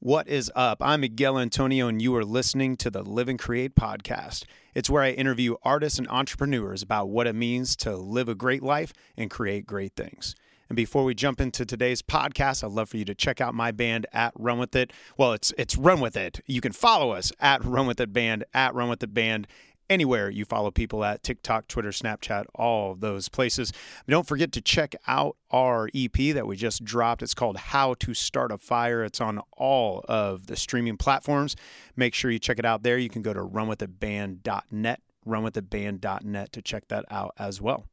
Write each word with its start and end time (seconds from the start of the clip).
What 0.00 0.28
is 0.28 0.48
up? 0.54 0.78
I'm 0.80 1.00
Miguel 1.00 1.40
Antonio, 1.40 1.88
and 1.88 2.00
you 2.00 2.14
are 2.14 2.24
listening 2.24 2.76
to 2.76 2.88
the 2.88 3.02
Live 3.02 3.28
and 3.28 3.36
Create 3.36 3.74
podcast. 3.74 4.44
It's 4.72 4.88
where 4.88 5.02
I 5.02 5.10
interview 5.10 5.56
artists 5.64 5.98
and 5.98 6.06
entrepreneurs 6.06 6.82
about 6.82 7.08
what 7.08 7.26
it 7.26 7.34
means 7.34 7.74
to 7.78 7.96
live 7.96 8.28
a 8.28 8.36
great 8.36 8.62
life 8.62 8.92
and 9.16 9.28
create 9.28 9.66
great 9.66 9.96
things. 9.96 10.36
And 10.68 10.76
before 10.76 11.02
we 11.02 11.16
jump 11.16 11.40
into 11.40 11.66
today's 11.66 12.00
podcast, 12.00 12.62
I'd 12.62 12.70
love 12.70 12.90
for 12.90 12.96
you 12.96 13.04
to 13.06 13.14
check 13.14 13.40
out 13.40 13.56
my 13.56 13.72
band 13.72 14.06
at 14.12 14.34
Run 14.36 14.60
With 14.60 14.76
It. 14.76 14.92
Well, 15.16 15.32
it's 15.32 15.52
it's 15.58 15.76
Run 15.76 15.98
With 15.98 16.16
It. 16.16 16.42
You 16.46 16.60
can 16.60 16.70
follow 16.70 17.10
us 17.10 17.32
at 17.40 17.64
Run 17.64 17.88
With 17.88 18.00
It 18.00 18.12
Band, 18.12 18.44
at 18.54 18.76
Run 18.76 18.88
With 18.88 19.02
It 19.02 19.12
Band, 19.12 19.48
anywhere 19.90 20.30
you 20.30 20.44
follow 20.44 20.70
people 20.70 21.04
at 21.04 21.22
TikTok, 21.22 21.68
Twitter, 21.68 21.90
Snapchat, 21.90 22.44
all 22.54 22.94
those 22.94 23.28
places. 23.28 23.72
Don't 24.08 24.26
forget 24.26 24.52
to 24.52 24.60
check 24.60 24.94
out 25.06 25.36
our 25.50 25.88
EP 25.94 26.34
that 26.34 26.46
we 26.46 26.56
just 26.56 26.84
dropped. 26.84 27.22
It's 27.22 27.34
called 27.34 27.56
How 27.56 27.94
to 27.94 28.14
Start 28.14 28.52
a 28.52 28.58
Fire. 28.58 29.02
It's 29.04 29.20
on 29.20 29.40
all 29.56 30.04
of 30.08 30.46
the 30.46 30.56
streaming 30.56 30.96
platforms. 30.96 31.56
Make 31.96 32.14
sure 32.14 32.30
you 32.30 32.38
check 32.38 32.58
it 32.58 32.64
out 32.64 32.82
there. 32.82 32.98
You 32.98 33.08
can 33.08 33.22
go 33.22 33.32
to 33.32 33.40
runwithitband.net, 33.40 35.02
runwithitband.net 35.26 36.52
to 36.52 36.62
check 36.62 36.88
that 36.88 37.04
out 37.10 37.34
as 37.38 37.60
well. 37.60 37.86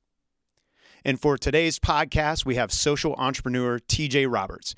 And 1.08 1.22
for 1.22 1.38
today's 1.38 1.78
podcast, 1.78 2.46
we 2.46 2.56
have 2.56 2.72
social 2.72 3.14
entrepreneur 3.20 3.78
TJ 3.78 4.26
Roberts. 4.28 4.74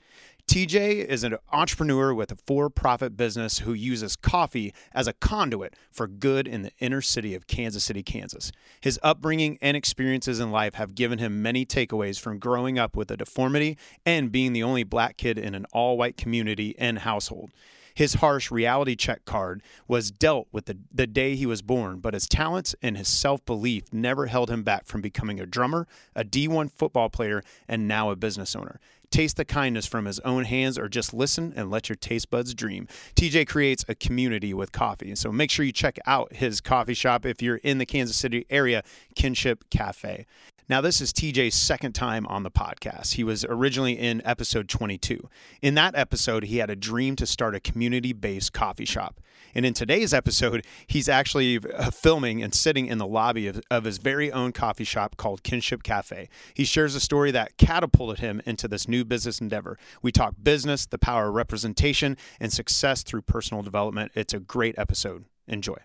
TJ 0.47 1.03
is 1.03 1.25
an 1.25 1.35
entrepreneur 1.51 2.13
with 2.13 2.31
a 2.31 2.37
for 2.37 2.69
profit 2.69 3.17
business 3.17 3.59
who 3.59 3.73
uses 3.73 4.15
coffee 4.15 4.73
as 4.93 5.05
a 5.05 5.11
conduit 5.11 5.75
for 5.91 6.07
good 6.07 6.47
in 6.47 6.61
the 6.61 6.71
inner 6.79 7.01
city 7.01 7.35
of 7.35 7.47
Kansas 7.47 7.83
City, 7.83 8.01
Kansas. 8.01 8.53
His 8.79 8.97
upbringing 9.03 9.57
and 9.61 9.75
experiences 9.75 10.39
in 10.39 10.49
life 10.49 10.75
have 10.75 10.95
given 10.95 11.19
him 11.19 11.41
many 11.41 11.65
takeaways 11.65 12.17
from 12.17 12.39
growing 12.39 12.79
up 12.79 12.95
with 12.95 13.11
a 13.11 13.17
deformity 13.17 13.77
and 14.05 14.31
being 14.31 14.53
the 14.53 14.63
only 14.63 14.85
black 14.85 15.17
kid 15.17 15.37
in 15.37 15.53
an 15.53 15.65
all 15.73 15.97
white 15.97 16.15
community 16.15 16.73
and 16.79 16.99
household. 16.99 17.51
His 17.97 18.13
harsh 18.13 18.51
reality 18.51 18.95
check 18.95 19.25
card 19.25 19.63
was 19.87 20.11
dealt 20.11 20.47
with 20.51 20.65
the, 20.67 20.77
the 20.93 21.07
day 21.07 21.35
he 21.35 21.47
was 21.47 21.63
born, 21.63 21.97
but 21.97 22.13
his 22.13 22.27
talents 22.27 22.75
and 22.79 22.95
his 22.95 23.07
self 23.07 23.43
belief 23.43 23.91
never 23.91 24.27
held 24.27 24.51
him 24.51 24.61
back 24.61 24.85
from 24.85 25.01
becoming 25.01 25.39
a 25.39 25.47
drummer, 25.47 25.87
a 26.15 26.23
D1 26.23 26.71
football 26.71 27.09
player, 27.09 27.41
and 27.67 27.87
now 27.87 28.11
a 28.11 28.15
business 28.15 28.55
owner. 28.55 28.79
Taste 29.09 29.37
the 29.37 29.45
kindness 29.45 29.87
from 29.87 30.05
his 30.05 30.19
own 30.19 30.43
hands 30.43 30.77
or 30.77 30.87
just 30.87 31.11
listen 31.11 31.51
and 31.55 31.71
let 31.71 31.89
your 31.89 31.95
taste 31.95 32.29
buds 32.29 32.53
dream. 32.53 32.87
TJ 33.15 33.47
creates 33.47 33.83
a 33.87 33.95
community 33.95 34.53
with 34.53 34.71
coffee. 34.71 35.15
So 35.15 35.31
make 35.31 35.49
sure 35.49 35.65
you 35.65 35.71
check 35.71 35.97
out 36.05 36.33
his 36.33 36.61
coffee 36.61 36.93
shop 36.93 37.25
if 37.25 37.41
you're 37.41 37.57
in 37.57 37.79
the 37.79 37.85
Kansas 37.87 38.15
City 38.15 38.45
area, 38.51 38.83
Kinship 39.15 39.71
Cafe. 39.71 40.27
Now, 40.69 40.81
this 40.81 40.99
is 40.99 41.13
TJ's 41.13 41.55
second 41.55 41.93
time 41.93 42.27
on 42.27 42.43
the 42.43 42.51
podcast. 42.51 43.13
He 43.13 43.23
was 43.23 43.45
originally 43.45 43.97
in 43.97 44.21
episode 44.25 44.67
22. 44.67 45.29
In 45.61 45.75
that 45.75 45.95
episode, 45.95 46.43
he 46.43 46.57
had 46.57 46.69
a 46.69 46.75
dream 46.75 47.15
to 47.15 47.25
start 47.25 47.55
a 47.55 47.61
community 47.61 48.11
based 48.11 48.51
coffee 48.51 48.83
shop. 48.83 49.21
And 49.55 49.65
in 49.65 49.73
today's 49.73 50.13
episode, 50.13 50.65
he's 50.85 51.07
actually 51.07 51.57
uh, 51.57 51.89
filming 51.91 52.43
and 52.43 52.53
sitting 52.53 52.87
in 52.87 52.97
the 52.97 53.07
lobby 53.07 53.47
of, 53.47 53.61
of 53.71 53.85
his 53.85 53.97
very 53.97 54.29
own 54.29 54.51
coffee 54.51 54.83
shop 54.83 55.15
called 55.15 55.41
Kinship 55.41 55.83
Cafe. 55.83 56.27
He 56.53 56.65
shares 56.65 56.95
a 56.95 56.99
story 56.99 57.31
that 57.31 57.57
catapulted 57.57 58.19
him 58.19 58.41
into 58.45 58.67
this 58.67 58.89
new 58.89 59.05
business 59.05 59.39
endeavor. 59.39 59.77
We 60.01 60.11
talk 60.11 60.35
business, 60.43 60.85
the 60.85 60.99
power 60.99 61.29
of 61.29 61.35
representation, 61.35 62.17
and 62.41 62.51
success 62.51 63.03
through 63.03 63.21
personal 63.21 63.63
development. 63.63 64.11
It's 64.15 64.33
a 64.33 64.39
great 64.39 64.75
episode. 64.77 65.23
Enjoy. 65.47 65.77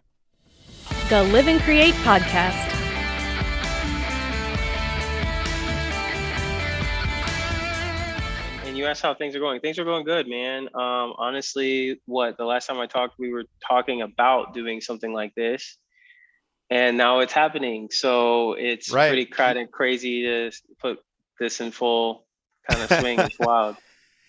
The 1.08 1.22
Live 1.22 1.47
and 1.47 1.60
Create 1.60 1.94
Podcast. 1.94 2.81
You 8.83 8.88
asked 8.88 9.02
how 9.02 9.14
things 9.14 9.34
are 9.36 9.38
going. 9.41 9.61
Things 9.61 9.78
are 9.78 9.84
going 9.84 10.05
good, 10.05 10.28
man. 10.28 10.64
Um, 10.75 11.14
honestly, 11.16 12.00
what 12.06 12.36
the 12.36 12.44
last 12.44 12.66
time 12.66 12.78
I 12.78 12.86
talked, 12.86 13.19
we 13.19 13.33
were 13.33 13.44
talking 13.66 14.02
about 14.02 14.52
doing 14.55 14.80
something 14.80 15.12
like 15.12 15.34
this, 15.36 15.78
and 16.69 16.97
now 16.97 17.20
it's 17.20 17.33
happening. 17.33 17.88
So 17.91 18.55
it's 18.55 18.91
Right. 18.92 19.09
pretty 19.09 19.26
kind 19.26 19.59
of 19.59 19.71
crazy 19.71 20.22
to 20.22 20.50
put 20.81 20.98
this 21.38 21.60
in 21.60 21.71
full 21.71 22.26
kind 22.69 22.82
of 22.82 22.98
swing. 22.98 23.21
it's 23.21 23.38
wild. 23.41 23.76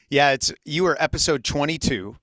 Yeah, 0.09 0.31
it's 0.31 0.53
you 0.65 0.83
were 0.83 0.95
episode 1.01 1.43
22 1.43 2.15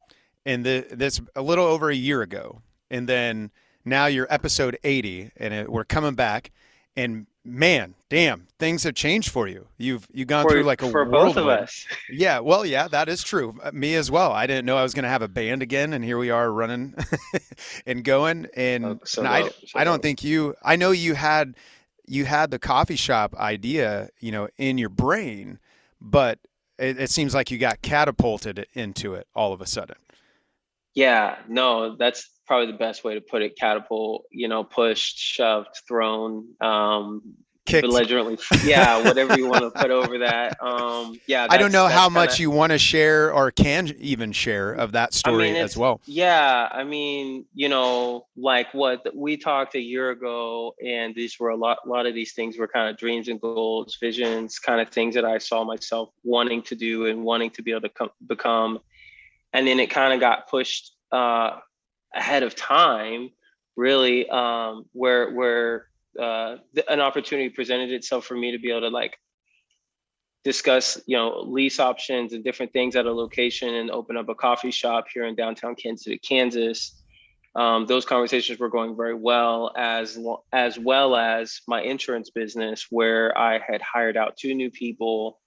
and 0.46 0.64
the 0.64 0.86
this 0.90 1.20
a 1.34 1.42
little 1.42 1.64
over 1.66 1.90
a 1.90 1.94
year 1.94 2.22
ago. 2.22 2.62
And 2.90 3.08
then 3.08 3.50
now 3.84 4.06
you're 4.06 4.26
episode 4.30 4.78
80 4.84 5.32
and 5.36 5.52
it, 5.54 5.72
we're 5.72 5.84
coming 5.84 6.14
back 6.14 6.50
and 6.96 7.26
man, 7.44 7.94
damn, 8.08 8.46
things 8.58 8.82
have 8.84 8.94
changed 8.94 9.30
for 9.30 9.48
you. 9.48 9.68
You've 9.78 10.06
you've 10.12 10.28
gone 10.28 10.44
For, 10.44 10.50
through 10.50 10.64
like 10.64 10.82
a 10.82 10.90
for 10.90 11.04
both 11.04 11.36
of 11.36 11.46
us. 11.46 11.86
Yeah, 12.08 12.40
well, 12.40 12.66
yeah, 12.66 12.88
that 12.88 13.08
is 13.08 13.22
true. 13.22 13.56
Uh, 13.62 13.70
Me 13.72 13.94
as 13.94 14.10
well. 14.10 14.32
I 14.32 14.46
didn't 14.46 14.66
know 14.66 14.76
I 14.76 14.82
was 14.82 14.94
going 14.94 15.04
to 15.04 15.08
have 15.08 15.22
a 15.22 15.28
band 15.28 15.62
again, 15.62 15.92
and 15.92 16.04
here 16.04 16.18
we 16.18 16.30
are 16.30 16.50
running 16.52 16.94
and 17.86 18.04
going. 18.04 18.46
And, 18.56 18.84
Oh, 18.84 19.00
so 19.04 19.22
and 19.22 19.28
I, 19.28 19.50
so 19.66 19.78
I 19.78 19.84
don't 19.84 20.02
dope. 20.02 20.02
think 20.02 20.24
you. 20.24 20.54
I 20.62 20.76
know 20.76 20.90
you 20.90 21.14
had 21.14 21.56
you 22.06 22.24
had 22.24 22.50
the 22.50 22.58
coffee 22.58 22.96
shop 22.96 23.34
idea, 23.36 24.08
you 24.20 24.32
know, 24.32 24.48
in 24.58 24.78
your 24.78 24.88
brain, 24.88 25.58
but 26.00 26.38
it, 26.78 26.98
it 27.00 27.10
seems 27.10 27.34
like 27.34 27.50
you 27.50 27.58
got 27.58 27.82
catapulted 27.82 28.66
into 28.74 29.14
it 29.14 29.26
all 29.34 29.52
of 29.52 29.60
a 29.60 29.66
sudden. 29.66 29.96
Yeah, 30.94 31.36
no, 31.48 31.96
that's 31.96 32.28
probably 32.50 32.66
the 32.66 32.78
best 32.78 33.04
way 33.04 33.14
to 33.14 33.20
put 33.20 33.42
it. 33.42 33.56
Catapult, 33.56 34.24
you 34.32 34.48
know, 34.48 34.64
pushed, 34.64 35.16
shoved, 35.16 35.68
thrown, 35.86 36.48
um, 36.60 37.22
Kicked. 37.64 37.86
belligerently. 37.86 38.38
Yeah, 38.64 39.04
whatever 39.04 39.38
you 39.38 39.46
want 39.46 39.62
to 39.62 39.70
put 39.70 39.92
over 39.92 40.18
that. 40.18 40.60
Um, 40.60 41.20
yeah, 41.28 41.46
I 41.48 41.58
don't 41.58 41.70
know 41.70 41.86
how 41.86 42.08
kinda- 42.08 42.18
much 42.18 42.40
you 42.40 42.50
want 42.50 42.72
to 42.72 42.78
share 42.78 43.32
or 43.32 43.52
can 43.52 43.94
even 44.00 44.32
share 44.32 44.72
of 44.72 44.90
that 44.92 45.14
story 45.14 45.52
mean, 45.52 45.62
as 45.62 45.76
well. 45.76 46.00
Yeah, 46.06 46.68
I 46.72 46.82
mean, 46.82 47.44
you 47.54 47.68
know, 47.68 48.26
like 48.36 48.74
what 48.74 49.06
we 49.14 49.36
talked 49.36 49.76
a 49.76 49.80
year 49.80 50.10
ago, 50.10 50.74
and 50.84 51.14
these 51.14 51.38
were 51.38 51.50
a 51.50 51.56
lot. 51.56 51.78
A 51.86 51.88
lot 51.88 52.06
of 52.06 52.14
these 52.14 52.32
things 52.32 52.58
were 52.58 52.66
kind 52.66 52.90
of 52.90 52.96
dreams 52.96 53.28
and 53.28 53.40
goals, 53.40 53.96
visions, 54.00 54.58
kind 54.58 54.80
of 54.80 54.88
things 54.88 55.14
that 55.14 55.24
I 55.24 55.38
saw 55.38 55.62
myself 55.62 56.10
wanting 56.24 56.62
to 56.62 56.74
do 56.74 57.06
and 57.06 57.22
wanting 57.22 57.50
to 57.50 57.62
be 57.62 57.70
able 57.70 57.82
to 57.82 57.90
com- 57.90 58.10
become, 58.26 58.80
and 59.52 59.68
then 59.68 59.78
it 59.78 59.88
kind 59.88 60.12
of 60.12 60.18
got 60.18 60.48
pushed 60.48 60.96
uh, 61.12 61.58
ahead 62.14 62.42
of 62.42 62.54
time, 62.54 63.30
really, 63.76 64.28
um, 64.28 64.84
where 64.92 65.32
where 65.32 65.86
uh, 66.18 66.56
th- 66.74 66.86
an 66.88 67.00
opportunity 67.00 67.48
presented 67.48 67.90
itself 67.90 68.24
for 68.24 68.34
me 68.34 68.52
to 68.52 68.58
be 68.58 68.70
able 68.70 68.82
to 68.82 68.88
like 68.88 69.16
discuss 70.42 71.00
you 71.06 71.16
know 71.16 71.42
lease 71.46 71.78
options 71.78 72.32
and 72.32 72.42
different 72.42 72.72
things 72.72 72.96
at 72.96 73.06
a 73.06 73.12
location 73.12 73.74
and 73.74 73.90
open 73.90 74.16
up 74.16 74.28
a 74.28 74.34
coffee 74.34 74.70
shop 74.70 75.06
here 75.12 75.26
in 75.26 75.34
downtown 75.34 75.74
kansas 75.74 76.04
city 76.04 76.18
kansas. 76.18 76.96
Um, 77.56 77.86
those 77.86 78.04
conversations 78.04 78.60
were 78.60 78.68
going 78.68 78.96
very 78.96 79.14
well 79.14 79.72
as 79.76 80.18
as 80.52 80.78
well 80.78 81.16
as 81.16 81.60
my 81.66 81.82
insurance 81.82 82.30
business 82.30 82.86
where 82.90 83.36
i 83.36 83.58
had 83.58 83.82
hired 83.82 84.16
out 84.16 84.36
two 84.36 84.54
new 84.54 84.70
people 84.70 85.39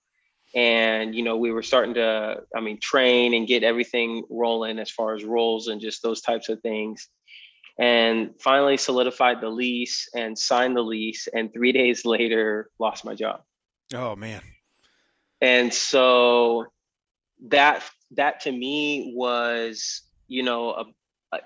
and 0.56 1.16
you 1.16 1.24
know 1.24 1.36
we 1.38 1.52
were 1.52 1.64
starting 1.64 1.96
to 1.96 2.38
i 2.56 2.60
mean 2.60 2.80
train 2.80 3.34
and 3.34 3.48
get 3.48 3.64
everything 3.64 4.24
rolling 4.30 4.78
as 4.80 4.90
far 4.90 5.16
as 5.16 5.24
roles 5.24 5.68
and 5.68 5.82
just 5.82 6.04
those 6.04 6.22
types 6.22 6.50
of 6.50 6.62
things. 6.62 7.08
And 7.80 8.40
finally 8.40 8.78
solidified 8.78 9.42
the 9.42 9.50
lease 9.50 10.08
and 10.14 10.38
signed 10.38 10.78
the 10.78 10.84
lease 10.84 11.28
and 11.34 11.52
three 11.52 11.72
days 11.80 12.06
later 12.06 12.70
lost 12.80 13.04
my 13.04 13.16
job. 13.16 13.42
Oh 13.94 14.16
man. 14.16 14.42
and 15.42 15.74
so 15.74 16.68
that 17.48 17.84
that 18.12 18.42
to 18.42 18.52
me 18.52 19.14
was 19.16 20.04
you 20.28 20.44
know 20.44 20.72
a, 20.72 20.84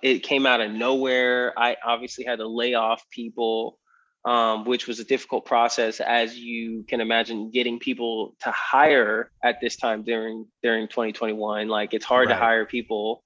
it 0.03 0.19
came 0.19 0.45
out 0.45 0.59
of 0.59 0.71
nowhere. 0.71 1.57
I 1.57 1.77
obviously 1.85 2.25
had 2.25 2.39
to 2.39 2.47
lay 2.47 2.73
off 2.73 3.03
people 3.09 3.79
um, 4.25 4.65
which 4.65 4.87
was 4.87 4.99
a 4.99 5.03
difficult 5.05 5.45
process 5.45 5.99
as 5.99 6.37
you 6.37 6.83
can 6.87 6.99
imagine 7.01 7.49
getting 7.51 7.79
people 7.79 8.35
to 8.41 8.51
hire 8.51 9.31
at 9.43 9.61
this 9.61 9.75
time 9.77 10.03
during 10.03 10.45
during 10.63 10.87
2021 10.87 11.67
like 11.67 11.93
it's 11.93 12.05
hard 12.05 12.27
Right. 12.27 12.33
to 12.33 12.39
hire 12.39 12.65
people 12.65 13.23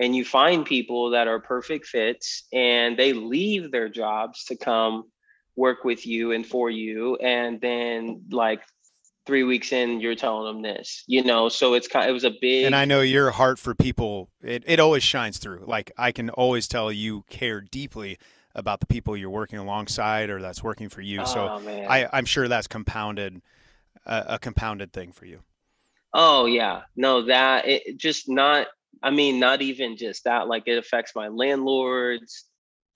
and 0.00 0.16
you 0.16 0.24
find 0.24 0.64
people 0.66 1.10
that 1.10 1.28
are 1.28 1.38
perfect 1.40 1.86
fits 1.86 2.44
and 2.52 2.98
they 2.98 3.12
leave 3.12 3.70
their 3.70 3.88
jobs 3.88 4.44
to 4.46 4.56
come 4.56 5.04
work 5.56 5.84
with 5.84 6.06
you 6.06 6.32
and 6.32 6.46
for 6.46 6.70
you 6.70 7.16
and 7.16 7.60
then 7.60 8.22
like 8.30 8.62
three 9.24 9.44
weeks 9.44 9.70
in 9.72 10.00
you're 10.00 10.16
telling 10.16 10.52
them 10.52 10.62
this 10.62 11.04
you 11.06 11.22
know 11.22 11.48
so 11.48 11.74
it's 11.74 11.86
kind 11.86 12.08
it 12.08 12.12
was 12.12 12.24
a 12.24 12.32
big 12.40 12.64
And 12.64 12.74
I 12.74 12.84
know 12.84 13.00
your 13.02 13.30
heart 13.30 13.58
for 13.58 13.74
people, 13.74 14.30
it, 14.42 14.64
it 14.66 14.80
always 14.80 15.02
shines 15.04 15.38
through. 15.38 15.62
Like 15.66 15.92
I 15.96 16.10
can 16.10 16.28
always 16.30 16.66
tell 16.66 16.90
you 16.90 17.24
care 17.30 17.60
deeply 17.60 18.18
about 18.54 18.80
the 18.80 18.86
people 18.86 19.16
you're 19.16 19.30
working 19.30 19.58
alongside 19.58 20.30
or 20.30 20.40
that's 20.40 20.62
working 20.62 20.88
for 20.88 21.00
you. 21.00 21.24
so 21.26 21.48
oh 21.52 21.60
man 21.60 21.86
I, 21.88 22.08
I'm 22.12 22.24
sure 22.24 22.48
that's 22.48 22.66
compounded, 22.66 23.40
uh, 24.06 24.24
a 24.26 24.38
compounded 24.38 24.92
thing 24.92 25.12
for 25.12 25.24
you. 25.26 25.40
oh 26.14 26.46
yeah 26.46 26.82
no 26.96 27.22
that 27.22 27.66
it 27.66 27.96
just 27.96 28.28
not 28.28 28.66
i 29.02 29.10
mean 29.10 29.40
not 29.40 29.62
even 29.62 29.96
just 29.96 30.24
that 30.24 30.48
like 30.48 30.64
it 30.66 30.78
affects 30.78 31.12
my 31.14 31.28
landlords 31.28 32.44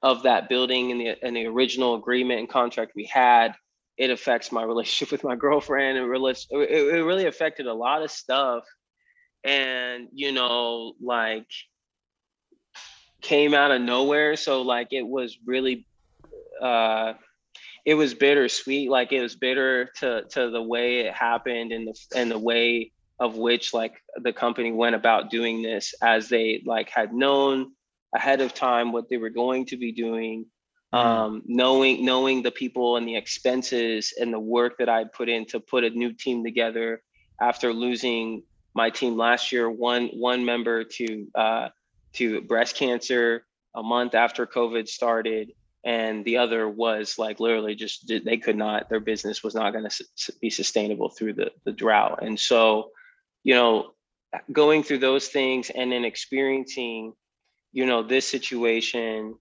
of 0.03 0.23
that 0.25 0.49
building 0.49 0.93
and 0.93 1.01
the 1.01 1.17
and 1.23 1.37
the 1.37 1.47
original 1.47 1.95
agreement 1.95 2.41
and 2.41 2.49
contract 2.49 2.93
we 2.95 3.05
had 3.05 3.55
it 3.97 4.11
affects 4.11 4.53
my 4.53 4.63
relationship 4.73 5.11
with 5.11 5.25
my 5.25 5.37
girlfriend 5.37 5.99
and 5.99 6.07
it, 6.13 6.47
it 6.51 7.05
really 7.05 7.27
affected 7.27 7.67
a 7.67 7.75
lot 7.75 8.03
of 8.03 8.11
stuff 8.11 8.65
and 9.45 10.09
you 10.13 10.33
know 10.33 10.93
like 11.01 11.47
came 13.27 13.55
out 13.55 13.73
of 13.73 13.83
nowhere. 13.83 14.37
So 14.37 14.63
like 14.63 14.93
it 14.93 15.07
was 15.07 15.37
really 15.45 15.87
uh 16.63 17.15
it 17.85 17.95
was 17.95 18.15
bittersweet. 18.15 18.89
Like 18.89 19.13
it 19.13 19.21
was 19.21 19.35
bitter 19.35 19.91
to 19.97 20.23
to 20.31 20.51
the 20.51 20.63
way 20.63 21.01
it 21.01 21.13
happened 21.13 21.73
and 21.73 21.89
the 21.89 21.95
and 22.15 22.31
the 22.31 22.39
way 22.39 22.93
of 23.19 23.37
which 23.37 23.75
like 23.75 23.95
the 24.17 24.33
company 24.33 24.71
went 24.71 24.95
about 24.95 25.31
doing 25.31 25.63
this 25.63 25.95
as 26.03 26.29
they 26.29 26.63
like 26.65 26.89
had 26.89 27.13
known 27.13 27.73
ahead 28.15 28.41
of 28.41 28.55
time 28.55 28.93
what 28.93 29.09
they 29.09 29.17
were 29.17 29.31
going 29.31 29.67
to 29.67 29.77
be 29.77 29.93
doing. 29.93 30.47
Mm-hmm. 30.95 31.09
um, 31.09 31.43
knowing 31.47 32.05
knowing 32.05 32.45
the 32.45 32.53
people 32.53 32.97
and 32.97 33.09
the 33.09 33.17
expenses 33.17 34.15
and 34.21 34.33
the 34.33 34.39
work 34.39 34.79
that 34.79 34.89
i 34.89 35.03
put 35.03 35.29
in 35.29 35.45
to 35.47 35.59
put 35.59 35.83
a 35.83 35.91
new 35.91 36.13
team 36.13 36.45
together 36.45 37.03
after 37.41 37.73
losing 37.73 38.45
my 38.73 38.89
team 38.89 39.17
last 39.17 39.51
year 39.51 39.69
one 39.69 40.07
one 40.15 40.45
member 40.45 40.85
to 40.85 41.27
uh, 41.35 41.69
to 42.17 42.41
breast 42.41 42.77
cancer 42.77 43.45
a 43.75 43.83
month 43.83 44.15
after 44.15 44.47
covid 44.47 44.89
started 44.89 45.53
and 45.87 46.25
the 46.25 46.37
other 46.37 46.69
was 46.69 47.17
like 47.17 47.39
literally 47.39 47.77
just 47.77 48.13
they 48.25 48.37
could 48.37 48.57
not 48.57 48.91
their 48.91 49.01
business 49.01 49.45
was 49.45 49.55
not 49.55 49.73
going 49.73 49.89
to 49.89 50.33
be 50.43 50.51
sustainable 50.51 51.09
through 51.09 51.33
the 51.33 51.53
the 51.65 51.73
drought. 51.73 52.19
And 52.23 52.39
so 52.39 52.91
you 53.45 53.55
know 53.55 53.93
going 54.53 54.83
through 54.83 54.99
those 54.99 55.29
things 55.29 55.71
and 55.71 55.93
then 55.93 56.05
experiencing 56.05 57.15
you 57.73 57.87
know 57.87 58.03
this 58.03 58.27
situation 58.27 59.37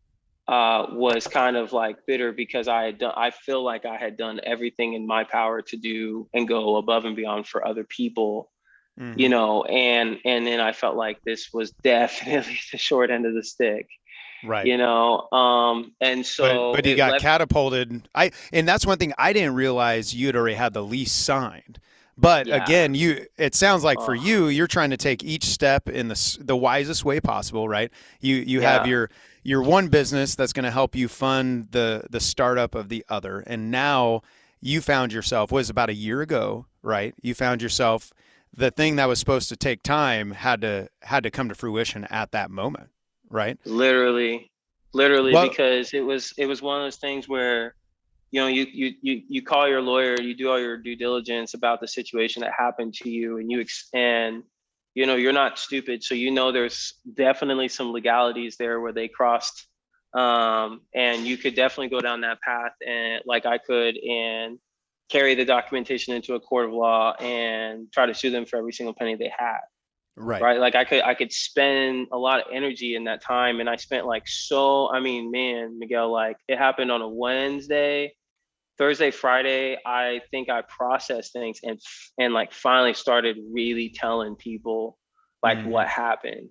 uh, 0.47 0.85
was 0.91 1.27
kind 1.27 1.57
of 1.57 1.73
like 1.73 2.05
bitter 2.05 2.31
because 2.31 2.67
I 2.67 2.83
had 2.83 2.99
done, 2.99 3.13
I 3.17 3.31
feel 3.31 3.63
like 3.63 3.83
I 3.85 3.97
had 3.97 4.15
done 4.15 4.39
everything 4.43 4.93
in 4.93 5.07
my 5.07 5.23
power 5.23 5.63
to 5.63 5.77
do 5.77 6.29
and 6.35 6.47
go 6.47 6.75
above 6.75 7.05
and 7.05 7.15
beyond 7.15 7.47
for 7.47 7.67
other 7.67 7.83
people, 7.83 8.51
mm-hmm. 8.99 9.19
you 9.19 9.29
know, 9.29 9.63
and, 9.63 10.19
and 10.25 10.45
then 10.45 10.59
I 10.59 10.71
felt 10.71 10.95
like 10.95 11.21
this 11.23 11.53
was 11.53 11.71
definitely 11.83 12.59
the 12.71 12.77
short 12.77 13.11
end 13.11 13.25
of 13.25 13.33
the 13.33 13.43
stick. 13.43 13.87
Right. 14.43 14.65
You 14.65 14.77
know, 14.77 15.27
um, 15.31 15.93
and 15.99 16.23
so, 16.23 16.73
but, 16.73 16.83
but 16.83 16.85
you 16.85 16.95
got 16.95 17.13
left- 17.13 17.23
catapulted. 17.23 18.07
I, 18.13 18.31
and 18.53 18.67
that's 18.67 18.85
one 18.85 18.97
thing 18.97 19.13
I 19.17 19.33
didn't 19.33 19.55
realize 19.55 20.13
you'd 20.13 20.35
already 20.35 20.55
had 20.55 20.73
the 20.73 20.83
lease 20.83 21.11
signed. 21.11 21.79
But 22.17 22.47
yeah. 22.47 22.63
again, 22.63 22.95
you 22.95 23.25
it 23.37 23.55
sounds 23.55 23.83
like 23.83 23.99
for 23.99 24.15
you, 24.15 24.47
you're 24.47 24.67
trying 24.67 24.91
to 24.91 24.97
take 24.97 25.23
each 25.23 25.45
step 25.45 25.89
in 25.89 26.07
the 26.07 26.37
the 26.39 26.55
wisest 26.55 27.03
way 27.03 27.19
possible, 27.19 27.67
right? 27.67 27.91
You 28.21 28.37
you 28.37 28.61
yeah. 28.61 28.71
have 28.71 28.87
your 28.87 29.09
your 29.43 29.61
one 29.61 29.89
business 29.89 30.35
that's 30.35 30.53
going 30.53 30.63
to 30.63 30.71
help 30.71 30.95
you 30.95 31.09
fund 31.09 31.67
the 31.71 32.05
the 32.09 32.21
startup 32.21 32.73
of 32.73 32.87
the 32.87 33.05
other, 33.09 33.41
and 33.41 33.69
now 33.69 34.21
you 34.61 34.79
found 34.79 35.11
yourself 35.11 35.51
was 35.51 35.69
about 35.69 35.89
a 35.89 35.93
year 35.93 36.21
ago, 36.21 36.65
right? 36.81 37.13
You 37.21 37.33
found 37.33 37.61
yourself 37.61 38.13
the 38.57 38.71
thing 38.71 38.95
that 38.95 39.07
was 39.07 39.19
supposed 39.19 39.49
to 39.49 39.55
take 39.55 39.83
time 39.83 40.31
had 40.31 40.61
to 40.61 40.89
had 41.01 41.23
to 41.23 41.31
come 41.31 41.49
to 41.49 41.55
fruition 41.55 42.05
at 42.05 42.31
that 42.31 42.49
moment, 42.49 42.89
right? 43.29 43.57
Literally, 43.65 44.51
literally, 44.93 45.33
well, 45.33 45.49
because 45.49 45.93
it 45.93 46.01
was 46.01 46.33
it 46.37 46.45
was 46.45 46.61
one 46.61 46.79
of 46.79 46.85
those 46.85 46.97
things 46.97 47.27
where 47.27 47.75
you 48.31 48.41
know 48.41 48.47
you 48.47 48.65
you 48.71 48.93
you 49.01 49.21
you 49.27 49.41
call 49.41 49.67
your 49.67 49.81
lawyer 49.81 50.19
you 50.19 50.35
do 50.35 50.49
all 50.49 50.59
your 50.59 50.77
due 50.77 50.95
diligence 50.95 51.53
about 51.53 51.79
the 51.79 51.87
situation 51.87 52.41
that 52.41 52.51
happened 52.57 52.93
to 52.93 53.09
you 53.09 53.37
and 53.37 53.49
you 53.49 53.63
and 53.93 54.43
you 54.93 55.05
know 55.05 55.15
you're 55.15 55.31
not 55.31 55.57
stupid 55.57 56.03
so 56.03 56.15
you 56.15 56.31
know 56.31 56.51
there's 56.51 56.95
definitely 57.13 57.67
some 57.67 57.91
legalities 57.91 58.57
there 58.57 58.81
where 58.81 58.91
they 58.91 59.07
crossed 59.07 59.67
um, 60.13 60.81
and 60.93 61.25
you 61.25 61.37
could 61.37 61.55
definitely 61.55 61.89
go 61.89 62.01
down 62.01 62.21
that 62.21 62.41
path 62.41 62.73
and 62.85 63.21
like 63.25 63.45
i 63.45 63.57
could 63.57 63.95
and 63.97 64.59
carry 65.09 65.35
the 65.35 65.45
documentation 65.45 66.13
into 66.13 66.33
a 66.33 66.39
court 66.39 66.65
of 66.65 66.73
law 66.73 67.13
and 67.19 67.91
try 67.91 68.05
to 68.05 68.13
sue 68.13 68.31
them 68.31 68.45
for 68.45 68.57
every 68.57 68.73
single 68.73 68.93
penny 68.93 69.15
they 69.15 69.31
had. 69.35 69.59
Right. 70.17 70.41
Right? 70.41 70.59
Like 70.59 70.75
i 70.75 70.85
could 70.85 71.03
i 71.03 71.13
could 71.13 71.33
spend 71.33 72.07
a 72.13 72.17
lot 72.17 72.39
of 72.39 72.45
energy 72.53 72.95
in 72.95 73.03
that 73.03 73.21
time 73.21 73.59
and 73.59 73.69
i 73.69 73.75
spent 73.75 74.05
like 74.05 74.23
so 74.27 74.89
i 74.93 75.01
mean 75.01 75.29
man 75.29 75.77
miguel 75.77 76.09
like 76.09 76.37
it 76.47 76.57
happened 76.57 76.91
on 76.91 77.01
a 77.01 77.09
wednesday. 77.09 78.13
Thursday 78.77 79.11
friday 79.11 79.77
i 79.85 80.21
think 80.31 80.49
i 80.49 80.61
processed 80.61 81.33
things 81.33 81.59
and 81.63 81.79
and 82.17 82.33
like 82.33 82.53
finally 82.53 82.93
started 82.93 83.37
really 83.51 83.93
telling 83.93 84.35
people 84.35 84.97
like 85.43 85.57
mm. 85.57 85.67
what 85.67 85.87
happened. 85.87 86.49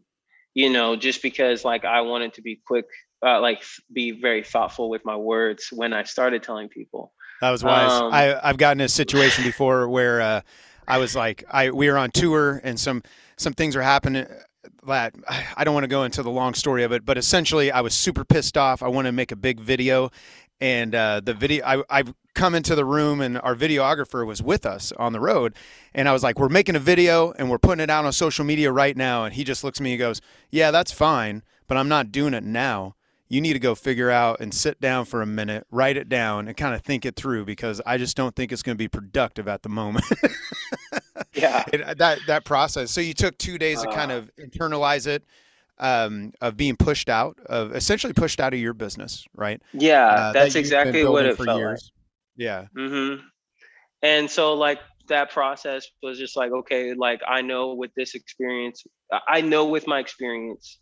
You 0.54 0.70
know 0.70 0.94
just 0.94 1.22
because 1.22 1.64
like 1.64 1.86
i 1.86 2.02
wanted 2.02 2.34
to 2.34 2.42
be 2.42 2.60
quick 2.66 2.84
uh, 3.26 3.40
like 3.40 3.62
be 3.92 4.20
very 4.20 4.44
thoughtful 4.44 4.90
with 4.90 5.02
my 5.06 5.16
words 5.16 5.68
when 5.72 5.94
i 5.94 6.02
started 6.02 6.42
telling 6.42 6.68
people 6.68 7.14
that 7.44 7.50
was 7.50 7.62
wise. 7.62 7.90
Um, 7.90 8.12
i 8.12 8.48
i've 8.48 8.56
gotten 8.56 8.80
a 8.80 8.88
situation 8.88 9.44
before 9.44 9.88
where 9.88 10.20
uh 10.20 10.40
i 10.88 10.98
was 10.98 11.14
like 11.14 11.44
i 11.50 11.70
we 11.70 11.88
were 11.90 11.98
on 11.98 12.10
tour 12.10 12.60
and 12.64 12.78
some 12.78 13.02
some 13.36 13.52
things 13.52 13.76
are 13.76 13.82
happening 13.82 14.26
that 14.86 15.14
I 15.56 15.64
don't 15.64 15.74
want 15.74 15.84
to 15.84 15.88
go 15.88 16.04
into 16.04 16.22
the 16.22 16.30
long 16.30 16.54
story 16.54 16.84
of 16.84 16.92
it, 16.92 17.04
but 17.04 17.18
essentially 17.18 17.72
I 17.72 17.80
was 17.80 17.94
super 17.94 18.24
pissed 18.24 18.56
off. 18.56 18.82
I 18.82 18.88
want 18.88 19.06
to 19.06 19.12
make 19.12 19.32
a 19.32 19.36
big 19.36 19.58
video 19.58 20.10
and 20.60 20.94
uh, 20.94 21.20
the 21.20 21.34
video 21.34 21.64
I, 21.64 21.82
I 21.90 22.04
come 22.34 22.54
into 22.54 22.74
the 22.74 22.84
room 22.84 23.20
and 23.20 23.38
our 23.38 23.54
videographer 23.54 24.26
was 24.26 24.42
with 24.42 24.64
us 24.66 24.92
on 24.92 25.12
the 25.12 25.20
road 25.20 25.54
and 25.94 26.08
i 26.08 26.12
was 26.12 26.22
like 26.22 26.38
we're 26.38 26.48
making 26.48 26.76
a 26.76 26.80
video 26.80 27.32
and 27.32 27.50
we're 27.50 27.58
putting 27.58 27.82
it 27.82 27.90
out 27.90 28.04
on 28.04 28.12
social 28.12 28.44
media 28.44 28.72
right 28.72 28.96
now. 28.96 29.24
And 29.24 29.34
he 29.34 29.44
just 29.44 29.62
looks 29.64 29.80
at 29.80 29.84
me 29.84 29.92
and 29.92 29.98
goes 29.98 30.20
yeah 30.50 30.70
that's 30.70 30.92
fine 30.92 31.42
but 31.66 31.76
i'm 31.76 31.88
not 31.88 32.12
doing 32.12 32.34
it 32.34 32.44
now 32.44 32.94
you 33.28 33.40
need 33.40 33.54
to 33.54 33.58
go 33.58 33.74
figure 33.74 34.10
out 34.10 34.40
and 34.40 34.52
sit 34.52 34.80
down 34.80 35.04
for 35.04 35.22
a 35.22 35.26
minute, 35.26 35.66
write 35.70 35.96
it 35.96 36.08
down, 36.08 36.46
and 36.46 36.56
kind 36.56 36.74
of 36.74 36.82
think 36.82 37.06
it 37.06 37.16
through 37.16 37.44
because 37.44 37.80
I 37.86 37.96
just 37.96 38.16
don't 38.16 38.34
think 38.36 38.52
it's 38.52 38.62
going 38.62 38.76
to 38.76 38.78
be 38.78 38.88
productive 38.88 39.48
at 39.48 39.62
the 39.62 39.68
moment. 39.68 40.04
yeah, 41.34 41.64
it, 41.72 41.80
uh, 41.80 41.94
that 41.94 42.18
that 42.26 42.44
process. 42.44 42.90
So 42.90 43.00
you 43.00 43.14
took 43.14 43.36
two 43.38 43.58
days 43.58 43.78
uh, 43.78 43.86
to 43.86 43.92
kind 43.92 44.12
uh. 44.12 44.16
of 44.16 44.30
internalize 44.36 45.06
it, 45.06 45.24
um, 45.78 46.32
of 46.40 46.56
being 46.56 46.76
pushed 46.76 47.08
out, 47.08 47.38
of 47.46 47.74
essentially 47.74 48.12
pushed 48.12 48.40
out 48.40 48.52
of 48.52 48.60
your 48.60 48.74
business, 48.74 49.26
right? 49.34 49.60
Yeah, 49.72 50.06
uh, 50.06 50.32
that's 50.32 50.54
that 50.54 50.60
exactly 50.60 51.04
what 51.04 51.24
it 51.24 51.36
felt 51.36 51.58
years. 51.58 51.92
like. 51.92 51.94
Yeah. 52.36 52.66
Mm-hmm. 52.76 53.22
And 54.02 54.30
so, 54.30 54.54
like 54.54 54.80
that 55.08 55.30
process 55.30 55.86
was 56.02 56.18
just 56.18 56.36
like, 56.36 56.52
okay, 56.52 56.94
like 56.94 57.20
I 57.26 57.42
know 57.42 57.74
with 57.74 57.90
this 57.96 58.14
experience, 58.14 58.84
I 59.28 59.40
know 59.40 59.66
with 59.66 59.86
my 59.86 59.98
experience 59.98 60.78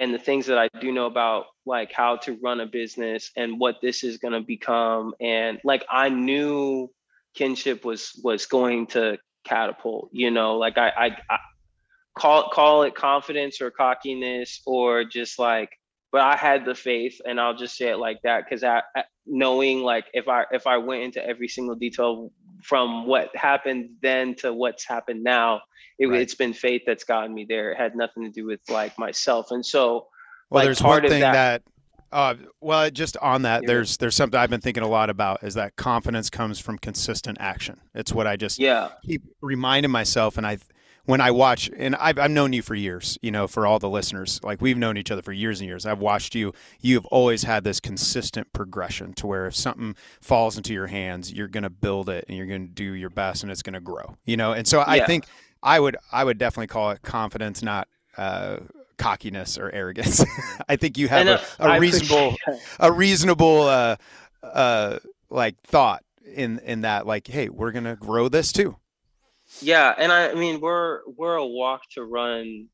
and 0.00 0.14
the 0.14 0.18
things 0.18 0.46
that 0.46 0.58
I 0.58 0.68
do 0.80 0.92
know 0.92 1.06
about 1.06 1.46
like 1.66 1.92
how 1.92 2.16
to 2.18 2.38
run 2.42 2.60
a 2.60 2.66
business 2.66 3.30
and 3.36 3.60
what 3.60 3.76
this 3.82 4.04
is 4.04 4.18
going 4.18 4.32
to 4.32 4.40
become 4.40 5.14
and 5.20 5.60
like 5.64 5.84
I 5.90 6.08
knew 6.08 6.90
kinship 7.34 7.84
was 7.84 8.18
was 8.22 8.46
going 8.46 8.86
to 8.88 9.18
catapult 9.44 10.10
you 10.12 10.30
know 10.30 10.56
like 10.56 10.78
I, 10.78 10.88
I, 10.88 11.06
I 11.30 11.38
call 12.16 12.48
call 12.50 12.82
it 12.84 12.94
confidence 12.94 13.60
or 13.60 13.70
cockiness 13.70 14.62
or 14.66 15.04
just 15.04 15.38
like 15.38 15.70
but 16.10 16.20
I 16.20 16.36
had 16.36 16.64
the 16.64 16.74
faith 16.74 17.20
and 17.24 17.40
I'll 17.40 17.56
just 17.56 17.76
say 17.76 17.88
it 17.88 17.96
like 17.96 18.20
that 18.22 18.44
because 18.44 18.62
I, 18.62 18.82
I 18.94 19.04
knowing 19.26 19.82
like 19.82 20.06
if 20.12 20.28
I 20.28 20.44
if 20.52 20.66
I 20.66 20.78
went 20.78 21.02
into 21.02 21.24
every 21.24 21.48
single 21.48 21.74
detail 21.74 22.30
from 22.62 23.06
what 23.06 23.34
happened 23.34 23.90
then 24.02 24.34
to 24.36 24.52
what's 24.52 24.86
happened 24.86 25.22
now 25.22 25.62
it, 26.02 26.08
right. 26.08 26.20
it's 26.20 26.34
been 26.34 26.52
faith 26.52 26.82
that's 26.86 27.04
gotten 27.04 27.32
me 27.32 27.46
there. 27.48 27.72
It 27.72 27.78
had 27.78 27.94
nothing 27.94 28.24
to 28.24 28.30
do 28.30 28.44
with 28.46 28.60
like 28.68 28.98
myself. 28.98 29.50
And 29.50 29.64
so, 29.64 30.08
well, 30.50 30.60
like, 30.60 30.64
there's 30.64 30.82
one 30.82 31.02
thing 31.02 31.20
that, 31.20 31.32
that 31.32 31.62
uh, 32.12 32.34
well, 32.60 32.90
just 32.90 33.16
on 33.18 33.42
that, 33.42 33.62
there's 33.66 33.96
there's 33.96 34.14
something 34.14 34.38
I've 34.38 34.50
been 34.50 34.60
thinking 34.60 34.82
a 34.82 34.88
lot 34.88 35.10
about 35.10 35.42
is 35.42 35.54
that 35.54 35.76
confidence 35.76 36.28
comes 36.28 36.58
from 36.58 36.78
consistent 36.78 37.38
action. 37.40 37.80
It's 37.94 38.12
what 38.12 38.26
I 38.26 38.36
just 38.36 38.58
yeah 38.58 38.90
keep 39.04 39.22
reminding 39.40 39.90
myself, 39.90 40.36
and 40.36 40.46
I 40.46 40.58
when 41.04 41.20
I 41.20 41.32
watch, 41.32 41.70
and 41.76 41.96
I've, 41.96 42.18
I've 42.18 42.30
known 42.30 42.52
you 42.52 42.62
for 42.62 42.74
years, 42.74 43.18
you 43.22 43.32
know, 43.32 43.48
for 43.48 43.66
all 43.66 43.78
the 43.78 43.88
listeners, 43.88 44.40
like 44.44 44.60
we've 44.60 44.78
known 44.78 44.96
each 44.96 45.10
other 45.10 45.22
for 45.22 45.32
years 45.32 45.60
and 45.60 45.68
years. 45.68 45.84
I've 45.84 45.98
watched 45.98 46.34
you. 46.34 46.52
You 46.80 46.94
have 46.94 47.06
always 47.06 47.42
had 47.42 47.64
this 47.64 47.80
consistent 47.80 48.52
progression 48.52 49.12
to 49.14 49.26
where 49.26 49.46
if 49.46 49.56
something 49.56 49.96
falls 50.20 50.56
into 50.56 50.72
your 50.72 50.86
hands, 50.86 51.32
you're 51.32 51.48
going 51.48 51.64
to 51.64 51.70
build 51.70 52.08
it 52.08 52.24
and 52.28 52.36
you're 52.36 52.46
going 52.46 52.68
to 52.68 52.72
do 52.72 52.92
your 52.92 53.10
best 53.10 53.42
and 53.42 53.50
it's 53.50 53.62
going 53.62 53.74
to 53.74 53.80
grow, 53.80 54.16
you 54.24 54.36
know? 54.36 54.52
And 54.52 54.66
so 54.66 54.78
yeah. 54.78 54.84
I 54.86 55.04
think 55.04 55.24
I 55.62 55.78
would 55.78 55.96
I 56.10 56.24
would 56.24 56.38
definitely 56.38 56.66
call 56.68 56.90
it 56.90 57.02
confidence, 57.02 57.62
not 57.62 57.88
uh, 58.16 58.58
cockiness 58.98 59.58
or 59.58 59.70
arrogance. 59.70 60.24
I 60.68 60.76
think 60.76 60.98
you 60.98 61.08
have 61.08 61.26
a, 61.26 61.40
a 61.58 61.80
reasonable 61.80 62.36
a 62.80 62.92
reasonable 62.92 63.62
uh, 63.62 63.96
uh, 64.42 64.98
like 65.30 65.60
thought 65.62 66.04
in 66.24 66.58
in 66.60 66.82
that 66.82 67.06
like, 67.06 67.26
hey, 67.26 67.48
we're 67.48 67.72
gonna 67.72 67.96
grow 67.96 68.28
this 68.28 68.52
too. 68.52 68.76
Yeah, 69.60 69.94
and 69.96 70.10
I, 70.10 70.30
I 70.30 70.34
mean 70.34 70.60
we're 70.60 71.00
we're 71.06 71.36
a 71.36 71.46
walk 71.46 71.82
to 71.92 72.04
run, 72.04 72.68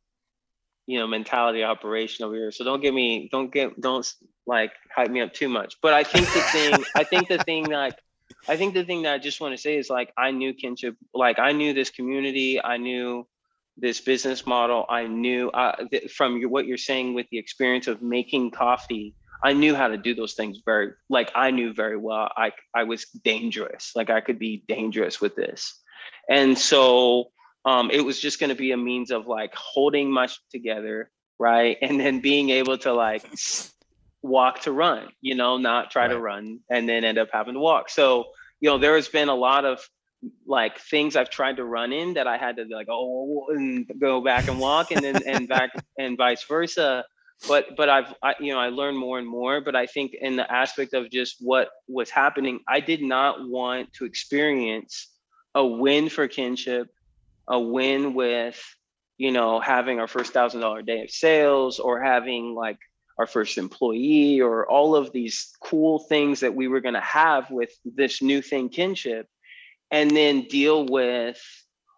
you 0.87 0.99
know, 0.99 1.07
mentality 1.07 1.65
operation 1.65 2.25
over 2.25 2.35
here. 2.35 2.53
So 2.53 2.65
don't 2.65 2.81
get 2.81 2.95
me 2.95 3.29
don't 3.31 3.53
get 3.53 3.81
don't 3.81 4.11
like 4.47 4.73
hype 4.95 5.11
me 5.11 5.21
up 5.21 5.33
too 5.33 5.49
much. 5.49 5.77
But 5.83 5.93
I 5.93 6.05
think 6.05 6.27
the 6.27 6.41
thing 6.41 6.85
I 6.95 7.05
think 7.05 7.29
the 7.29 7.39
thing 7.39 7.67
like 7.67 7.99
I 8.47 8.57
think 8.57 8.75
the 8.75 8.85
thing 8.85 9.03
that 9.03 9.15
I 9.15 9.19
just 9.19 9.41
want 9.41 9.55
to 9.55 9.59
say 9.59 9.77
is 9.77 9.91
like 9.91 10.13
I 10.17 10.31
knew 10.31 10.55
kinship, 10.55 10.97
like 11.15 11.39
I 11.39 11.53
knew 11.53 11.73
this 11.73 11.91
community, 11.91 12.63
I 12.63 12.77
knew 12.77 13.27
this 13.77 14.01
business 14.01 14.47
model, 14.47 14.87
I 14.89 15.07
knew 15.07 15.51
uh, 15.51 15.77
th- 15.91 16.13
from 16.13 16.39
your, 16.39 16.49
what 16.49 16.67
you're 16.67 16.77
saying 16.77 17.15
with 17.15 17.27
the 17.31 17.39
experience 17.39 17.87
of 17.87 18.03
making 18.03 18.51
coffee, 18.51 19.15
I 19.43 19.53
knew 19.53 19.75
how 19.75 19.89
to 19.89 19.97
do 19.97 20.15
those 20.15 20.35
things 20.35 20.59
very, 20.65 20.93
like 21.09 21.31
I 21.35 21.51
knew 21.51 21.73
very 21.73 21.97
well. 21.97 22.31
I 22.37 22.53
I 22.75 22.85
was 22.85 23.05
dangerous, 23.25 23.93
like 23.95 24.11
I 24.11 24.21
could 24.21 24.39
be 24.39 24.65
dangerous 24.67 25.21
with 25.21 25.37
this, 25.37 25.81
and 26.29 26.59
so 26.59 27.31
um, 27.65 27.91
it 27.91 28.01
was 28.01 28.21
just 28.21 28.41
going 28.41 28.51
to 28.51 28.57
be 28.57 28.73
a 28.73 28.77
means 28.77 29.11
of 29.11 29.27
like 29.27 29.55
holding 29.55 30.11
much 30.11 30.41
together, 30.51 31.11
right, 31.39 31.77
and 31.83 32.01
then 32.01 32.21
being 32.21 32.51
able 32.51 32.79
to 32.79 32.93
like 32.93 33.25
walk 34.23 34.63
to 34.63 34.73
run, 34.73 35.09
you 35.21 35.35
know, 35.35 35.59
not 35.59 35.91
try 35.91 36.03
right. 36.03 36.09
to 36.09 36.19
run 36.19 36.61
and 36.71 36.89
then 36.89 37.05
end 37.05 37.19
up 37.19 37.29
having 37.33 37.55
to 37.55 37.61
walk. 37.61 37.91
So, 37.91 38.27
you 38.61 38.69
know, 38.69 38.79
there 38.79 38.97
has 38.97 39.09
been 39.09 39.29
a 39.29 39.35
lot 39.35 39.65
of 39.65 39.81
like 40.47 40.79
things 40.81 41.17
I've 41.17 41.31
tried 41.31 41.57
to 41.57 41.65
run 41.65 41.93
in 41.93 42.15
that 42.15 42.27
I 42.27 42.39
had 42.39 42.57
to 42.57 42.65
like 42.65 42.89
oh 42.91 43.47
and 43.51 43.89
go 44.01 44.21
back 44.21 44.49
and 44.49 44.59
walk 44.59 44.91
and 44.91 45.03
then 45.03 45.23
and 45.27 45.49
back 45.49 45.71
and 45.99 46.17
vice 46.17 46.43
versa. 46.45 47.05
But 47.47 47.77
but 47.77 47.89
I've 47.89 48.13
I, 48.23 48.35
you 48.41 48.53
know 48.53 48.59
I 48.59 48.69
learned 48.69 48.99
more 48.99 49.19
and 49.19 49.29
more. 49.29 49.61
But 49.61 49.77
I 49.77 49.87
think 49.87 50.15
in 50.21 50.37
the 50.37 50.51
aspect 50.51 50.93
of 50.93 51.11
just 51.11 51.37
what 51.41 51.69
was 51.87 52.11
happening, 52.11 52.61
I 52.67 52.81
did 52.81 53.01
not 53.01 53.49
want 53.49 53.93
to 53.95 54.05
experience 54.05 55.09
a 55.55 55.65
win 55.65 56.09
for 56.09 56.27
kinship, 56.27 56.89
a 57.47 57.61
win 57.61 58.15
with 58.15 58.61
you 59.19 59.31
know 59.31 59.61
having 59.61 60.01
our 60.01 60.09
first 60.09 60.33
thousand 60.33 60.63
dollar 60.63 60.83
day 60.83 61.03
of 61.03 61.11
sales 61.11 61.79
or 61.79 62.03
having 62.03 62.57
like 62.57 62.79
our 63.19 63.27
first 63.27 63.59
employee 63.59 64.41
or 64.41 64.69
all 64.71 64.95
of 64.95 65.13
these 65.13 65.51
cool 65.61 65.99
things 65.99 66.41
that 66.41 66.55
we 66.55 66.69
were 66.69 66.81
going 66.81 66.95
to 66.95 67.01
have 67.01 67.51
with 67.51 67.71
this 67.85 68.23
new 68.23 68.41
thing 68.41 68.69
kinship 68.69 69.27
and 69.91 70.11
then 70.11 70.43
deal 70.43 70.87
with 70.87 71.41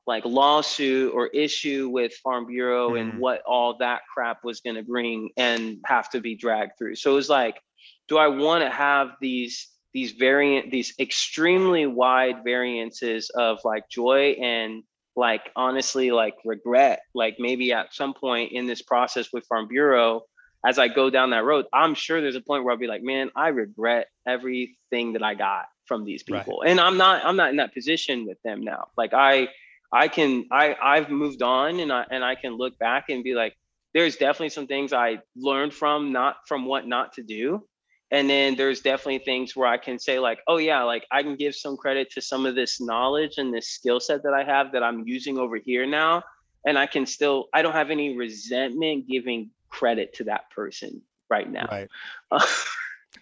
like 0.07 0.25
lawsuit 0.25 1.13
or 1.15 1.29
issue 1.29 1.89
with 1.89 2.13
farm 2.15 2.47
bureau 2.47 2.91
mm. 2.91 3.01
and 3.01 3.19
what 3.19 3.43
all 3.47 3.77
that 3.79 4.01
crap 4.13 4.43
was 4.43 4.61
going 4.61 4.77
to 4.77 4.83
bring 4.83 5.31
and 5.37 5.79
have 5.85 6.09
to 6.11 6.21
be 6.21 6.35
dragged 6.35 6.73
through 6.79 6.95
so 6.95 7.13
it 7.13 7.15
was 7.15 7.29
like 7.29 7.61
do 8.09 8.17
i 8.17 8.27
want 8.27 8.65
to 8.65 8.71
have 8.71 9.11
these 9.21 9.69
these 9.93 10.13
variant 10.13 10.71
these 10.71 10.95
extremely 10.99 11.87
wide 11.87 12.43
variances 12.45 13.31
of 13.31 13.59
like 13.65 13.89
joy 13.91 14.37
and 14.41 14.83
like 15.17 15.51
honestly 15.55 16.11
like 16.11 16.35
regret 16.45 17.01
like 17.15 17.37
maybe 17.39 17.73
at 17.73 17.93
some 17.93 18.15
point 18.15 18.53
in 18.53 18.67
this 18.67 18.81
process 18.81 19.29
with 19.33 19.47
farm 19.47 19.69
bureau 19.69 20.23
as 20.65 20.79
I 20.79 20.89
go 20.89 21.11
down 21.11 21.31
that 21.31 21.45
road, 21.45 21.67
I'm 21.73 21.95
sure 21.95 22.21
there's 22.21 22.37
a 22.37 22.41
point 22.41 22.65
where 22.65 22.73
I'll 22.73 22.79
be 22.79 22.87
like, 22.87 23.03
man, 23.03 23.31
I 23.35 23.49
regret 23.49 24.09
everything 24.27 25.15
that 25.15 25.23
I 25.23 25.35
got 25.35 25.67
from 25.87 26.05
these 26.05 26.23
people. 26.23 26.61
Right. 26.63 26.71
And 26.71 26.81
I'm 26.81 26.97
not 26.97 27.25
I'm 27.25 27.37
not 27.37 27.51
in 27.51 27.57
that 27.57 27.75
position 27.75 28.27
with 28.27 28.39
them 28.43 28.63
now. 28.63 28.89
Like 28.97 29.13
I 29.15 29.49
I 29.93 30.09
can 30.09 30.47
I 30.53 30.77
I've 30.81 31.11
moved 31.11 31.43
on 31.43 31.81
and 31.81 31.93
I 31.93 32.05
and 32.11 32.25
I 32.25 32.35
can 32.35 32.57
look 32.57 32.79
back 32.79 33.09
and 33.09 33.25
be 33.25 33.35
like, 33.35 33.57
there's 33.95 34.17
definitely 34.17 34.51
some 34.51 34.67
things 34.67 34.93
I 34.93 35.19
learned 35.35 35.75
from 35.75 36.13
not 36.13 36.37
from 36.47 36.67
what 36.67 36.87
not 36.87 37.15
to 37.15 37.23
do. 37.23 37.67
And 38.13 38.29
then 38.29 38.57
there's 38.57 38.81
definitely 38.81 39.21
things 39.21 39.55
where 39.55 39.69
I 39.69 39.79
can 39.79 39.99
say 39.99 40.19
like, 40.19 40.41
oh 40.47 40.59
yeah, 40.59 40.83
like 40.83 41.07
I 41.11 41.23
can 41.23 41.37
give 41.37 41.55
some 41.55 41.77
credit 41.77 42.11
to 42.13 42.21
some 42.21 42.45
of 42.45 42.55
this 42.55 42.81
knowledge 42.81 43.39
and 43.39 43.55
this 43.55 43.69
skill 43.69 44.01
set 44.01 44.25
that 44.25 44.35
I 44.35 44.45
have 44.45 44.73
that 44.73 44.83
I'm 44.83 45.07
using 45.07 45.39
over 45.39 45.57
here 45.57 45.87
now. 45.87 46.23
And 46.67 46.77
I 46.77 46.87
can 46.87 47.07
still 47.07 47.49
I 47.55 47.63
don't 47.63 47.73
have 47.73 47.91
any 47.91 48.17
resentment 48.17 49.09
giving 49.09 49.51
credit 49.71 50.15
to 50.15 50.25
that 50.25 50.51
person 50.51 51.03
right 51.29 51.51
now. 51.51 51.67
Right. 51.71 51.89
Uh, 52.33 52.47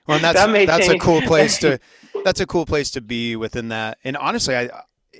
well, 0.07 0.19
that's 0.19 0.39
that 0.39 0.67
that's 0.67 0.87
change. 0.87 1.01
a 1.01 1.05
cool 1.05 1.23
place 1.23 1.59
to 1.59 1.79
that's 2.25 2.41
a 2.41 2.47
cool 2.47 2.67
place 2.67 2.91
to 2.91 3.01
be 3.01 3.37
within 3.37 3.69
that. 3.69 3.97
And 4.05 4.19
honestly, 4.19 4.55
I 4.55 4.69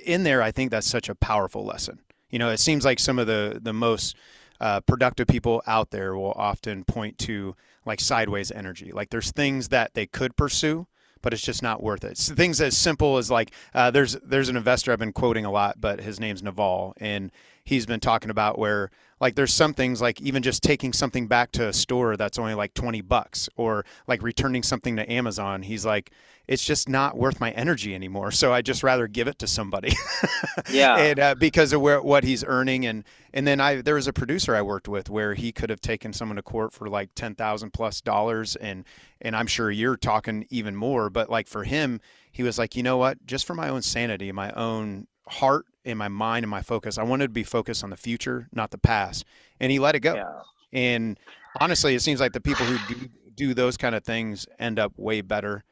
in 0.05 0.23
there, 0.23 0.43
I 0.43 0.51
think 0.51 0.69
that's 0.69 0.87
such 0.87 1.09
a 1.09 1.15
powerful 1.15 1.65
lesson. 1.65 1.99
You 2.29 2.37
know, 2.37 2.49
it 2.49 2.59
seems 2.59 2.85
like 2.85 2.99
some 2.99 3.17
of 3.17 3.25
the 3.25 3.59
the 3.61 3.73
most 3.73 4.15
uh, 4.59 4.81
productive 4.81 5.27
people 5.27 5.63
out 5.65 5.91
there 5.91 6.15
will 6.15 6.33
often 6.33 6.83
point 6.83 7.17
to 7.19 7.55
like 7.85 7.99
sideways 7.99 8.51
energy. 8.51 8.91
Like 8.91 9.09
there's 9.09 9.31
things 9.31 9.69
that 9.69 9.93
they 9.93 10.05
could 10.05 10.35
pursue, 10.35 10.87
but 11.21 11.33
it's 11.33 11.41
just 11.41 11.63
not 11.63 11.81
worth 11.81 12.03
it. 12.03 12.17
So 12.17 12.35
things 12.35 12.61
as 12.61 12.77
simple 12.77 13.17
as 13.17 13.31
like 13.31 13.51
uh, 13.73 13.91
there's 13.91 14.13
there's 14.23 14.49
an 14.49 14.57
investor 14.57 14.91
I've 14.91 14.99
been 14.99 15.13
quoting 15.13 15.45
a 15.45 15.51
lot, 15.51 15.79
but 15.79 16.01
his 16.01 16.19
name's 16.19 16.43
Naval, 16.43 16.93
and 16.97 17.31
he's 17.69 17.85
been 17.85 17.99
talking 17.99 18.31
about 18.31 18.57
where 18.57 18.89
like 19.21 19.35
there's 19.35 19.53
some 19.53 19.75
things 19.75 20.01
like 20.01 20.19
even 20.21 20.41
just 20.41 20.63
taking 20.63 20.91
something 20.91 21.27
back 21.27 21.51
to 21.51 21.67
a 21.67 21.73
store 21.73 22.17
that's 22.17 22.39
only 22.39 22.55
like 22.55 22.73
20 22.73 23.01
bucks 23.01 23.47
or 23.57 23.85
like 24.07 24.23
returning 24.23 24.63
something 24.63 24.95
to 24.95 25.11
Amazon. 25.11 25.61
He's 25.61 25.85
like, 25.85 26.11
it's 26.47 26.65
just 26.65 26.89
not 26.89 27.15
worth 27.15 27.39
my 27.39 27.51
energy 27.51 27.93
anymore. 27.93 28.31
So 28.31 28.51
I 28.51 28.63
just 28.63 28.81
rather 28.81 29.07
give 29.07 29.27
it 29.27 29.37
to 29.39 29.47
somebody. 29.47 29.93
yeah. 30.71 30.97
and 30.97 31.19
uh, 31.19 31.35
because 31.35 31.71
of 31.71 31.81
where, 31.81 32.01
what 32.01 32.23
he's 32.23 32.43
earning. 32.43 32.87
And, 32.87 33.03
and 33.35 33.45
then 33.45 33.61
I, 33.61 33.81
there 33.81 33.95
was 33.95 34.07
a 34.07 34.13
producer 34.13 34.55
I 34.55 34.63
worked 34.63 34.87
with 34.87 35.07
where 35.07 35.35
he 35.35 35.51
could 35.51 35.69
have 35.69 35.79
taken 35.79 36.11
someone 36.11 36.37
to 36.37 36.41
court 36.41 36.73
for 36.73 36.89
like 36.89 37.13
10,000 37.13 37.71
plus 37.71 38.01
dollars. 38.01 38.55
And, 38.55 38.83
and 39.21 39.35
I'm 39.35 39.47
sure 39.47 39.69
you're 39.69 39.97
talking 39.97 40.47
even 40.49 40.75
more, 40.75 41.11
but 41.11 41.29
like 41.29 41.47
for 41.47 41.65
him, 41.65 42.01
he 42.31 42.41
was 42.41 42.57
like, 42.57 42.75
you 42.75 42.81
know 42.81 42.97
what, 42.97 43.23
just 43.27 43.45
for 43.45 43.53
my 43.53 43.69
own 43.69 43.83
sanity, 43.83 44.31
my 44.31 44.51
own 44.53 45.05
heart 45.27 45.67
in 45.89 45.97
my 45.97 46.07
mind 46.07 46.43
and 46.43 46.49
my 46.49 46.61
focus. 46.61 46.97
I 46.97 47.03
wanted 47.03 47.27
to 47.27 47.33
be 47.33 47.43
focused 47.43 47.83
on 47.83 47.89
the 47.89 47.97
future, 47.97 48.47
not 48.53 48.71
the 48.71 48.77
past. 48.77 49.25
And 49.59 49.71
he 49.71 49.79
let 49.79 49.95
it 49.95 50.01
go. 50.01 50.15
Yeah. 50.15 50.41
And 50.71 51.19
honestly, 51.59 51.95
it 51.95 52.01
seems 52.01 52.19
like 52.19 52.33
the 52.33 52.41
people 52.41 52.65
who 52.65 52.93
do, 52.93 53.09
do 53.35 53.53
those 53.53 53.77
kind 53.77 53.95
of 53.95 54.03
things 54.03 54.45
end 54.59 54.79
up 54.79 54.93
way 54.97 55.21
better 55.21 55.63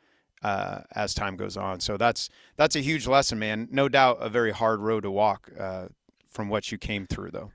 uh, 0.44 0.82
as 0.96 1.14
time 1.14 1.36
goes 1.36 1.58
on. 1.58 1.80
So 1.80 1.98
that's 1.98 2.30
that's 2.56 2.76
a 2.76 2.80
huge 2.80 3.08
lesson, 3.08 3.40
man. 3.40 3.68
No 3.72 3.90
doubt, 3.90 4.18
a 4.20 4.30
very 4.30 4.52
hard 4.52 4.80
road 4.80 5.04
to 5.04 5.12
walk 5.12 5.52
uh, 5.60 5.88
from 6.30 6.50
what 6.50 6.72
you 6.72 6.78
came 6.78 7.08
through, 7.08 7.32
though. 7.32 7.52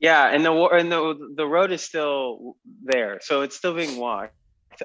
Yeah, 0.00 0.28
and 0.28 0.44
the 0.44 0.52
and 0.52 0.90
the 0.90 1.32
the 1.36 1.46
road 1.46 1.70
is 1.72 1.82
still 1.82 2.56
there, 2.82 3.20
so 3.22 3.42
it's 3.42 3.56
still 3.56 3.74
being 3.74 3.98
walked. 3.98 4.34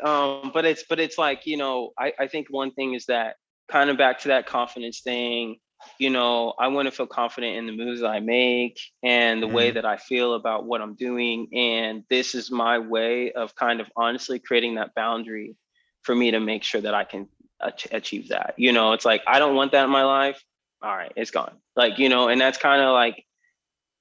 Um, 0.02 0.52
but 0.54 0.66
it's 0.66 0.84
but 0.88 1.00
it's 1.00 1.18
like 1.18 1.46
you 1.46 1.58
know, 1.58 1.92
I 1.98 2.14
I 2.20 2.28
think 2.28 2.48
one 2.50 2.72
thing 2.72 2.94
is 2.94 3.06
that 3.08 3.38
kind 3.68 3.90
of 3.90 3.98
back 3.98 4.20
to 4.20 4.30
that 4.30 4.46
confidence 4.46 5.02
thing 5.02 5.58
you 6.00 6.10
know, 6.10 6.54
I 6.58 6.68
want 6.68 6.88
to 6.88 6.92
feel 6.92 7.08
confident 7.08 7.58
in 7.58 7.66
the 7.66 7.72
moves 7.72 8.04
I 8.04 8.20
make 8.20 8.80
and 9.04 9.42
the 9.42 9.48
mm-hmm. 9.48 9.56
way 9.56 9.72
that 9.72 9.86
I 9.86 9.98
feel 9.98 10.34
about 10.34 10.66
what 10.66 10.82
I'm 10.82 10.96
doing. 10.96 11.48
And 11.54 12.04
this 12.10 12.36
is 12.36 12.52
my 12.52 12.80
way 12.80 13.32
of 13.32 13.56
kind 13.56 13.80
of 13.80 13.88
honestly 13.96 14.40
creating 14.40 14.76
that 14.76 14.94
boundary 14.96 15.56
for 16.04 16.16
me 16.16 16.32
to 16.32 16.40
make 16.40 16.64
sure 16.64 16.82
that 16.82 16.94
I 16.94 17.04
can 17.04 17.28
ach- 17.62 17.88
achieve 17.92 18.30
that. 18.30 18.56
You 18.58 18.72
know, 18.74 18.94
it's 18.94 19.06
like, 19.06 19.24
I 19.28 19.40
don't 19.40 19.56
want 19.56 19.72
that 19.72 19.86
in 19.86 19.90
my 19.90 20.04
life. 20.04 20.44
All 20.82 20.96
right, 20.96 21.12
it's 21.16 21.32
gone. 21.32 21.56
Like, 21.76 21.98
you 21.98 22.10
know, 22.10 22.30
and 22.30 22.40
that's 22.40 22.58
kind 22.58 22.82
of 22.82 22.94
like 22.94 23.26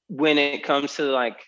when 0.08 0.38
it 0.38 0.62
comes 0.62 0.96
to 0.96 1.04
like 1.04 1.38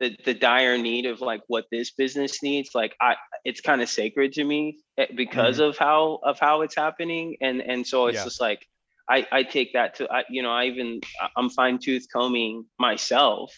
the, 0.00 0.16
the 0.24 0.34
dire 0.34 0.76
need 0.76 1.06
of 1.06 1.20
like 1.20 1.40
what 1.46 1.64
this 1.70 1.90
business 1.92 2.42
needs, 2.42 2.70
like 2.74 2.94
I, 3.00 3.16
it's 3.44 3.60
kind 3.60 3.80
of 3.80 3.88
sacred 3.88 4.34
to 4.34 4.44
me 4.44 4.78
eh, 4.98 5.06
because 5.14 5.56
mm-hmm. 5.56 5.70
of 5.70 5.78
how, 5.78 6.20
of 6.22 6.38
how 6.38 6.60
it's 6.60 6.76
happening. 6.76 7.36
And, 7.40 7.62
and 7.62 7.86
so 7.86 8.08
it's 8.08 8.18
yeah. 8.18 8.24
just 8.24 8.40
like, 8.40 8.66
I, 9.08 9.26
I 9.30 9.42
take 9.42 9.74
that 9.74 9.96
to 9.96 10.10
I, 10.10 10.24
you 10.30 10.42
know 10.42 10.50
I 10.50 10.66
even 10.66 11.00
I'm 11.36 11.50
fine 11.50 11.78
tooth 11.78 12.06
combing 12.12 12.64
myself, 12.78 13.52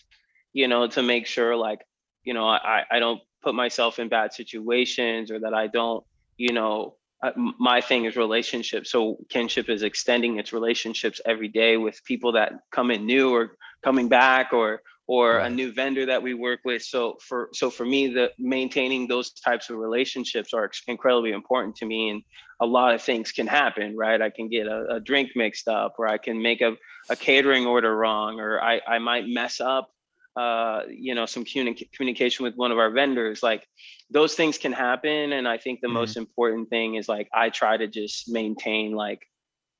you 0.52 0.68
know, 0.68 0.86
to 0.88 1.02
make 1.02 1.26
sure 1.26 1.56
like 1.56 1.80
you 2.24 2.34
know 2.34 2.46
I 2.46 2.82
I 2.90 2.98
don't 2.98 3.20
put 3.42 3.54
myself 3.54 3.98
in 3.98 4.08
bad 4.08 4.32
situations 4.32 5.30
or 5.30 5.40
that 5.40 5.54
I 5.54 5.68
don't 5.68 6.04
you 6.36 6.52
know 6.52 6.96
uh, 7.22 7.32
my 7.58 7.80
thing 7.80 8.04
is 8.04 8.16
relationships. 8.16 8.90
So 8.90 9.16
kinship 9.30 9.68
is 9.68 9.82
extending 9.82 10.38
its 10.38 10.52
relationships 10.52 11.20
every 11.24 11.48
day 11.48 11.76
with 11.76 12.04
people 12.04 12.32
that 12.32 12.52
come 12.72 12.90
in 12.90 13.06
new 13.06 13.34
or 13.34 13.56
coming 13.82 14.08
back 14.08 14.52
or 14.52 14.82
or 15.06 15.36
right. 15.36 15.46
a 15.46 15.54
new 15.54 15.72
vendor 15.72 16.06
that 16.06 16.22
we 16.22 16.34
work 16.34 16.60
with 16.64 16.82
so 16.82 17.16
for 17.20 17.48
so 17.52 17.70
for 17.70 17.84
me 17.84 18.08
the 18.08 18.30
maintaining 18.38 19.06
those 19.06 19.30
types 19.30 19.70
of 19.70 19.76
relationships 19.76 20.52
are 20.52 20.70
incredibly 20.88 21.32
important 21.32 21.76
to 21.76 21.86
me 21.86 22.10
and 22.10 22.22
a 22.60 22.66
lot 22.66 22.94
of 22.94 23.02
things 23.02 23.32
can 23.32 23.46
happen 23.46 23.96
right 23.96 24.20
i 24.20 24.30
can 24.30 24.48
get 24.48 24.66
a, 24.66 24.96
a 24.96 25.00
drink 25.00 25.30
mixed 25.36 25.68
up 25.68 25.94
or 25.98 26.08
i 26.08 26.18
can 26.18 26.40
make 26.42 26.60
a, 26.60 26.76
a 27.10 27.16
catering 27.16 27.66
order 27.66 27.94
wrong 27.96 28.40
or 28.40 28.60
i 28.60 28.80
i 28.86 28.98
might 28.98 29.26
mess 29.26 29.60
up 29.60 29.90
uh, 30.36 30.82
you 30.90 31.14
know 31.14 31.24
some 31.24 31.46
communi- 31.46 31.90
communication 31.92 32.44
with 32.44 32.54
one 32.56 32.70
of 32.70 32.78
our 32.78 32.90
vendors 32.90 33.42
like 33.42 33.66
those 34.10 34.34
things 34.34 34.58
can 34.58 34.72
happen 34.72 35.32
and 35.32 35.48
i 35.48 35.56
think 35.56 35.80
the 35.80 35.86
mm-hmm. 35.86 35.94
most 35.94 36.18
important 36.18 36.68
thing 36.68 36.96
is 36.96 37.08
like 37.08 37.26
i 37.32 37.48
try 37.48 37.74
to 37.74 37.86
just 37.86 38.28
maintain 38.28 38.92
like 38.92 39.22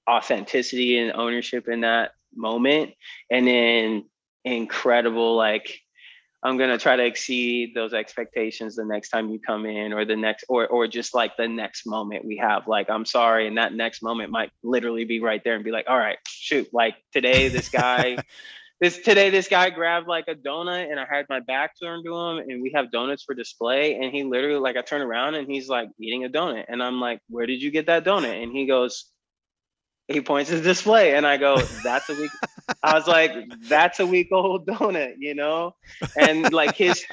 authenticity 0.09 0.97
and 0.97 1.13
ownership 1.13 1.69
in 1.69 1.83
that 1.83 2.13
moment 2.35 2.93
and 3.31 3.47
then 3.47 4.05
incredible 4.47 5.35
like 5.35 5.81
i'm 6.45 6.57
going 6.57 6.71
to 6.71 6.79
try 6.79 6.95
to 6.95 7.05
exceed 7.05 7.73
those 7.75 7.93
expectations 7.93 8.77
the 8.77 8.85
next 8.85 9.09
time 9.09 9.29
you 9.29 9.41
come 9.41 9.67
in 9.67 9.93
or 9.93 10.05
the 10.05 10.15
next 10.15 10.45
or 10.49 10.69
or 10.69 10.87
just 10.87 11.15
like 11.15 11.37
the 11.37 11.49
next 11.49 11.85
moment 11.85 12.25
we 12.25 12.37
have. 12.37 12.69
Like 12.69 12.89
i'm 12.89 13.05
sorry 13.05 13.49
and 13.49 13.59
that 13.59 13.75
next 13.75 14.03
moment 14.03 14.31
might 14.31 14.51
literally 14.63 15.05
be 15.05 15.21
right 15.21 15.43
there 15.43 15.57
and 15.57 15.65
be 15.65 15.73
like 15.73 15.87
all 15.89 15.99
right 15.99 16.19
shoot 16.29 16.69
like 16.73 16.95
today 17.13 17.49
this 17.49 17.69
guy 17.69 18.19
this 18.81 18.99
today 18.99 19.31
this 19.31 19.49
guy 19.49 19.71
grabbed 19.71 20.07
like 20.07 20.29
a 20.29 20.35
donut 20.37 20.89
and 20.89 21.01
i 21.01 21.07
had 21.11 21.27
my 21.29 21.41
back 21.41 21.73
turned 21.83 22.05
to 22.05 22.15
him 22.15 22.39
and 22.39 22.63
we 22.63 22.71
have 22.73 22.93
donuts 22.93 23.25
for 23.25 23.35
display. 23.35 23.95
And 23.95 24.15
he 24.15 24.23
literally 24.23 24.61
like 24.61 24.77
i 24.77 24.83
turn 24.83 25.03
around 25.03 25.35
and 25.35 25.51
he's 25.51 25.69
like 25.69 25.89
eating 26.01 26.25
a 26.25 26.29
donut 26.29 26.67
and 26.69 26.81
i'm 26.81 27.01
like 27.01 27.19
where 27.29 27.47
did 27.47 27.61
you 27.61 27.73
get 27.73 27.87
that 27.87 28.05
donut? 28.05 28.41
And 28.41 28.53
he 28.53 28.67
goes 28.67 29.11
he 30.09 30.21
points 30.21 30.51
his 30.51 30.63
display 30.63 31.15
and 31.15 31.27
I 31.27 31.37
go, 31.37 31.59
that's 31.83 32.09
a 32.09 32.15
week. 32.15 32.31
I 32.83 32.95
was 32.95 33.07
like, 33.07 33.33
that's 33.69 33.99
a 34.01 34.07
week 34.07 34.29
old 34.33 34.67
donut, 34.67 35.15
you 35.19 35.35
know? 35.35 35.75
And 36.17 36.53
like 36.53 36.77
his, 36.77 37.05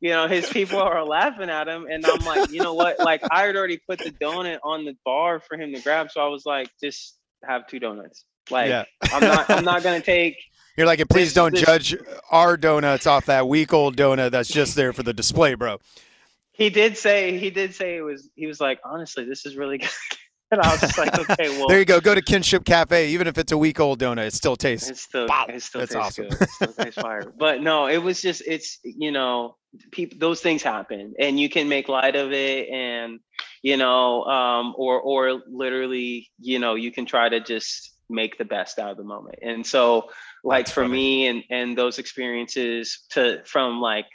you 0.00 0.10
know, 0.10 0.26
his 0.28 0.48
people 0.48 0.78
are 0.80 1.04
laughing 1.04 1.50
at 1.50 1.68
him. 1.68 1.86
And 1.90 2.04
I'm 2.04 2.24
like, 2.24 2.50
you 2.50 2.62
know 2.62 2.74
what? 2.74 2.98
Like 2.98 3.22
I 3.30 3.42
had 3.46 3.56
already 3.56 3.80
put 3.88 3.98
the 3.98 4.10
donut 4.10 4.58
on 4.64 4.84
the 4.84 4.96
bar 5.04 5.40
for 5.40 5.56
him 5.56 5.72
to 5.74 5.80
grab. 5.80 6.10
So 6.10 6.20
I 6.20 6.26
was 6.28 6.44
like, 6.44 6.68
just 6.82 7.16
have 7.44 7.66
two 7.66 7.78
donuts. 7.78 8.24
Like 8.50 8.68
yeah. 8.68 8.84
I'm 9.12 9.20
not, 9.22 9.50
I'm 9.50 9.64
not 9.64 9.82
going 9.82 10.00
to 10.00 10.04
take 10.04 10.36
You're 10.76 10.86
like, 10.86 11.00
please 11.08 11.28
This- 11.28 11.34
don't 11.34 11.52
this- 11.52 11.62
judge 11.62 11.96
our 12.30 12.56
donuts 12.56 13.06
off 13.06 13.26
that 13.26 13.46
week 13.46 13.72
old 13.72 13.96
donut 13.96 14.30
that's 14.30 14.48
just 14.48 14.74
there 14.76 14.92
for 14.92 15.02
the 15.02 15.12
display, 15.12 15.54
bro. 15.54 15.78
he 16.52 16.70
did 16.70 16.96
say 16.96 17.38
he 17.38 17.50
did 17.50 17.74
say 17.74 17.96
it 17.96 18.02
was 18.02 18.28
he 18.34 18.46
was 18.46 18.60
like 18.60 18.80
honestly 18.84 19.24
this 19.24 19.46
is 19.46 19.56
really 19.56 19.78
good 19.84 19.88
and 20.52 20.60
i 20.60 20.70
was 20.72 20.80
just 20.80 20.98
like 20.98 21.16
okay 21.18 21.48
well 21.58 21.68
There 21.68 21.78
you 21.78 21.84
go. 21.84 22.00
Go 22.00 22.14
to 22.14 22.22
Kinship 22.22 22.64
Cafe. 22.64 23.08
Even 23.10 23.26
if 23.26 23.38
it's 23.38 23.52
a 23.52 23.58
week 23.58 23.78
old 23.80 24.00
donut, 24.00 24.26
it 24.26 24.32
still 24.34 24.56
tastes. 24.56 24.88
It's 24.90 25.02
still, 25.02 25.26
Wow, 25.28 25.46
it 25.48 25.62
still 25.62 25.80
that's 25.80 25.92
tastes 25.92 26.18
awesome. 26.18 26.28
good. 26.28 26.42
It 26.42 26.50
still 26.50 26.72
tastes 26.72 27.00
fire. 27.00 27.32
But 27.38 27.62
no, 27.62 27.86
it 27.86 27.98
was 27.98 28.20
just, 28.20 28.42
it's, 28.46 28.78
you 28.82 29.12
know, 29.12 29.56
people, 29.92 30.18
those 30.18 30.40
things 30.40 30.62
happen 30.62 31.14
and 31.18 31.38
you 31.38 31.48
can 31.48 31.68
make 31.68 31.88
light 31.88 32.16
of 32.16 32.32
it 32.32 32.68
and, 32.68 33.20
you 33.62 33.76
know, 33.76 34.24
um, 34.24 34.74
or, 34.76 35.00
or 35.00 35.42
literally, 35.48 36.30
you 36.40 36.58
know, 36.58 36.74
you 36.74 36.90
can 36.90 37.06
try 37.06 37.28
to 37.28 37.40
just 37.40 37.94
make 38.08 38.36
the 38.38 38.44
best 38.44 38.78
out 38.78 38.90
of 38.90 38.96
the 38.96 39.04
moment. 39.04 39.38
And 39.42 39.64
so 39.64 40.10
like 40.42 40.66
That's 40.66 40.72
for 40.74 40.82
funny. 40.84 40.92
me 40.92 41.26
and, 41.28 41.44
and 41.50 41.78
those 41.78 41.98
experiences 41.98 43.04
to, 43.10 43.42
from 43.44 43.80
like 43.80 44.06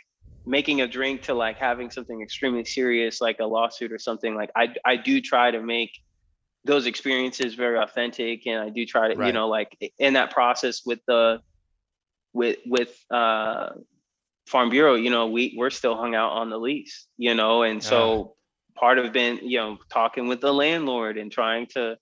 making 0.46 0.82
a 0.82 0.88
drink 0.88 1.22
to 1.24 1.34
like 1.34 1.58
having 1.58 1.90
something 1.90 2.22
extremely 2.22 2.66
serious, 2.66 3.22
like 3.22 3.40
a 3.40 3.46
lawsuit 3.46 3.92
or 3.92 4.00
something 4.00 4.36
like 4.36 4.50
I, 4.56 4.74
I 4.84 4.98
do 4.98 5.22
try 5.22 5.52
to 5.52 5.62
make 5.62 5.92
those 6.66 6.88
experiences 6.88 7.54
very 7.54 7.78
authentic 7.78 8.46
and 8.48 8.60
i 8.60 8.70
do 8.70 8.86
try 8.86 9.14
to 9.14 9.26
you 9.28 9.34
know 9.34 9.48
like 9.48 9.78
in 10.00 10.14
that 10.14 10.32
process 10.32 10.82
with 10.86 11.00
the 11.08 11.40
with 12.34 12.58
with 12.66 12.98
uh 13.12 13.70
farm 14.48 14.70
bureau 14.70 14.96
you 14.96 15.10
know 15.10 15.28
we 15.28 15.56
we're 15.58 15.70
still 15.70 15.96
hung 15.96 16.16
out 16.16 16.32
on 16.32 16.50
the 16.50 16.58
lease 16.58 17.08
you 17.18 17.34
know 17.34 17.64
and 17.64 17.84
so 17.84 18.36
part 18.76 18.98
of 18.98 19.12
been 19.14 19.40
you 19.44 19.58
know 19.58 19.78
talking 19.92 20.28
with 20.28 20.42
the 20.42 20.54
landlord 20.54 21.18
and 21.18 21.32
trying 21.32 21.66
to 21.66 21.96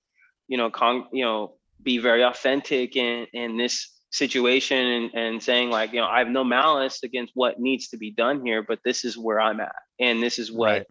you 0.47 0.57
know 0.57 0.69
con 0.69 1.05
you 1.11 1.23
know 1.23 1.55
be 1.81 1.97
very 1.97 2.23
authentic 2.23 2.95
in 2.95 3.27
in 3.33 3.57
this 3.57 3.89
situation 4.11 4.77
and, 4.77 5.11
and 5.13 5.43
saying 5.43 5.69
like 5.69 5.91
you 5.91 5.99
know 5.99 6.05
i 6.05 6.19
have 6.19 6.27
no 6.27 6.43
malice 6.43 7.03
against 7.03 7.31
what 7.35 7.59
needs 7.59 7.89
to 7.89 7.97
be 7.97 8.11
done 8.11 8.45
here 8.45 8.63
but 8.63 8.79
this 8.85 9.03
is 9.03 9.17
where 9.17 9.39
i'm 9.39 9.59
at 9.59 9.75
and 9.99 10.21
this 10.21 10.37
is 10.37 10.51
what 10.51 10.67
Right. 10.67 10.87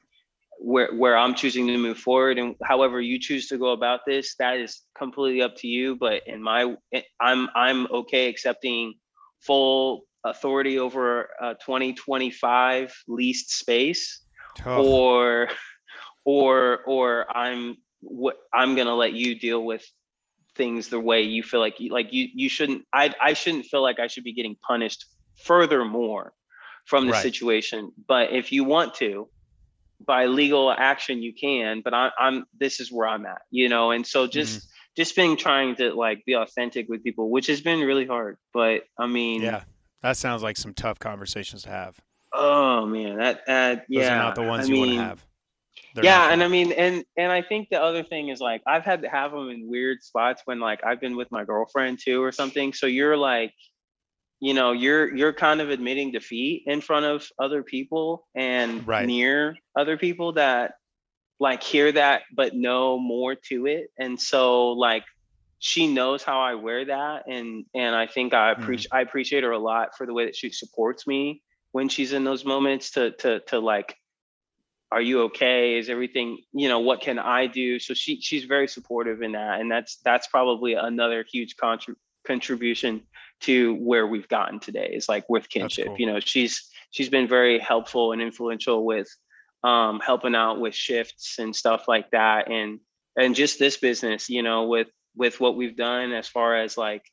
Where 0.60 0.94
where 0.94 1.16
I'm 1.16 1.34
choosing 1.34 1.66
to 1.68 1.78
move 1.78 1.98
forward 1.98 2.38
and 2.38 2.54
however 2.62 3.00
you 3.00 3.18
choose 3.18 3.48
to 3.48 3.58
go 3.58 3.72
about 3.72 4.00
this 4.06 4.36
that 4.36 4.58
is 4.58 4.82
completely 4.96 5.42
up 5.42 5.56
to 5.56 5.66
you. 5.68 5.96
But 5.96 6.22
in 6.26 6.42
my 6.42 6.76
I'm 7.20 7.48
I'm 7.54 7.86
okay 7.92 8.28
accepting 8.28 8.94
full 9.40 10.02
authority 10.24 10.78
over 10.78 11.28
a 11.40 11.54
2025 11.54 12.94
leased 13.08 13.50
space 13.50 14.22
Oh, 14.66 14.84
or 14.84 15.48
or 16.24 16.80
or 16.86 17.36
I'm 17.36 17.76
what 18.00 18.36
I'm 18.52 18.74
going 18.74 18.86
to 18.86 18.94
let 18.94 19.12
you 19.12 19.38
deal 19.38 19.64
with 19.64 19.84
things 20.56 20.88
the 20.88 21.00
way 21.00 21.22
you 21.22 21.42
feel 21.42 21.60
like 21.60 21.80
you 21.80 21.90
like 21.92 22.12
you 22.12 22.28
you 22.34 22.48
shouldn't 22.48 22.84
I 22.92 23.14
I 23.20 23.32
shouldn't 23.34 23.66
feel 23.66 23.82
like 23.82 23.98
I 24.00 24.06
should 24.08 24.24
be 24.24 24.34
getting 24.34 24.56
punished 24.66 25.06
furthermore 25.36 26.34
from 26.86 27.06
the 27.06 27.12
Right. 27.12 27.14
situation. 27.14 27.92
But 28.06 28.32
if 28.32 28.52
you 28.52 28.64
want 28.64 28.94
to 28.96 29.30
by 30.06 30.26
legal 30.26 30.70
action 30.70 31.22
you 31.22 31.32
can 31.34 31.80
but 31.82 31.94
I, 31.94 32.10
i'm 32.18 32.44
this 32.58 32.80
is 32.80 32.90
where 32.92 33.08
i'm 33.08 33.26
at 33.26 33.42
you 33.50 33.68
know 33.68 33.90
and 33.90 34.06
so 34.06 34.26
just 34.26 34.58
Mm-hmm. 34.60 34.66
just 34.96 35.16
been 35.16 35.36
trying 35.36 35.74
to 35.76 35.94
like 35.94 36.22
be 36.26 36.34
authentic 36.34 36.86
with 36.88 37.02
people 37.02 37.30
which 37.30 37.46
has 37.46 37.60
been 37.60 37.80
really 37.80 38.06
hard 38.06 38.36
but 38.52 38.82
i 38.98 39.06
mean 39.06 39.42
yeah. 39.42 39.64
That 40.02 40.16
sounds 40.16 40.42
like 40.42 40.56
some 40.56 40.74
tough 40.74 40.98
conversations 40.98 41.62
to 41.62 41.68
have. 41.70 41.96
oh 42.34 42.86
man 42.86 43.18
that 43.18 43.46
that 43.46 43.78
Those 43.88 44.02
yeah 44.02 44.14
are 44.16 44.22
not 44.22 44.34
the 44.34 44.42
ones 44.42 44.66
I 44.66 44.68
you 44.68 44.74
mean, 44.74 44.80
want 44.96 44.98
to 44.98 45.04
have. 45.04 45.26
They're 45.94 46.04
yeah 46.04 46.32
and 46.32 46.42
i 46.42 46.48
mean 46.48 46.72
and 46.72 47.04
and 47.16 47.30
i 47.30 47.40
think 47.42 47.68
the 47.70 47.80
other 47.80 48.02
thing 48.02 48.28
is 48.28 48.40
like 48.40 48.62
i've 48.66 48.84
had 48.84 49.02
to 49.02 49.08
have 49.08 49.30
them 49.32 49.48
in 49.50 49.68
weird 49.68 50.02
spots 50.02 50.42
when 50.46 50.58
like 50.58 50.80
i've 50.84 51.00
been 51.00 51.16
with 51.16 51.30
my 51.30 51.44
girlfriend 51.44 51.98
too 52.02 52.22
or 52.22 52.32
something 52.32 52.72
so 52.72 52.86
you're 52.86 53.16
like 53.16 53.52
you 54.42 54.54
know 54.54 54.72
you're 54.72 55.14
you're 55.16 55.32
kind 55.32 55.60
of 55.60 55.70
admitting 55.70 56.10
defeat 56.10 56.64
in 56.66 56.80
front 56.80 57.06
of 57.06 57.26
other 57.38 57.62
people 57.62 58.26
and 58.34 58.84
Right. 58.86 59.06
near 59.06 59.56
other 59.78 59.96
people 59.96 60.32
that 60.32 60.72
like 61.38 61.62
hear 61.62 61.92
that 61.92 62.22
but 62.34 62.54
know 62.54 62.98
more 62.98 63.36
to 63.36 63.66
it 63.66 63.90
and 63.98 64.20
so 64.20 64.70
like 64.72 65.04
she 65.60 65.86
knows 65.86 66.24
how 66.24 66.40
i 66.40 66.54
wear 66.54 66.84
that 66.86 67.28
and 67.28 67.64
and 67.72 67.94
i 67.94 68.06
think 68.08 68.34
i 68.34 68.50
Mhm. 68.50 68.60
appreciate 68.60 68.90
i 68.92 69.00
appreciate 69.00 69.44
her 69.44 69.52
a 69.52 69.58
lot 69.58 69.96
for 69.96 70.06
the 70.06 70.12
way 70.12 70.26
that 70.26 70.34
she 70.36 70.50
supports 70.50 71.06
me 71.06 71.40
when 71.70 71.88
she's 71.88 72.12
in 72.12 72.24
those 72.24 72.44
moments 72.44 72.90
to 72.92 73.12
to 73.12 73.40
to 73.46 73.60
like 73.60 73.96
are 74.90 75.00
you 75.00 75.22
okay 75.22 75.78
is 75.78 75.88
everything 75.88 76.38
you 76.52 76.68
know 76.68 76.80
what 76.80 77.00
can 77.00 77.18
i 77.18 77.46
do 77.46 77.78
so 77.78 77.94
she 77.94 78.20
she's 78.20 78.44
very 78.44 78.66
supportive 78.66 79.22
in 79.22 79.32
that 79.32 79.60
and 79.60 79.70
that's 79.70 79.98
that's 80.04 80.26
probably 80.26 80.74
another 80.74 81.24
huge 81.30 81.56
contrib- 81.56 81.94
contribution 82.26 83.02
to 83.42 83.74
where 83.74 84.06
we've 84.06 84.28
gotten 84.28 84.60
today 84.60 84.90
is 84.94 85.08
like 85.08 85.28
with 85.28 85.48
kinship 85.48 85.86
cool. 85.86 85.96
you 85.98 86.06
know 86.06 86.20
she's 86.20 86.70
she's 86.90 87.08
been 87.08 87.28
very 87.28 87.58
helpful 87.58 88.12
and 88.12 88.22
influential 88.22 88.84
with 88.84 89.08
um 89.64 90.00
helping 90.00 90.34
out 90.34 90.60
with 90.60 90.74
shifts 90.74 91.38
and 91.38 91.54
stuff 91.54 91.86
like 91.88 92.10
that 92.10 92.50
and 92.50 92.80
and 93.16 93.34
just 93.34 93.58
this 93.58 93.76
business 93.76 94.28
you 94.30 94.42
know 94.42 94.66
with 94.66 94.88
with 95.16 95.40
what 95.40 95.56
we've 95.56 95.76
done 95.76 96.12
as 96.12 96.26
far 96.26 96.56
as 96.56 96.76
like 96.76 97.04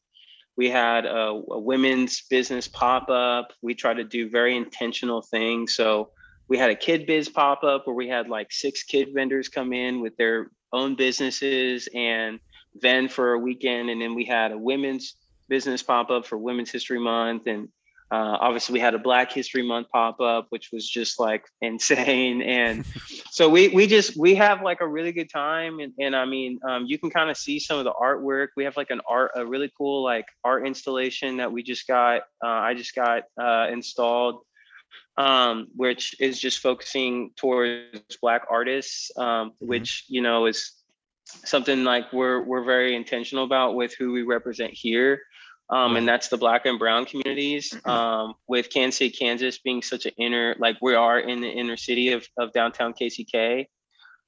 we 0.56 0.70
had 0.70 1.06
a, 1.06 1.42
a 1.52 1.60
women's 1.60 2.22
business 2.30 2.68
pop 2.68 3.10
up 3.10 3.52
we 3.62 3.74
try 3.74 3.94
to 3.94 4.04
do 4.04 4.30
very 4.30 4.56
intentional 4.56 5.22
things 5.22 5.76
so 5.76 6.10
we 6.48 6.58
had 6.58 6.70
a 6.70 6.76
kid 6.76 7.06
biz 7.06 7.30
pop 7.30 7.63
up 7.63 7.86
where 7.86 7.96
we 7.96 8.08
had 8.08 8.30
like 8.30 8.52
six 8.52 8.84
kid 8.84 9.10
vendors 9.13 9.50
come 9.50 9.74
in 9.74 10.00
with 10.00 10.15
their 10.18 10.52
own 10.74 10.96
businesses 10.96 11.89
and 11.96 12.39
vend 12.76 13.12
for 13.12 13.34
a 13.34 13.39
weekend 13.39 13.89
and 13.89 14.02
then 14.02 14.13
we 14.13 14.26
had 14.26 14.52
a 14.52 14.58
women's 14.58 15.15
business 15.50 15.84
pop 15.84 16.10
up 16.10 16.26
for 16.26 16.38
women's 16.38 16.72
history 16.72 17.00
month 17.00 17.48
and 17.48 17.68
uh, 18.12 18.38
obviously 18.40 18.74
we 18.74 18.80
had 18.80 18.96
a 18.96 19.00
black 19.00 19.32
history 19.32 19.62
month 19.62 19.88
pop 19.92 20.20
up 20.20 20.48
which 20.50 20.70
was 20.72 20.88
just 20.88 21.20
like 21.20 21.46
insane 21.62 22.42
and 22.42 22.86
so 23.32 23.50
we 23.50 23.68
we 23.70 23.88
just 23.88 24.18
we 24.18 24.36
have 24.36 24.62
like 24.62 24.82
a 24.82 24.88
really 24.88 25.12
good 25.12 25.30
time 25.30 25.80
and, 25.80 25.94
and 26.00 26.16
i 26.16 26.26
mean 26.26 26.60
um, 26.68 26.86
you 26.88 26.98
can 26.98 27.10
kind 27.10 27.30
of 27.30 27.38
see 27.38 27.60
some 27.60 27.78
of 27.78 27.86
the 27.86 27.94
artwork. 27.94 28.50
We 28.56 28.64
have 28.64 28.78
like 28.78 28.90
an 28.90 29.02
art 29.08 29.32
a 29.36 29.46
really 29.46 29.72
cool 29.78 30.04
like 30.04 30.26
art 30.44 30.66
installation 30.66 31.38
that 31.38 31.52
we 31.52 31.64
just 31.64 31.88
got 31.88 32.22
uh, 32.44 32.48
i 32.48 32.74
just 32.74 32.96
got 32.96 33.24
uh, 33.42 33.68
installed 33.72 34.42
um, 35.18 35.68
which 35.76 36.16
is 36.22 36.40
just 36.40 36.60
focusing 36.60 37.32
towards 37.36 38.18
black 38.22 38.44
artists 38.50 39.12
um, 39.18 39.52
which 39.60 40.06
you 40.08 40.22
know 40.22 40.46
is 40.46 40.74
something 41.26 41.84
like 41.84 42.12
we're 42.12 42.42
we're 42.42 42.64
very 42.64 42.96
intentional 42.96 43.44
about 43.44 43.76
with 43.76 43.94
who 44.00 44.12
we 44.12 44.24
represent 44.24 44.72
here 44.74 45.22
um, 45.70 45.96
and 45.96 46.08
that's 46.08 46.30
the 46.30 46.38
black 46.38 46.66
and 46.66 46.80
brown 46.80 47.06
communities 47.06 47.74
um, 47.86 48.34
with 48.48 48.70
kansas 48.70 48.98
city 48.98 49.16
kansas 49.16 49.58
being 49.60 49.82
such 49.82 50.06
an 50.06 50.14
inner 50.18 50.56
like 50.60 50.78
we 50.82 50.96
are 50.96 51.20
in 51.20 51.42
the 51.42 51.50
inner 51.50 51.78
city 51.78 52.12
of, 52.12 52.28
of 52.38 52.52
downtown 52.54 52.94
kck 52.94 53.68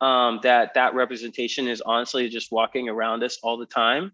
um, 0.02 0.40
that 0.44 0.74
that 0.74 0.96
representation 0.96 1.68
is 1.68 1.82
honestly 1.82 2.28
just 2.30 2.52
walking 2.52 2.90
around 2.90 3.24
us 3.24 3.38
all 3.44 3.58
the 3.58 3.66
time 3.66 4.12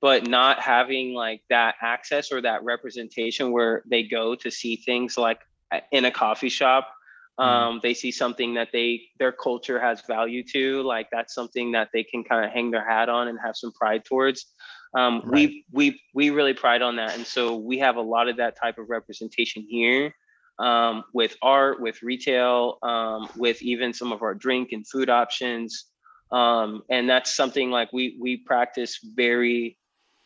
but 0.00 0.26
not 0.26 0.60
having 0.60 1.14
like 1.14 1.42
that 1.48 1.74
access 1.80 2.30
or 2.30 2.40
that 2.42 2.62
representation 2.64 3.50
where 3.50 3.82
they 3.90 4.02
go 4.02 4.34
to 4.34 4.50
see 4.50 4.76
things 4.76 5.16
like 5.16 5.40
uh, 5.72 5.80
in 5.90 6.04
a 6.04 6.10
coffee 6.10 6.48
shop. 6.48 6.92
Um, 7.38 7.80
they 7.82 7.92
see 7.92 8.12
something 8.12 8.54
that 8.54 8.68
they 8.72 9.02
their 9.18 9.32
culture 9.32 9.78
has 9.78 10.00
value 10.06 10.42
to 10.54 10.82
like 10.82 11.08
that's 11.12 11.34
something 11.34 11.72
that 11.72 11.90
they 11.92 12.02
can 12.02 12.24
kind 12.24 12.46
of 12.46 12.50
hang 12.50 12.70
their 12.70 12.88
hat 12.88 13.10
on 13.10 13.28
and 13.28 13.38
have 13.44 13.56
some 13.56 13.72
pride 13.72 14.06
towards 14.06 14.46
um, 14.94 15.22
Right. 15.24 15.32
we 15.34 15.64
we 15.72 16.00
we 16.14 16.30
really 16.30 16.54
pride 16.54 16.82
on 16.82 16.96
that 16.96 17.14
and 17.16 17.26
so 17.26 17.56
we 17.56 17.78
have 17.78 17.96
a 17.96 18.00
lot 18.00 18.28
of 18.28 18.36
that 18.36 18.56
type 18.60 18.78
of 18.78 18.88
representation 18.88 19.66
here 19.68 20.14
um, 20.58 21.04
with 21.12 21.36
art 21.42 21.80
with 21.80 22.02
retail 22.02 22.78
um, 22.82 23.28
with 23.36 23.60
even 23.62 23.92
some 23.92 24.12
of 24.12 24.22
our 24.22 24.34
drink 24.34 24.70
and 24.72 24.86
food 24.86 25.08
options 25.10 25.86
um, 26.30 26.82
and 26.90 27.08
that's 27.08 27.34
something 27.34 27.70
like 27.70 27.92
we 27.92 28.16
we 28.20 28.36
practice 28.36 28.98
very 29.14 29.78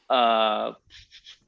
uh, 0.08 0.72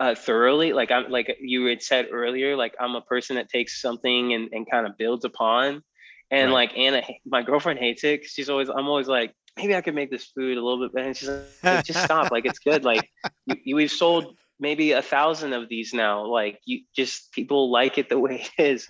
uh 0.01 0.15
thoroughly 0.15 0.73
like 0.73 0.91
i'm 0.91 1.11
like 1.11 1.37
you 1.41 1.65
had 1.67 1.83
said 1.83 2.07
earlier 2.13 2.57
like 2.57 2.75
i'm 2.81 2.95
a 2.95 3.01
person 3.03 3.37
that 3.37 3.49
takes 3.49 3.81
something 3.81 4.33
and, 4.35 4.49
and 4.53 4.71
kind 4.71 4.87
of 4.87 4.97
builds 4.99 5.25
upon 5.25 5.83
and 6.31 6.53
Right. 6.53 6.53
like 6.53 6.77
anna 6.77 7.03
my 7.27 7.43
girlfriend 7.43 7.79
hates 7.79 8.05
it 8.05 8.25
she's 8.25 8.49
always 8.49 8.69
i'm 8.69 8.87
always 8.89 9.09
like 9.09 9.35
maybe 9.57 9.75
i 9.77 9.81
could 9.81 9.95
make 9.95 10.11
this 10.11 10.25
food 10.25 10.57
a 10.59 10.63
little 10.65 10.81
bit 10.85 10.93
better. 10.95 11.07
And 11.09 11.17
she's 11.17 11.29
like 11.63 11.85
just 11.85 12.03
stop. 12.05 12.31
Like 12.31 12.47
it's 12.47 12.59
good. 12.59 12.85
Like 12.85 13.09
you, 13.47 13.57
you, 13.65 13.77
we've 13.77 13.91
sold 13.91 14.37
maybe 14.61 14.93
a 14.93 15.03
thousand 15.03 15.53
of 15.53 15.69
these 15.69 15.93
now. 15.93 16.25
Like 16.27 16.61
you 16.65 16.81
just 16.95 17.33
people 17.33 17.71
like 17.71 17.99
it 17.99 18.09
the 18.09 18.19
way 18.19 18.47
it 18.59 18.63
is. 18.63 18.87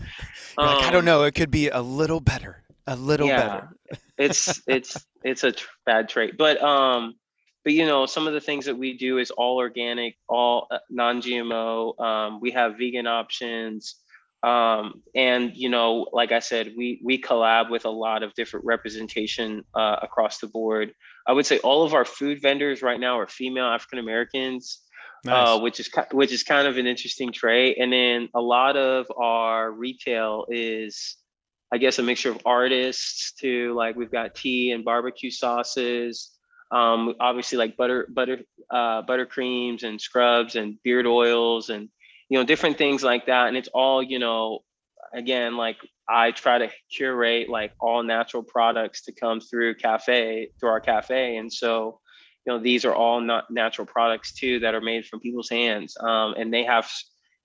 You're 0.58 0.66
like, 0.66 0.82
I 0.84 0.86
Um, 0.86 0.92
don't 0.92 1.04
know. 1.04 1.22
It 1.24 1.34
could 1.34 1.50
be 1.50 1.68
a 1.68 1.80
little 1.82 2.20
better. 2.20 2.62
A 2.86 2.96
little 2.96 3.26
yeah, 3.28 3.46
better. 3.48 3.68
it's 4.18 4.60
it's 4.68 5.06
it's 5.22 5.44
a 5.44 5.52
tr- 5.52 5.68
bad 5.86 6.08
trait. 6.08 6.36
But 6.36 6.62
um 6.62 7.14
but 7.64 7.72
you 7.72 7.86
know 7.86 8.06
some 8.06 8.26
of 8.26 8.32
the 8.34 8.40
things 8.40 8.66
that 8.66 8.76
we 8.76 8.96
do 8.98 9.18
is 9.18 9.30
all 9.30 9.56
organic 9.58 10.16
all 10.28 10.66
uh, 10.70 10.78
non-gmo 10.90 11.98
um, 12.00 12.40
we 12.40 12.50
have 12.50 12.76
vegan 12.76 13.06
options 13.06 13.96
um, 14.42 15.02
and 15.14 15.52
you 15.54 15.68
know 15.68 16.06
like 16.12 16.32
i 16.32 16.38
said 16.38 16.72
we 16.76 17.00
we 17.04 17.20
collab 17.20 17.70
with 17.70 17.84
a 17.84 17.90
lot 17.90 18.22
of 18.22 18.34
different 18.34 18.66
representation 18.66 19.62
uh, 19.74 19.96
across 20.02 20.38
the 20.38 20.46
board 20.46 20.92
i 21.26 21.32
would 21.32 21.46
say 21.46 21.58
all 21.58 21.84
of 21.84 21.94
our 21.94 22.04
food 22.04 22.40
vendors 22.42 22.82
right 22.82 23.00
now 23.00 23.18
are 23.18 23.26
female 23.26 23.66
african 23.66 23.98
americans 23.98 24.82
nice. 25.24 25.48
uh, 25.48 25.60
which 25.60 25.80
is 25.80 25.90
which 26.12 26.32
is 26.32 26.42
kind 26.42 26.66
of 26.66 26.76
an 26.76 26.86
interesting 26.86 27.32
trait. 27.32 27.76
And 27.78 27.92
then 27.92 28.28
a 28.34 28.40
lot 28.40 28.76
of 28.76 29.06
our 29.16 29.70
retail 29.70 30.46
is, 30.48 31.16
I 31.72 31.78
guess, 31.78 31.98
a 31.98 32.02
mixture 32.02 32.30
of 32.30 32.40
artists 32.44 33.32
to 33.40 33.74
like 33.74 33.96
we've 33.96 34.12
got 34.12 34.34
tea 34.34 34.72
and 34.72 34.84
barbecue 34.84 35.30
sauces. 35.30 36.30
Um, 36.70 37.14
obviously, 37.20 37.58
like 37.58 37.76
butter 37.76 38.08
butter 38.10 38.40
uh, 38.70 39.02
butter 39.02 39.26
creams 39.26 39.82
and 39.82 40.00
scrubs 40.00 40.56
and 40.56 40.78
beard 40.82 41.06
oils 41.06 41.68
and 41.68 41.88
you 42.32 42.38
know 42.38 42.44
different 42.46 42.78
things 42.78 43.02
like 43.04 43.26
that. 43.26 43.48
And 43.48 43.58
it's 43.58 43.68
all 43.74 44.02
you 44.02 44.18
know, 44.18 44.60
again, 45.12 45.58
like 45.58 45.76
I 46.08 46.30
try 46.30 46.60
to 46.60 46.70
curate 46.90 47.50
like 47.50 47.72
all 47.78 48.02
natural 48.02 48.42
products 48.42 49.04
to 49.04 49.12
come 49.12 49.40
through 49.40 49.74
cafe 49.74 50.48
through 50.58 50.70
our 50.70 50.80
cafe, 50.80 51.36
and 51.36 51.52
so 51.52 52.00
you 52.46 52.52
know 52.54 52.58
these 52.58 52.86
are 52.86 52.94
all 52.94 53.20
not 53.20 53.50
natural 53.50 53.86
products 53.86 54.32
too 54.32 54.60
that 54.60 54.74
are 54.74 54.80
made 54.80 55.04
from 55.04 55.20
people's 55.20 55.50
hands, 55.50 55.94
um, 56.00 56.32
and 56.38 56.54
they 56.54 56.64
have 56.64 56.90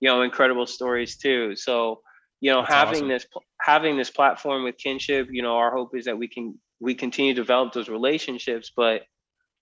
you 0.00 0.08
know 0.08 0.22
incredible 0.22 0.64
stories 0.64 1.18
too. 1.18 1.54
So 1.54 2.00
you 2.40 2.50
know 2.50 2.62
That's 2.62 2.74
having 2.74 3.08
awesome. 3.08 3.08
this 3.08 3.26
having 3.60 3.98
this 3.98 4.08
platform 4.08 4.64
with 4.64 4.78
kinship, 4.78 5.28
you 5.30 5.42
know, 5.42 5.56
our 5.56 5.70
hope 5.70 5.94
is 5.98 6.06
that 6.06 6.16
we 6.16 6.28
can 6.28 6.58
we 6.80 6.94
continue 6.94 7.34
to 7.34 7.42
develop 7.42 7.74
those 7.74 7.90
relationships, 7.90 8.72
but 8.74 9.02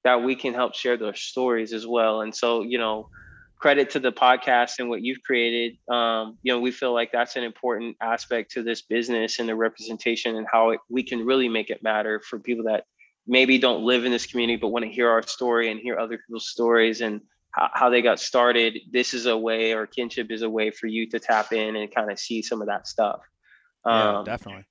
that 0.04 0.22
we 0.22 0.36
can 0.36 0.54
help 0.54 0.76
share 0.76 0.96
those 0.96 1.20
stories 1.20 1.72
as 1.72 1.84
well. 1.84 2.20
And 2.20 2.32
so 2.32 2.62
you 2.62 2.78
know 2.78 3.08
credit 3.66 3.90
to 3.90 3.98
the 3.98 4.12
podcast 4.12 4.79
and 4.79 4.88
what 4.88 5.02
you've 5.02 5.20
created. 5.24 5.76
Um, 5.92 6.38
you 6.44 6.52
know, 6.52 6.61
we 6.61 6.70
feel 6.70 6.94
like 6.94 7.11
that's 7.11 7.35
an 7.35 7.42
important 7.42 7.96
aspect 8.00 8.52
to 8.52 8.62
this 8.62 8.83
business 8.83 9.40
and 9.40 9.48
the 9.48 9.57
representation 9.57 10.37
and 10.37 10.46
how 10.48 10.70
it, 10.70 10.79
we 10.88 11.02
can 11.02 11.26
really 11.26 11.48
make 11.48 11.68
it 11.68 11.83
matter 11.83 12.20
for 12.20 12.38
people 12.38 12.66
that 12.66 12.85
maybe 13.26 13.59
don't 13.59 13.83
live 13.83 14.05
in 14.05 14.12
this 14.12 14.24
community 14.24 14.57
but 14.57 14.68
want 14.68 14.85
to 14.85 14.88
hear 14.88 15.11
our 15.11 15.20
story 15.26 15.68
and 15.68 15.81
hear 15.81 15.98
other 15.98 16.16
people's 16.16 16.48
stories 16.48 17.00
and 17.00 17.20
how, 17.50 17.68
how 17.74 17.90
they 17.90 18.02
got 18.02 18.20
started. 18.20 18.79
This 18.92 19.14
is 19.14 19.26
a 19.26 19.37
way, 19.37 19.72
or 19.72 19.88
kinship 19.88 20.31
is 20.31 20.42
a 20.42 20.48
way 20.48 20.70
for 20.70 20.87
you 20.87 21.11
to 21.11 21.18
tap 21.18 21.52
in 21.52 21.74
and 21.74 21.92
kind 21.92 22.12
of 22.12 22.20
see 22.20 22.42
some 22.42 22.61
of 22.61 22.68
that 22.68 22.87
stuff. 22.87 23.18
Um, 23.85 23.98
yeah, 23.98 24.22
definitely. 24.24 24.64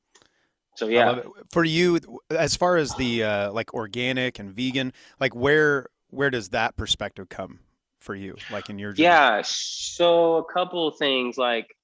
So 0.77 0.87
yeah, 0.87 1.19
for 1.51 1.65
you, 1.65 1.99
as 2.29 2.55
far 2.55 2.77
as 2.77 2.95
the 2.95 3.23
uh, 3.25 3.51
like 3.51 3.73
organic 3.73 4.39
and 4.39 4.53
vegan, 4.53 4.93
like 5.19 5.35
where 5.35 5.87
where 6.11 6.29
does 6.29 6.47
that 6.49 6.77
perspective 6.77 7.27
come 7.27 7.59
for 8.05 8.15
you, 8.15 8.35
like 8.51 8.69
in 8.69 8.79
your 8.79 8.93
journey? 8.93 9.03
Yeah. 9.03 9.41
So 9.43 10.37
a 10.37 10.45
couple 10.45 10.87
of 10.87 10.97
things 10.97 11.37
like 11.37 11.75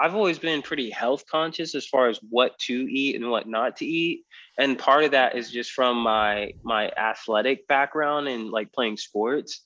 I've 0.00 0.14
always 0.14 0.38
been 0.38 0.62
pretty 0.62 0.90
health 0.90 1.24
conscious 1.30 1.74
as 1.74 1.86
far 1.86 2.08
as 2.08 2.18
what 2.30 2.58
to 2.60 2.72
eat 2.72 3.16
and 3.16 3.30
what 3.30 3.46
not 3.46 3.76
to 3.76 3.84
eat. 3.84 4.24
And 4.58 4.78
part 4.78 5.04
of 5.04 5.10
that 5.12 5.36
is 5.36 5.50
just 5.50 5.72
from 5.72 5.98
my 5.98 6.52
my 6.62 6.90
athletic 6.90 7.68
background 7.68 8.28
and 8.28 8.50
like 8.50 8.72
playing 8.72 8.96
sports. 8.96 9.62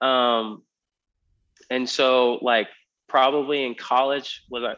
Um 0.00 0.62
and 1.70 1.88
so 1.88 2.38
like 2.42 2.68
probably 3.08 3.64
in 3.64 3.74
college 3.74 4.42
was 4.50 4.64
I 4.64 4.74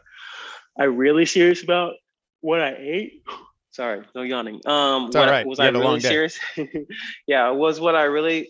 I 0.80 0.84
really 0.84 1.26
serious 1.26 1.62
about 1.62 1.94
what 2.40 2.60
I 2.60 2.76
ate 2.78 3.22
Sorry, 3.70 4.02
no 4.14 4.22
yawning. 4.22 4.60
Um, 4.66 5.06
it's 5.06 5.14
what, 5.14 5.46
Was 5.46 5.60
I 5.60 5.68
really 5.68 6.00
serious? 6.00 6.38
yeah, 7.26 7.50
was 7.50 7.78
what 7.78 7.94
I 7.94 8.04
really 8.04 8.48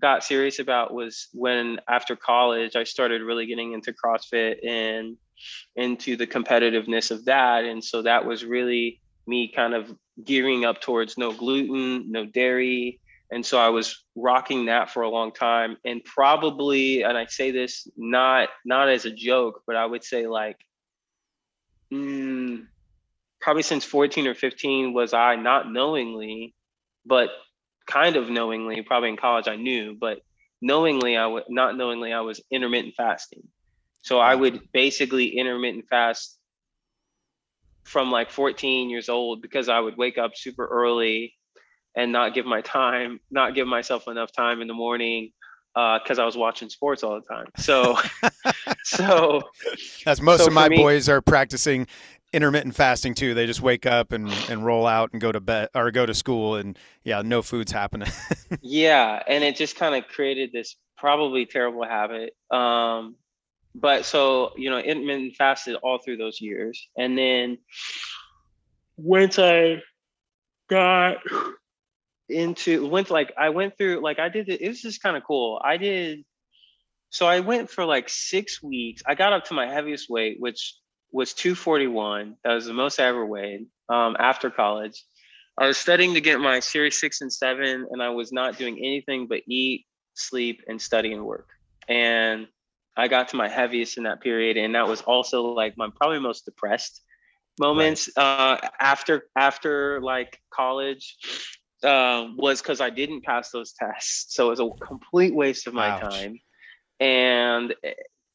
got 0.00 0.24
serious 0.24 0.58
about 0.58 0.92
was 0.92 1.28
when 1.32 1.80
after 1.88 2.16
college 2.16 2.74
I 2.76 2.84
started 2.84 3.22
really 3.22 3.46
getting 3.46 3.72
into 3.72 3.92
CrossFit 3.92 4.66
and 4.66 5.16
into 5.76 6.16
the 6.16 6.26
competitiveness 6.26 7.10
of 7.10 7.24
that, 7.26 7.64
and 7.64 7.82
so 7.82 8.02
that 8.02 8.26
was 8.26 8.44
really 8.44 9.00
me 9.26 9.52
kind 9.54 9.72
of 9.72 9.94
gearing 10.24 10.64
up 10.64 10.80
towards 10.80 11.16
no 11.16 11.32
gluten, 11.32 12.10
no 12.10 12.26
dairy, 12.26 13.00
and 13.30 13.46
so 13.46 13.58
I 13.58 13.68
was 13.68 14.04
rocking 14.16 14.66
that 14.66 14.90
for 14.90 15.02
a 15.02 15.08
long 15.08 15.32
time, 15.32 15.76
and 15.84 16.02
probably, 16.04 17.02
and 17.02 17.16
I 17.16 17.26
say 17.26 17.52
this 17.52 17.88
not 17.96 18.48
not 18.64 18.88
as 18.88 19.04
a 19.04 19.12
joke, 19.12 19.62
but 19.66 19.76
I 19.76 19.86
would 19.86 20.02
say 20.02 20.26
like. 20.26 20.58
Mm, 21.92 22.66
probably 23.46 23.62
since 23.62 23.84
14 23.84 24.26
or 24.26 24.34
15 24.34 24.92
was 24.92 25.14
I 25.14 25.36
not 25.36 25.70
knowingly, 25.70 26.52
but 27.04 27.28
kind 27.86 28.16
of 28.16 28.28
knowingly, 28.28 28.82
probably 28.82 29.10
in 29.10 29.16
college 29.16 29.46
I 29.46 29.54
knew, 29.54 29.96
but 29.96 30.18
knowingly 30.60 31.16
I 31.16 31.28
would 31.28 31.44
not 31.48 31.76
knowingly 31.76 32.12
I 32.12 32.22
was 32.22 32.40
intermittent 32.50 32.94
fasting. 32.96 33.44
So 34.02 34.18
I 34.18 34.34
would 34.34 34.72
basically 34.72 35.38
intermittent 35.38 35.84
fast 35.88 36.36
from 37.84 38.10
like 38.10 38.32
14 38.32 38.90
years 38.90 39.08
old 39.08 39.42
because 39.42 39.68
I 39.68 39.78
would 39.78 39.96
wake 39.96 40.18
up 40.18 40.32
super 40.34 40.66
early 40.66 41.32
and 41.94 42.10
not 42.10 42.34
give 42.34 42.46
my 42.46 42.62
time, 42.62 43.20
not 43.30 43.54
give 43.54 43.68
myself 43.68 44.08
enough 44.08 44.32
time 44.32 44.60
in 44.60 44.66
the 44.66 44.74
morning 44.74 45.30
because 45.76 46.18
uh, 46.18 46.22
I 46.22 46.24
was 46.24 46.36
watching 46.36 46.70
sports 46.70 47.04
all 47.04 47.20
the 47.20 47.34
time. 47.34 47.46
So, 47.58 47.98
so 48.82 49.42
as 50.06 50.22
most 50.22 50.40
so 50.40 50.46
of 50.46 50.52
my 50.54 50.70
me, 50.70 50.78
boys 50.78 51.06
are 51.08 51.20
practicing 51.20 51.86
intermittent 52.32 52.74
fasting 52.74 53.14
too. 53.14 53.34
They 53.34 53.46
just 53.46 53.62
wake 53.62 53.86
up 53.86 54.12
and, 54.12 54.30
and 54.50 54.64
roll 54.64 54.86
out 54.86 55.10
and 55.12 55.20
go 55.20 55.32
to 55.32 55.40
bed 55.40 55.68
or 55.74 55.90
go 55.90 56.06
to 56.06 56.14
school 56.14 56.56
and 56.56 56.78
yeah, 57.04 57.22
no 57.22 57.42
food's 57.42 57.72
happening. 57.72 58.08
yeah. 58.60 59.22
And 59.26 59.44
it 59.44 59.56
just 59.56 59.76
kind 59.76 59.94
of 59.94 60.08
created 60.08 60.50
this 60.52 60.76
probably 60.96 61.46
terrible 61.46 61.84
habit. 61.84 62.34
Um, 62.50 63.16
but 63.74 64.04
so, 64.04 64.52
you 64.56 64.70
know, 64.70 64.78
intermittent 64.78 65.36
fasted 65.36 65.76
all 65.76 65.98
through 65.98 66.16
those 66.16 66.40
years. 66.40 66.88
And 66.96 67.16
then 67.16 67.58
once 68.96 69.38
I 69.38 69.82
got 70.68 71.18
into 72.28 72.88
went 72.88 73.08
like 73.08 73.32
I 73.38 73.50
went 73.50 73.78
through 73.78 74.02
like 74.02 74.18
I 74.18 74.28
did 74.28 74.48
it, 74.48 74.60
it 74.60 74.68
was 74.68 74.80
just 74.80 75.02
kind 75.02 75.16
of 75.16 75.22
cool. 75.24 75.60
I 75.62 75.76
did 75.76 76.24
so 77.10 77.26
I 77.26 77.40
went 77.40 77.70
for 77.70 77.84
like 77.84 78.08
six 78.08 78.62
weeks. 78.62 79.02
I 79.06 79.14
got 79.14 79.32
up 79.32 79.44
to 79.46 79.54
my 79.54 79.66
heaviest 79.66 80.10
weight, 80.10 80.36
which 80.40 80.74
was 81.12 81.32
241. 81.34 82.36
That 82.44 82.54
was 82.54 82.66
the 82.66 82.74
most 82.74 83.00
I 83.00 83.04
ever 83.04 83.24
weighed 83.24 83.66
um, 83.88 84.16
after 84.18 84.50
college. 84.50 85.04
I 85.58 85.66
was 85.66 85.78
studying 85.78 86.14
to 86.14 86.20
get 86.20 86.38
my 86.38 86.60
series 86.60 87.00
six 87.00 87.22
and 87.22 87.32
seven, 87.32 87.86
and 87.90 88.02
I 88.02 88.10
was 88.10 88.32
not 88.32 88.58
doing 88.58 88.78
anything 88.78 89.26
but 89.26 89.40
eat, 89.48 89.86
sleep, 90.14 90.62
and 90.68 90.80
study 90.80 91.12
and 91.12 91.24
work. 91.24 91.48
And 91.88 92.46
I 92.96 93.08
got 93.08 93.28
to 93.28 93.36
my 93.36 93.48
heaviest 93.48 93.96
in 93.96 94.04
that 94.04 94.20
period, 94.20 94.56
and 94.56 94.74
that 94.74 94.86
was 94.86 95.00
also 95.02 95.42
like 95.42 95.76
my 95.78 95.88
probably 95.96 96.18
most 96.18 96.44
depressed 96.44 97.02
moments 97.58 98.10
right. 98.16 98.22
uh, 98.22 98.68
after 98.80 99.24
after 99.36 100.00
like 100.02 100.38
college 100.52 101.16
uh, 101.82 102.28
was 102.36 102.60
because 102.60 102.82
I 102.82 102.90
didn't 102.90 103.24
pass 103.24 103.50
those 103.50 103.72
tests, 103.72 104.34
so 104.34 104.48
it 104.48 104.50
was 104.50 104.60
a 104.60 104.68
complete 104.84 105.34
waste 105.34 105.66
of 105.66 105.74
my 105.74 105.88
Ouch. 105.88 106.00
time. 106.00 106.38
And 106.98 107.74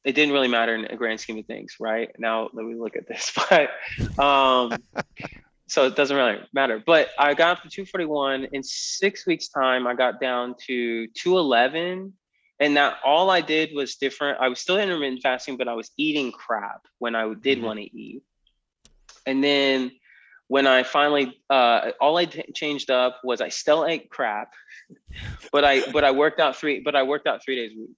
it 0.04 0.14
didn't 0.14 0.34
really 0.34 0.48
matter 0.48 0.76
in 0.76 0.86
a 0.86 0.96
grand 0.96 1.20
scheme 1.20 1.38
of 1.38 1.46
things, 1.46 1.76
right? 1.80 2.10
Now 2.18 2.50
let 2.54 2.66
me 2.66 2.76
look 2.76 2.96
at 2.96 3.08
this, 3.08 3.32
but 3.50 3.70
um, 4.20 4.78
so 5.68 5.86
it 5.86 5.96
doesn't 5.96 6.16
really 6.16 6.40
matter. 6.54 6.82
But 6.86 7.10
I 7.18 7.34
got 7.34 7.58
up 7.58 7.64
to 7.64 7.70
241 7.70 8.50
in 8.52 8.64
six 8.64 9.26
weeks' 9.26 9.48
time. 9.48 9.88
I 9.88 9.94
got 9.94 10.20
down 10.20 10.56
to 10.68 11.08
211, 11.08 12.14
and 12.60 12.78
that 12.78 12.96
all 13.06 13.30
I 13.30 13.42
did 13.42 13.76
was 13.76 13.96
different. 13.96 14.40
I 14.42 14.50
was 14.50 14.60
still 14.60 14.78
intermittent 14.78 15.22
fasting, 15.22 15.58
but 15.58 15.68
I 15.68 15.74
was 15.74 15.92
eating 15.98 16.32
crap 16.32 16.82
when 17.00 17.16
I 17.16 17.34
did 17.34 17.60
mm-hmm. 17.60 17.68
want 17.68 17.80
to 17.80 17.98
eat. 17.98 18.24
And 19.26 19.44
then 19.44 19.92
when 20.48 20.68
I 20.68 20.84
finally, 20.84 21.40
uh, 21.50 21.92
all 22.02 22.18
I 22.18 22.26
t- 22.26 22.44
changed 22.54 22.92
up 22.92 23.22
was 23.24 23.40
I 23.40 23.50
still 23.50 23.86
ate 23.86 24.10
crap, 24.10 24.52
but 25.52 25.64
I 25.64 25.90
but 25.92 26.04
I 26.04 26.12
worked 26.12 26.40
out 26.40 26.58
three, 26.58 26.82
but 26.82 26.96
I 26.96 27.04
worked 27.04 27.28
out 27.28 27.42
three 27.46 27.56
days 27.56 27.72
a 27.78 27.80
week. 27.80 27.96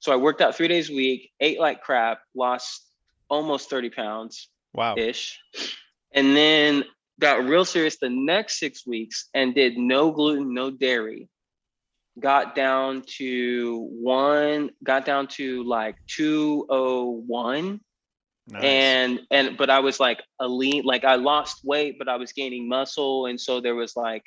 So 0.00 0.12
I 0.12 0.16
worked 0.16 0.40
out 0.40 0.54
three 0.54 0.68
days 0.68 0.90
a 0.90 0.94
week, 0.94 1.30
ate 1.40 1.58
like 1.58 1.82
crap, 1.82 2.20
lost 2.34 2.86
almost 3.28 3.70
30 3.70 3.90
pounds. 3.90 4.48
Wow. 4.72 4.96
Ish. 4.96 5.38
And 6.12 6.36
then 6.36 6.84
got 7.20 7.44
real 7.44 7.64
serious 7.64 7.96
the 7.98 8.08
next 8.08 8.58
six 8.58 8.86
weeks 8.86 9.28
and 9.34 9.54
did 9.54 9.76
no 9.76 10.12
gluten, 10.12 10.54
no 10.54 10.70
dairy. 10.70 11.28
Got 12.18 12.54
down 12.54 13.02
to 13.18 13.88
one, 13.92 14.70
got 14.82 15.04
down 15.04 15.28
to 15.28 15.62
like 15.64 15.96
201. 16.08 17.80
Nice. 18.50 18.62
And 18.64 19.20
and 19.30 19.56
but 19.58 19.68
I 19.68 19.80
was 19.80 20.00
like 20.00 20.22
a 20.40 20.48
lean, 20.48 20.82
like 20.84 21.04
I 21.04 21.16
lost 21.16 21.60
weight, 21.64 21.96
but 21.98 22.08
I 22.08 22.16
was 22.16 22.32
gaining 22.32 22.68
muscle. 22.68 23.26
And 23.26 23.38
so 23.38 23.60
there 23.60 23.74
was 23.74 23.94
like 23.94 24.24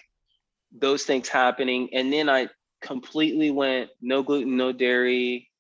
those 0.72 1.04
things 1.04 1.28
happening. 1.28 1.90
And 1.94 2.14
then 2.14 2.30
I 2.30 2.48
completely 2.82 3.52
went 3.52 3.90
no 4.00 4.22
gluten, 4.24 4.58
no 4.58 4.72
dairy, 4.72 5.51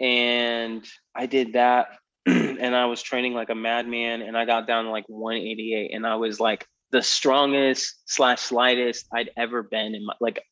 and 0.00 0.86
I 1.14 1.26
did 1.26 1.54
that 1.54 1.88
and 2.26 2.74
I 2.74 2.86
was 2.86 3.02
training 3.02 3.34
like 3.34 3.50
a 3.50 3.54
madman 3.54 4.22
and 4.22 4.36
I 4.36 4.44
got 4.44 4.66
down 4.66 4.84
to 4.84 4.90
like 4.90 5.08
188 5.08 5.94
and 5.94 6.06
I 6.06 6.16
was 6.16 6.40
like 6.40 6.66
the 6.90 7.02
strongest 7.02 8.02
slash 8.06 8.40
slightest 8.40 9.06
I'd 9.12 9.30
ever 9.36 9.62
been 9.62 9.94
in 9.94 10.06
my 10.06 10.14
like 10.20 10.42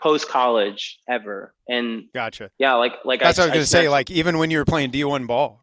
post 0.00 0.28
college 0.28 0.98
ever. 1.08 1.54
And 1.68 2.04
gotcha. 2.14 2.50
Yeah, 2.58 2.74
like 2.74 2.94
like 3.04 3.20
that's 3.20 3.38
I, 3.38 3.42
what 3.42 3.54
I 3.54 3.58
was 3.58 3.70
gonna 3.70 3.80
I 3.80 3.84
say. 3.84 3.88
Like 3.88 4.10
even 4.10 4.38
when 4.38 4.50
you 4.50 4.58
were 4.58 4.64
playing 4.64 4.90
D1 4.90 5.26
ball. 5.26 5.62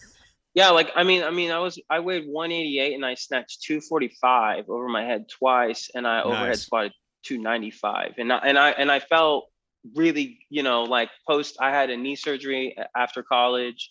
yeah, 0.54 0.70
like 0.70 0.90
I 0.94 1.04
mean, 1.04 1.22
I 1.22 1.30
mean, 1.30 1.50
I 1.50 1.58
was 1.58 1.78
I 1.90 2.00
weighed 2.00 2.26
188 2.28 2.94
and 2.94 3.04
I 3.04 3.14
snatched 3.14 3.62
245 3.62 4.68
over 4.68 4.88
my 4.88 5.04
head 5.04 5.28
twice, 5.28 5.90
and 5.94 6.06
I 6.06 6.18
nice. 6.18 6.26
overhead 6.26 6.58
squatted 6.58 6.92
295, 7.24 8.14
and 8.18 8.32
I 8.32 8.38
and 8.38 8.58
I 8.58 8.70
and 8.70 8.90
I 8.90 9.00
felt 9.00 9.48
really, 9.94 10.40
you 10.50 10.62
know, 10.62 10.84
like 10.84 11.10
post, 11.26 11.56
I 11.60 11.70
had 11.70 11.90
a 11.90 11.96
knee 11.96 12.16
surgery 12.16 12.76
after 12.96 13.22
college. 13.22 13.90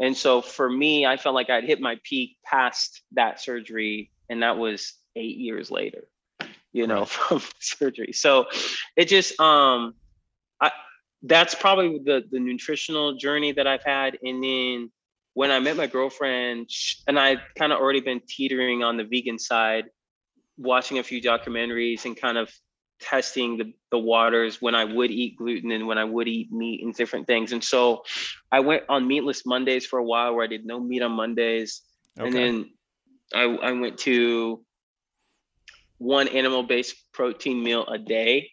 And 0.00 0.16
so 0.16 0.40
for 0.40 0.68
me, 0.68 1.06
I 1.06 1.16
felt 1.16 1.34
like 1.34 1.50
I'd 1.50 1.64
hit 1.64 1.80
my 1.80 1.98
peak 2.02 2.36
past 2.44 3.02
that 3.12 3.40
surgery. 3.40 4.10
And 4.28 4.42
that 4.42 4.58
was 4.58 4.94
eight 5.16 5.36
years 5.36 5.70
later, 5.70 6.08
you 6.72 6.86
know, 6.86 7.00
right. 7.00 7.08
from 7.08 7.42
surgery. 7.60 8.12
So 8.12 8.46
it 8.96 9.06
just, 9.06 9.38
um, 9.40 9.94
I, 10.60 10.72
that's 11.22 11.54
probably 11.54 11.98
the, 11.98 12.24
the 12.30 12.40
nutritional 12.40 13.16
journey 13.16 13.52
that 13.52 13.66
I've 13.66 13.84
had. 13.84 14.18
And 14.22 14.42
then 14.42 14.90
when 15.34 15.50
I 15.50 15.58
met 15.60 15.76
my 15.76 15.86
girlfriend, 15.86 16.70
and 17.06 17.18
I'd 17.18 17.40
kind 17.56 17.72
of 17.72 17.78
already 17.78 18.00
been 18.00 18.20
teetering 18.26 18.82
on 18.82 18.96
the 18.96 19.04
vegan 19.04 19.38
side, 19.38 19.86
watching 20.56 20.98
a 20.98 21.02
few 21.02 21.20
documentaries 21.20 22.04
and 22.04 22.16
kind 22.16 22.38
of 22.38 22.52
testing 23.00 23.58
the, 23.58 23.72
the 23.90 23.98
waters 23.98 24.60
when 24.60 24.74
I 24.74 24.84
would 24.84 25.10
eat 25.10 25.36
gluten 25.36 25.70
and 25.70 25.86
when 25.86 25.98
I 25.98 26.04
would 26.04 26.28
eat 26.28 26.52
meat 26.52 26.82
and 26.82 26.94
different 26.94 27.26
things. 27.26 27.52
And 27.52 27.62
so 27.62 28.02
I 28.50 28.60
went 28.60 28.84
on 28.88 29.06
meatless 29.06 29.44
Mondays 29.44 29.86
for 29.86 29.98
a 29.98 30.04
while 30.04 30.34
where 30.34 30.44
I 30.44 30.48
did 30.48 30.64
no 30.64 30.80
meat 30.80 31.02
on 31.02 31.12
Mondays. 31.12 31.82
Okay. 32.18 32.26
And 32.26 32.36
then 32.36 32.70
I, 33.34 33.42
I 33.44 33.72
went 33.72 33.98
to 33.98 34.64
one 35.98 36.28
animal 36.28 36.62
based 36.62 36.96
protein 37.12 37.62
meal 37.62 37.86
a 37.86 37.98
day. 37.98 38.50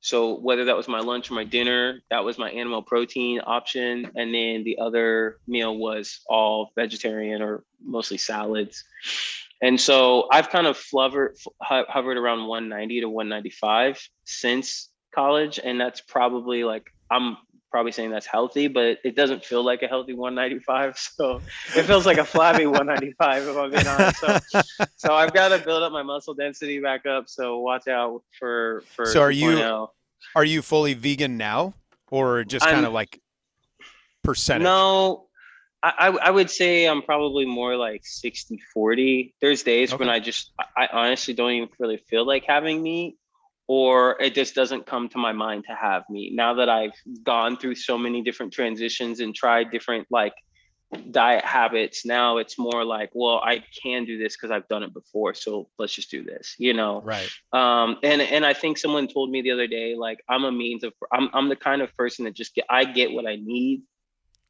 So 0.00 0.38
whether 0.38 0.66
that 0.66 0.76
was 0.76 0.86
my 0.86 1.00
lunch 1.00 1.30
or 1.30 1.34
my 1.34 1.44
dinner, 1.44 2.00
that 2.10 2.24
was 2.24 2.38
my 2.38 2.50
animal 2.50 2.82
protein 2.82 3.40
option. 3.44 4.10
And 4.14 4.32
then 4.32 4.62
the 4.64 4.78
other 4.78 5.38
meal 5.46 5.76
was 5.76 6.20
all 6.28 6.70
vegetarian 6.76 7.42
or 7.42 7.64
mostly 7.82 8.18
salads. 8.18 8.84
And 9.60 9.80
so 9.80 10.28
I've 10.30 10.50
kind 10.50 10.66
of 10.66 10.80
hovered 10.92 12.16
around 12.16 12.46
190 12.46 13.00
to 13.00 13.08
195 13.08 14.08
since 14.24 14.88
college. 15.14 15.58
And 15.62 15.80
that's 15.80 16.00
probably 16.00 16.64
like, 16.64 16.86
I'm 17.10 17.36
probably 17.70 17.92
saying 17.92 18.10
that's 18.10 18.26
healthy, 18.26 18.68
but 18.68 18.98
it 19.04 19.16
doesn't 19.16 19.44
feel 19.44 19.64
like 19.64 19.82
a 19.82 19.88
healthy 19.88 20.14
195. 20.14 20.98
So 21.18 21.40
it 21.76 21.82
feels 21.82 22.06
like 22.06 22.18
a 22.18 22.24
flabby 22.24 22.66
195 22.66 23.48
if 23.48 23.56
I'm 23.56 23.70
being 23.70 23.86
honest. 23.86 24.20
So, 24.20 24.84
so 24.96 25.14
I've 25.14 25.34
got 25.34 25.48
to 25.48 25.58
build 25.58 25.82
up 25.82 25.92
my 25.92 26.02
muscle 26.02 26.34
density 26.34 26.80
back 26.80 27.06
up. 27.06 27.28
So 27.28 27.58
watch 27.58 27.88
out 27.88 28.22
for, 28.38 28.84
for, 28.94 29.06
so 29.06 29.20
are 29.20 29.30
you, 29.30 29.88
are 30.36 30.44
you 30.44 30.62
fully 30.62 30.94
vegan 30.94 31.36
now 31.36 31.74
or 32.10 32.44
just 32.44 32.64
kind 32.64 32.86
of 32.86 32.92
like 32.92 33.20
percentage? 34.22 34.62
No, 34.62 35.27
I, 35.82 36.08
I 36.08 36.30
would 36.30 36.50
say 36.50 36.86
I'm 36.86 37.02
probably 37.02 37.46
more 37.46 37.76
like 37.76 38.02
60 38.04 38.60
40. 38.74 39.34
There's 39.40 39.62
days 39.62 39.92
okay. 39.92 40.00
when 40.00 40.08
I 40.08 40.18
just, 40.18 40.52
I 40.76 40.88
honestly 40.92 41.34
don't 41.34 41.52
even 41.52 41.68
really 41.78 41.98
feel 41.98 42.26
like 42.26 42.44
having 42.46 42.82
meat, 42.82 43.16
or 43.68 44.16
it 44.20 44.34
just 44.34 44.54
doesn't 44.54 44.86
come 44.86 45.08
to 45.10 45.18
my 45.18 45.32
mind 45.32 45.64
to 45.68 45.74
have 45.74 46.02
meat. 46.10 46.34
Now 46.34 46.54
that 46.54 46.68
I've 46.68 46.94
gone 47.22 47.56
through 47.58 47.76
so 47.76 47.96
many 47.96 48.22
different 48.22 48.52
transitions 48.52 49.20
and 49.20 49.34
tried 49.34 49.70
different 49.70 50.08
like 50.10 50.34
diet 51.10 51.44
habits, 51.44 52.04
now 52.04 52.38
it's 52.38 52.58
more 52.58 52.84
like, 52.84 53.10
well, 53.12 53.40
I 53.44 53.62
can 53.82 54.04
do 54.04 54.18
this 54.18 54.36
because 54.36 54.50
I've 54.50 54.66
done 54.68 54.82
it 54.82 54.92
before. 54.92 55.34
So 55.34 55.68
let's 55.78 55.94
just 55.94 56.10
do 56.10 56.24
this, 56.24 56.56
you 56.58 56.72
know? 56.72 57.02
Right. 57.02 57.30
Um, 57.52 57.98
and, 58.02 58.22
and 58.22 58.44
I 58.44 58.54
think 58.54 58.78
someone 58.78 59.06
told 59.06 59.30
me 59.30 59.42
the 59.42 59.52
other 59.52 59.66
day, 59.66 59.94
like, 59.94 60.24
I'm 60.28 60.44
a 60.44 60.50
means 60.50 60.82
of, 60.82 60.92
I'm, 61.12 61.28
I'm 61.32 61.48
the 61.48 61.56
kind 61.56 61.82
of 61.82 61.94
person 61.96 62.24
that 62.24 62.34
just 62.34 62.54
get, 62.54 62.64
I 62.68 62.84
get 62.84 63.12
what 63.12 63.26
I 63.26 63.36
need. 63.36 63.82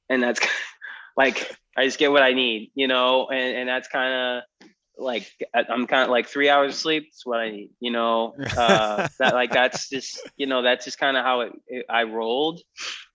And 0.08 0.22
that's 0.22 0.40
like 1.18 1.52
I 1.76 1.84
just 1.84 1.98
get 1.98 2.12
what 2.12 2.22
I 2.22 2.32
need, 2.32 2.70
you 2.74 2.86
know, 2.86 3.26
and, 3.26 3.56
and 3.58 3.68
that's 3.68 3.88
kind 3.88 4.14
of 4.38 4.68
like 4.96 5.28
I'm 5.54 5.86
kind 5.88 6.04
of 6.04 6.10
like 6.10 6.28
three 6.28 6.48
hours 6.48 6.74
of 6.74 6.80
sleep. 6.80 7.08
That's 7.10 7.26
what 7.26 7.40
I 7.40 7.50
need, 7.50 7.70
you 7.80 7.90
know. 7.90 8.34
Uh, 8.56 9.08
that 9.18 9.34
like 9.34 9.52
that's 9.52 9.88
just 9.88 10.20
you 10.36 10.46
know 10.46 10.62
that's 10.62 10.84
just 10.84 10.98
kind 10.98 11.16
of 11.16 11.24
how 11.24 11.40
it, 11.42 11.52
it, 11.66 11.86
I 11.90 12.04
rolled, 12.04 12.60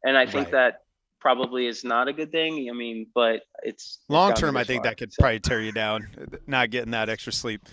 and 0.04 0.18
I 0.18 0.26
think 0.26 0.48
right. 0.48 0.52
that 0.52 0.76
probably 1.22 1.66
is 1.66 1.86
not 1.86 2.10
a 2.10 2.13
good 2.13 2.32
thing. 2.32 2.70
I 2.70 2.74
mean, 2.74 3.08
but 3.16 3.42
it's 3.63 4.00
long 4.10 4.34
term. 4.34 4.58
I 4.58 4.66
think 4.66 4.84
far, 4.84 4.92
that 4.92 4.98
could 4.98 5.13
so. 5.13 5.22
probably 5.22 5.39
tear 5.39 5.62
you 5.62 5.72
down, 5.72 6.08
not 6.46 6.70
getting 6.70 6.92
that 6.92 7.10
extra 7.10 7.32
sleep. 7.32 7.68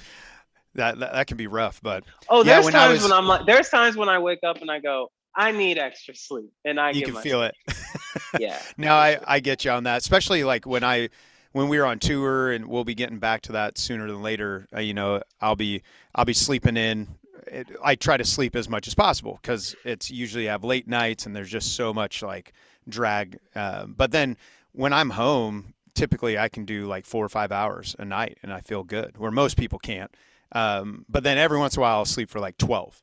That, 0.77 1.01
that, 1.01 1.13
that 1.13 1.27
can 1.27 1.37
be 1.37 1.49
rough, 1.49 1.81
but 1.83 2.05
oh, 2.29 2.45
there's 2.45 2.59
yeah, 2.59 2.65
when 2.65 2.73
times 2.73 2.93
was, 2.93 3.03
when 3.03 3.13
I'm 3.13 3.27
like, 3.27 3.45
there's 3.45 3.69
times 3.69 3.97
when 3.97 4.09
I 4.09 4.21
wake 4.21 4.39
up 4.47 4.61
and 4.61 4.71
I 4.71 4.79
go, 4.79 5.11
I 5.41 5.53
need 5.53 5.79
extra 5.79 6.15
sleep, 6.15 6.53
and 6.67 6.79
I 6.79 6.91
you 6.91 7.03
can 7.03 7.15
feel 7.17 7.41
sleep. 7.41 7.53
it. 7.67 8.41
yeah. 8.41 8.61
Now 8.77 8.97
I 8.97 9.19
I 9.27 9.41
get 9.41 9.65
you 9.65 9.71
on 9.71 9.85
that, 9.85 9.97
especially 9.97 10.45
like 10.45 10.67
when 10.67 10.85
I 10.85 11.09
when 11.53 11.69
we 11.69 11.79
were 11.79 11.87
on 11.87 11.99
tour, 11.99 12.53
and 12.53 12.67
we'll 12.67 12.85
be 12.85 12.95
getting 12.95 13.19
back 13.19 13.41
to 13.43 13.53
that 13.53 13.79
sooner 13.79 14.07
than 14.07 14.23
later. 14.23 14.69
Uh, 14.75 14.81
you 14.81 14.93
know, 14.93 15.23
I'll 15.41 15.57
be 15.57 15.83
I'll 16.15 16.27
be 16.27 16.35
sleeping 16.35 16.77
in. 16.77 17.09
It, 17.47 17.69
I 17.83 17.95
try 17.95 18.19
to 18.19 18.25
sleep 18.25 18.55
as 18.55 18.69
much 18.69 18.87
as 18.87 18.95
possible 18.95 19.39
because 19.41 19.75
it's 19.83 20.11
usually 20.11 20.47
I 20.47 20.53
have 20.53 20.63
late 20.63 20.87
nights, 20.87 21.25
and 21.25 21.35
there's 21.35 21.51
just 21.51 21.75
so 21.75 21.95
much 21.95 22.23
like 22.23 22.53
drag. 22.87 23.39
Uh, 23.55 23.87
but 23.87 24.13
then 24.13 24.37
when 24.73 24.93
I'm 24.93 25.09
home, 25.09 25.73
typically 25.95 26.39
I 26.39 26.51
can 26.51 26.67
do 26.67 26.85
like 26.85 27.07
four 27.07 27.25
or 27.25 27.31
five 27.31 27.51
hours 27.51 27.97
a 27.99 28.05
night, 28.05 28.37
and 28.43 28.53
I 28.53 28.61
feel 28.61 28.85
good. 28.85 29.17
Where 29.17 29.31
most 29.31 29.57
people 29.57 29.79
can't. 29.79 30.15
Um, 30.53 31.07
but 31.09 31.23
then 31.23 31.39
every 31.39 31.59
once 31.59 31.77
in 31.77 31.81
a 31.81 31.83
while, 31.83 31.97
I'll 31.97 32.05
sleep 32.05 32.29
for 32.29 32.41
like 32.41 32.59
twelve 32.59 33.03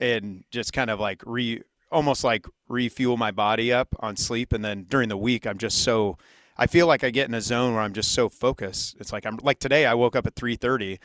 and 0.00 0.44
just 0.50 0.72
kind 0.72 0.90
of 0.90 1.00
like 1.00 1.22
re 1.26 1.62
almost 1.90 2.24
like 2.24 2.46
refuel 2.68 3.16
my 3.16 3.30
body 3.30 3.72
up 3.72 3.88
on 4.00 4.16
sleep 4.16 4.52
and 4.52 4.64
then 4.64 4.84
during 4.88 5.08
the 5.08 5.16
week 5.16 5.46
I'm 5.46 5.58
just 5.58 5.82
so 5.82 6.18
I 6.58 6.66
feel 6.66 6.86
like 6.86 7.04
I 7.04 7.10
get 7.10 7.28
in 7.28 7.34
a 7.34 7.40
zone 7.40 7.74
where 7.74 7.82
I'm 7.82 7.92
just 7.92 8.12
so 8.12 8.28
focused. 8.28 8.96
It's 8.98 9.12
like 9.12 9.26
I'm 9.26 9.38
like 9.42 9.58
today 9.58 9.86
I 9.86 9.94
woke 9.94 10.16
up 10.16 10.26
at 10.26 10.34
3:30 10.34 10.98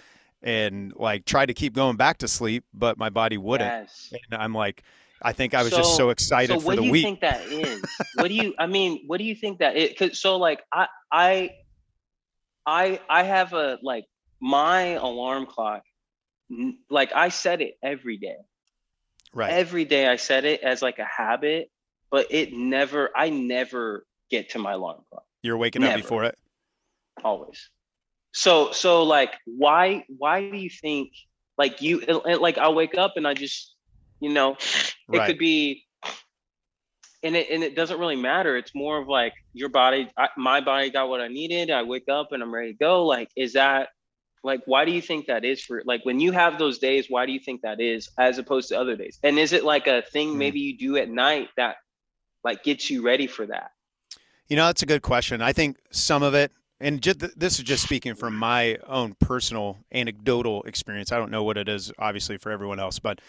and 0.43 0.93
like 0.95 1.25
tried 1.25 1.47
to 1.47 1.53
keep 1.53 1.73
going 1.73 1.97
back 1.97 2.17
to 2.19 2.27
sleep 2.27 2.63
but 2.73 2.97
my 2.97 3.09
body 3.09 3.37
wouldn't. 3.37 3.69
Yes. 3.69 4.13
And 4.31 4.41
I'm 4.41 4.53
like 4.53 4.83
I 5.23 5.33
think 5.33 5.53
I 5.53 5.61
was 5.61 5.71
so, 5.71 5.77
just 5.77 5.95
so 5.95 6.09
excited 6.09 6.53
so 6.53 6.59
for 6.59 6.75
the 6.75 6.81
week. 6.81 6.89
What 6.89 6.93
do 6.93 6.97
you 6.97 7.03
think 7.03 7.21
that 7.21 7.41
is? 7.45 7.83
what 8.15 8.27
do 8.27 8.33
you 8.33 8.53
I 8.57 8.67
mean, 8.67 9.03
what 9.07 9.17
do 9.17 9.23
you 9.23 9.35
think 9.35 9.59
that 9.59 9.77
it 9.77 9.97
cuz 9.97 10.19
so 10.19 10.37
like 10.37 10.61
I 10.73 10.87
I 11.11 11.49
I 12.65 12.99
I 13.09 13.23
have 13.23 13.53
a 13.53 13.77
like 13.83 14.05
my 14.41 14.93
alarm 14.93 15.45
clock 15.45 15.83
like 16.89 17.13
I 17.13 17.29
set 17.29 17.61
it 17.61 17.75
every 17.83 18.17
day. 18.17 18.37
Right. 19.33 19.51
Every 19.51 19.85
day 19.85 20.07
I 20.07 20.17
set 20.17 20.43
it 20.43 20.61
as 20.61 20.81
like 20.81 20.99
a 20.99 21.05
habit, 21.05 21.71
but 22.09 22.27
it 22.31 22.53
never, 22.53 23.09
I 23.15 23.29
never 23.29 24.05
get 24.29 24.49
to 24.51 24.59
my 24.59 24.73
alarm 24.73 25.01
clock. 25.09 25.23
You're 25.41 25.57
waking 25.57 25.81
never. 25.81 25.93
up 25.93 26.01
before 26.01 26.25
it? 26.25 26.37
Always. 27.23 27.69
So, 28.33 28.71
so 28.71 29.03
like, 29.03 29.33
why, 29.45 30.05
why 30.07 30.49
do 30.49 30.57
you 30.57 30.69
think 30.69 31.13
like 31.57 31.81
you, 31.81 32.01
like 32.01 32.57
I'll 32.57 32.75
wake 32.75 32.97
up 32.97 33.13
and 33.15 33.27
I 33.27 33.33
just, 33.33 33.75
you 34.19 34.33
know, 34.33 34.53
it 34.53 34.95
right. 35.07 35.27
could 35.27 35.37
be, 35.37 35.85
and 37.23 37.35
it, 37.35 37.49
and 37.49 37.63
it 37.63 37.75
doesn't 37.75 37.99
really 37.99 38.15
matter. 38.15 38.57
It's 38.57 38.75
more 38.75 39.01
of 39.01 39.07
like 39.07 39.33
your 39.53 39.69
body, 39.69 40.09
I, 40.17 40.27
my 40.37 40.59
body 40.59 40.89
got 40.89 41.07
what 41.07 41.21
I 41.21 41.27
needed. 41.27 41.71
I 41.71 41.83
wake 41.83 42.09
up 42.09 42.31
and 42.31 42.43
I'm 42.43 42.53
ready 42.53 42.73
to 42.73 42.77
go. 42.77 43.05
Like, 43.05 43.29
is 43.37 43.53
that, 43.53 43.89
like 44.43 44.61
why 44.65 44.85
do 44.85 44.91
you 44.91 45.01
think 45.01 45.27
that 45.27 45.45
is 45.45 45.61
for 45.61 45.81
like 45.85 46.03
when 46.05 46.19
you 46.19 46.31
have 46.31 46.57
those 46.57 46.79
days 46.79 47.07
why 47.09 47.25
do 47.25 47.31
you 47.31 47.39
think 47.39 47.61
that 47.61 47.79
is 47.79 48.09
as 48.17 48.37
opposed 48.37 48.69
to 48.69 48.79
other 48.79 48.95
days? 48.95 49.19
And 49.23 49.37
is 49.37 49.53
it 49.53 49.63
like 49.63 49.87
a 49.87 50.01
thing 50.01 50.33
hmm. 50.33 50.37
maybe 50.37 50.59
you 50.59 50.77
do 50.77 50.97
at 50.97 51.09
night 51.09 51.49
that 51.57 51.77
like 52.43 52.63
gets 52.63 52.89
you 52.89 53.01
ready 53.01 53.27
for 53.27 53.45
that? 53.47 53.71
You 54.47 54.55
know 54.57 54.65
that's 54.65 54.81
a 54.81 54.87
good 54.87 55.01
question. 55.01 55.41
I 55.41 55.53
think 55.53 55.77
some 55.91 56.23
of 56.23 56.33
it 56.33 56.51
and 56.79 56.99
just, 56.99 57.19
this 57.39 57.59
is 57.59 57.63
just 57.63 57.83
speaking 57.83 58.15
from 58.15 58.35
my 58.35 58.77
own 58.87 59.15
personal 59.19 59.77
anecdotal 59.91 60.63
experience. 60.63 61.11
I 61.11 61.17
don't 61.17 61.29
know 61.29 61.43
what 61.43 61.57
it 61.57 61.69
is 61.69 61.91
obviously 61.99 62.37
for 62.37 62.51
everyone 62.51 62.79
else 62.79 62.99
but 62.99 63.19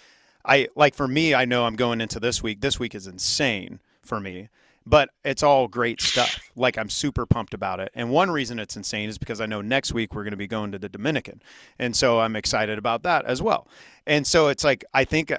i 0.44 0.66
like 0.74 0.92
for 0.92 1.06
me 1.06 1.36
i 1.36 1.44
know 1.44 1.64
i'm 1.64 1.76
going 1.76 2.00
into 2.00 2.18
this 2.18 2.42
week. 2.42 2.60
This 2.60 2.80
week 2.80 2.94
is 2.94 3.06
insane 3.06 3.80
for 4.02 4.18
me 4.18 4.48
but 4.86 5.10
it's 5.24 5.42
all 5.42 5.68
great 5.68 6.00
stuff. 6.00 6.40
Like 6.56 6.76
I'm 6.76 6.88
super 6.88 7.26
pumped 7.26 7.54
about 7.54 7.80
it. 7.80 7.90
And 7.94 8.10
one 8.10 8.30
reason 8.30 8.58
it's 8.58 8.76
insane 8.76 9.08
is 9.08 9.18
because 9.18 9.40
I 9.40 9.46
know 9.46 9.60
next 9.60 9.92
week 9.92 10.14
we're 10.14 10.24
going 10.24 10.32
to 10.32 10.36
be 10.36 10.46
going 10.46 10.72
to 10.72 10.78
the 10.78 10.88
Dominican. 10.88 11.42
And 11.78 11.94
so 11.96 12.20
I'm 12.20 12.36
excited 12.36 12.78
about 12.78 13.02
that 13.04 13.24
as 13.24 13.40
well. 13.40 13.68
And 14.06 14.26
so 14.26 14.48
it's 14.48 14.64
like 14.64 14.84
I 14.92 15.04
think 15.04 15.30
uh, 15.30 15.38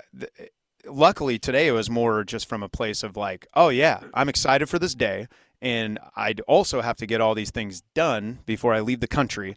luckily 0.85 1.39
today 1.39 1.67
it 1.67 1.71
was 1.71 1.89
more 1.89 2.23
just 2.23 2.47
from 2.47 2.63
a 2.63 2.69
place 2.69 3.03
of 3.03 3.17
like, 3.17 3.47
oh 3.53 3.69
yeah, 3.69 4.01
I'm 4.13 4.29
excited 4.29 4.67
for 4.69 4.79
this 4.79 4.95
day 4.95 5.27
and 5.63 5.97
I'd 6.17 6.41
also 6.41 6.81
have 6.81 6.97
to 6.97 7.05
get 7.05 7.21
all 7.21 7.35
these 7.35 7.49
things 7.49 7.81
done 7.93 8.39
before 8.45 8.73
I 8.73 8.81
leave 8.81 8.99
the 8.99 9.07
country. 9.07 9.55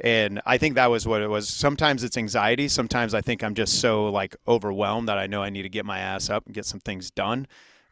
And 0.00 0.40
I 0.46 0.56
think 0.56 0.76
that 0.76 0.86
was 0.86 1.04
what 1.04 1.20
it 1.20 1.26
was. 1.26 1.48
Sometimes 1.48 2.04
it's 2.04 2.16
anxiety. 2.16 2.68
Sometimes 2.68 3.12
I 3.12 3.20
think 3.20 3.42
I'm 3.42 3.54
just 3.54 3.80
so 3.80 4.06
like 4.06 4.36
overwhelmed 4.46 5.08
that 5.08 5.18
I 5.18 5.26
know 5.26 5.42
I 5.42 5.50
need 5.50 5.62
to 5.62 5.68
get 5.68 5.84
my 5.84 5.98
ass 5.98 6.30
up 6.30 6.46
and 6.46 6.54
get 6.54 6.64
some 6.64 6.78
things 6.78 7.10
done. 7.10 7.48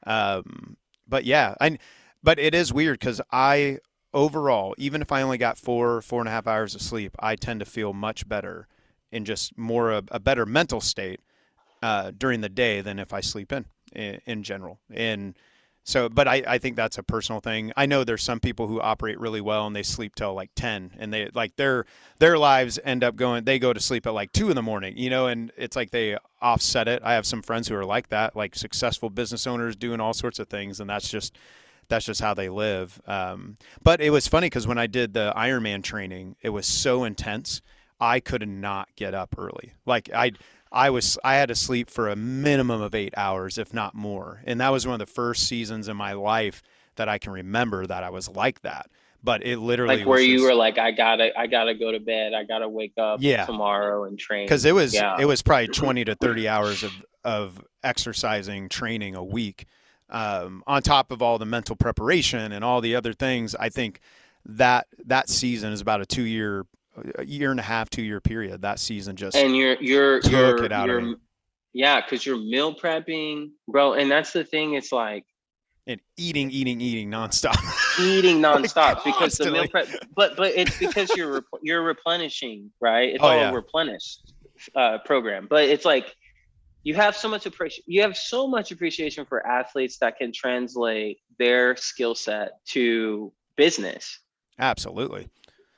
Um, 0.07 0.77
but 1.09 1.25
yeah, 1.25 1.55
I. 1.61 1.79
But 2.23 2.39
it 2.41 2.55
is 2.55 2.73
weird 2.73 2.99
because 2.99 3.21
I 3.31 3.79
overall, 4.13 4.75
even 4.79 5.03
if 5.03 5.13
I 5.13 5.23
only 5.23 5.39
got 5.39 5.59
four 5.59 6.01
four 6.03 6.21
and 6.21 6.29
a 6.29 6.33
half 6.33 6.47
hours 6.47 6.75
of 6.75 6.83
sleep, 6.83 7.15
I 7.19 7.37
tend 7.37 7.61
to 7.61 7.67
feel 7.67 7.93
much 7.93 8.29
better 8.29 8.67
in 9.13 9.25
just 9.25 9.57
more 9.57 9.93
a, 9.93 10.03
a 10.11 10.19
better 10.19 10.45
mental 10.45 10.81
state 10.81 11.21
uh, 11.83 12.11
during 12.17 12.41
the 12.41 12.49
day 12.49 12.81
than 12.81 12.99
if 12.99 13.13
I 13.13 13.21
sleep 13.21 13.53
in, 13.53 13.67
in, 13.95 14.21
in 14.27 14.43
general. 14.43 14.81
And 14.91 15.37
So, 15.87 16.09
but 16.09 16.27
I, 16.27 16.43
I 16.49 16.59
think 16.59 16.75
that's 16.75 16.99
a 16.99 17.03
personal 17.05 17.41
thing. 17.41 17.73
I 17.77 17.87
know 17.87 18.03
there's 18.03 18.25
some 18.25 18.41
people 18.41 18.67
who 18.67 18.81
operate 18.81 19.21
really 19.21 19.41
well 19.41 19.69
and 19.69 19.77
they 19.77 19.85
sleep 19.85 20.17
till 20.17 20.35
like 20.35 20.51
10 20.57 20.91
and 20.99 21.15
they 21.15 21.31
like 21.33 21.55
their, 21.55 21.87
their 22.19 22.37
lives 22.37 22.81
end 22.83 23.05
up 23.05 23.15
going, 23.15 23.45
they 23.45 23.61
go 23.61 23.73
to 23.73 23.79
sleep 23.79 24.05
at 24.05 24.13
like 24.13 24.33
two 24.33 24.51
in 24.51 24.57
the 24.57 24.63
morning, 24.63 24.99
you 24.99 25.11
know, 25.11 25.29
and 25.29 25.53
it's 25.57 25.77
like 25.77 25.93
they 25.93 26.19
offset 26.43 26.89
it. 26.89 27.03
I 27.05 27.15
have 27.15 27.25
some 27.25 27.41
friends 27.41 27.69
who 27.69 27.77
are 27.77 27.85
like 27.85 28.09
that, 28.09 28.35
like 28.35 28.57
successful 28.57 29.11
business 29.11 29.47
owners 29.47 29.77
doing 29.77 30.01
all 30.01 30.13
sorts 30.13 30.41
of 30.41 30.49
things. 30.49 30.81
And 30.81 30.91
that's 30.91 31.09
just, 31.09 31.39
that's 31.87 32.05
just 32.05 32.21
how 32.21 32.35
they 32.35 32.49
live. 32.49 33.01
Um, 33.07 33.57
but 33.81 34.01
it 34.01 34.11
was 34.11 34.27
funny 34.27 34.47
because 34.47 34.67
when 34.67 34.79
I 34.79 34.89
did 34.89 35.15
the 35.15 35.33
Ironman 35.37 35.85
training, 35.85 36.35
it 36.43 36.49
was 36.49 36.67
so 36.67 37.05
intense. 37.05 37.63
I 38.01 38.19
could 38.19 38.47
not 38.49 38.89
get 38.97 39.15
up 39.15 39.37
early. 39.39 39.73
Like 39.87 40.11
I, 40.13 40.33
I 40.77 40.91
was 40.91 41.19
I 41.25 41.37
had 41.37 41.49
to 41.49 41.55
sleep 41.55 41.89
for 41.89 42.09
a 42.11 42.17
minimum 42.17 42.83
of 42.83 42.95
eight 42.95 43.15
hours, 43.17 43.57
if 43.57 43.73
not 43.73 43.95
more. 43.95 44.43
And 44.45 44.61
that 44.61 44.69
was 44.69 44.87
one 44.87 44.93
of 44.93 45.07
the 45.07 45.13
first 45.13 45.49
seasons 45.49 45.89
in 45.89 45.97
my 45.97 46.13
life 46.13 46.63
that 46.97 47.09
I 47.09 47.17
can 47.17 47.33
remember 47.33 47.87
that 47.87 48.05
I 48.05 48.11
was 48.11 48.29
like 48.29 48.61
that. 48.61 48.91
But 49.25 49.45
it 49.45 49.59
literally 49.59 49.97
like 49.97 50.07
where 50.07 50.21
you 50.21 50.43
were 50.43 50.55
like, 50.55 50.79
I 50.79 50.91
gotta 50.91 51.37
I 51.37 51.47
gotta 51.47 51.75
go 51.75 51.91
to 51.91 51.99
bed. 51.99 52.35
I 52.35 52.45
gotta 52.45 52.69
wake 52.69 52.93
up 52.99 53.21
yeah. 53.23 53.47
tomorrow 53.47 54.05
and 54.05 54.19
train. 54.19 54.45
Because 54.45 54.67
it 54.67 54.75
was 54.75 54.95
yeah. 54.95 55.17
it 55.19 55.25
was 55.25 55.41
probably 55.41 55.69
twenty 55.69 56.05
to 56.05 56.15
thirty 56.15 56.47
hours 56.47 56.83
of 56.83 56.93
of 57.25 57.65
exercising 57.83 58.69
training 58.69 59.17
a 59.17 59.25
week. 59.25 59.65
Um, 60.11 60.63
on 60.67 60.83
top 60.83 61.11
of 61.11 61.23
all 61.23 61.39
the 61.39 61.47
mental 61.47 61.75
preparation 61.75 62.53
and 62.53 62.63
all 62.63 62.81
the 62.83 62.95
other 62.95 63.15
things, 63.15 63.57
I 63.57 63.71
think 63.71 64.01
that 64.45 64.87
that 65.07 65.29
season 65.31 65.73
is 65.73 65.81
about 65.81 66.03
a 66.03 66.07
two 66.07 66.23
year 66.23 66.67
a 67.17 67.25
year 67.25 67.51
and 67.51 67.61
a 67.61 67.63
half, 67.63 67.91
two 67.91 68.03
year 68.03 68.21
period. 68.21 68.63
That 68.63 68.79
season 68.79 69.17
just 69.17 69.37
and 69.37 69.57
you're 69.57 69.77
you're 69.81 70.21
took 70.21 70.33
you're, 70.33 70.65
it 70.65 70.73
out 70.73 70.89
you're. 70.89 71.17
Yeah, 71.73 72.01
because 72.01 72.25
you're 72.25 72.39
meal 72.39 72.75
prepping, 72.75 73.51
bro. 73.69 73.95
And 73.95 74.11
that's 74.11 74.33
the 74.33 74.45
thing. 74.45 74.75
It's 74.75 74.93
like 74.93 75.25
and 75.87 76.01
eating, 76.17 76.51
eating, 76.51 76.81
eating 76.81 77.11
nonstop. 77.11 77.57
eating 78.01 78.39
nonstop 78.39 78.97
like 78.97 79.05
because 79.05 79.37
the 79.37 79.51
meal 79.51 79.69
prep. 79.69 79.89
But 80.15 80.37
but 80.37 80.53
it's 80.57 80.79
because 80.79 81.15
you're 81.17 81.45
you're 81.63 81.83
replenishing, 81.83 82.71
right? 82.81 83.11
It's 83.11 83.23
oh, 83.23 83.29
all 83.29 83.37
yeah. 83.37 83.53
replenished 83.53 84.33
uh, 84.75 84.99
program. 85.05 85.47
But 85.49 85.65
it's 85.65 85.85
like 85.85 86.17
you 86.83 86.95
have 86.95 87.17
so 87.17 87.29
much 87.29 87.47
appreciation. 87.47 87.85
You 87.87 88.03
have 88.03 88.17
so 88.17 88.49
much 88.49 88.73
appreciation 88.73 89.25
for 89.25 89.47
athletes 89.47 89.99
that 89.99 90.19
can 90.19 90.33
translate 90.33 91.19
their 91.39 91.77
skill 91.77 92.15
set 92.15 92.65
to 92.67 93.33
business. 93.57 94.21
Absolutely. 94.59 95.29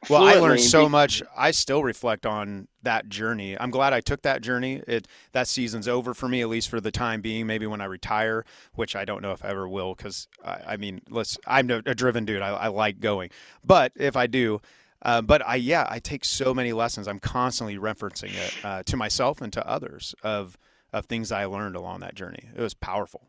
Well, 0.08 0.22
I 0.22 0.34
learned 0.34 0.60
so 0.60 0.88
much. 0.88 1.22
I 1.36 1.50
still 1.50 1.82
reflect 1.82 2.24
on 2.24 2.68
that 2.82 3.08
journey. 3.08 3.58
I'm 3.58 3.70
glad 3.70 3.92
I 3.92 4.00
took 4.00 4.22
that 4.22 4.42
journey. 4.42 4.80
It 4.86 5.08
that 5.32 5.48
season's 5.48 5.88
over 5.88 6.14
for 6.14 6.28
me, 6.28 6.40
at 6.40 6.48
least 6.48 6.68
for 6.68 6.80
the 6.80 6.92
time 6.92 7.20
being. 7.20 7.46
Maybe 7.46 7.66
when 7.66 7.80
I 7.80 7.86
retire, 7.86 8.44
which 8.74 8.94
I 8.94 9.04
don't 9.04 9.22
know 9.22 9.32
if 9.32 9.44
I 9.44 9.48
ever 9.48 9.68
will, 9.68 9.94
because 9.94 10.28
I, 10.44 10.60
I, 10.68 10.76
mean, 10.76 11.02
let's. 11.10 11.36
I'm 11.46 11.68
a, 11.70 11.82
driven 11.82 12.24
dude. 12.24 12.42
I, 12.42 12.50
I, 12.50 12.68
like 12.68 13.00
going, 13.00 13.30
but 13.64 13.92
if 13.96 14.16
I 14.16 14.28
do, 14.28 14.60
uh, 15.02 15.20
but 15.20 15.46
I 15.46 15.56
yeah, 15.56 15.86
I 15.90 15.98
take 15.98 16.24
so 16.24 16.54
many 16.54 16.72
lessons. 16.72 17.08
I'm 17.08 17.18
constantly 17.18 17.76
referencing 17.76 18.34
it 18.34 18.64
uh, 18.64 18.82
to 18.84 18.96
myself 18.96 19.40
and 19.40 19.52
to 19.54 19.68
others 19.68 20.14
of 20.22 20.56
of 20.92 21.06
things 21.06 21.32
I 21.32 21.44
learned 21.46 21.74
along 21.74 22.00
that 22.00 22.14
journey. 22.14 22.48
It 22.56 22.60
was 22.60 22.72
powerful. 22.72 23.28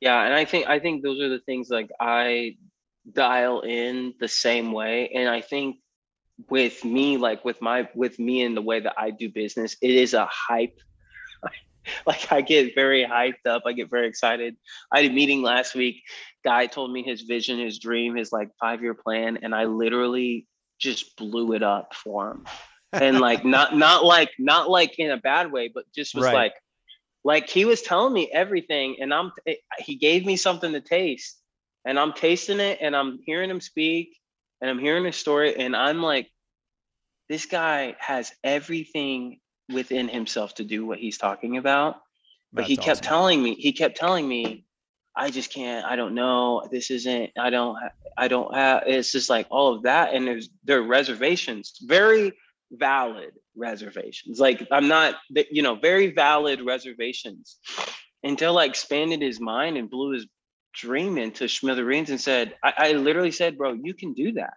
Yeah, 0.00 0.22
and 0.22 0.34
I 0.34 0.44
think 0.44 0.68
I 0.68 0.78
think 0.78 1.02
those 1.02 1.20
are 1.20 1.30
the 1.30 1.40
things 1.40 1.70
like 1.70 1.90
I 2.00 2.56
dial 3.10 3.60
in 3.60 4.14
the 4.20 4.28
same 4.28 4.72
way. 4.72 5.10
And 5.14 5.28
i 5.28 5.40
think 5.40 5.76
with 6.48 6.84
me 6.84 7.16
like 7.16 7.44
with 7.44 7.60
my 7.60 7.88
with 7.94 8.18
me 8.18 8.42
and 8.42 8.56
the 8.56 8.62
way 8.62 8.78
that 8.78 8.94
i 8.96 9.10
do 9.10 9.28
business 9.28 9.76
it 9.82 9.90
is 9.90 10.14
a 10.14 10.26
hype. 10.26 10.78
Like 12.06 12.30
i 12.30 12.42
get 12.42 12.74
very 12.74 13.02
hyped 13.02 13.46
up. 13.46 13.62
I 13.64 13.72
get 13.72 13.88
very 13.88 14.08
excited. 14.08 14.56
I 14.92 15.00
had 15.00 15.10
a 15.10 15.14
meeting 15.14 15.40
last 15.40 15.74
week. 15.74 16.02
Guy 16.44 16.66
told 16.66 16.92
me 16.92 17.02
his 17.02 17.22
vision 17.22 17.58
his 17.58 17.78
dream 17.78 18.14
his 18.14 18.30
like 18.30 18.50
five 18.60 18.82
year 18.82 18.92
plan 18.92 19.38
and 19.40 19.54
i 19.54 19.64
literally 19.64 20.46
just 20.78 21.16
blew 21.16 21.54
it 21.54 21.62
up 21.62 21.94
for 21.94 22.32
him. 22.32 22.44
And 22.92 23.20
like 23.20 23.42
not 23.56 23.74
not 23.74 24.04
like 24.04 24.30
not 24.38 24.68
like 24.68 24.98
in 24.98 25.10
a 25.10 25.16
bad 25.16 25.50
way 25.50 25.70
but 25.74 25.84
just 25.94 26.14
was 26.14 26.26
right. 26.26 26.34
like 26.34 26.54
like 27.24 27.48
he 27.48 27.64
was 27.64 27.80
telling 27.80 28.12
me 28.12 28.30
everything 28.34 28.96
and 29.00 29.14
i'm 29.14 29.32
he 29.78 29.94
gave 29.96 30.26
me 30.26 30.36
something 30.36 30.72
to 30.72 30.82
taste 30.82 31.40
and 31.88 31.98
I'm 31.98 32.12
tasting 32.12 32.60
it 32.60 32.78
and 32.82 32.94
I'm 32.94 33.18
hearing 33.24 33.48
him 33.48 33.62
speak 33.62 34.14
and 34.60 34.70
I'm 34.70 34.78
hearing 34.78 35.06
his 35.06 35.16
story 35.16 35.56
and 35.56 35.74
I'm 35.74 36.02
like, 36.02 36.30
this 37.30 37.46
guy 37.46 37.96
has 37.98 38.30
everything 38.44 39.40
within 39.72 40.06
himself 40.06 40.54
to 40.56 40.64
do 40.64 40.84
what 40.84 40.98
he's 40.98 41.16
talking 41.16 41.56
about. 41.56 41.96
But 42.52 42.62
That's 42.62 42.68
he 42.68 42.76
kept 42.76 43.00
awesome. 43.00 43.04
telling 43.04 43.42
me, 43.42 43.54
he 43.54 43.72
kept 43.72 43.96
telling 43.96 44.28
me, 44.28 44.66
I 45.16 45.30
just 45.30 45.50
can't, 45.50 45.86
I 45.86 45.96
don't 45.96 46.14
know. 46.14 46.62
This 46.70 46.90
isn't, 46.90 47.30
I 47.38 47.48
don't, 47.48 47.78
I 48.18 48.28
don't 48.28 48.54
have, 48.54 48.82
it's 48.86 49.10
just 49.10 49.30
like 49.30 49.46
all 49.48 49.74
of 49.74 49.84
that. 49.84 50.12
And 50.12 50.26
there's, 50.26 50.50
there 50.64 50.80
are 50.80 50.86
reservations, 50.86 51.78
very 51.80 52.34
valid 52.70 53.30
reservations. 53.56 54.38
Like 54.38 54.68
I'm 54.70 54.88
not, 54.88 55.14
you 55.50 55.62
know, 55.62 55.76
very 55.76 56.12
valid 56.12 56.60
reservations 56.60 57.56
until 58.22 58.58
I 58.58 58.66
expanded 58.66 59.22
his 59.22 59.40
mind 59.40 59.78
and 59.78 59.88
blew 59.88 60.12
his 60.12 60.26
dream 60.74 61.18
into 61.18 61.48
smithereens 61.48 62.10
and 62.10 62.20
said, 62.20 62.54
I, 62.62 62.72
I 62.76 62.92
literally 62.92 63.30
said, 63.30 63.58
bro, 63.58 63.72
you 63.72 63.94
can 63.94 64.14
do 64.14 64.32
that. 64.32 64.54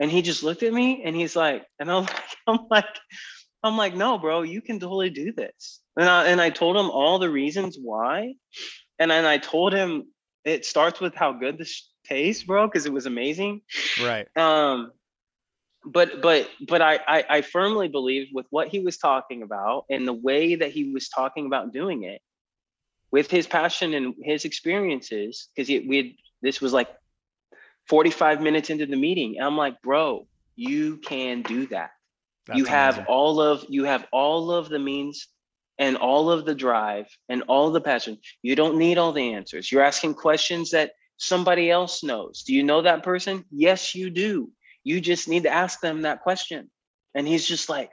And 0.00 0.10
he 0.10 0.22
just 0.22 0.42
looked 0.42 0.62
at 0.62 0.72
me 0.72 1.02
and 1.04 1.14
he's 1.14 1.36
like, 1.36 1.64
and 1.78 1.90
I'm 1.90 2.04
like, 2.06 2.16
I'm 2.46 2.58
like, 2.70 2.86
I'm 3.62 3.76
like, 3.76 3.94
no, 3.94 4.18
bro, 4.18 4.42
you 4.42 4.60
can 4.60 4.80
totally 4.80 5.10
do 5.10 5.32
this. 5.32 5.80
And 5.96 6.08
I 6.08 6.26
and 6.26 6.40
I 6.40 6.50
told 6.50 6.76
him 6.76 6.90
all 6.90 7.18
the 7.18 7.30
reasons 7.30 7.78
why. 7.80 8.34
And 8.98 9.10
then 9.10 9.24
I 9.24 9.38
told 9.38 9.72
him 9.72 10.04
it 10.44 10.64
starts 10.64 11.00
with 11.00 11.14
how 11.14 11.32
good 11.32 11.58
this 11.58 11.88
tastes, 12.04 12.42
bro, 12.42 12.66
because 12.66 12.86
it 12.86 12.92
was 12.92 13.06
amazing. 13.06 13.60
Right. 14.02 14.26
Um, 14.36 14.92
but 15.84 16.22
but 16.22 16.48
but 16.66 16.80
I, 16.80 16.98
I 17.06 17.24
I 17.28 17.40
firmly 17.42 17.88
believe 17.88 18.28
with 18.32 18.46
what 18.50 18.68
he 18.68 18.80
was 18.80 18.98
talking 18.98 19.42
about 19.42 19.84
and 19.90 20.06
the 20.06 20.12
way 20.12 20.54
that 20.56 20.70
he 20.70 20.92
was 20.92 21.08
talking 21.08 21.46
about 21.46 21.72
doing 21.72 22.04
it, 22.04 22.20
with 23.12 23.30
his 23.30 23.46
passion 23.46 23.94
and 23.94 24.14
his 24.22 24.44
experiences 24.44 25.48
because 25.54 25.68
we 25.68 25.96
had 25.96 26.06
this 26.42 26.60
was 26.60 26.72
like 26.72 26.88
45 27.88 28.40
minutes 28.40 28.70
into 28.70 28.86
the 28.86 28.96
meeting 28.96 29.36
and 29.36 29.46
i'm 29.46 29.56
like 29.56 29.80
bro 29.82 30.26
you 30.56 30.98
can 30.98 31.42
do 31.42 31.66
that. 31.66 31.90
That's 32.46 32.58
you 32.58 32.64
have 32.66 32.94
amazing. 32.94 33.06
all 33.06 33.40
of 33.40 33.64
you 33.68 33.84
have 33.84 34.06
all 34.12 34.50
of 34.50 34.68
the 34.68 34.78
means 34.78 35.28
and 35.78 35.96
all 35.96 36.30
of 36.30 36.44
the 36.44 36.54
drive 36.54 37.06
and 37.28 37.42
all 37.48 37.70
the 37.70 37.80
passion. 37.80 38.18
You 38.42 38.56
don't 38.56 38.76
need 38.76 38.98
all 38.98 39.12
the 39.12 39.34
answers. 39.34 39.70
You're 39.70 39.82
asking 39.82 40.14
questions 40.14 40.70
that 40.70 40.92
somebody 41.16 41.70
else 41.70 42.02
knows. 42.02 42.42
Do 42.42 42.54
you 42.54 42.62
know 42.62 42.82
that 42.82 43.02
person? 43.02 43.44
Yes 43.50 43.94
you 43.94 44.10
do. 44.10 44.50
You 44.84 45.00
just 45.00 45.28
need 45.28 45.44
to 45.44 45.50
ask 45.50 45.80
them 45.80 46.02
that 46.02 46.22
question. 46.22 46.70
And 47.14 47.26
he's 47.26 47.46
just 47.46 47.68
like 47.68 47.90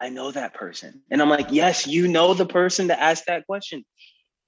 i 0.00 0.08
know 0.08 0.30
that 0.30 0.54
person. 0.54 1.02
And 1.10 1.20
i'm 1.20 1.28
like 1.28 1.48
yes 1.50 1.86
you 1.86 2.08
know 2.08 2.34
the 2.34 2.46
person 2.46 2.88
to 2.88 3.00
ask 3.00 3.24
that 3.26 3.46
question 3.46 3.84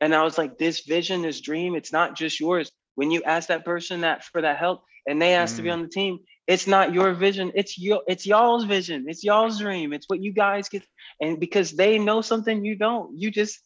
and 0.02 0.12
I 0.16 0.24
was 0.24 0.36
like, 0.36 0.58
this 0.58 0.80
vision, 0.80 1.22
this 1.22 1.40
dream, 1.40 1.76
it's 1.76 1.92
not 1.92 2.16
just 2.16 2.40
yours. 2.40 2.72
When 2.96 3.12
you 3.12 3.22
ask 3.22 3.48
that 3.48 3.64
person 3.64 4.00
that 4.00 4.24
for 4.24 4.42
that 4.42 4.58
help 4.58 4.82
and 5.06 5.22
they 5.22 5.34
ask 5.34 5.54
mm. 5.54 5.58
to 5.58 5.62
be 5.62 5.68
mm. 5.68 5.74
on 5.74 5.82
the 5.82 5.88
team, 5.88 6.18
it's 6.48 6.66
not 6.66 6.92
your 6.92 7.14
vision. 7.14 7.52
It's 7.54 7.78
your 7.78 8.02
it's 8.08 8.26
y'all's 8.26 8.64
vision. 8.64 9.04
It's 9.06 9.22
y'all's 9.22 9.60
dream. 9.60 9.92
It's 9.92 10.06
what 10.08 10.20
you 10.20 10.32
guys 10.32 10.68
get. 10.68 10.82
And 11.20 11.38
because 11.38 11.70
they 11.70 12.00
know 12.00 12.20
something 12.20 12.64
you 12.64 12.74
don't, 12.74 13.16
you 13.16 13.30
just 13.30 13.60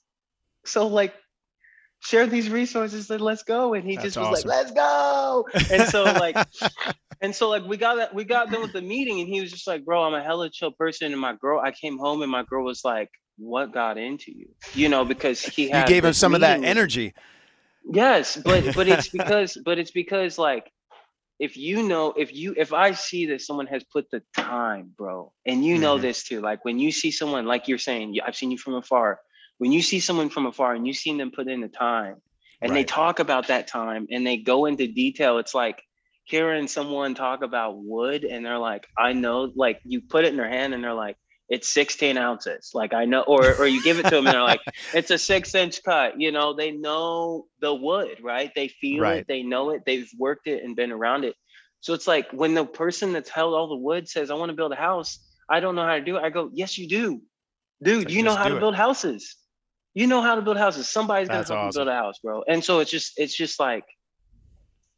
so 0.67 0.89
like 0.89 1.15
share 2.01 2.27
these 2.27 2.51
resources 2.51 3.11
and 3.11 3.23
let's 3.23 3.43
go. 3.43 3.73
And 3.73 3.89
he 3.89 3.97
That's 3.97 4.15
just 4.15 4.17
was 4.19 4.45
awesome. 4.45 4.51
like, 4.51 4.59
let's 4.59 4.73
go. 4.73 5.49
And 5.73 5.89
so 5.89 6.05
like 6.21 6.37
and 7.23 7.35
so 7.35 7.49
like 7.49 7.65
we 7.65 7.79
got 7.79 7.97
that 7.97 8.15
we 8.15 8.25
got 8.25 8.51
done 8.51 8.61
with 8.61 8.75
the 8.75 8.83
meeting 8.83 9.21
and 9.21 9.29
he 9.29 9.41
was 9.41 9.51
just 9.51 9.67
like, 9.67 9.87
bro, 9.87 10.03
I'm 10.03 10.13
a 10.13 10.23
hella 10.23 10.51
chill 10.51 10.73
person. 10.73 11.13
And 11.13 11.21
my 11.21 11.33
girl, 11.33 11.63
I 11.65 11.71
came 11.71 11.97
home 11.97 12.21
and 12.21 12.31
my 12.31 12.43
girl 12.43 12.63
was 12.63 12.83
like, 12.85 13.09
what 13.39 13.73
got 13.73 13.99
into 13.99 14.33
you 14.33 14.49
you 14.75 14.89
know 14.89 15.05
because 15.05 15.43
he 15.43 15.65
you 15.65 15.87
gave 15.87 16.05
him 16.05 16.13
some 16.13 16.35
of 16.35 16.41
that 16.41 16.63
energy 16.65 17.13
yes 17.93 18.37
but 18.37 18.75
but 18.75 18.89
it's 18.89 19.09
because 19.21 19.59
but 19.65 19.79
it's 19.79 19.91
because 19.91 20.39
like 20.39 20.71
if 21.39 21.57
you 21.57 21.83
know 21.83 22.15
if 22.17 22.35
you 22.35 22.55
if 22.57 22.73
i 22.73 22.93
see 22.93 23.27
that 23.27 23.41
someone 23.41 23.67
has 23.67 23.85
put 23.85 24.11
the 24.11 24.23
time 24.35 24.91
bro 24.97 25.33
and 25.45 25.65
you 25.65 25.79
know 25.79 25.95
mm-hmm. 25.95 26.03
this 26.03 26.25
too 26.25 26.41
like 26.41 26.65
when 26.65 26.79
you 26.79 26.91
see 26.91 27.11
someone 27.11 27.45
like 27.47 27.69
you're 27.69 27.79
saying 27.79 28.17
i've 28.27 28.37
seen 28.37 28.51
you 28.51 28.59
from 28.59 28.75
afar 28.75 29.21
when 29.59 29.73
you 29.73 29.83
see 29.83 30.01
someone 30.01 30.31
from 30.31 30.47
afar 30.47 30.75
and 30.75 30.87
you've 30.87 30.97
seen 30.97 31.19
them 31.19 31.31
put 31.31 31.49
in 31.49 31.61
the 31.61 31.69
time 31.69 32.17
and 32.63 32.71
right. 32.71 32.79
they 32.79 32.85
talk 32.85 33.19
about 33.19 33.49
that 33.49 33.67
time 33.67 34.07
and 34.11 34.27
they 34.27 34.39
go 34.39 34.65
into 34.65 34.87
detail 34.87 35.39
it's 35.39 35.55
like 35.55 35.83
hearing 36.25 36.67
someone 36.67 37.15
talk 37.15 37.43
about 37.43 37.77
wood 37.77 38.25
and 38.25 38.45
they're 38.45 38.59
like 38.59 38.87
i 38.99 39.13
know 39.13 39.53
like 39.55 39.81
you 39.85 40.01
put 40.01 40.25
it 40.25 40.29
in 40.29 40.37
their 40.37 40.49
hand 40.49 40.73
and 40.75 40.83
they're 40.83 40.95
like 40.95 41.17
it's 41.49 41.69
16 41.69 42.17
ounces. 42.19 42.71
Like 42.75 42.93
I 42.95 43.05
know, 43.05 43.23
or 43.23 43.55
or 43.57 43.67
you 43.67 43.83
give 43.83 43.99
it 43.99 44.05
to 44.05 44.11
them 44.11 44.27
and 44.27 44.35
they're 44.35 44.43
like, 44.43 44.61
it's 44.95 45.11
a 45.11 45.19
six 45.19 45.55
inch 45.55 45.83
cut. 45.85 46.21
You 46.21 46.33
know, 46.33 46.55
they 46.55 46.73
know 46.73 47.47
the 47.61 47.75
wood, 47.75 48.19
right? 48.23 48.51
They 48.55 48.69
feel 48.69 49.03
right. 49.03 49.19
it, 49.19 49.27
they 49.29 49.43
know 49.43 49.71
it, 49.71 49.83
they've 49.87 50.11
worked 50.19 50.47
it 50.49 50.65
and 50.65 50.75
been 50.77 50.93
around 50.93 51.25
it. 51.25 51.35
So 51.81 51.95
it's 51.95 52.07
like 52.09 52.31
when 52.33 52.55
the 52.55 52.65
person 52.65 53.13
that's 53.13 53.31
held 53.31 53.55
all 53.55 53.69
the 53.69 53.77
wood 53.77 54.09
says, 54.09 54.31
I 54.31 54.35
want 54.35 54.51
to 54.51 54.57
build 54.57 54.73
a 54.73 54.77
house, 54.77 55.19
I 55.49 55.61
don't 55.61 55.77
know 55.77 55.85
how 55.85 55.95
to 55.95 56.01
do 56.05 56.17
it. 56.17 56.23
I 56.23 56.31
go, 56.31 56.51
Yes, 56.53 56.77
you 56.79 56.89
do. 56.89 57.23
Dude, 57.83 58.07
like, 58.07 58.15
you 58.15 58.23
know 58.23 58.35
how 58.35 58.49
to 58.49 58.57
it. 58.57 58.61
build 58.61 58.75
houses. 58.75 59.37
you 59.95 60.07
know 60.07 60.21
how 60.23 60.35
to 60.35 60.43
build 60.43 60.57
houses. 60.57 60.89
Somebody's 60.89 61.29
gonna 61.29 61.41
That's 61.41 61.51
help 61.51 61.61
awesome. 61.61 61.81
you 61.81 61.85
build 61.87 61.89
a 61.89 61.99
house, 61.99 62.19
bro. 62.23 62.43
And 62.49 62.65
so 62.65 62.81
it's 62.81 62.91
just 62.91 63.13
it's 63.19 63.37
just 63.37 63.61
like 63.61 63.85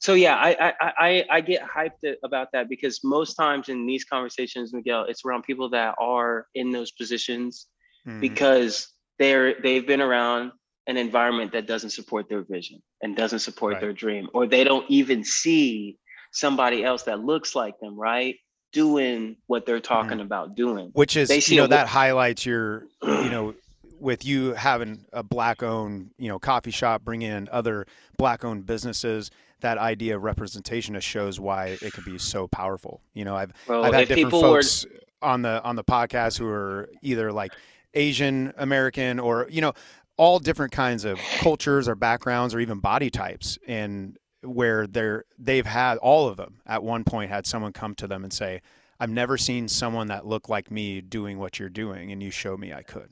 so 0.01 0.15
yeah, 0.15 0.37
I 0.37 0.51
I 0.81 0.93
I 0.99 1.25
I 1.31 1.41
get 1.41 1.63
hyped 1.63 2.15
about 2.25 2.49
that 2.53 2.69
because 2.69 3.01
most 3.03 3.35
times 3.35 3.69
in 3.69 3.87
these 3.87 4.05
conversations, 4.05 4.73
Miguel, 4.73 5.05
it's 5.09 5.25
around 5.25 5.43
people 5.43 5.69
that 5.71 5.95
are 6.01 6.47
in 6.55 6.71
those 6.71 6.91
positions 6.93 7.67
Mhm. 8.07 8.21
because 8.21 8.89
they're 9.19 9.61
they've 9.61 9.87
been 9.87 10.01
around 10.01 10.53
an 10.87 10.97
environment 10.97 11.53
that 11.53 11.67
doesn't 11.67 11.91
support 11.91 12.29
their 12.29 12.43
vision 12.43 12.81
and 13.03 13.17
doesn't 13.17 13.41
support 13.41 13.75
Right. 13.75 13.81
their 13.83 13.93
dream 13.93 14.29
or 14.33 14.47
they 14.47 14.65
don't 14.65 14.87
even 14.89 15.23
see 15.25 15.99
somebody 16.33 16.85
else 16.85 17.03
that 17.03 17.21
looks 17.21 17.55
like 17.55 17.75
them 17.81 17.99
right 17.99 18.37
doing 18.73 19.37
what 19.49 19.67
they're 19.67 19.81
talking 19.81 20.21
about 20.21 20.55
doing 20.55 20.91
which 20.93 21.17
is 21.17 21.29
They 21.29 21.41
see 21.41 21.55
you 21.55 21.61
know 21.61 21.65
a- 21.65 21.69
that 21.69 21.89
highlights 21.89 22.47
your 22.47 22.87
you 23.03 23.31
know 23.31 23.55
with 24.01 24.25
you 24.25 24.55
having 24.55 25.05
a 25.13 25.23
black 25.25 25.63
owned 25.63 26.11
you 26.19 26.29
know 26.29 26.39
coffee 26.39 26.71
shop 26.71 27.03
bring 27.05 27.23
in 27.23 27.49
other 27.51 27.87
black 28.17 28.45
owned 28.45 28.65
businesses 28.65 29.31
that 29.61 29.79
idea 29.79 30.17
of 30.17 30.23
representation 30.23 30.95
just 30.95 31.07
shows 31.07 31.41
why 31.41 31.79
it 31.81 31.93
can 31.93 32.05
be 32.05 32.19
so 32.19 32.47
powerful 32.49 33.01
you 33.15 33.25
know 33.25 33.37
i've 33.37 33.53
Bro, 33.67 33.83
i've 33.83 33.95
had 33.95 34.09
different 34.09 34.27
people 34.27 34.41
folks 34.41 34.87
on 35.23 35.43
the 35.43 35.63
on 35.63 35.77
the 35.77 35.85
podcast 35.85 36.39
who 36.39 36.47
are 36.47 36.89
either 37.03 37.33
like 37.33 37.53
asian 37.95 38.53
american 38.57 39.19
or 39.19 39.47
you 39.51 39.61
know 39.61 39.73
all 40.17 40.39
different 40.39 40.73
kinds 40.73 41.05
of 41.05 41.19
cultures 41.41 41.89
or 41.89 41.95
backgrounds 41.95 42.55
or 42.55 42.61
even 42.61 42.79
body 42.79 43.11
types 43.11 43.59
and 43.67 44.17
where 44.43 44.87
they're 44.87 45.25
they've 45.39 45.67
had 45.67 45.99
all 45.99 46.29
of 46.29 46.37
them 46.37 46.61
at 46.67 46.83
one 46.83 47.05
point 47.05 47.31
had 47.31 47.47
someone 47.47 47.73
come 47.73 47.95
to 47.95 48.07
them 48.07 48.25
and 48.25 48.33
say 48.33 48.61
I've 49.01 49.11
never 49.11 49.39
seen 49.39 49.69
someone 49.69 50.09
that 50.09 50.27
looked 50.27 50.49
like 50.49 50.71
me 50.71 51.01
doing 51.01 51.39
what 51.39 51.59
you're 51.59 51.69
doing, 51.69 52.11
and 52.11 52.23
you 52.23 52.31
showed 52.31 52.59
me 52.59 52.73
I 52.73 52.83
could. 52.83 53.11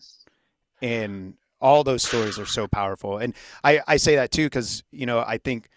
And 0.83 1.35
all 1.61 1.85
those 1.85 2.03
stories 2.03 2.39
are 2.39 2.47
so 2.47 2.67
powerful. 2.67 3.19
And 3.19 3.35
I, 3.63 3.81
I 3.87 3.97
say 3.97 4.17
that 4.17 4.31
too 4.31 4.47
because 4.47 4.83
you 4.91 5.07
know 5.07 5.21
I 5.21 5.39
think 5.39 5.69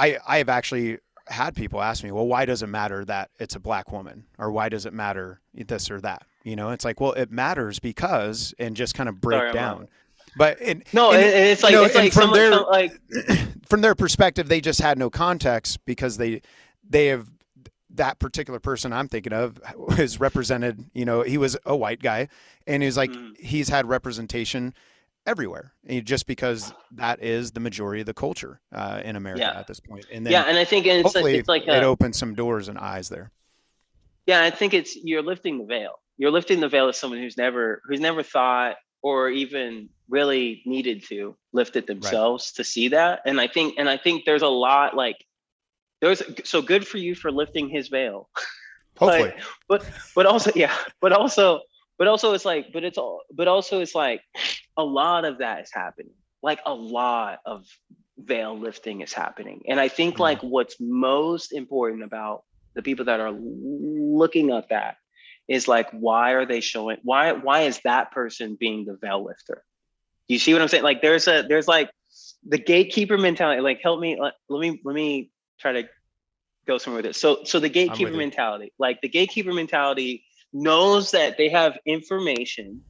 I 0.00 0.18
I 0.26 0.38
have 0.38 0.48
actually 0.48 0.98
had 1.28 1.54
people 1.54 1.80
ask 1.80 2.02
me, 2.02 2.10
well, 2.10 2.26
why 2.26 2.44
does 2.44 2.62
it 2.62 2.66
matter 2.66 3.04
that 3.04 3.30
it's 3.38 3.54
a 3.54 3.60
black 3.60 3.92
woman, 3.92 4.24
or 4.38 4.50
why 4.50 4.68
does 4.68 4.84
it 4.86 4.92
matter 4.92 5.40
this 5.54 5.90
or 5.90 6.00
that? 6.00 6.22
You 6.42 6.56
know, 6.56 6.70
it's 6.70 6.84
like, 6.84 7.00
well, 7.00 7.12
it 7.12 7.30
matters 7.30 7.78
because, 7.78 8.54
and 8.58 8.74
just 8.74 8.94
kind 8.94 9.08
of 9.08 9.20
break 9.20 9.38
Sorry, 9.40 9.52
down. 9.52 9.88
But 10.36 10.60
and, 10.60 10.82
no 10.92 11.12
and- 11.12 11.22
and, 11.22 11.34
and 11.34 11.44
it's 11.48 11.62
like 11.62 11.72
know, 11.72 11.84
it's 11.84 11.94
like 11.94 12.12
from 12.12 12.34
someone, 12.34 12.38
their- 12.38 12.60
like 12.60 12.92
from 13.68 13.80
their 13.82 13.94
perspective, 13.94 14.48
they 14.48 14.60
just 14.60 14.80
had 14.80 14.98
no 14.98 15.10
context 15.10 15.84
because 15.84 16.16
they 16.16 16.40
they 16.88 17.06
have 17.06 17.28
that 17.94 18.18
particular 18.20 18.58
person 18.60 18.92
I'm 18.92 19.08
thinking 19.08 19.32
of 19.32 19.60
is 19.98 20.18
represented. 20.20 20.84
You 20.94 21.04
know, 21.04 21.22
he 21.22 21.36
was 21.38 21.56
a 21.66 21.76
white 21.76 22.00
guy, 22.02 22.28
and 22.66 22.82
he's 22.82 22.96
like 22.96 23.10
Mhm. 23.10 23.36
he's 23.38 23.68
had 23.68 23.86
representation 23.88 24.72
everywhere, 25.26 25.72
just 26.04 26.26
because 26.26 26.72
that 26.92 27.22
is 27.22 27.52
the 27.52 27.60
majority 27.60 28.00
of 28.00 28.06
the 28.06 28.14
culture 28.14 28.60
uh, 28.74 29.00
in 29.04 29.16
America 29.16 29.40
Yeah. 29.42 29.58
at 29.58 29.66
this 29.66 29.78
point. 29.80 30.06
And 30.12 30.24
then 30.24 30.32
yeah 30.32 30.44
and 30.48 30.56
i 30.58 30.64
think 30.64 30.86
and 30.86 30.98
it's 30.98 31.14
like 31.14 31.22
hopefully 31.22 31.38
it's 31.38 31.48
like 31.48 31.68
it 31.68 31.82
opens 31.84 32.18
some 32.18 32.34
doors 32.34 32.68
and 32.68 32.78
eyes 32.78 33.08
there. 33.08 33.30
yeah 34.26 34.42
i 34.42 34.50
think 34.50 34.72
it's 34.74 34.96
you're 34.96 35.22
lifting 35.22 35.58
the 35.58 35.64
veil 35.64 35.94
you're 36.18 36.30
lifting 36.30 36.60
the 36.60 36.68
veil 36.68 36.88
of 36.88 36.96
someone 36.96 37.18
who's 37.20 37.36
never 37.36 37.82
who's 37.86 38.00
never 38.00 38.22
thought 38.22 38.76
or 39.02 39.28
even 39.30 39.88
really 40.08 40.62
needed 40.66 41.04
to 41.04 41.36
lift 41.52 41.76
it 41.76 41.86
themselves 41.86 42.52
to 42.52 42.64
see 42.64 42.88
that 42.88 43.20
and 43.26 43.40
i 43.40 43.46
think 43.46 43.74
and 43.78 43.88
i 43.88 43.96
think 43.96 44.24
there's 44.24 44.42
a 44.42 44.48
lot 44.48 44.96
like 44.96 45.16
there's 46.00 46.22
so 46.44 46.62
good 46.62 46.86
for 46.86 46.96
you 46.98 47.14
for 47.14 47.30
lifting 47.30 47.68
his 47.68 47.88
veil 47.88 48.28
Hopefully, 48.98 49.32
but 49.68 49.82
but 50.14 50.26
also 50.26 50.50
yeah 50.54 50.74
but 51.00 51.12
also 51.12 51.60
but 51.98 52.06
also 52.08 52.34
it's 52.34 52.44
like 52.44 52.66
but 52.72 52.84
it's 52.84 52.98
all 52.98 53.22
but 53.34 53.48
also 53.48 53.80
it's 53.80 53.94
like 53.94 54.20
a 54.80 54.84
lot 54.84 55.24
of 55.24 55.38
that 55.38 55.62
is 55.62 55.70
happening. 55.72 56.14
Like 56.42 56.60
a 56.66 56.74
lot 56.74 57.40
of 57.46 57.66
veil 58.18 58.58
lifting 58.58 59.00
is 59.02 59.12
happening. 59.12 59.62
And 59.68 59.80
i 59.80 59.88
think 59.88 60.16
Mhm. 60.16 60.20
like 60.20 60.40
what's 60.42 60.76
most 60.80 61.52
important 61.52 62.02
about 62.04 62.44
the 62.76 62.82
people 62.82 63.06
that 63.06 63.20
are 63.20 63.32
looking 63.32 64.50
at 64.50 64.68
that 64.70 64.96
is 65.48 65.68
like 65.68 65.90
why 65.92 66.32
are 66.32 66.46
they 66.46 66.60
showing 66.60 66.98
why 67.02 67.32
why 67.32 67.62
is 67.62 67.80
that 67.84 68.12
person 68.12 68.56
being 68.60 68.84
the 68.86 68.96
veil 69.00 69.24
lifter? 69.24 69.64
You 70.28 70.38
see 70.38 70.52
what 70.52 70.62
i'm 70.62 70.68
saying? 70.68 70.84
Like 70.84 71.02
there's 71.02 71.28
a 71.28 71.44
there's 71.48 71.68
like 71.68 71.90
the 72.46 72.58
gatekeeper 72.58 73.18
mentality 73.18 73.60
like 73.62 73.80
help 73.82 74.00
me 74.00 74.18
let, 74.20 74.34
let 74.48 74.60
me 74.60 74.80
let 74.84 74.94
me 74.94 75.30
try 75.60 75.72
to 75.72 75.88
go 76.66 76.78
somewhere 76.78 76.98
with 77.02 77.06
this. 77.10 77.18
So 77.20 77.44
so 77.44 77.58
the 77.60 77.68
gatekeeper 77.68 78.14
mentality 78.14 78.72
like 78.78 79.00
the 79.02 79.08
gatekeeper 79.08 79.52
mentality 79.52 80.24
knows 80.52 81.12
that 81.12 81.36
they 81.38 81.48
have 81.48 81.78
information 81.86 82.82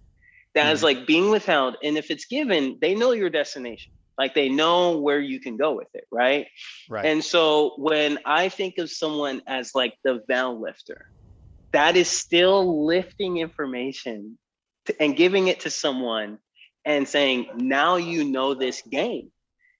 that 0.54 0.72
is 0.72 0.80
Mhm. 0.80 0.84
like 0.84 1.06
being 1.06 1.30
withheld 1.30 1.76
and 1.82 1.96
if 1.96 2.10
it's 2.10 2.26
given 2.26 2.78
they 2.80 2.94
know 2.94 3.12
your 3.12 3.30
destination 3.30 3.92
like 4.18 4.34
they 4.34 4.48
know 4.48 4.98
where 4.98 5.20
you 5.20 5.40
can 5.40 5.56
go 5.56 5.72
with 5.74 5.88
it 5.94 6.04
right 6.10 6.46
right? 6.88 7.06
and 7.06 7.24
so 7.24 7.74
when 7.78 8.18
I 8.24 8.48
think 8.48 8.78
of 8.78 8.90
someone 8.90 9.42
as 9.46 9.74
like 9.74 9.94
the 10.04 10.20
veil 10.28 10.60
lifter, 10.60 11.06
that 11.72 11.96
is 11.96 12.08
still 12.08 12.86
lifting 12.86 13.38
information 13.38 14.38
to, 14.86 15.02
and 15.02 15.16
giving 15.16 15.48
it 15.48 15.60
to 15.60 15.70
someone 15.70 16.38
and 16.84 17.06
saying, 17.08 17.46
now 17.56 17.96
you 17.96 18.24
know 18.24 18.54
this 18.54 18.82
game. 18.82 19.30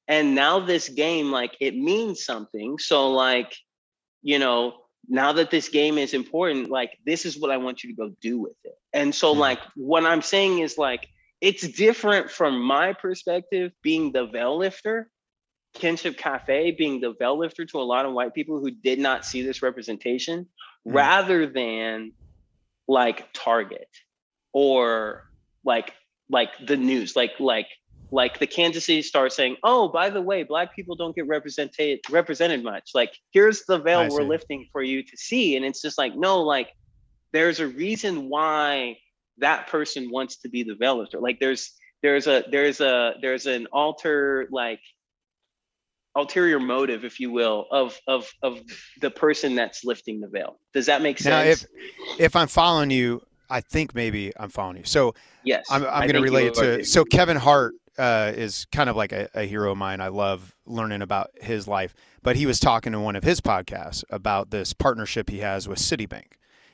And 0.09 0.35
now 0.35 0.61
this 0.61 0.89
game, 0.89 1.31
like 1.31 1.57
it 1.61 1.77
means 1.77 2.25
something. 2.25 2.79
So, 2.79 3.11
like, 3.11 3.55
you 4.23 4.39
know, 4.39 4.75
now 5.09 5.33
that 5.33 5.51
this 5.51 5.69
game 5.69 5.99
is 5.99 6.15
important, 6.15 6.71
like 6.71 6.99
this 7.05 7.25
is 7.27 7.39
what 7.39 7.51
I 7.51 7.57
want 7.57 7.83
you 7.83 7.91
to 7.91 7.97
go 7.97 8.15
do 8.21 8.39
with 8.39 8.57
it. 8.65 8.79
And 8.93 9.15
so, 9.15 9.35
Mhm. 9.35 9.39
like, 9.39 9.61
what 9.75 10.05
I'm 10.05 10.23
saying 10.23 10.61
is 10.61 10.79
like, 10.79 11.09
it's 11.41 11.67
different 11.67 12.31
from 12.31 12.61
my 12.61 12.93
perspective 12.93 13.73
being 13.83 14.13
the 14.13 14.27
veil 14.27 14.59
lifter 14.59 15.11
Kinship 15.75 16.19
Cafe 16.19 16.73
being 16.73 17.01
the 17.01 17.13
veil 17.13 17.39
lifter 17.39 17.65
to 17.65 17.81
a 17.81 17.83
lot 17.83 18.05
of 18.05 18.13
white 18.13 18.35
people 18.35 18.59
who 18.59 18.73
did 18.73 18.99
not 18.99 19.25
see 19.25 19.43
this 19.43 19.63
representation, 19.63 20.49
Mm. 20.87 20.95
rather 20.95 21.47
than 21.47 22.13
like 22.89 23.33
Target 23.33 23.89
or 24.53 25.25
like 25.65 25.95
like 26.29 26.51
the 26.65 26.77
news, 26.77 27.15
like 27.17 27.39
like 27.39 27.69
like 28.13 28.39
the 28.39 28.47
Kansas 28.47 28.87
City 28.87 29.03
Star 29.03 29.31
saying, 29.31 29.57
"Oh, 29.63 29.89
by 29.89 30.11
the 30.11 30.21
way, 30.21 30.43
black 30.43 30.75
people 30.75 30.97
don't 30.97 31.15
get 31.15 31.27
represented 31.27 32.01
represented 32.11 32.63
much. 32.63 32.91
Like 32.95 33.13
here's 33.33 33.65
the 33.67 33.79
veil 33.79 34.01
I 34.01 34.09
we're 34.09 34.23
see. 34.23 34.25
lifting 34.25 34.69
for 34.73 34.83
you 34.83 35.03
to 35.03 35.17
see." 35.17 35.57
And 35.57 35.65
it's 35.65 35.83
just 35.83 35.99
like, 35.99 36.15
no, 36.17 36.41
like 36.41 36.71
there's 37.33 37.61
a 37.61 37.69
reason 37.69 38.29
why 38.29 38.99
that 39.39 39.69
person 39.69 40.11
wants 40.11 40.37
to 40.39 40.49
be 40.49 40.63
the 40.63 40.75
veil 40.75 40.99
lifter. 40.99 41.21
Like 41.21 41.41
there's 41.41 41.73
there's 42.03 42.27
a 42.27 42.45
there's 42.51 42.81
a 42.81 43.15
there's 43.21 43.47
an 43.47 43.67
alter 43.73 44.49
like 44.51 44.81
ulterior 46.17 46.59
motive, 46.59 47.05
if 47.05 47.21
you 47.21 47.31
will, 47.31 47.67
of 47.71 47.99
of 48.07 48.31
of 48.43 48.61
the 49.01 49.11
person 49.11 49.55
that's 49.55 49.85
lifting 49.85 50.21
the 50.21 50.29
veil. 50.29 50.59
Does 50.73 50.87
that 50.87 51.03
make 51.03 51.19
sense? 51.19 51.31
Now, 51.31 51.43
sense? 51.43 51.67
if 52.19 52.37
I'm 52.37 52.49
following 52.49 52.91
you, 52.91 53.23
I 53.49 53.61
think 53.61 53.95
maybe 53.95 54.33
I'm 54.39 54.49
following 54.49 54.79
you. 54.79 54.85
So 54.85 55.15
yes, 55.45 55.67
I'm, 55.71 55.85
I'm 55.87 56.03
going 56.03 56.15
to 56.15 56.21
relate 56.21 56.49
it 56.49 56.55
to 56.55 56.85
so 56.85 57.05
Kevin 57.05 57.37
Hart 57.37 57.75
uh, 58.01 58.33
is 58.35 58.67
kind 58.73 58.89
of 58.89 58.97
like 58.97 59.13
a, 59.13 59.29
a 59.35 59.43
hero 59.43 59.73
of 59.73 59.79
mine. 59.79 60.01
I 60.01 60.09
love 60.09 60.57
learning 60.65 61.03
about 61.03 61.31
his 61.41 61.69
life, 61.69 61.95
but 62.23 62.35
he 62.35 62.47
was 62.47 62.59
talking 62.59 62.95
in 62.95 63.03
one 63.03 63.15
of 63.15 63.25
his 63.25 63.43
podcasts 63.43 64.03
about 64.09 64.51
this 64.51 64.73
partnership 64.73 65.29
he 65.29 65.41
has 65.41 65.69
with 65.69 65.79
Citibank, 65.79 66.33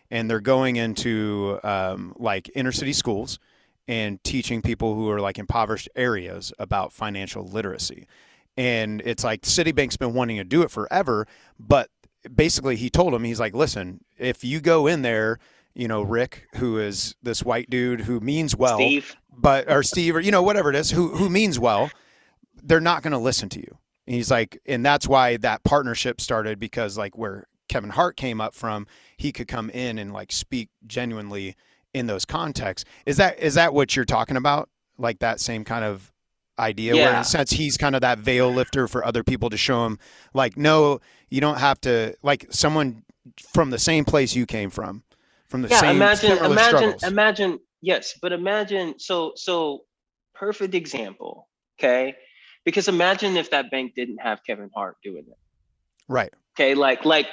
and 0.09 0.31
they're 0.31 0.41
going 0.41 0.77
into 0.77 1.59
um, 1.65 2.15
like 2.17 2.49
inner 2.55 2.71
city 2.71 2.93
schools 2.93 3.41
and 3.89 4.23
teaching 4.23 4.63
people 4.63 4.95
who 4.95 5.11
are 5.11 5.21
like 5.21 5.37
impoverished 5.37 5.89
areas 5.97 6.53
about 6.61 6.93
financial 6.93 7.45
literacy. 7.45 8.07
And 8.57 9.03
it's 9.05 9.25
like 9.25 9.43
Citibank's 9.43 9.97
been 9.97 10.15
wanting 10.15 10.37
to 10.37 10.45
do 10.45 10.63
it 10.63 10.71
forever, 10.71 11.27
but 11.59 11.91
basically 12.33 12.77
he 12.77 12.89
told 12.89 13.13
him 13.13 13.25
he's 13.25 13.41
like, 13.41 13.55
listen, 13.55 14.05
if 14.17 14.45
you 14.45 14.61
go 14.61 14.87
in 14.87 15.03
there, 15.03 15.41
you 15.77 15.89
know, 15.89 16.03
Rick, 16.03 16.47
who 16.55 16.79
is 16.79 17.15
this 17.23 17.43
white 17.43 17.69
dude 17.69 18.01
who 18.01 18.19
means 18.21 18.57
well, 18.57 18.79
Steve. 18.79 19.15
but 19.31 19.71
or 19.71 19.83
Steve 19.83 20.17
or 20.17 20.21
you 20.21 20.31
know 20.31 20.43
whatever 20.43 20.71
it 20.71 20.77
is 20.77 20.91
who 20.91 21.09
who 21.09 21.29
means 21.29 21.59
well, 21.59 21.91
they're 22.63 22.81
not 22.81 23.03
going 23.03 23.13
to 23.13 23.19
listen 23.19 23.49
to 23.51 23.61
you. 23.61 23.79
And 24.07 24.15
he's 24.15 24.31
like, 24.31 24.59
and 24.67 24.85
that's 24.85 25.07
why 25.07 25.37
that 25.39 25.65
partnership 25.65 26.21
started 26.21 26.59
because 26.59 26.97
like 26.97 27.19
where 27.19 27.47
Kevin 27.69 27.91
Hart 27.91 28.17
came 28.17 28.41
up 28.41 28.55
from, 28.55 28.87
he 29.19 29.33
could 29.33 29.49
come 29.49 29.69
in 29.71 29.99
and 29.99 30.13
like 30.13 30.33
speak 30.33 30.71
genuinely 30.87 31.57
in 31.93 32.07
those 32.07 32.25
contexts. 32.25 32.89
Is 33.05 33.19
that 33.19 33.39
is 33.39 33.55
that 33.55 33.75
what 33.75 33.95
you're 33.95 34.07
talking 34.07 34.39
about? 34.39 34.71
Like 34.97 35.19
that 35.19 35.41
same 35.41 35.63
kind 35.63 35.85
of 35.85 36.11
idea 36.59 36.95
where 36.95 37.11
in 37.11 37.17
a 37.17 37.25
sense 37.25 37.51
he's 37.51 37.77
kind 37.77 37.95
of 37.95 38.01
that 38.01 38.19
veil 38.19 38.51
lifter 38.51 38.89
for 38.89 39.05
other 39.05 39.23
people 39.23 39.51
to 39.51 39.59
show 39.59 39.85
him 39.85 39.99
like 40.33 40.57
no 40.57 40.99
you 41.29 41.39
don't 41.39 41.59
have 41.59 41.79
to 41.79 42.15
like 42.23 42.47
someone 42.49 43.03
from 43.53 43.69
the 43.69 43.79
same 43.79 44.07
place 44.07 44.35
you 44.35 44.47
came 44.47 44.71
from 44.71 45.03
from 45.49 45.63
the 45.63 45.69
yeah 45.69 45.81
same 45.81 45.97
imagine 45.97 46.33
imagine 46.39 46.79
struggles. 46.79 47.03
imagine 47.05 47.59
yes 47.83 48.19
but 48.21 48.33
imagine 48.33 48.95
so 48.99 49.33
so 49.37 49.81
perfect 50.35 50.75
example 50.75 51.49
okay 51.79 52.15
because 52.65 52.89
imagine 52.89 53.37
if 53.37 53.51
that 53.51 53.71
bank 53.71 53.95
didn't 53.95 54.19
have 54.19 54.41
kevin 54.47 54.71
hart 54.75 54.97
doing 55.03 55.25
it 55.29 55.39
right 56.09 56.33
okay 56.55 56.75
like 56.75 57.05
like 57.05 57.27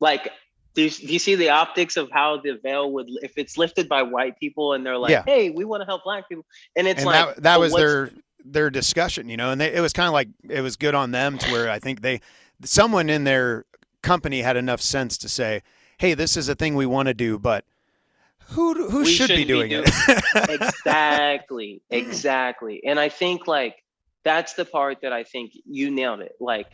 like 0.00 0.30
do 0.74 0.82
you, 0.82 0.90
do 0.90 1.12
you 1.12 1.18
see 1.18 1.34
the 1.34 1.48
optics 1.48 1.96
of 1.96 2.08
how 2.12 2.40
the 2.40 2.58
veil 2.62 2.92
would 2.92 3.06
if 3.22 3.32
it's 3.36 3.58
lifted 3.58 3.88
by 3.88 4.02
white 4.02 4.38
people 4.38 4.72
and 4.74 4.86
they're 4.86 4.98
like 4.98 5.10
Yeah. 5.10 5.24
hey 5.26 5.50
we 5.50 5.64
want 5.64 5.80
to 5.80 5.86
help 5.86 6.04
black 6.04 6.28
people 6.28 6.44
and 6.76 6.86
it's 6.86 6.98
and 6.98 7.06
like 7.06 7.34
that 7.36 7.42
that 7.42 7.60
was 7.60 7.72
their 7.74 8.10
their 8.44 8.70
discussion, 8.70 9.28
you 9.28 9.36
know, 9.36 9.50
and 9.50 9.60
they, 9.60 9.72
it 9.72 9.80
was 9.80 9.92
kind 9.92 10.06
of 10.06 10.12
like 10.12 10.28
it 10.48 10.60
was 10.60 10.76
good 10.76 10.94
on 10.94 11.10
them 11.10 11.38
to 11.38 11.52
where 11.52 11.70
I 11.70 11.78
think 11.78 12.02
they 12.02 12.20
someone 12.64 13.10
in 13.10 13.24
their 13.24 13.64
company 14.02 14.42
had 14.42 14.56
enough 14.56 14.80
sense 14.80 15.18
to 15.18 15.28
say, 15.28 15.62
"Hey, 16.00 16.14
this 16.14 16.36
is 16.36 16.48
a 16.48 16.54
thing 16.54 16.76
we 16.76 16.86
want 16.86 17.08
to 17.08 17.14
do, 17.14 17.38
but 17.38 17.66
who 18.48 18.88
who 18.88 19.04
should 19.04 19.28
be 19.28 19.36
shouldn't 19.36 19.36
be 19.36 19.44
doing 19.44 19.68
doing 19.68 19.84
it?" 19.86 20.24
exactly 20.48 21.82
exactly. 21.90 22.82
And 22.84 22.98
i 22.98 23.10
think 23.10 23.46
like 23.46 23.76
that's 24.24 24.54
the 24.54 24.64
part 24.64 25.02
that 25.02 25.12
i 25.12 25.24
think 25.24 25.52
you 25.66 25.90
nailed 25.90 26.20
it. 26.20 26.32
Like 26.40 26.66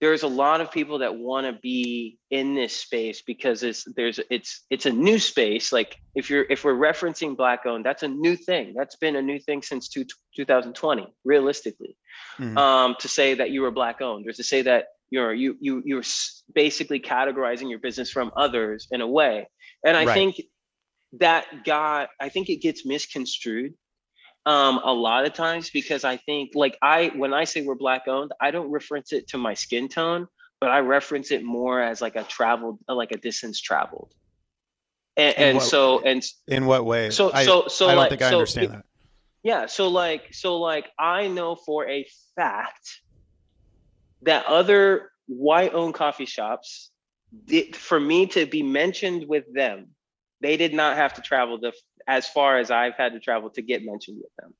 there's 0.00 0.24
a 0.24 0.28
lot 0.28 0.60
of 0.60 0.70
people 0.70 0.98
that 0.98 1.16
want 1.16 1.46
to 1.46 1.54
be 1.54 2.18
in 2.30 2.54
this 2.54 2.76
space 2.76 3.22
because 3.22 3.62
it's 3.62 3.84
there's 3.96 4.20
it's 4.30 4.62
it's 4.68 4.84
a 4.84 4.92
new 4.92 5.18
space. 5.18 5.72
Like 5.72 5.96
if 6.14 6.28
you're 6.28 6.44
if 6.50 6.64
we're 6.64 6.74
referencing 6.74 7.36
black 7.36 7.64
owned 7.64 7.86
that's 7.86 8.02
a 8.02 8.08
new 8.08 8.36
thing. 8.36 8.74
That's 8.76 8.96
been 8.96 9.16
a 9.16 9.22
new 9.22 9.38
thing 9.38 9.62
since 9.62 9.88
two, 9.88 10.04
2020 10.36 11.14
realistically. 11.24 11.96
Mhm. 12.38 12.56
um, 12.58 12.96
to 12.98 13.08
say 13.08 13.34
that 13.34 13.50
you 13.50 13.62
were 13.62 13.70
black 13.70 14.02
owned 14.02 14.26
or 14.28 14.32
to 14.32 14.42
say 14.42 14.62
that 14.62 14.88
you're 15.10 15.32
you 15.32 15.56
you 15.60 15.82
you're 15.84 16.02
basically 16.54 17.00
categorizing 17.00 17.70
your 17.70 17.78
business 17.78 18.10
from 18.10 18.30
others 18.36 18.88
in 18.90 19.00
a 19.00 19.06
way 19.06 19.46
and 19.84 19.96
i 19.96 20.04
Right. 20.04 20.14
think 20.14 20.40
that 21.20 21.44
got 21.64 22.08
i 22.20 22.28
think 22.28 22.48
it 22.50 22.56
gets 22.56 22.84
misconstrued 22.84 23.74
um, 24.46 24.78
a 24.84 24.92
lot 24.92 25.26
of 25.26 25.32
times 25.32 25.70
because 25.70 26.04
i 26.04 26.16
think 26.18 26.50
like 26.54 26.76
i 26.82 27.10
when 27.16 27.32
i 27.34 27.44
say 27.44 27.62
we're 27.62 27.74
black 27.74 28.02
owned 28.08 28.32
i 28.40 28.50
don't 28.50 28.70
reference 28.70 29.12
it 29.12 29.26
to 29.28 29.38
my 29.38 29.54
skin 29.54 29.88
tone 29.88 30.26
but 30.60 30.70
i 30.70 30.78
reference 30.80 31.30
it 31.32 31.42
more 31.44 31.80
as 31.82 32.00
like 32.00 32.16
a 32.16 32.22
traveled 32.24 32.78
like 32.88 33.12
a 33.12 33.16
distance 33.18 33.60
traveled 33.60 34.12
and, 35.16 35.36
and 35.38 35.56
what- 35.58 35.66
so 35.66 36.00
and 36.04 36.22
In 36.48 36.66
what 36.66 36.84
way? 36.84 37.10
so 37.10 37.32
I, 37.32 37.44
so 37.44 37.66
so 37.68 37.86
I 37.86 37.90
don't 37.92 37.98
like 37.98 38.10
think 38.10 38.22
I 38.22 38.30
so 38.30 38.36
understand 38.38 38.66
it- 38.66 38.70
that. 38.72 38.84
yeah 39.42 39.66
so 39.66 39.88
like 39.88 40.22
so 40.32 40.58
like 40.58 40.86
i 40.98 41.26
know 41.28 41.56
for 41.56 41.88
a 41.88 42.06
fact 42.36 43.00
that 44.26 44.46
other 44.46 45.10
white 45.26 45.74
owned 45.74 45.94
coffee 45.94 46.26
shops 46.26 46.90
did, 47.46 47.74
for 47.76 47.98
me 48.00 48.26
to 48.28 48.46
be 48.46 48.62
mentioned 48.62 49.26
with 49.28 49.44
them 49.52 49.88
they 50.42 50.56
did 50.56 50.74
not 50.74 50.96
have 50.96 51.14
to 51.14 51.22
travel 51.22 51.58
the 51.58 51.72
as 52.06 52.28
far 52.28 52.58
as 52.58 52.70
i've 52.70 52.94
had 52.94 53.12
to 53.12 53.20
travel 53.20 53.50
to 53.50 53.62
get 53.62 53.84
mentioned 53.84 54.18
with 54.22 54.32
them 54.38 54.54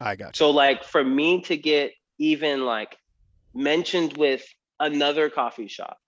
I 0.00 0.16
got 0.16 0.40
you. 0.40 0.46
so 0.46 0.50
like 0.50 0.84
for 0.84 1.02
me 1.04 1.42
to 1.42 1.56
get 1.56 1.92
even 2.18 2.64
like 2.64 2.96
mentioned 3.54 4.16
with 4.16 4.44
another 4.80 5.30
coffee 5.30 5.68
shop 5.68 5.98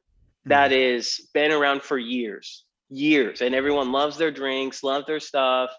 that 0.46 0.72
Mm-hmm. 0.72 0.72
is 0.72 1.28
been 1.34 1.52
around 1.52 1.82
for 1.82 1.98
years, 1.98 2.64
years, 2.90 3.42
and 3.42 3.54
everyone 3.54 3.92
loves 3.92 4.16
their 4.18 4.30
drinks, 4.32 4.82
love 4.82 5.04
their 5.06 5.20
stuff. 5.20 5.70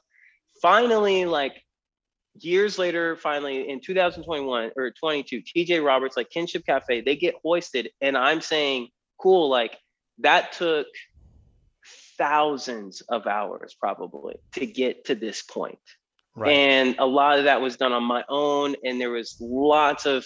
Finally, 0.62 1.26
like 1.26 1.63
years 2.40 2.78
later, 2.78 3.16
finally 3.16 3.70
in 3.70 3.80
2021 3.80 4.72
or 4.76 4.92
22, 4.92 5.42
TJ 5.42 5.86
Roberts, 5.86 6.18
like 6.18 6.30
Kinship 6.30 6.66
Cafe, 6.66 7.02
they 7.02 7.16
get 7.16 7.36
hoisted, 7.44 7.90
and 8.02 8.18
I'm 8.18 8.42
saying, 8.42 8.90
cool, 9.20 9.50
like 9.50 9.78
that 10.20 10.54
took 10.54 10.88
thousands 12.18 13.02
of 13.10 13.28
hours 13.28 13.76
probably 13.80 14.36
to 14.54 14.66
get 14.66 15.06
to 15.06 15.16
this 15.16 15.42
point. 15.42 15.80
Right. 16.36 16.52
and 16.52 16.96
a 16.98 17.06
lot 17.06 17.38
of 17.38 17.44
that 17.46 17.62
was 17.62 17.78
done 17.78 17.94
on 17.94 18.04
my 18.04 18.24
own 18.28 18.76
and 18.84 19.00
there 19.00 19.12
was 19.12 19.38
lots 19.40 20.08
of 20.08 20.26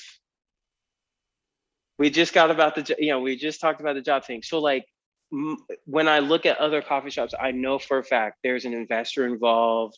we 2.00 2.10
just 2.10 2.34
got 2.34 2.50
about 2.50 2.76
the 2.76 2.96
you 2.98 3.12
know 3.12 3.20
we 3.20 3.36
just 3.36 3.60
talked 3.60 3.82
about 3.82 3.96
the 3.96 4.02
job 4.02 4.24
thing. 4.24 4.42
So 4.42 4.60
like 4.60 4.86
m- 5.34 5.58
when 5.84 6.08
i 6.08 6.20
look 6.20 6.46
at 6.46 6.60
other 6.60 6.82
coffee 6.82 7.10
shops 7.10 7.34
i 7.38 7.52
know 7.52 7.78
for 7.78 7.98
a 7.98 8.04
fact 8.06 8.38
there's 8.42 8.64
an 8.64 8.74
investor 8.74 9.26
involved 9.26 9.98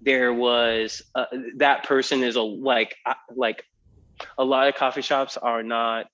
there 0.00 0.32
was 0.32 1.02
uh, 1.14 1.26
that 1.56 1.84
person 1.84 2.22
is 2.22 2.36
a 2.36 2.42
like 2.42 2.96
uh, 3.04 3.14
like 3.34 3.64
a 4.38 4.44
lot 4.44 4.68
of 4.68 4.74
coffee 4.74 5.02
shops 5.02 5.36
are 5.36 5.62
not 5.62 6.06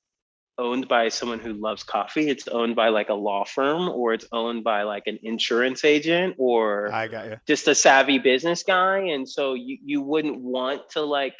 owned 0.58 0.86
by 0.86 1.08
someone 1.08 1.38
who 1.38 1.54
loves 1.54 1.82
coffee 1.82 2.28
it's 2.28 2.46
owned 2.48 2.76
by 2.76 2.88
like 2.88 3.08
a 3.08 3.14
law 3.14 3.44
firm 3.44 3.88
or 3.88 4.12
it's 4.12 4.26
owned 4.32 4.62
by 4.62 4.82
like 4.82 5.04
an 5.06 5.18
insurance 5.22 5.84
agent 5.84 6.34
or 6.38 6.92
I 6.92 7.08
got 7.08 7.26
you. 7.26 7.36
just 7.46 7.68
a 7.68 7.74
savvy 7.74 8.18
business 8.18 8.62
guy 8.62 8.98
and 8.98 9.28
so 9.28 9.54
you, 9.54 9.78
you 9.82 10.02
wouldn't 10.02 10.40
want 10.40 10.90
to 10.90 11.00
like 11.00 11.36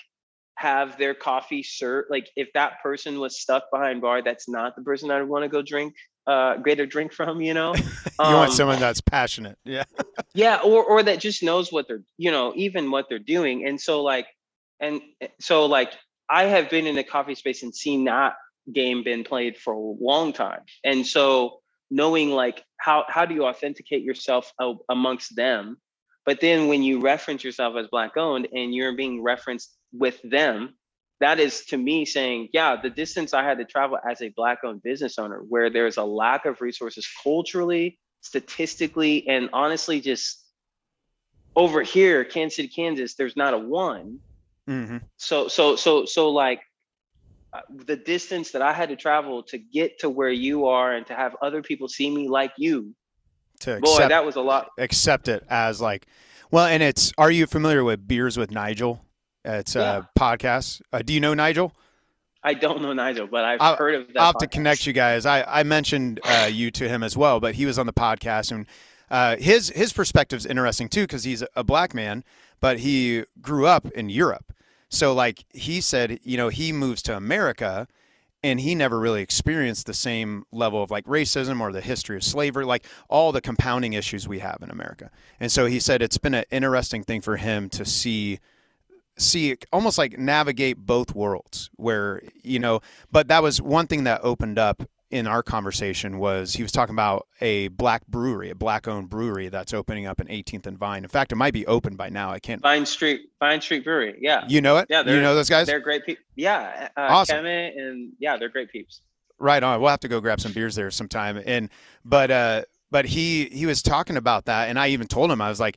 have 0.56 0.96
their 0.96 1.14
coffee 1.14 1.62
served 1.62 2.08
like 2.10 2.30
if 2.36 2.48
that 2.54 2.82
person 2.82 3.20
was 3.20 3.38
stuck 3.40 3.64
behind 3.70 4.00
bar 4.00 4.22
that's 4.22 4.48
not 4.48 4.76
the 4.76 4.82
person 4.82 5.10
i 5.10 5.20
would 5.20 5.28
want 5.28 5.42
to 5.42 5.48
go 5.48 5.60
drink 5.60 5.94
uh 6.26 6.56
a 6.64 6.86
drink 6.86 7.12
from 7.18 7.40
you 7.40 7.54
know 7.54 7.74
you 7.74 7.82
want 8.18 8.50
Um, 8.50 8.56
someone 8.56 8.78
that's 8.80 9.00
passionate. 9.00 9.58
Yeah. 9.64 9.84
yeah 10.34 10.60
or 10.64 10.84
or 10.84 11.02
that 11.02 11.20
just 11.20 11.42
knows 11.42 11.72
what 11.72 11.88
they're 11.88 12.02
you 12.16 12.30
know 12.30 12.52
even 12.56 12.90
what 12.90 13.06
they're 13.08 13.18
doing 13.18 13.66
and 13.66 13.80
so 13.80 14.02
like 14.02 14.26
and 14.80 15.00
eh, 15.20 15.28
so 15.40 15.66
like 15.66 15.92
i 16.30 16.44
have 16.44 16.70
been 16.70 16.86
in 16.86 16.94
the 16.94 17.04
coffee 17.04 17.34
space 17.34 17.62
and 17.62 17.74
seen 17.74 18.04
that 18.04 18.34
game 18.72 19.02
been 19.02 19.24
played 19.24 19.56
for 19.56 19.72
a 19.74 19.78
long 19.78 20.32
time 20.32 20.60
and 20.84 21.06
so 21.06 21.58
knowing 21.90 22.30
like 22.30 22.62
how 22.78 23.04
how 23.08 23.26
do 23.26 23.34
you 23.34 23.44
authenticate 23.44 24.02
yourself 24.02 24.52
amongst 24.88 25.34
them 25.34 25.76
but 26.24 26.40
then 26.40 26.68
when 26.68 26.82
you 26.82 27.00
reference 27.00 27.42
yourself 27.42 27.74
as 27.76 27.88
black 27.88 28.16
owned 28.16 28.46
and 28.52 28.72
you're 28.74 28.96
being 28.96 29.22
referenced 29.22 29.76
with 29.92 30.20
them 30.22 30.74
that 31.22 31.38
is 31.40 31.64
to 31.66 31.76
me 31.76 32.04
saying 32.04 32.48
yeah 32.52 32.76
the 32.80 32.90
distance 32.90 33.32
i 33.32 33.42
had 33.42 33.58
to 33.58 33.64
travel 33.64 33.98
as 34.08 34.20
a 34.22 34.28
black 34.30 34.58
owned 34.64 34.82
business 34.82 35.18
owner 35.18 35.40
where 35.48 35.70
there's 35.70 35.96
a 35.96 36.04
lack 36.04 36.44
of 36.46 36.60
resources 36.60 37.08
culturally 37.22 37.98
statistically 38.20 39.26
and 39.28 39.48
honestly 39.52 40.00
just 40.00 40.44
over 41.56 41.82
here 41.82 42.24
kansas 42.24 42.56
city 42.56 42.68
kansas 42.68 43.14
there's 43.14 43.36
not 43.36 43.54
a 43.54 43.58
one 43.58 44.18
hmm 44.66 44.98
so 45.16 45.48
so 45.48 45.76
so 45.76 46.04
so 46.04 46.30
like 46.30 46.60
uh, 47.52 47.60
the 47.70 47.96
distance 47.96 48.52
that 48.52 48.62
i 48.62 48.72
had 48.72 48.88
to 48.88 48.96
travel 48.96 49.42
to 49.42 49.58
get 49.58 49.98
to 49.98 50.08
where 50.08 50.30
you 50.30 50.66
are 50.66 50.94
and 50.94 51.06
to 51.06 51.14
have 51.14 51.36
other 51.42 51.62
people 51.62 51.88
see 51.88 52.10
me 52.10 52.28
like 52.28 52.52
you 52.56 52.94
To 53.60 53.78
boy 53.80 53.90
accept, 53.90 54.08
that 54.08 54.24
was 54.24 54.36
a 54.36 54.40
lot 54.40 54.70
accept 54.78 55.28
it 55.28 55.44
as 55.48 55.80
like, 55.80 56.06
well, 56.52 56.66
and 56.66 56.82
it's. 56.82 57.12
Are 57.16 57.30
you 57.30 57.46
familiar 57.46 57.82
with 57.82 58.06
Beers 58.06 58.36
with 58.36 58.50
Nigel? 58.50 59.02
It's 59.44 59.76
a 59.76 60.08
podcast. 60.18 60.82
Uh, 60.92 61.02
do 61.02 61.12
you 61.12 61.20
know 61.20 61.34
Nigel? 61.34 61.72
i 62.44 62.54
don't 62.54 62.82
know 62.82 62.92
nigel 62.92 63.28
but 63.28 63.44
i've 63.44 63.60
I'll- 63.60 63.76
heard 63.76 63.94
of 63.94 64.08
that 64.08 64.18
I'll 64.18 64.26
have 64.26 64.38
to 64.38 64.48
connect 64.48 64.84
you 64.84 64.92
guys. 64.92 65.26
I, 65.26 65.44
I 65.44 65.62
mentioned 65.62 66.18
uh, 66.24 66.48
you 66.50 66.72
to 66.72 66.88
him 66.88 67.04
as 67.04 67.16
well, 67.16 67.38
but 67.38 67.54
he 67.54 67.66
was 67.66 67.78
on 67.78 67.86
the 67.86 67.92
podcast 67.92 68.50
and 68.50 68.66
uh, 69.10 69.36
his 69.36 69.68
his 69.68 69.92
perspective's 69.92 70.44
interesting 70.46 70.88
too 70.88 71.02
because 71.02 71.22
he's 71.22 71.44
a 71.54 71.62
black 71.62 71.94
man, 71.94 72.24
but 72.60 72.78
he 72.80 73.24
grew 73.40 73.66
up 73.66 73.86
in 73.92 74.08
Europe. 74.08 74.52
So 74.88 75.12
like 75.14 75.44
he 75.50 75.80
said, 75.80 76.18
you 76.24 76.36
know, 76.36 76.48
he 76.48 76.72
moves 76.72 77.00
to 77.02 77.16
America 77.16 77.86
and 78.42 78.58
he 78.58 78.74
never 78.74 78.98
really 78.98 79.22
experienced 79.22 79.86
the 79.86 79.94
same 79.94 80.44
level 80.50 80.82
of 80.82 80.90
like 80.90 81.04
racism 81.04 81.60
or 81.60 81.70
the 81.72 81.80
history 81.80 82.16
of 82.16 82.24
slavery, 82.24 82.64
like 82.64 82.84
all 83.08 83.30
the 83.30 83.40
compounding 83.40 83.92
issues 83.92 84.26
we 84.26 84.40
have 84.40 84.58
in 84.62 84.70
America. 84.70 85.10
And 85.38 85.52
so 85.52 85.66
he 85.66 85.78
said 85.78 86.02
it's 86.02 86.18
been 86.18 86.34
an 86.34 86.44
interesting 86.50 87.04
thing 87.04 87.20
for 87.20 87.36
him 87.36 87.68
to 87.68 87.84
see 87.84 88.40
see 89.18 89.56
almost 89.72 89.98
like 89.98 90.18
navigate 90.18 90.78
both 90.78 91.14
worlds 91.14 91.70
where 91.76 92.22
you 92.42 92.58
know 92.58 92.80
but 93.10 93.28
that 93.28 93.42
was 93.42 93.60
one 93.60 93.86
thing 93.86 94.04
that 94.04 94.20
opened 94.22 94.58
up 94.58 94.82
in 95.12 95.26
our 95.26 95.42
conversation 95.42 96.18
was 96.18 96.54
he 96.54 96.62
was 96.62 96.72
talking 96.72 96.94
about 96.94 97.28
a 97.42 97.68
black 97.68 98.04
brewery 98.06 98.48
a 98.48 98.54
black 98.54 98.88
owned 98.88 99.10
brewery 99.10 99.48
that's 99.50 99.74
opening 99.74 100.06
up 100.06 100.20
in 100.20 100.26
18th 100.26 100.66
and 100.66 100.78
vine. 100.78 101.04
In 101.04 101.08
fact 101.08 101.30
it 101.30 101.36
might 101.36 101.52
be 101.52 101.66
open 101.66 101.96
by 101.96 102.08
now. 102.08 102.30
I 102.30 102.38
can't 102.38 102.62
vine 102.62 102.86
street 102.86 103.28
vine 103.38 103.60
street 103.60 103.84
brewery. 103.84 104.16
Yeah. 104.20 104.44
You 104.48 104.62
know 104.62 104.78
it? 104.78 104.86
Yeah, 104.88 105.04
you 105.04 105.20
know 105.20 105.34
those 105.34 105.50
guys? 105.50 105.66
they're 105.66 105.80
great 105.80 106.06
people 106.06 106.24
yeah 106.34 106.88
uh, 106.96 107.00
Awesome. 107.00 107.44
Kemet 107.44 107.78
and 107.78 108.12
yeah 108.18 108.38
they're 108.38 108.48
great 108.48 108.72
peeps. 108.72 109.02
Right 109.38 109.62
on. 109.62 109.80
We'll 109.80 109.90
have 109.90 110.00
to 110.00 110.08
go 110.08 110.20
grab 110.20 110.40
some 110.40 110.52
beers 110.52 110.74
there 110.74 110.90
sometime. 110.90 111.40
And 111.44 111.68
but 112.06 112.30
uh 112.30 112.62
but 112.90 113.04
he 113.04 113.44
he 113.46 113.66
was 113.66 113.82
talking 113.82 114.16
about 114.16 114.46
that 114.46 114.70
and 114.70 114.78
I 114.78 114.88
even 114.88 115.08
told 115.08 115.30
him 115.30 115.42
I 115.42 115.50
was 115.50 115.60
like 115.60 115.76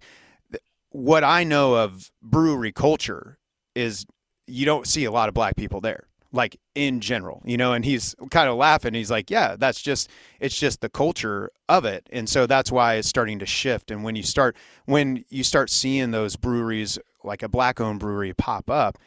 what 0.95 1.23
I 1.23 1.43
know 1.43 1.75
of 1.75 2.11
brewery 2.21 2.71
culture 2.71 3.37
is 3.75 4.05
you 4.47 4.65
don't 4.65 4.87
see 4.87 5.03
a 5.03 5.11
lot 5.11 5.27
of 5.27 5.35
black 5.35 5.55
people 5.55 5.81
there 5.81 6.07
like 6.31 6.59
in 6.75 6.99
general, 6.99 7.41
you 7.45 7.55
know, 7.55 7.71
and 7.73 7.85
he's 7.85 8.13
kind 8.29 8.49
of 8.49 8.57
laughing. 8.57 8.93
He's 8.93 9.09
like, 9.09 9.31
"Yeah, 9.31 9.55
that's 9.57 9.81
just 9.81 10.09
it's 10.39 10.57
just 10.57 10.81
the 10.81 10.89
culture 10.89 11.49
of 11.69 11.85
it." 11.85 12.07
And 12.11 12.27
so 12.27 12.45
that's 12.45 12.71
why 12.71 12.95
it's 12.95 13.07
starting 13.07 13.39
to 13.39 13.45
shift 13.45 13.89
and 13.89 14.03
when 14.03 14.15
you 14.15 14.23
start 14.23 14.55
when 14.85 15.23
you 15.29 15.43
start 15.43 15.69
seeing 15.69 16.11
those 16.11 16.35
breweries 16.35 16.99
like 17.23 17.41
a 17.41 17.49
black 17.49 17.79
owned 17.79 17.99
brewery 17.99 18.33
pop 18.33 18.69
up, 18.69 18.97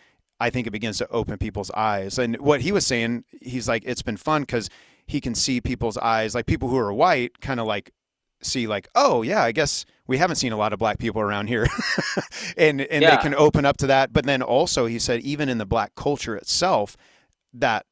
I 0.41 0.51
think 0.51 0.67
it 0.67 0.71
begins 0.71 0.99
to 0.99 1.09
open 1.09 1.39
people's 1.39 1.71
eyes. 1.73 2.19
And 2.19 2.37
what 2.39 2.63
he 2.63 2.73
was 2.73 2.87
saying, 2.87 3.25
he's 3.41 3.69
like, 3.69 3.83
it's 3.85 4.03
been 4.03 4.17
fun 4.17 4.43
because 4.43 4.71
he 5.07 5.21
can 5.21 5.35
see 5.35 5.61
people's 5.61 5.99
eyes, 5.99 6.35
like 6.35 6.47
people 6.47 6.69
who 6.69 6.79
are 6.79 6.93
white, 6.93 7.41
kind 7.41 7.61
of 7.61 7.67
like 7.67 7.93
see 8.43 8.67
like, 8.67 8.89
oh 8.95 9.23
yeah, 9.23 9.43
I 9.43 9.53
guess 9.53 9.85
we 10.07 10.17
haven't 10.19 10.37
seen 10.37 10.53
a 10.53 10.57
lot 10.57 10.73
of 10.73 10.79
black 10.79 10.99
people 10.99 11.21
around 11.21 11.49
here, 11.49 11.67
and 12.57 12.81
and 12.81 13.03
Yeah. 13.03 13.17
they 13.17 13.23
can 13.23 13.35
open 13.35 13.65
up 13.65 13.77
to 13.79 13.87
that. 13.89 14.13
But 14.13 14.25
then 14.27 14.43
also, 14.43 14.87
he 14.87 14.99
said, 14.99 15.21
even 15.21 15.49
in 15.49 15.59
the 15.59 15.67
black 15.67 15.95
culture 15.95 16.37
itself, 16.37 16.97
that 17.55 17.87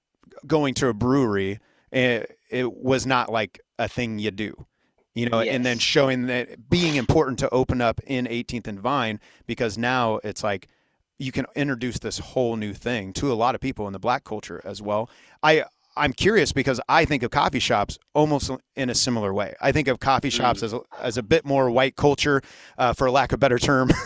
going 0.46 0.74
to 0.74 0.88
a 0.88 0.94
brewery, 0.94 1.58
it, 1.92 2.38
it 2.50 2.72
was 2.74 3.06
not 3.06 3.30
like 3.30 3.60
a 3.78 3.88
thing 3.88 4.18
you 4.18 4.30
do. 4.30 4.66
you 5.14 5.28
know, 5.28 5.40
Yes. 5.40 5.54
and 5.54 5.64
then 5.64 5.78
showing 5.78 6.26
that 6.26 6.68
being 6.68 6.96
important 6.96 7.38
to 7.40 7.48
open 7.50 7.80
up 7.80 8.00
in 8.06 8.26
18th 8.26 8.66
and 8.68 8.78
Vine 8.80 9.18
because 9.46 9.76
now 9.78 10.20
it's 10.22 10.44
like 10.44 10.68
you 11.18 11.32
can 11.32 11.46
introduce 11.56 11.98
this 11.98 12.18
whole 12.18 12.56
new 12.56 12.74
thing 12.74 13.12
to 13.14 13.32
a 13.32 13.34
lot 13.34 13.54
of 13.54 13.60
people 13.62 13.86
in 13.86 13.94
the 13.94 13.98
black 13.98 14.24
culture 14.24 14.60
as 14.64 14.82
well. 14.82 15.08
I 15.42 15.64
I'm 15.96 16.12
curious 16.12 16.52
because 16.52 16.80
I 16.88 17.04
think 17.04 17.22
of 17.22 17.30
coffee 17.30 17.58
shops 17.58 17.98
almost 18.14 18.50
in 18.74 18.90
a 18.90 18.94
similar 18.94 19.32
way. 19.32 19.54
I 19.60 19.72
think 19.72 19.88
of 19.88 20.00
coffee 20.00 20.30
shops 20.30 20.62
as 20.62 20.72
a, 20.72 20.80
as 21.00 21.16
a 21.16 21.22
bit 21.22 21.44
more 21.44 21.70
white 21.70 21.96
culture, 21.96 22.42
uh, 22.78 22.92
for 22.92 23.10
lack 23.10 23.32
of 23.32 23.36
a 23.36 23.38
better 23.38 23.58
term. 23.58 23.90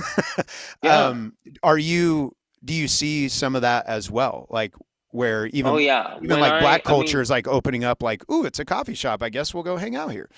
Yeah. 0.82 1.07
um, 1.07 1.34
are 1.62 1.76
you? 1.76 2.32
Do 2.64 2.72
you 2.72 2.88
see 2.88 3.28
some 3.28 3.55
of 3.55 3.62
that 3.62 3.86
as 3.86 4.11
well? 4.11 4.47
Like 4.49 4.74
where 5.11 5.47
even 5.47 5.72
oh 5.72 5.76
yeah. 5.76 6.16
even 6.16 6.30
When 6.30 6.41
like 6.41 6.53
I- 6.53 6.61
black 6.61 6.82
I 6.86 6.91
mean, 6.91 7.01
culture 7.01 7.20
is 7.20 7.28
like 7.30 7.47
opening 7.47 7.84
up, 7.84 8.03
like, 8.03 8.28
ooh, 8.30 8.45
it's 8.45 8.59
a 8.59 8.64
coffee 8.64 8.95
shop. 8.95 9.22
I 9.22 9.28
guess 9.28 9.53
we'll 9.53 9.62
go 9.62 9.76
hang 9.76 9.97
out 9.97 10.11
here. 10.12 10.30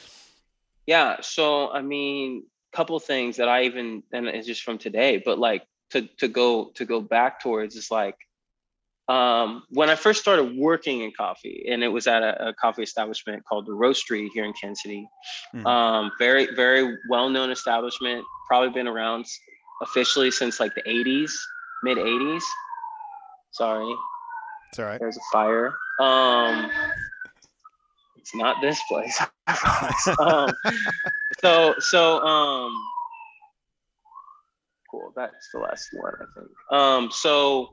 Yeah. 0.86 1.16
So 1.20 1.70
I 1.70 1.82
mean, 1.82 2.44
couple 2.72 2.98
things 2.98 3.36
that 3.36 3.48
I 3.48 3.64
even 3.64 4.03
and 4.12 4.26
it's 4.26 4.46
just 4.46 4.62
from 4.62 4.78
today, 4.78 5.22
but 5.24 5.38
like 5.38 5.62
to 5.90 6.09
to 6.18 6.26
go 6.28 6.70
to 6.74 6.84
go 6.84 7.00
back 7.00 7.40
towards 7.40 7.76
is 7.76 7.90
like 7.90 8.16
um 9.09 9.64
when 9.70 9.90
I 9.90 9.96
first 9.96 10.20
started 10.20 10.57
working 10.57 11.00
in 11.03 11.12
coffee, 11.16 11.66
and 11.68 11.82
it 11.82 11.88
was 11.88 12.07
at 12.07 12.22
a, 12.22 12.48
a 12.48 12.55
coffee 12.55 12.82
establishment 12.82 13.44
called 13.44 13.66
the 13.66 13.72
Roasterie 13.72 14.28
here 14.32 14.44
in 14.44 14.53
Kansas 14.61 14.82
City. 14.82 15.09
Mhm. 15.55 15.66
Um, 15.66 16.12
very 16.18 16.55
very 16.55 16.96
well 17.09 17.28
known 17.28 17.50
establishment, 17.50 18.24
probably 18.48 18.70
been 18.70 18.86
around 18.86 19.24
officially 19.82 20.30
since 20.30 20.61
like 20.61 20.74
the 20.76 20.82
80s, 20.82 21.32
mid 21.82 21.98
80s. 21.98 22.42
Sorry, 23.50 23.92
It's 24.70 24.78
all 24.78 24.86
right. 24.86 25.00
there's 25.00 25.16
a 25.16 25.20
fire. 25.32 25.74
Um, 26.00 26.70
it's 28.16 28.34
not 28.34 28.61
this 28.62 28.80
place. 28.88 29.18
Um, 30.20 30.55
so 31.40 31.74
so 31.80 32.20
um, 32.20 32.72
cool. 34.90 35.12
That's 35.16 35.48
the 35.53 35.59
last 35.59 35.88
one, 35.92 36.12
I 36.20 36.24
think. 36.38 36.50
Um, 36.70 37.11
so 37.11 37.68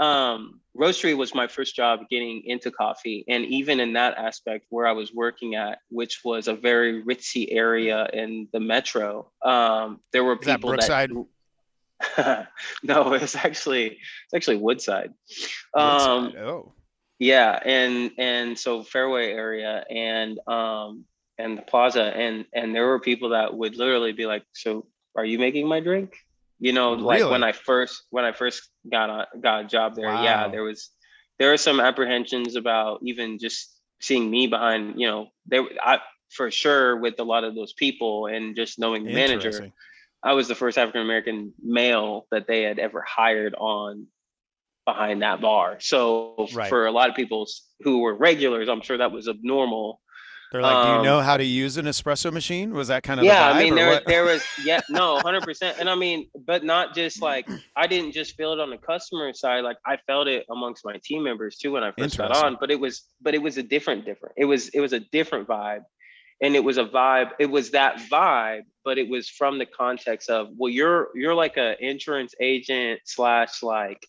um, 0.00 0.60
Roasterie 0.76 1.16
was 1.16 1.34
my 1.34 1.46
first 1.46 1.74
job 1.74 2.00
getting 2.10 2.42
into 2.44 2.70
coffee, 2.70 3.24
and 3.28 3.44
even 3.46 3.80
in 3.80 3.94
that 3.94 4.16
aspect, 4.18 4.66
where 4.68 4.86
I 4.86 4.92
was 4.92 5.12
working 5.12 5.54
at, 5.54 5.78
which 5.88 6.20
was 6.24 6.48
a 6.48 6.54
very 6.54 7.02
ritzy 7.02 7.48
area 7.50 8.06
in 8.12 8.48
the 8.52 8.60
metro, 8.60 9.30
um, 9.42 10.00
there 10.12 10.24
were 10.24 10.36
people. 10.36 10.70
That 10.70 10.88
Brookside? 10.88 11.10
no, 12.82 13.14
it's 13.14 13.36
actually 13.36 13.86
it's 13.86 14.34
actually 14.34 14.58
Woodside. 14.58 15.14
Um, 15.74 16.24
Woodside. 16.24 16.42
oh, 16.42 16.72
yeah, 17.18 17.58
and 17.64 18.10
and 18.18 18.58
so 18.58 18.82
Fairway 18.82 19.32
area 19.32 19.84
and 19.88 20.38
um 20.46 21.06
and 21.38 21.56
the 21.56 21.62
plaza 21.62 22.02
and 22.02 22.44
and 22.52 22.74
there 22.74 22.86
were 22.86 23.00
people 23.00 23.30
that 23.30 23.54
would 23.56 23.76
literally 23.76 24.12
be 24.12 24.26
like, 24.26 24.44
"So, 24.52 24.86
are 25.16 25.24
you 25.24 25.38
making 25.38 25.66
my 25.66 25.80
drink?" 25.80 26.14
You 26.58 26.72
know, 26.72 26.92
like 26.92 27.28
when 27.30 27.42
I 27.44 27.52
first 27.52 28.04
when 28.10 28.24
I 28.24 28.32
first 28.32 28.68
got 28.90 29.10
a 29.10 29.26
got 29.40 29.64
a 29.64 29.68
job 29.68 29.94
there, 29.94 30.14
yeah, 30.14 30.48
there 30.48 30.62
was 30.62 30.90
there 31.38 31.50
were 31.50 31.58
some 31.58 31.80
apprehensions 31.80 32.56
about 32.56 33.00
even 33.02 33.38
just 33.38 33.78
seeing 34.00 34.30
me 34.30 34.46
behind, 34.46 34.98
you 35.00 35.06
know, 35.06 35.28
there 35.46 35.64
I 35.82 36.00
for 36.30 36.50
sure 36.50 36.96
with 36.96 37.18
a 37.20 37.24
lot 37.24 37.44
of 37.44 37.54
those 37.54 37.72
people 37.72 38.26
and 38.26 38.56
just 38.56 38.78
knowing 38.78 39.04
the 39.04 39.12
manager. 39.12 39.70
I 40.22 40.32
was 40.32 40.48
the 40.48 40.54
first 40.54 40.78
African 40.78 41.02
American 41.02 41.52
male 41.62 42.26
that 42.30 42.46
they 42.46 42.62
had 42.62 42.78
ever 42.78 43.04
hired 43.06 43.54
on 43.54 44.06
behind 44.86 45.22
that 45.22 45.40
bar. 45.40 45.78
So 45.80 46.48
Right. 46.54 46.68
for 46.68 46.86
a 46.86 46.90
lot 46.90 47.10
of 47.10 47.16
people 47.16 47.46
who 47.80 48.00
were 48.00 48.14
regulars, 48.14 48.68
I'm 48.68 48.80
sure 48.80 48.96
that 48.96 49.12
was 49.12 49.28
abnormal. 49.28 50.00
They're 50.52 50.62
like, 50.62 50.84
do 50.84 50.90
you 50.90 50.98
um, 50.98 51.04
know 51.04 51.20
how 51.20 51.36
to 51.36 51.44
use 51.44 51.76
an 51.76 51.86
espresso 51.86 52.32
machine? 52.32 52.72
Was 52.72 52.88
that 52.88 53.02
kind 53.02 53.18
of 53.18 53.26
yeah, 53.26 53.48
I 53.48 53.58
mean 53.58 53.74
there 53.74 53.88
what? 53.88 54.06
there 54.06 54.24
was 54.24 54.44
yeah 54.64 54.80
no 54.88 55.14
100 55.14 55.42
percent 55.42 55.78
and 55.78 55.90
I 55.90 55.94
mean 55.94 56.28
but 56.46 56.64
not 56.64 56.94
just 56.94 57.20
like 57.20 57.48
I 57.74 57.86
didn't 57.86 58.12
just 58.12 58.36
feel 58.36 58.52
it 58.52 58.60
on 58.60 58.70
the 58.70 58.78
customer 58.78 59.32
side 59.32 59.64
like 59.64 59.78
I 59.84 59.96
felt 60.06 60.28
it 60.28 60.46
amongst 60.50 60.84
my 60.84 61.00
team 61.02 61.24
members 61.24 61.56
too 61.56 61.72
when 61.72 61.82
I 61.82 61.92
first 61.92 62.16
got 62.16 62.30
on 62.30 62.56
but 62.60 62.70
it 62.70 62.78
was 62.78 63.02
but 63.20 63.34
it 63.34 63.42
was 63.42 63.58
a 63.58 63.62
different 63.62 64.04
different 64.04 64.34
it 64.36 64.44
was 64.44 64.68
it 64.68 64.80
was 64.80 64.92
a 64.92 65.00
different 65.00 65.48
vibe 65.48 65.82
and 66.40 66.54
it 66.54 66.62
was 66.62 66.78
a 66.78 66.84
vibe 66.84 67.30
it 67.38 67.46
was 67.46 67.70
that 67.70 67.98
vibe 68.10 68.62
but 68.84 68.98
it 68.98 69.08
was 69.08 69.28
from 69.28 69.58
the 69.58 69.66
context 69.66 70.30
of 70.30 70.48
well 70.56 70.70
you're 70.70 71.08
you're 71.14 71.34
like 71.34 71.56
a 71.56 71.76
insurance 71.84 72.34
agent 72.40 73.00
slash 73.04 73.62
like 73.62 74.06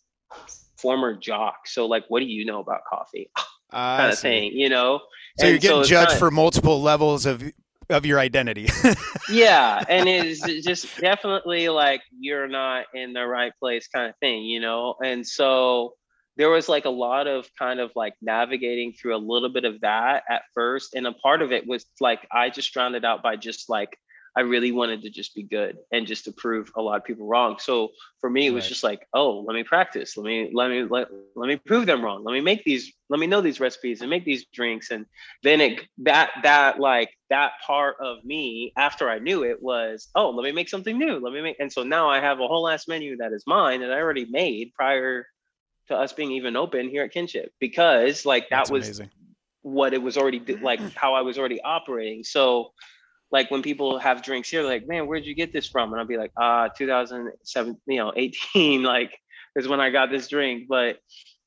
former 0.77 1.15
jock 1.15 1.67
so 1.67 1.85
like 1.87 2.05
what 2.09 2.19
do 2.19 2.25
you 2.25 2.45
know 2.45 2.59
about 2.59 2.81
coffee 2.89 3.29
I 3.71 3.97
kind 3.97 4.11
of 4.11 4.17
see. 4.17 4.27
thing 4.27 4.51
you 4.53 4.69
know 4.69 5.01
So 5.39 5.47
you're 5.47 5.57
getting 5.59 5.79
it's 5.81 5.89
judged 5.89 6.09
kinda- 6.09 6.19
for 6.19 6.31
multiple 6.31 6.81
levels 6.81 7.25
of 7.25 7.43
of 7.89 8.05
your 8.05 8.19
identity. 8.19 8.67
yeah 9.31 9.81
and 9.87 10.09
it's 10.09 10.41
just 10.65 10.99
definitely 10.99 11.69
like 11.69 12.01
you're 12.19 12.47
not 12.47 12.85
in 12.93 13.13
the 13.13 13.25
right 13.25 13.53
place 13.59 13.87
kind 13.87 14.09
of 14.09 14.15
thing 14.19 14.43
you 14.43 14.59
know 14.59 14.95
and 15.03 15.25
so 15.25 15.93
there 16.35 16.49
was 16.49 16.67
like 16.69 16.85
a 16.85 16.89
lot 16.89 17.27
of 17.27 17.47
kind 17.57 17.79
of 17.79 17.91
like 17.95 18.13
navigating 18.21 18.93
through 18.93 19.15
a 19.15 19.17
little 19.17 19.49
bit 19.49 19.63
of 19.65 19.79
that 19.81 20.23
at 20.29 20.41
first 20.53 20.95
and 20.95 21.07
a 21.07 21.13
part 21.13 21.41
of 21.41 21.51
it 21.51 21.65
was 21.65 21.85
like 22.01 22.27
i 22.31 22.49
just 22.49 22.73
drowned 22.73 22.95
it 22.95 23.05
out 23.05 23.23
by 23.23 23.35
just 23.35 23.69
like 23.69 23.97
i 24.37 24.41
really 24.41 24.71
wanted 24.71 25.01
to 25.03 25.09
just 25.09 25.35
be 25.35 25.43
good 25.43 25.77
and 25.91 26.07
just 26.07 26.25
to 26.25 26.31
prove 26.31 26.71
a 26.77 26.81
lot 26.81 26.97
of 26.97 27.05
people 27.05 27.27
wrong. 27.27 27.57
So 27.59 27.89
for 28.21 28.29
me 28.29 28.47
it 28.47 28.51
was 28.51 28.67
Right. 28.67 28.73
just 28.73 28.83
like 28.83 29.01
oh 29.13 29.41
let 29.47 29.55
me 29.55 29.63
practice. 29.63 30.17
Let 30.17 30.25
me 30.25 30.51
let 30.53 30.69
me 30.69 30.83
let, 30.89 31.07
let 31.35 31.47
me 31.49 31.57
prove 31.57 31.85
them 31.87 32.03
wrong. 32.03 32.23
Let 32.23 32.33
me 32.33 32.41
make 32.41 32.63
these 32.63 32.93
let 33.09 33.19
me 33.19 33.27
know 33.27 33.41
these 33.41 33.59
recipes 33.59 34.01
and 34.01 34.09
make 34.09 34.25
these 34.25 34.45
drinks. 34.53 34.91
And 34.91 35.05
then 35.43 35.61
it 35.61 35.81
that 35.99 36.31
that 36.43 36.79
like 36.79 37.09
that 37.29 37.51
part 37.65 37.95
of 38.01 38.23
me 38.23 38.73
after 38.77 39.09
I 39.09 39.19
knew 39.19 39.43
it 39.43 39.61
was 39.61 40.09
oh 40.15 40.29
let 40.31 40.43
me 40.43 40.51
make 40.51 40.69
something 40.69 40.97
new. 40.97 41.19
Let 41.19 41.33
me 41.33 41.41
make 41.41 41.57
and 41.59 41.71
so 41.71 41.83
now 41.83 42.09
I 42.09 42.19
have 42.19 42.39
a 42.39 42.47
whole 42.47 42.67
ass 42.69 42.87
menu 42.87 43.17
that 43.17 43.33
is 43.33 43.43
mine 43.47 43.81
that 43.81 43.91
I 43.91 43.99
already 44.01 44.25
made 44.29 44.73
prior 44.75 45.27
to 45.87 45.95
us 45.95 46.13
being 46.13 46.31
even 46.31 46.55
open 46.55 46.89
here 46.89 47.03
at 47.03 47.11
Kinship 47.11 47.51
because 47.59 48.25
like 48.25 48.49
that 48.49 48.69
That's 48.69 48.69
was 48.69 48.91
amazing. 48.91 49.09
what 49.61 49.93
it 49.93 50.01
was 50.01 50.17
already 50.17 50.41
like 50.61 50.81
how 50.95 51.13
I 51.15 51.21
was 51.21 51.37
already 51.37 51.61
operating. 51.61 52.23
So 52.23 52.71
like 53.31 53.51
when 53.51 53.61
people 53.61 53.99
have 53.99 54.23
drinks 54.23 54.49
here 54.49 54.63
like 54.63 54.87
man 54.87 55.07
where'd 55.07 55.25
you 55.25 55.35
get 55.35 55.53
this 55.53 55.67
from 55.67 55.91
and 55.91 55.99
I'll 55.99 56.07
be 56.07 56.17
like 56.17 56.31
ah 56.37 56.67
2007 56.69 57.77
you 57.87 57.97
know 57.97 58.13
18 58.15 58.83
like 58.83 59.11
is 59.55 59.67
when 59.67 59.79
I 59.79 59.89
got 59.89 60.09
this 60.09 60.27
drink 60.27 60.67
but 60.67 60.97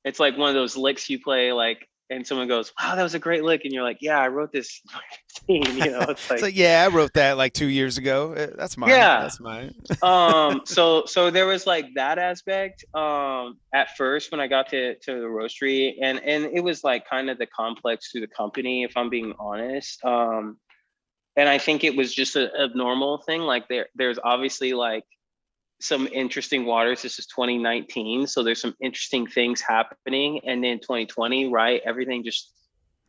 it's 0.04 0.20
like 0.20 0.36
one 0.36 0.48
of 0.48 0.54
those 0.54 0.76
licks 0.76 1.08
you 1.08 1.20
play 1.20 1.52
like 1.52 1.86
and 2.10 2.26
someone 2.26 2.48
goes 2.48 2.72
wow 2.80 2.96
that 2.96 3.02
was 3.02 3.14
a 3.14 3.18
great 3.20 3.44
lick 3.44 3.64
and 3.64 3.72
you're 3.72 3.84
like 3.84 3.98
yeah 4.00 4.18
I 4.18 4.28
wrote 4.28 4.52
this 4.52 4.82
you 5.48 5.60
know 5.60 6.00
it's 6.08 6.28
like 6.30 6.42
like, 6.42 6.56
yeah, 6.56 6.84
I 6.84 6.94
wrote 6.94 7.14
that 7.14 7.36
like 7.36 7.52
two 7.52 7.66
years 7.66 7.98
ago. 7.98 8.34
Uh, 8.34 8.48
That's 8.56 8.76
mine. 8.76 8.90
Yeah. 8.90 9.22
That's 9.22 9.40
mine. 9.40 9.74
um 10.02 10.62
so 10.64 11.04
so 11.06 11.30
there 11.30 11.46
was 11.46 11.66
like 11.66 11.86
that 11.94 12.18
aspect 12.18 12.84
um 12.94 13.58
at 13.72 13.96
first 13.96 14.32
when 14.32 14.40
i 14.40 14.46
got 14.46 14.68
to 14.70 14.96
to 14.96 15.12
the 15.14 15.26
Roasterie 15.26 15.94
and 16.02 16.20
and 16.24 16.46
it 16.46 16.62
was 16.62 16.82
like 16.82 17.08
kind 17.08 17.30
of 17.30 17.38
the 17.38 17.46
complex 17.46 18.10
to 18.12 18.20
the 18.20 18.26
company 18.26 18.82
if 18.82 18.96
i'm 18.96 19.08
being 19.08 19.32
honest 19.38 20.04
um 20.04 20.56
and 21.40 21.48
i 21.48 21.58
think 21.66 21.82
it 21.84 21.94
was 22.00 22.14
just 22.20 22.36
a 22.36 22.44
abnormal 22.64 23.14
thing 23.26 23.40
like 23.52 23.64
there 23.68 23.86
there's 24.00 24.18
obviously 24.32 24.72
like 24.88 25.04
some 25.82 26.06
interesting 26.12 26.66
waters. 26.66 27.00
This 27.00 27.18
is 27.18 27.26
2019 27.26 28.26
so 28.26 28.42
there's 28.42 28.60
some 28.60 28.76
interesting 28.82 29.26
things 29.26 29.62
happening. 29.62 30.40
And 30.44 30.62
then 30.62 30.78
2020 30.78 31.48
right 31.48 31.80
everything 31.86 32.22
just 32.22 32.52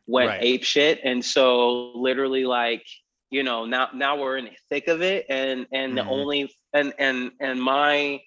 went 0.06 0.28
Right. 0.30 0.42
ape 0.42 0.64
shit. 0.64 1.00
And 1.04 1.22
so 1.22 1.92
literally 1.94 2.44
like 2.46 2.84
you 3.30 3.42
know 3.42 3.66
now 3.66 3.88
now 3.94 4.16
we're 4.20 4.38
in 4.38 4.46
the 4.46 4.56
thick 4.70 4.88
of 4.88 5.02
it. 5.02 5.26
And 5.28 5.66
and 5.70 5.98
the 5.98 6.02
Mhm. 6.02 6.08
only 6.16 6.40
and 6.72 6.94
and 6.98 7.18
and 7.40 7.60
my 7.60 8.22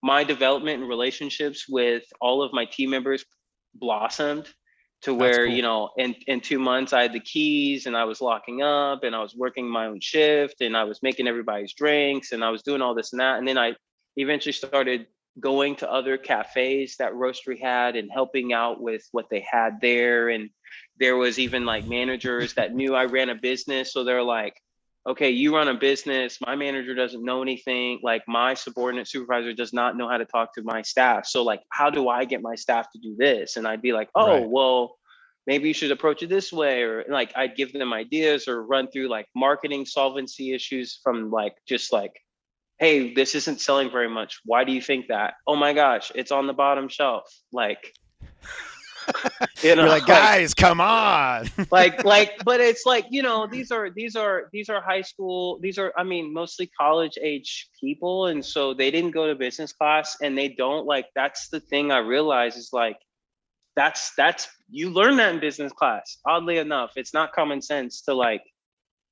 my 0.00 0.22
development 0.22 0.80
and 0.80 0.88
relationships 0.88 1.60
with 1.68 2.04
all 2.20 2.38
of 2.44 2.52
my 2.52 2.66
team 2.66 2.90
members 2.90 3.24
blossomed 3.74 4.46
to 5.02 5.14
where 5.14 5.46
cool. 5.46 5.54
you 5.54 5.62
know 5.62 5.90
in 5.96 6.14
in 6.26 6.40
two 6.40 6.58
months 6.58 6.92
i 6.92 7.02
had 7.02 7.12
the 7.12 7.20
keys 7.20 7.86
and 7.86 7.96
i 7.96 8.04
was 8.04 8.20
locking 8.20 8.62
up 8.62 9.04
and 9.04 9.14
i 9.14 9.20
was 9.20 9.34
working 9.34 9.68
my 9.68 9.86
own 9.86 10.00
shift 10.00 10.60
and 10.60 10.76
i 10.76 10.82
was 10.82 11.00
making 11.02 11.28
everybody's 11.28 11.72
drinks 11.72 12.32
and 12.32 12.42
i 12.42 12.50
was 12.50 12.62
doing 12.62 12.82
all 12.82 12.94
this 12.94 13.12
and 13.12 13.20
that. 13.20 13.38
And 13.38 13.46
then 13.46 13.58
i 13.58 13.74
eventually 14.16 14.52
started 14.52 15.06
going 15.40 15.76
to 15.76 15.90
other 15.90 16.18
cafes 16.18 16.96
that 16.98 17.12
Roasterie 17.12 17.60
had 17.60 17.96
and 17.96 18.10
helping 18.12 18.52
out 18.52 18.80
with 18.80 19.06
what 19.12 19.30
they 19.30 19.44
had 19.48 19.80
there. 19.80 20.28
And 20.28 20.50
there 20.98 21.16
was 21.16 21.38
even 21.38 21.64
like 21.64 21.86
managers 21.86 22.54
that 22.54 22.74
knew 22.74 22.94
i 22.94 23.04
ran 23.04 23.30
a 23.30 23.34
business. 23.34 23.92
So 23.92 24.04
they're 24.04 24.22
like 24.22 24.54
okay 25.08 25.30
you 25.30 25.54
run 25.56 25.68
a 25.68 25.74
business 25.74 26.38
my 26.46 26.54
manager 26.54 26.94
doesn't 26.94 27.24
know 27.24 27.40
anything 27.42 27.98
like 28.02 28.22
my 28.28 28.52
subordinate 28.54 29.08
supervisor 29.08 29.52
does 29.54 29.72
not 29.72 29.96
know 29.96 30.08
how 30.08 30.18
to 30.18 30.26
talk 30.26 30.54
to 30.54 30.62
my 30.62 30.82
staff. 30.82 31.26
So 31.26 31.42
like 31.42 31.62
how 31.70 31.88
do 31.90 32.08
i 32.08 32.24
get 32.24 32.42
my 32.42 32.54
staff 32.54 32.86
to 32.92 32.98
do 32.98 33.16
this? 33.18 33.56
And 33.56 33.66
i'd 33.66 33.82
be 33.82 33.92
like 33.92 34.10
oh 34.14 34.42
Right. 34.42 34.50
well 34.50 34.96
maybe 35.46 35.66
you 35.68 35.74
should 35.74 35.90
approach 35.90 36.22
it 36.22 36.28
this 36.28 36.52
way 36.52 36.82
or 36.82 37.04
like 37.08 37.32
i'd 37.36 37.56
give 37.56 37.72
them 37.72 37.92
ideas 37.92 38.46
or 38.48 38.62
run 38.62 38.88
through 38.90 39.08
like 39.08 39.26
marketing 39.34 39.86
solvency 39.86 40.52
issues 40.52 41.00
from 41.02 41.30
like 41.30 41.54
just 41.66 41.90
like 41.92 42.12
hey 42.78 43.14
this 43.14 43.34
isn't 43.34 43.60
selling 43.60 43.90
very 43.90 44.08
much. 44.08 44.40
Why 44.44 44.62
do 44.64 44.72
you 44.72 44.80
think 44.82 45.08
that? 45.08 45.34
Oh 45.46 45.56
my 45.56 45.72
gosh 45.72 46.12
it's 46.14 46.30
on 46.30 46.46
the 46.46 46.52
bottom 46.52 46.88
shelf. 46.88 47.24
Like 47.52 47.94
you 49.62 49.74
know, 49.74 49.82
You're 49.82 49.90
like, 49.90 50.06
guys, 50.06 50.50
like, 50.50 50.56
come 50.56 50.80
on. 50.80 51.48
like, 51.70 52.04
like, 52.04 52.44
but 52.44 52.60
it's 52.60 52.84
like, 52.86 53.06
you 53.10 53.22
know, 53.22 53.46
these 53.46 53.70
are 53.70 53.90
these 53.90 54.16
are 54.16 54.48
these 54.52 54.68
are 54.68 54.80
high 54.80 55.02
school, 55.02 55.58
these 55.60 55.78
are, 55.78 55.92
I 55.96 56.04
mean, 56.04 56.32
mostly 56.32 56.70
college 56.78 57.18
age 57.22 57.68
people. 57.80 58.26
And 58.26 58.44
so 58.44 58.74
they 58.74 58.90
didn't 58.90 59.12
go 59.12 59.26
to 59.26 59.34
business 59.34 59.72
class 59.72 60.16
and 60.22 60.36
they 60.36 60.48
don't 60.48 60.86
like 60.86 61.06
that's 61.14 61.48
the 61.48 61.60
thing 61.60 61.90
I 61.90 61.98
realize 61.98 62.56
is 62.56 62.70
like 62.72 62.98
that's 63.76 64.12
that's 64.16 64.48
you 64.70 64.90
learn 64.90 65.16
that 65.16 65.34
in 65.34 65.40
business 65.40 65.72
class. 65.72 66.18
Oddly 66.26 66.58
enough, 66.58 66.92
it's 66.96 67.14
not 67.14 67.32
common 67.32 67.62
sense 67.62 68.02
to 68.02 68.14
like 68.14 68.42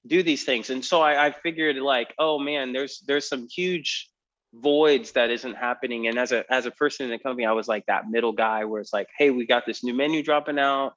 do 0.06 0.22
these 0.22 0.44
things. 0.44 0.70
And 0.70 0.84
so 0.84 1.00
I, 1.00 1.26
I 1.26 1.30
figured 1.32 1.76
like, 1.76 2.14
oh 2.18 2.38
man, 2.38 2.72
there's 2.72 3.02
there's 3.06 3.28
some 3.28 3.48
huge 3.48 4.10
voids 4.60 5.12
that 5.12 5.30
isn't 5.30 5.54
happening. 5.54 6.06
And 6.06 6.18
as 6.18 6.32
a 6.32 6.44
as 6.52 6.66
a 6.66 6.70
person 6.70 7.04
in 7.04 7.10
the 7.10 7.18
company, 7.18 7.46
I 7.46 7.52
was 7.52 7.68
like 7.68 7.86
that 7.86 8.08
middle 8.08 8.32
guy 8.32 8.64
where 8.64 8.80
it's 8.80 8.92
like, 8.92 9.08
hey, 9.18 9.30
we 9.30 9.46
got 9.46 9.66
this 9.66 9.84
new 9.84 9.94
menu 9.94 10.22
dropping 10.22 10.58
out. 10.58 10.94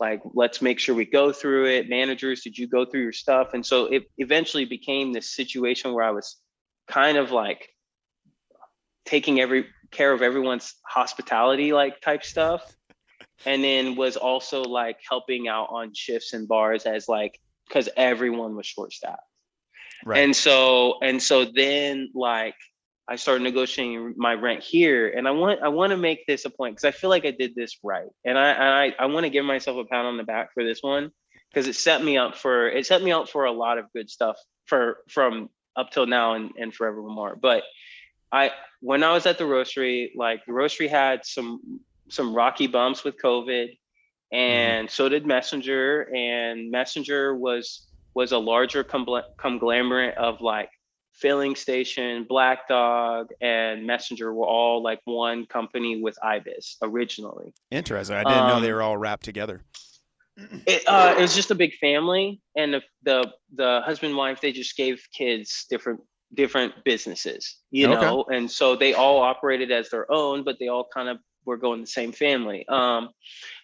Like, 0.00 0.22
let's 0.32 0.62
make 0.62 0.78
sure 0.78 0.94
we 0.94 1.04
go 1.04 1.32
through 1.32 1.66
it. 1.66 1.88
Managers, 1.88 2.42
did 2.42 2.56
you 2.56 2.66
go 2.66 2.84
through 2.84 3.02
your 3.02 3.12
stuff? 3.12 3.52
And 3.52 3.64
so 3.64 3.86
it 3.86 4.04
eventually 4.16 4.64
became 4.64 5.12
this 5.12 5.34
situation 5.34 5.92
where 5.92 6.04
I 6.04 6.10
was 6.10 6.36
kind 6.88 7.18
of 7.18 7.30
like 7.30 7.68
taking 9.04 9.40
every 9.40 9.66
care 9.90 10.12
of 10.12 10.22
everyone's 10.22 10.74
hospitality 10.86 11.72
like 11.72 12.00
type 12.00 12.22
stuff 12.22 12.74
and 13.46 13.62
then 13.64 13.96
was 13.96 14.16
also 14.16 14.62
like 14.62 14.98
helping 15.08 15.48
out 15.48 15.68
on 15.70 15.92
shifts 15.94 16.32
and 16.32 16.46
bars 16.46 16.84
as 16.84 17.08
like 17.08 17.38
because 17.66 17.88
everyone 17.96 18.54
was 18.54 18.66
short 18.66 18.92
staffed 18.92 19.22
right 20.04 20.18
and 20.18 20.36
so 20.36 20.98
and 21.02 21.22
so 21.22 21.46
then 21.54 22.10
like 22.14 22.54
I 23.08 23.16
started 23.16 23.42
negotiating 23.42 24.14
my 24.16 24.34
rent 24.34 24.62
here, 24.62 25.08
and 25.08 25.26
I 25.26 25.30
want 25.30 25.62
I 25.62 25.68
want 25.68 25.90
to 25.92 25.96
make 25.96 26.26
this 26.26 26.44
a 26.44 26.50
point 26.50 26.76
because 26.76 26.84
I 26.84 26.90
feel 26.90 27.08
like 27.08 27.24
I 27.24 27.30
did 27.30 27.54
this 27.54 27.78
right, 27.82 28.08
and 28.24 28.38
I 28.38 28.86
I, 28.86 28.94
I 28.98 29.06
want 29.06 29.24
to 29.24 29.30
give 29.30 29.44
myself 29.44 29.78
a 29.78 29.84
pat 29.84 30.04
on 30.04 30.18
the 30.18 30.24
back 30.24 30.52
for 30.52 30.62
this 30.62 30.82
one 30.82 31.10
because 31.50 31.66
it 31.66 31.74
set 31.74 32.04
me 32.04 32.18
up 32.18 32.36
for 32.36 32.68
it 32.68 32.86
set 32.86 33.02
me 33.02 33.12
up 33.12 33.28
for 33.28 33.46
a 33.46 33.52
lot 33.52 33.78
of 33.78 33.86
good 33.94 34.10
stuff 34.10 34.36
for 34.66 34.98
from 35.08 35.48
up 35.74 35.90
till 35.90 36.06
now 36.06 36.34
and 36.34 36.50
and 36.58 36.74
forevermore. 36.74 37.36
But 37.40 37.62
I 38.30 38.52
when 38.80 39.02
I 39.02 39.12
was 39.12 39.26
at 39.26 39.38
the 39.38 39.44
Roasterie, 39.44 40.10
like 40.14 40.44
the 40.44 40.52
Roasterie 40.52 40.90
had 40.90 41.24
some 41.24 41.80
some 42.10 42.34
rocky 42.34 42.66
bumps 42.66 43.04
with 43.04 43.20
COVID, 43.22 43.68
mm-hmm. 43.68 44.36
and 44.36 44.90
so 44.90 45.08
did 45.08 45.26
Messenger, 45.26 46.14
and 46.14 46.70
Messenger 46.70 47.34
was 47.34 47.86
was 48.14 48.32
a 48.32 48.38
larger 48.38 48.84
conglomerate 48.84 50.16
of 50.16 50.40
like 50.40 50.70
filling 51.20 51.56
station, 51.56 52.24
Black 52.28 52.68
Dog, 52.68 53.28
and 53.40 53.86
Messenger 53.86 54.32
were 54.32 54.46
all 54.46 54.82
like 54.82 55.00
one 55.04 55.46
company 55.46 56.00
with 56.00 56.16
Ibis 56.22 56.76
originally. 56.82 57.52
Interesting. 57.70 58.16
I 58.16 58.24
didn't 58.24 58.38
um, 58.38 58.48
know 58.48 58.60
they 58.60 58.70
um, 58.70 58.74
were 58.74 58.82
all 58.82 58.96
wrapped 58.96 59.24
together. 59.24 59.62
It, 60.66 60.84
uh, 60.86 61.14
it 61.18 61.20
was 61.20 61.34
just 61.34 61.50
a 61.50 61.54
big 61.54 61.74
family, 61.74 62.40
and 62.56 62.74
the, 62.74 62.82
the 63.02 63.32
the 63.56 63.80
husband 63.84 64.10
and 64.10 64.16
wife 64.16 64.40
they 64.40 64.52
just 64.52 64.76
gave 64.76 65.02
kids 65.12 65.66
different 65.68 66.00
different 66.34 66.72
businesses, 66.84 67.56
you 67.70 67.88
okay. 67.88 68.00
know, 68.00 68.24
and 68.30 68.48
so 68.50 68.76
they 68.76 68.94
all 68.94 69.18
operated 69.18 69.72
as 69.72 69.90
their 69.90 70.10
own, 70.12 70.44
but 70.44 70.56
they 70.60 70.68
all 70.68 70.86
kind 70.94 71.08
of 71.08 71.18
were 71.44 71.56
going 71.56 71.80
the 71.80 71.86
same 71.86 72.12
family. 72.12 72.68
Um, 72.68 73.08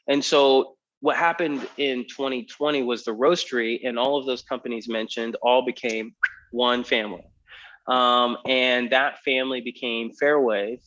and 0.08 0.24
so 0.24 0.76
what 1.00 1.16
happened 1.16 1.68
in 1.76 2.06
2020 2.08 2.82
was 2.82 3.04
the 3.04 3.14
roastery 3.14 3.80
and 3.84 3.98
all 3.98 4.18
of 4.18 4.24
those 4.24 4.42
companies 4.42 4.88
mentioned 4.88 5.36
all 5.42 5.64
became 5.64 6.14
one 6.50 6.82
family 6.82 7.24
um, 7.86 8.38
and 8.46 8.90
that 8.90 9.22
family 9.24 9.60
became 9.60 10.12
Fairwave. 10.12 10.80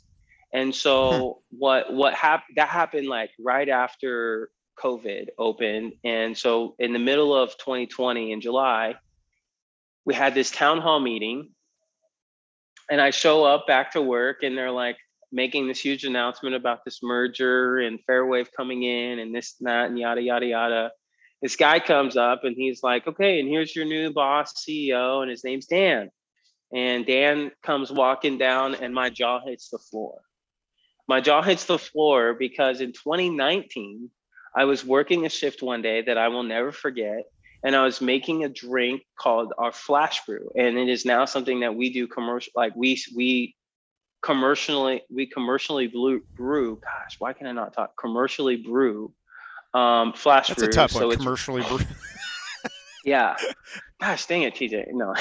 And 0.54 0.74
so 0.74 1.42
hmm. 1.52 1.58
what 1.58 1.94
what 1.94 2.14
happened 2.14 2.56
that 2.56 2.70
happened 2.70 3.08
like 3.08 3.32
right 3.40 3.68
after 3.68 4.50
COVID 4.80 5.28
opened, 5.38 5.94
and 6.04 6.38
so 6.38 6.76
in 6.80 6.94
the 6.94 7.00
middle 7.00 7.36
of 7.36 7.58
2020 7.58 8.32
in 8.32 8.42
July, 8.42 8.96
we 10.06 10.14
had 10.14 10.34
this 10.34 10.50
town 10.50 10.80
hall 10.80 11.00
meeting, 11.00 11.50
and 12.90 13.02
I 13.02 13.10
show 13.10 13.44
up 13.44 13.68
back 13.68 13.92
to 13.92 14.02
work, 14.02 14.44
and 14.44 14.58
they're 14.58 14.72
like 14.72 14.98
making 15.32 15.68
this 15.68 15.82
huge 15.82 16.06
announcement 16.06 16.56
about 16.56 16.86
this 16.86 17.00
merger 17.04 17.80
and 17.80 18.00
Fairwave 18.10 18.48
coming 18.56 18.84
in 18.84 19.20
and 19.20 19.36
this 19.36 19.56
and 19.60 19.68
that 19.68 19.90
and 19.90 20.00
yada 20.00 20.22
yada 20.22 20.46
yada. 20.46 20.92
This 21.42 21.56
guy 21.56 21.80
comes 21.80 22.16
up 22.16 22.46
and 22.46 22.56
he's 22.56 22.82
like, 22.82 23.06
"Okay, 23.06 23.40
and 23.40 23.50
here's 23.50 23.76
your 23.76 23.86
new 23.86 24.12
boss, 24.12 24.54
CEO, 24.66 25.22
and 25.22 25.30
his 25.30 25.44
name's 25.44 25.68
Dan." 25.68 26.10
And 26.74 27.06
Dan 27.06 27.52
comes 27.64 27.92
walking 27.92 28.38
down, 28.38 28.76
and 28.76 28.94
my 28.94 29.10
jaw 29.10 29.40
hits 29.46 29.70
the 29.70 29.78
floor. 29.78 30.22
My 31.08 31.22
jaw 31.22 31.42
hits 31.42 31.66
the 31.66 31.80
floor 31.80 32.34
because 32.34 32.82
in 32.82 32.92
2019, 32.92 34.10
I 34.56 34.66
was 34.66 34.84
working 34.84 35.26
a 35.26 35.30
shift 35.30 35.62
one 35.62 35.82
day 35.82 36.02
that 36.02 36.18
I 36.18 36.28
will 36.28 36.44
never 36.44 36.72
forget, 36.72 37.24
and 37.64 37.76
I 37.76 37.84
was 37.84 38.02
making 38.02 38.44
a 38.44 38.50
drink 38.50 39.04
called 39.18 39.54
our 39.58 39.72
Flash 39.72 40.26
Brew, 40.26 40.52
and 40.56 40.78
it 40.78 40.90
is 40.90 41.06
now 41.06 41.26
something 41.26 41.62
that 41.62 41.76
we 41.76 41.94
do 41.94 42.08
commercial, 42.08 42.52
like 42.56 42.76
we 42.76 43.02
we 43.16 43.56
commercially 44.22 45.02
we 45.10 45.28
commercially 45.28 45.88
brew, 45.88 46.24
brew. 46.36 46.80
Gosh, 46.84 47.16
why 47.20 47.34
can 47.34 47.48
I 47.48 47.52
not 47.52 47.74
talk? 47.74 47.92
Commercially 47.98 48.58
brew 48.58 49.14
um, 49.74 50.14
Flash 50.14 50.48
That's 50.48 50.62
Brew. 50.62 50.70
A 50.70 50.72
tough 50.72 50.92
so 50.92 51.08
one. 51.08 51.18
Commercially 51.18 51.62
brew. 51.64 51.80
yeah. 53.08 53.36
Gosh 54.02 54.26
dang 54.28 54.44
it 54.44 54.56
tj 54.56 54.86
no. 54.92 55.16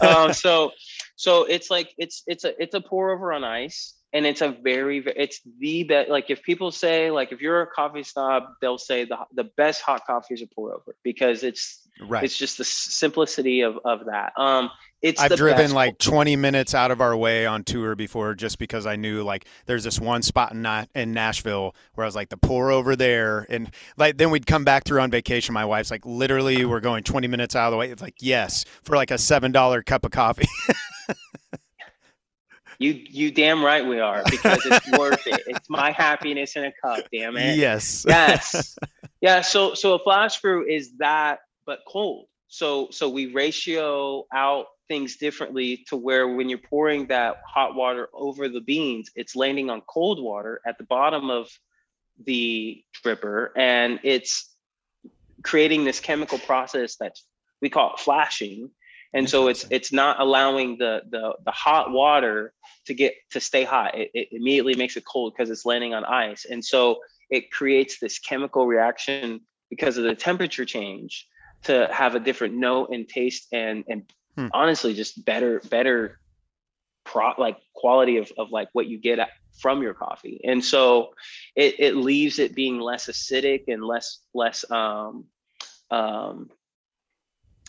Um, 0.06 0.32
so 0.32 0.72
so 1.16 1.44
it's 1.44 1.70
like 1.70 1.92
it's 1.98 2.22
it's 2.26 2.44
a 2.44 2.60
it's 2.60 2.74
a 2.74 2.80
pour 2.80 3.12
over 3.12 3.32
on 3.32 3.44
ice 3.44 3.94
and 4.12 4.26
it's 4.26 4.40
a 4.40 4.48
very 4.48 5.04
it's 5.16 5.40
the 5.60 5.84
best 5.84 6.08
like 6.08 6.30
if 6.30 6.42
people 6.42 6.70
say 6.70 7.10
like 7.10 7.30
if 7.30 7.40
you're 7.40 7.60
a 7.60 7.66
coffee 7.66 8.02
snob 8.02 8.44
they'll 8.60 8.78
say 8.78 9.04
the 9.04 9.18
the 9.34 9.44
best 9.44 9.82
hot 9.82 10.06
coffee 10.06 10.34
is 10.34 10.42
a 10.42 10.46
pour 10.46 10.74
over 10.74 10.96
because 11.04 11.44
it's 11.44 11.86
right. 12.08 12.24
it's 12.24 12.36
just 12.38 12.58
the 12.58 12.64
simplicity 12.64 13.60
of 13.60 13.78
of 13.84 14.06
that. 14.06 14.32
Um 14.36 14.70
it's 15.02 15.20
I've 15.20 15.34
driven 15.36 15.72
like 15.72 15.98
20 15.98 16.36
minutes 16.36 16.74
out 16.74 16.90
of 16.90 17.00
our 17.00 17.16
way 17.16 17.46
on 17.46 17.64
tour 17.64 17.94
before 17.94 18.34
just 18.34 18.58
because 18.58 18.86
I 18.86 18.96
knew 18.96 19.22
like 19.22 19.46
there's 19.66 19.84
this 19.84 19.98
one 19.98 20.22
spot 20.22 20.52
in, 20.52 20.66
in 20.94 21.12
Nashville 21.12 21.74
where 21.94 22.04
I 22.04 22.08
was 22.08 22.14
like 22.14 22.28
the 22.28 22.36
pour 22.36 22.70
over 22.70 22.96
there 22.96 23.46
and 23.48 23.70
like 23.96 24.18
then 24.18 24.30
we'd 24.30 24.46
come 24.46 24.64
back 24.64 24.84
through 24.84 25.00
on 25.00 25.10
vacation 25.10 25.54
my 25.54 25.64
wife's 25.64 25.90
like 25.90 26.04
literally 26.04 26.56
uh-huh. 26.56 26.68
we're 26.68 26.80
going 26.80 27.02
20 27.02 27.28
minutes 27.28 27.56
out 27.56 27.66
of 27.66 27.72
the 27.72 27.78
way 27.78 27.90
it's 27.90 28.02
like 28.02 28.16
yes 28.20 28.64
for 28.82 28.96
like 28.96 29.10
a 29.10 29.14
$7 29.14 29.86
cup 29.86 30.04
of 30.04 30.10
coffee 30.10 30.48
You 32.80 32.98
you 33.10 33.30
damn 33.30 33.62
right 33.62 33.86
we 33.86 34.00
are 34.00 34.22
because 34.30 34.64
it's 34.64 34.90
worth 34.98 35.26
it. 35.26 35.42
It's 35.46 35.68
my 35.68 35.90
happiness 35.90 36.56
in 36.56 36.64
a 36.64 36.72
cup, 36.82 37.04
damn 37.12 37.36
it. 37.36 37.56
Yes. 37.56 38.04
Yes. 38.08 38.76
Yeah. 39.22 39.42
So 39.42 39.74
so 39.74 39.92
a 39.92 39.98
flash 39.98 40.40
brew 40.40 40.66
is 40.66 40.96
that 40.96 41.40
but 41.66 41.80
cold. 41.86 42.24
So 42.48 42.88
so 42.90 43.10
we 43.10 43.26
ratio 43.26 44.24
out 44.32 44.64
things 44.90 45.16
differently 45.16 45.84
to 45.86 45.96
where 45.96 46.26
when 46.26 46.48
you're 46.48 46.58
pouring 46.58 47.06
that 47.06 47.36
hot 47.46 47.76
water 47.76 48.08
over 48.12 48.48
the 48.48 48.60
beans, 48.60 49.08
it's 49.14 49.36
landing 49.36 49.70
on 49.70 49.80
cold 49.82 50.20
water 50.20 50.60
at 50.66 50.78
the 50.78 50.84
bottom 50.84 51.30
of 51.30 51.48
the 52.26 52.82
dripper 53.00 53.50
and 53.56 54.00
it's 54.02 54.52
creating 55.44 55.84
this 55.84 56.00
chemical 56.00 56.38
process 56.38 56.96
that's 56.96 57.24
we 57.62 57.70
call 57.70 57.94
it 57.94 58.00
flashing. 58.00 58.68
And 59.14 59.30
so 59.30 59.46
it's 59.46 59.64
it's 59.70 59.92
not 59.92 60.20
allowing 60.20 60.76
the 60.78 61.02
the 61.08 61.34
the 61.44 61.52
hot 61.52 61.92
water 61.92 62.52
to 62.86 62.94
get 62.94 63.14
to 63.30 63.40
stay 63.40 63.62
hot. 63.62 63.96
It, 63.96 64.10
it 64.12 64.28
immediately 64.32 64.74
makes 64.74 64.96
it 64.96 65.04
cold 65.04 65.34
because 65.34 65.50
it's 65.50 65.64
landing 65.64 65.94
on 65.94 66.04
ice. 66.04 66.46
And 66.50 66.64
so 66.64 66.98
it 67.28 67.52
creates 67.52 68.00
this 68.00 68.18
chemical 68.18 68.66
reaction 68.66 69.40
because 69.68 69.96
of 69.96 70.04
the 70.04 70.16
temperature 70.16 70.64
change 70.64 71.28
to 71.64 71.88
have 71.92 72.16
a 72.16 72.20
different 72.20 72.54
note 72.54 72.90
and 72.92 73.08
taste 73.08 73.46
and 73.52 73.84
and 73.88 74.02
hmm. 74.36 74.46
honestly 74.52 74.94
just 74.94 75.24
better 75.24 75.60
better 75.70 76.18
pro 77.04 77.32
like 77.38 77.56
quality 77.74 78.16
of, 78.18 78.30
of 78.38 78.50
like 78.50 78.68
what 78.72 78.86
you 78.86 78.98
get 78.98 79.18
from 79.60 79.82
your 79.82 79.94
coffee 79.94 80.40
and 80.44 80.64
so 80.64 81.10
it, 81.56 81.74
it 81.78 81.96
leaves 81.96 82.38
it 82.38 82.54
being 82.54 82.78
less 82.78 83.06
acidic 83.08 83.64
and 83.68 83.84
less 83.84 84.20
less 84.34 84.64
um 84.70 85.24
um 85.90 86.48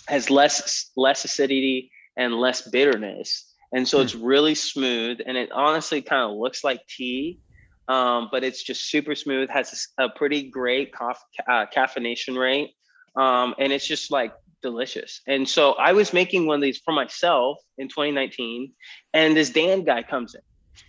has 0.08 0.30
less 0.30 0.92
less 0.96 1.26
acidity 1.26 1.92
and 2.18 2.34
less 2.36 2.70
bitterness 2.70 3.54
and 3.74 3.88
so 3.88 4.00
mm. 4.00 4.04
it's 4.04 4.16
really 4.16 4.56
smooth 4.56 5.20
and 5.26 5.38
it 5.38 5.52
honestly 5.52 6.02
kind 6.02 6.30
of 6.30 6.38
looks 6.38 6.64
like 6.64 6.86
tea 6.88 7.40
um, 7.88 8.30
but 8.32 8.44
it's 8.44 8.64
just 8.64 8.90
super 8.90 9.16
smooth 9.16 9.50
has 9.50 9.88
a, 9.98 10.06
a 10.06 10.10
pretty 10.10 10.50
great 10.50 10.94
coffee, 10.94 11.20
uh, 11.50 11.66
caffeination 11.76 12.38
rate 12.38 12.72
um, 13.16 13.54
and 13.60 13.74
it's 13.74 13.88
just 13.88 14.12
like 14.12 14.34
delicious 14.62 15.22
and 15.28 15.48
so 15.48 15.74
i 15.74 15.92
was 15.92 16.14
making 16.14 16.46
one 16.46 16.56
of 16.56 16.62
these 16.62 16.80
for 16.80 16.94
myself 16.94 17.58
in 17.78 17.88
2019 17.88 18.72
and 19.14 19.36
this 19.36 19.50
dan 19.50 19.84
guy 19.84 20.04
comes 20.04 20.36
in 20.36 20.42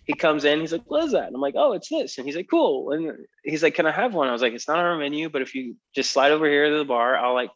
he 0.04 0.14
comes 0.14 0.44
in 0.44 0.60
he's 0.60 0.72
like 0.72 0.82
what 0.86 1.04
is 1.04 1.12
that 1.12 1.26
and 1.26 1.34
i'm 1.34 1.40
like 1.40 1.54
oh 1.56 1.72
it's 1.72 1.88
this 1.88 2.18
and 2.18 2.26
he's 2.26 2.36
like 2.36 2.48
cool 2.50 2.92
and 2.92 3.12
he's 3.44 3.62
like 3.62 3.74
can 3.74 3.86
i 3.86 3.90
have 3.90 4.14
one 4.14 4.28
i 4.28 4.32
was 4.32 4.42
like 4.42 4.52
it's 4.52 4.68
not 4.68 4.78
on 4.78 4.84
our 4.84 4.98
menu 4.98 5.28
but 5.28 5.42
if 5.42 5.54
you 5.54 5.74
just 5.94 6.10
slide 6.10 6.32
over 6.32 6.46
here 6.46 6.70
to 6.70 6.78
the 6.78 6.84
bar 6.84 7.16
i'll 7.16 7.34
like 7.34 7.50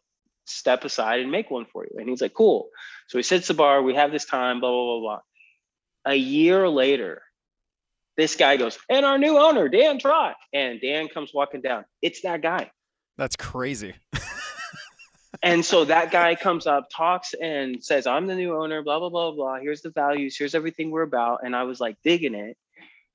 step 0.47 0.83
aside 0.85 1.19
and 1.19 1.31
make 1.31 1.51
one 1.51 1.65
for 1.71 1.85
you. 1.85 1.91
And 1.99 2.09
he's 2.09 2.21
like, 2.21 2.33
cool. 2.33 2.69
So 3.07 3.17
he 3.17 3.23
sits 3.23 3.47
the 3.47 3.53
bar, 3.53 3.81
we 3.81 3.95
have 3.95 4.11
this 4.11 4.25
time, 4.25 4.59
blah, 4.59 4.71
blah, 4.71 4.85
blah, 4.85 4.99
blah. 4.99 5.19
A 6.05 6.15
year 6.15 6.67
later, 6.69 7.21
this 8.15 8.35
guy 8.35 8.57
goes, 8.57 8.79
and 8.89 9.05
our 9.05 9.17
new 9.17 9.37
owner, 9.37 9.69
Dan 9.69 9.99
Trott. 9.99 10.35
And 10.53 10.81
Dan 10.81 11.07
comes 11.07 11.33
walking 11.33 11.61
down. 11.61 11.85
It's 12.01 12.21
that 12.21 12.41
guy. 12.41 12.71
That's 13.17 13.35
crazy. 13.35 13.95
and 15.41 15.63
so 15.63 15.85
that 15.85 16.11
guy 16.11 16.35
comes 16.35 16.67
up, 16.67 16.89
talks, 16.89 17.33
and 17.33 17.83
says, 17.83 18.07
I'm 18.07 18.27
the 18.27 18.35
new 18.35 18.55
owner, 18.55 18.81
blah, 18.81 18.99
blah, 18.99 19.09
blah, 19.09 19.31
blah. 19.31 19.59
Here's 19.59 19.81
the 19.81 19.91
values. 19.91 20.37
Here's 20.37 20.55
everything 20.55 20.91
we're 20.91 21.03
about. 21.03 21.41
And 21.43 21.55
I 21.55 21.63
was 21.63 21.79
like 21.79 21.97
digging 22.03 22.35
it. 22.35 22.57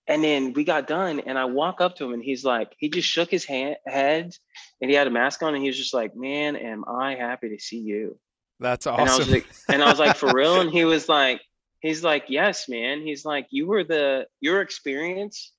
And 0.07 0.25
then 0.25 0.53
we 0.53 0.64
got 0.64 0.89
done, 0.89 1.20
and 1.20 1.39
I 1.39 1.45
walk 1.45 1.81
up 1.81 1.97
to 1.97 2.05
him, 2.05 2.12
and 2.12 2.25
he's 2.25 2.45
like, 2.45 2.73
he 2.77 2.89
just 2.89 3.09
shook 3.09 3.31
his 3.31 3.45
hand, 3.45 3.77
head, 3.87 4.35
and 4.81 4.91
he 4.91 4.97
had 4.97 5.07
a 5.07 5.11
mask 5.11 5.43
on, 5.45 5.55
and 5.55 5.62
he 5.62 5.68
was 5.68 5.79
just 5.79 5.95
like, 5.95 6.16
"Man, 6.16 6.57
am 6.57 6.85
I 6.89 7.14
happy 7.14 7.51
to 7.51 7.62
see 7.62 7.79
you?" 7.79 8.18
That's 8.59 8.87
awesome. 8.87 9.03
And 9.03 9.11
I 9.11 9.18
was 9.18 9.31
like, 9.31 9.47
and 9.68 9.83
I 9.83 9.89
was 9.89 9.99
like, 10.01 10.16
for 10.16 10.33
real? 10.33 10.61
And 10.61 10.70
he 10.70 10.85
was 10.85 11.09
like, 11.09 11.41
he's 11.81 12.03
like, 12.03 12.25
yes, 12.29 12.68
man. 12.68 13.03
He's 13.03 13.25
like, 13.25 13.47
you 13.51 13.66
were 13.66 13.85
the 13.85 14.27
your 14.41 14.61
experience. 14.61 15.53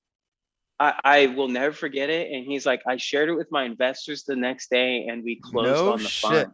I, 0.80 0.94
I 1.04 1.26
will 1.26 1.48
never 1.48 1.72
forget 1.74 2.10
it. 2.10 2.32
And 2.32 2.44
he's 2.44 2.66
like, 2.66 2.82
I 2.86 2.96
shared 2.96 3.28
it 3.28 3.34
with 3.34 3.48
my 3.50 3.64
investors 3.64 4.24
the 4.24 4.36
next 4.36 4.70
day, 4.70 5.06
and 5.08 5.22
we 5.22 5.36
closed 5.36 5.68
No 5.68 5.92
on 5.92 6.02
the 6.02 6.08
shit. 6.08 6.30
fund. 6.30 6.52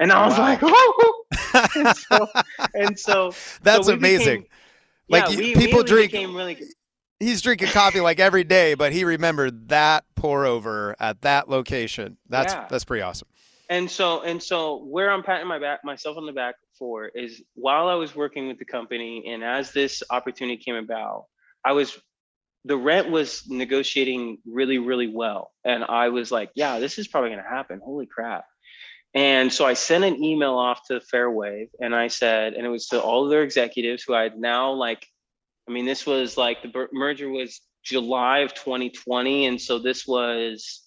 And 0.00 0.10
I 0.10 0.26
was 0.26 0.38
Wow. 0.38 0.44
like, 0.44 0.58
oh. 0.62 1.24
and 1.76 1.96
so, 1.96 2.28
and 2.74 2.98
so 2.98 3.34
That's 3.62 3.86
so 3.86 3.92
amazing. 3.94 4.40
became- 4.42 4.48
Like, 5.08 5.22
yeah, 5.30 5.36
we 5.36 5.36
people 5.36 5.60
immediately 5.62 5.84
drink- 5.84 6.12
became 6.12 6.34
really 6.36 6.54
good. 6.54 6.68
He's 7.20 7.40
drinking 7.40 7.68
coffee 7.68 8.00
like 8.00 8.18
every 8.18 8.42
day, 8.42 8.74
but 8.74 8.92
he 8.92 9.04
remembered 9.04 9.68
that 9.68 10.04
pour 10.16 10.44
over 10.44 10.96
at 10.98 11.20
that 11.22 11.48
location. 11.48 12.16
That's 12.28 12.52
Yeah. 12.54 12.66
that's 12.68 12.84
pretty 12.84 13.02
awesome. 13.02 13.28
and 13.70 13.88
so 13.90 14.22
and 14.22 14.42
so 14.42 14.78
where 14.84 15.08
i'm 15.10 15.22
patting 15.22 15.46
my 15.46 15.58
back 15.58 15.84
myself 15.84 16.16
on 16.18 16.26
the 16.26 16.32
back 16.32 16.56
for 16.76 17.06
is 17.14 17.42
while 17.54 17.88
i 17.88 17.94
was 17.94 18.14
working 18.16 18.48
with 18.48 18.58
the 18.58 18.64
company 18.64 19.24
and 19.28 19.42
as 19.44 19.70
this 19.72 20.02
opportunity 20.10 20.56
came 20.62 20.74
about 20.74 21.26
i 21.64 21.70
was 21.72 21.96
the 22.64 22.76
rent 22.76 23.10
was 23.10 23.44
negotiating 23.48 24.38
really 24.46 24.78
really 24.78 25.08
well. 25.08 25.52
And 25.64 25.84
i 25.84 26.08
was 26.08 26.30
like 26.30 26.50
yeah 26.54 26.78
this 26.78 26.98
is 26.98 27.08
probably 27.08 27.30
going 27.30 27.42
to 27.42 27.48
happen. 27.48 27.80
Holy 27.84 28.06
crap. 28.06 28.44
And 29.14 29.52
so 29.52 29.66
i 29.66 29.74
sent 29.74 30.04
an 30.04 30.22
email 30.22 30.54
off 30.54 30.86
to 30.88 31.00
fairwave 31.12 31.68
and 31.80 31.94
i 31.94 32.08
said 32.08 32.54
and 32.54 32.64
it 32.64 32.70
was 32.70 32.88
to 32.88 33.00
all 33.00 33.24
of 33.24 33.30
their 33.30 33.42
executives 33.42 34.02
who 34.02 34.14
i 34.14 34.22
had 34.22 34.38
now 34.38 34.72
like 34.72 35.06
i 35.68 35.72
mean 35.72 35.84
this 35.84 36.06
was 36.06 36.38
like 36.38 36.62
the 36.62 36.88
merger 36.94 37.28
was 37.28 37.60
july 37.82 38.38
of 38.38 38.54
2020 38.54 39.46
and 39.46 39.60
so 39.60 39.78
this 39.78 40.06
was 40.06 40.82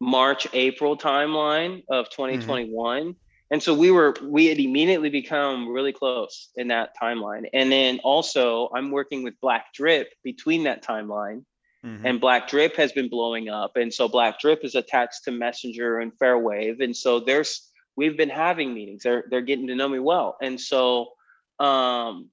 March, 0.00 0.46
April 0.54 0.96
timeline 0.96 1.82
of 1.90 2.06
mm-hmm. 2.06 2.22
2021. 2.22 3.14
And 3.50 3.62
so 3.62 3.74
we 3.74 3.90
were, 3.90 4.14
we 4.22 4.46
had 4.46 4.58
immediately 4.58 5.10
become 5.10 5.68
really 5.68 5.92
close 5.92 6.50
in 6.56 6.68
that 6.68 6.90
timeline. 7.00 7.48
And 7.52 7.70
then 7.70 7.98
also, 8.04 8.70
I'm 8.74 8.90
working 8.90 9.24
with 9.24 9.34
Black 9.40 9.72
Drip 9.74 10.08
between 10.22 10.64
that 10.64 10.84
timeline. 10.84 11.44
Mhm. 11.84 12.02
And 12.04 12.20
Black 12.20 12.48
Drip 12.48 12.76
has 12.76 12.92
been 12.92 13.08
blowing 13.08 13.48
up. 13.48 13.76
And 13.76 13.92
so 13.92 14.08
Black 14.08 14.38
Drip 14.38 14.64
is 14.64 14.74
attached 14.74 15.24
to 15.24 15.32
Messenger 15.32 15.98
and 15.98 16.12
Fairwave. 16.16 16.82
And 16.82 16.96
so 16.96 17.18
there's, 17.18 17.68
we've 17.96 18.16
been 18.16 18.28
having 18.28 18.72
meetings. 18.72 19.02
They're, 19.02 19.24
they're 19.30 19.40
getting 19.40 19.66
to 19.66 19.74
know 19.74 19.88
me 19.88 19.98
well. 19.98 20.36
And 20.40 20.60
so, 20.60 21.08
um, 21.58 22.30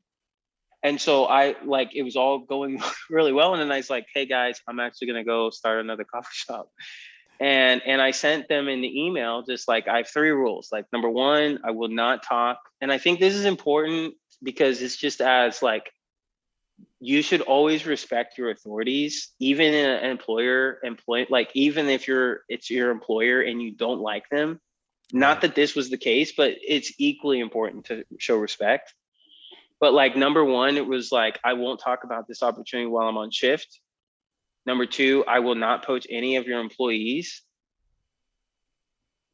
and 0.83 1.01
so 1.01 1.25
I 1.25 1.55
like 1.65 1.95
it 1.95 2.03
was 2.03 2.15
all 2.15 2.39
going 2.39 2.79
really 3.09 3.33
well. 3.33 3.53
And 3.53 3.61
then 3.61 3.71
I 3.71 3.77
was 3.77 3.89
like, 3.89 4.05
hey 4.13 4.25
guys, 4.25 4.61
I'm 4.67 4.79
actually 4.79 5.07
gonna 5.07 5.23
go 5.23 5.49
start 5.49 5.79
another 5.79 6.03
coffee 6.03 6.27
shop 6.31 6.69
and 7.39 7.81
and 7.85 8.01
i 8.01 8.11
sent 8.11 8.47
them 8.47 8.67
in 8.67 8.81
the 8.81 9.01
email 9.01 9.43
just 9.43 9.67
like 9.67 9.87
i 9.87 9.97
have 9.97 10.07
three 10.07 10.31
rules 10.31 10.69
like 10.71 10.85
number 10.91 11.09
one 11.09 11.59
i 11.63 11.71
will 11.71 11.89
not 11.89 12.23
talk 12.23 12.59
and 12.81 12.91
i 12.91 12.97
think 12.97 13.19
this 13.19 13.35
is 13.35 13.45
important 13.45 14.13
because 14.43 14.81
it's 14.81 14.97
just 14.97 15.21
as 15.21 15.61
like 15.61 15.91
you 16.99 17.21
should 17.21 17.41
always 17.41 17.85
respect 17.85 18.37
your 18.37 18.49
authorities 18.49 19.31
even 19.39 19.73
in 19.73 19.89
an 19.89 20.09
employer 20.09 20.79
employ 20.83 21.25
like 21.29 21.49
even 21.53 21.87
if 21.87 22.07
you're 22.07 22.41
it's 22.49 22.69
your 22.69 22.91
employer 22.91 23.41
and 23.41 23.61
you 23.61 23.71
don't 23.71 23.99
like 23.99 24.27
them. 24.29 24.59
Not 25.13 25.41
that 25.41 25.55
this 25.55 25.75
was 25.75 25.89
the 25.89 25.97
case 25.97 26.33
but 26.35 26.55
it's 26.67 26.93
equally 26.97 27.39
important 27.39 27.85
to 27.85 28.03
show 28.17 28.37
respect. 28.37 28.93
But 29.79 29.93
like 29.93 30.15
number 30.15 30.43
one 30.43 30.77
it 30.77 30.87
was 30.87 31.11
like 31.11 31.39
i 31.43 31.53
won't 31.53 31.79
talk 31.79 32.03
about 32.03 32.27
this 32.27 32.41
opportunity 32.41 32.87
while 32.87 33.07
i'm 33.07 33.17
on 33.17 33.31
shift 33.31 33.79
Number 34.67 34.85
two, 34.85 35.23
I 35.25 35.39
will 35.39 35.55
not 35.55 35.85
poach 35.85 36.05
any 36.09 36.35
of 36.35 36.45
your 36.45 36.59
employees. 36.59 37.41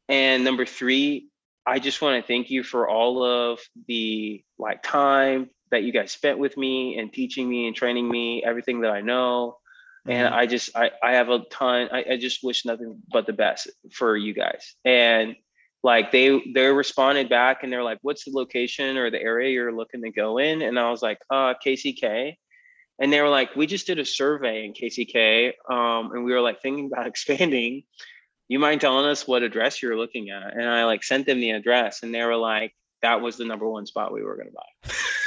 And 0.08 0.44
number 0.44 0.64
three, 0.64 1.28
I 1.66 1.80
just 1.80 2.00
want 2.00 2.22
to 2.22 2.26
thank 2.26 2.50
you 2.50 2.62
for 2.62 2.88
all 2.88 3.24
of 3.24 3.58
the 3.88 4.44
like 4.58 4.82
time 4.84 5.50
that 5.72 5.82
you 5.82 5.92
guys 5.92 6.12
spent 6.12 6.38
with 6.38 6.56
me 6.56 6.98
and 6.98 7.12
teaching 7.12 7.48
me 7.48 7.66
and 7.66 7.74
training 7.74 8.08
me 8.08 8.44
everything 8.44 8.82
that 8.82 8.92
I 8.92 9.00
know. 9.00 9.58
And 10.06 10.28
Mhm. 10.28 10.36
I 10.36 10.46
just 10.46 10.76
I, 10.76 10.92
I 11.02 11.14
have 11.14 11.30
a 11.30 11.40
ton, 11.50 11.88
I, 11.90 12.04
I 12.12 12.16
just 12.16 12.44
wish 12.44 12.64
nothing 12.64 13.02
but 13.10 13.26
the 13.26 13.32
best 13.32 13.68
for 13.90 14.16
you 14.16 14.34
guys. 14.34 14.76
And 14.84 15.34
like 15.82 16.12
they 16.12 16.40
they 16.54 16.66
responded 16.66 17.28
back 17.28 17.62
and 17.64 17.72
they're 17.72 17.82
like, 17.82 17.98
what's 18.02 18.24
the 18.24 18.30
location 18.30 18.98
or 18.98 19.10
the 19.10 19.20
area 19.20 19.50
you're 19.50 19.74
looking 19.74 20.02
to 20.02 20.10
go 20.12 20.38
in? 20.38 20.62
And 20.62 20.78
I 20.78 20.90
was 20.90 21.02
like, 21.02 21.18
uh 21.30 21.54
KCK 21.54 22.36
and 22.98 23.12
they 23.12 23.20
were 23.20 23.28
like, 23.28 23.56
"We 23.56 23.66
just 23.66 23.86
did 23.86 23.98
a 23.98 24.04
survey 24.04 24.64
in 24.64 24.72
KCK, 24.72 25.52
um, 25.70 26.12
and 26.12 26.24
we 26.24 26.32
were 26.32 26.40
like 26.40 26.60
thinking 26.62 26.90
about 26.92 27.06
expanding. 27.12 27.84
You 28.48 28.58
mind 28.58 28.80
telling 28.80 29.06
us 29.06 29.26
what 29.26 29.42
address 29.42 29.82
you're 29.82 29.96
looking 29.96 30.30
at?" 30.30 30.54
And 30.54 30.68
I 30.68 30.84
like 30.84 31.02
sent 31.02 31.26
them 31.26 31.40
the 31.40 31.50
address, 31.50 32.02
and 32.02 32.14
they 32.14 32.22
were 32.24 32.36
like, 32.36 32.74
"That 33.02 33.20
was 33.20 33.36
the 33.36 33.44
number 33.44 33.68
one 33.68 33.86
spot 33.86 34.12
we 34.12 34.22
were 34.22 34.36
going 34.36 34.48
to 34.48 34.54
buy." 34.54 34.64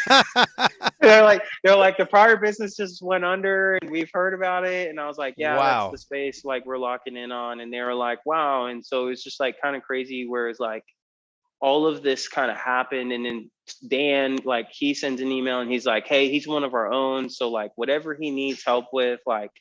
they're 1.02 1.24
like, 1.24 1.42
they're 1.64 1.76
like, 1.76 1.98
the 1.98 2.06
prior 2.06 2.38
business 2.38 2.78
just 2.78 3.02
went 3.02 3.26
under, 3.26 3.76
and 3.82 3.92
we've 3.92 4.10
heard 4.14 4.34
about 4.34 4.66
it. 4.66 4.90
And 4.90 5.00
I 5.00 5.08
was 5.08 5.18
like, 5.18 5.34
"Yeah, 5.38 5.58
Wow. 5.58 5.90
that's 5.90 5.92
the 5.92 6.06
space 6.06 6.46
like 6.46 6.66
we're 6.66 6.78
locking 6.78 7.18
in 7.18 7.32
on." 7.32 7.60
And 7.60 7.74
they 7.74 7.82
were 7.82 7.96
like, 7.96 8.26
"Wow!" 8.26 8.68
And 8.68 8.86
so 8.86 9.08
it's 9.08 9.24
just 9.24 9.40
like 9.40 9.56
kind 9.62 9.76
of 9.76 9.84
crazy. 9.84 10.26
Whereas 10.28 10.60
like 10.60 10.84
all 11.60 11.88
of 11.88 12.04
this 12.04 12.28
kind 12.28 12.52
of 12.52 12.58
happened 12.58 13.12
and 13.12 13.26
then 13.26 13.50
dan 13.88 14.38
like 14.46 14.68
he 14.72 14.94
sends 14.94 15.22
an 15.22 15.32
email 15.32 15.60
and 15.60 15.72
he's 15.72 15.86
like 15.86 16.08
hey 16.08 16.30
he's 16.30 16.48
one 16.48 16.64
of 16.64 16.74
our 16.74 16.92
own 16.92 17.30
so 17.30 17.50
like 17.50 17.72
whatever 17.76 18.14
he 18.16 18.32
needs 18.32 18.64
help 18.64 18.86
with 18.94 19.20
like 19.26 19.52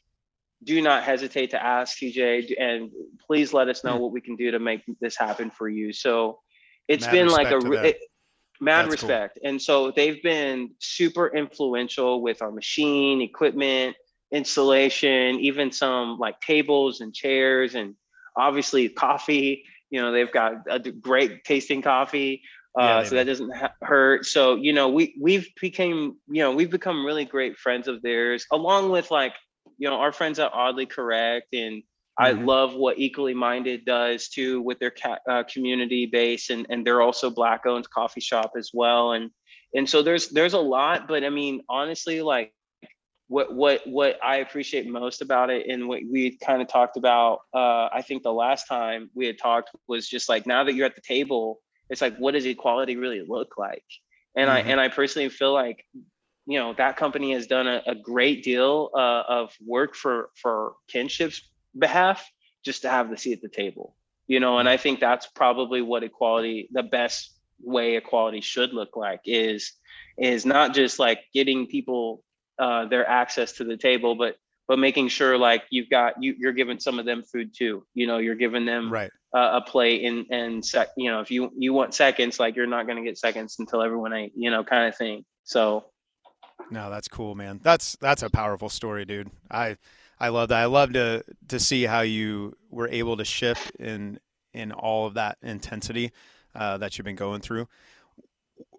do 0.64 0.80
not 0.80 1.02
hesitate 1.02 1.50
to 1.50 1.62
ask 1.62 1.98
tj 1.98 2.52
and 2.58 2.90
please 3.26 3.52
let 3.52 3.68
us 3.68 3.84
know 3.84 3.94
Hmm. 3.96 4.00
what 4.02 4.12
we 4.12 4.20
can 4.20 4.36
do 4.36 4.50
to 4.52 4.58
make 4.58 4.82
this 5.00 5.16
happen 5.16 5.50
for 5.50 5.68
you 5.68 5.92
so 5.92 6.40
it's 6.88 7.04
Mad 7.06 7.12
been 7.12 7.28
like 7.28 7.50
a 7.50 7.56
respect 7.56 7.62
to 7.64 7.68
re- 7.70 7.76
them. 7.76 7.86
it- 7.86 8.00
mad 8.58 8.90
That's 8.90 9.00
cool. 9.02 9.08
respect 9.10 9.38
and 9.44 9.60
so 9.60 9.90
they've 9.90 10.22
been 10.22 10.70
super 10.78 11.28
influential 11.36 12.22
with 12.22 12.40
our 12.40 12.50
machine 12.50 13.20
equipment 13.20 13.94
installation 14.32 15.38
even 15.40 15.70
some 15.72 16.18
like 16.18 16.40
tables 16.40 17.00
and 17.02 17.14
chairs 17.14 17.74
and 17.74 17.94
obviously 18.36 18.88
coffee 18.88 19.64
you 19.90 20.00
know 20.00 20.10
they've 20.10 20.32
got 20.32 20.54
a 20.70 20.78
great 20.78 21.44
tasting 21.44 21.82
coffee 21.82 22.42
uh, 22.76 23.02
they 23.02 23.04
so 23.04 23.14
that 23.16 23.24
doesn't 23.24 23.54
ha- 23.54 23.74
hurt 23.82 24.26
so 24.26 24.54
you 24.56 24.72
know 24.72 24.88
we 24.88 25.16
we've 25.20 25.48
became 25.60 26.16
you 26.28 26.42
know 26.42 26.54
we've 26.54 26.70
become 26.70 27.04
really 27.04 27.24
great 27.24 27.56
friends 27.56 27.88
of 27.88 28.02
theirs 28.02 28.46
along 28.52 28.90
with 28.90 29.10
like 29.10 29.32
you 29.78 29.88
know 29.88 29.96
our 29.96 30.12
friends 30.12 30.38
at 30.38 30.52
oddly 30.52 30.86
correct 30.86 31.54
and 31.54 31.82
I 32.18 32.32
Mhm. 32.32 32.46
love 32.46 32.74
what 32.74 32.98
Equally 32.98 33.34
Minded 33.34 33.84
does 33.84 34.28
too 34.28 34.62
with 34.62 34.78
their 34.78 34.90
ca- 34.90 35.18
uh, 35.28 35.42
community 35.44 36.06
base, 36.06 36.50
and 36.50 36.66
and 36.70 36.86
they're 36.86 37.02
also 37.02 37.30
black 37.30 37.66
owned 37.66 37.88
coffee 37.90 38.20
shop 38.20 38.52
as 38.56 38.70
well, 38.72 39.12
and 39.12 39.30
and 39.74 39.88
so 39.88 40.02
there's 40.02 40.30
there's 40.30 40.54
a 40.54 40.58
lot, 40.58 41.08
but 41.08 41.24
I 41.24 41.30
mean 41.30 41.62
honestly, 41.68 42.22
like 42.22 42.54
what 43.28 43.54
what 43.54 43.86
what 43.86 44.18
I 44.24 44.36
appreciate 44.36 44.88
most 44.88 45.20
about 45.20 45.50
it, 45.50 45.66
and 45.68 45.88
what 45.88 46.00
we 46.10 46.38
kind 46.38 46.62
of 46.62 46.68
talked 46.68 46.96
about, 46.96 47.40
uh, 47.54 47.88
I 47.92 48.02
think 48.06 48.22
the 48.22 48.32
last 48.32 48.66
time 48.66 49.10
we 49.14 49.26
had 49.26 49.38
talked 49.38 49.70
was 49.88 50.08
just 50.08 50.28
like 50.28 50.46
now 50.46 50.64
that 50.64 50.74
you're 50.74 50.86
at 50.86 50.94
the 50.94 51.02
table, 51.02 51.60
it's 51.90 52.00
like 52.00 52.16
what 52.18 52.32
does 52.32 52.46
equality 52.46 52.96
really 52.96 53.22
look 53.26 53.56
like, 53.58 53.84
and 54.34 54.48
Mhm. 54.48 54.52
I 54.52 54.60
and 54.60 54.80
I 54.80 54.88
personally 54.88 55.28
feel 55.28 55.52
like 55.52 55.84
you 56.46 56.58
know 56.58 56.72
that 56.74 56.96
company 56.96 57.32
has 57.32 57.46
done 57.46 57.66
a, 57.66 57.82
a 57.86 57.94
great 57.94 58.42
deal 58.42 58.90
uh, 58.94 59.22
of 59.28 59.54
work 59.64 59.94
for 59.94 60.30
for 60.40 60.74
kinship's 60.88 61.42
behalf 61.78 62.28
just 62.64 62.82
to 62.82 62.88
have 62.88 63.10
the 63.10 63.16
seat 63.16 63.34
at 63.34 63.42
the 63.42 63.48
table 63.48 63.96
you 64.26 64.40
know 64.40 64.58
and 64.58 64.68
i 64.68 64.76
think 64.76 64.98
that's 64.98 65.26
probably 65.26 65.82
what 65.82 66.02
equality 66.02 66.68
the 66.72 66.82
best 66.82 67.34
way 67.62 67.96
equality 67.96 68.40
should 68.40 68.72
look 68.72 68.96
like 68.96 69.20
is 69.24 69.72
is 70.18 70.46
not 70.46 70.74
just 70.74 70.98
like 70.98 71.20
getting 71.34 71.66
people 71.66 72.22
uh, 72.58 72.86
their 72.86 73.06
access 73.06 73.52
to 73.52 73.64
the 73.64 73.76
table 73.76 74.14
but 74.14 74.36
but 74.68 74.78
making 74.78 75.08
sure 75.08 75.36
like 75.36 75.64
you've 75.70 75.90
got 75.90 76.14
you 76.22 76.34
you're 76.38 76.52
giving 76.52 76.78
some 76.78 76.98
of 76.98 77.04
them 77.04 77.22
food 77.22 77.52
too 77.54 77.84
you 77.92 78.06
know 78.06 78.18
you're 78.18 78.34
giving 78.34 78.64
them 78.64 78.90
Right. 78.90 79.10
Uh, 79.34 79.60
a 79.64 79.70
plate 79.70 80.04
and 80.04 80.26
and 80.30 80.64
sec, 80.64 80.88
you 80.96 81.10
know 81.10 81.20
if 81.20 81.30
you 81.30 81.50
you 81.56 81.72
want 81.72 81.94
seconds 81.94 82.38
like 82.38 82.56
you're 82.56 82.66
not 82.66 82.86
going 82.86 82.96
to 82.96 83.04
get 83.04 83.18
seconds 83.18 83.56
until 83.58 83.82
everyone 83.82 84.12
ate 84.12 84.32
you 84.36 84.50
know 84.50 84.62
kind 84.64 84.88
of 84.88 84.96
thing 84.96 85.24
so 85.44 85.84
No, 86.70 86.90
that's 86.90 87.08
cool, 87.08 87.34
man. 87.34 87.60
That's 87.62 87.96
that's 88.00 88.22
a 88.22 88.30
powerful 88.30 88.68
story, 88.68 89.04
dude. 89.04 89.30
I 89.50 89.76
I 90.18 90.28
love 90.28 90.48
that. 90.48 90.58
I 90.58 90.64
love 90.66 90.92
to 90.94 91.22
to 91.48 91.60
see 91.60 91.84
how 91.84 92.00
you 92.00 92.56
were 92.70 92.88
able 92.88 93.16
to 93.18 93.24
shift 93.24 93.70
in 93.76 94.18
in 94.52 94.72
all 94.72 95.06
of 95.06 95.14
that 95.14 95.38
intensity 95.42 96.12
uh, 96.54 96.78
that 96.78 96.96
you've 96.96 97.04
been 97.04 97.16
going 97.16 97.40
through. 97.40 97.68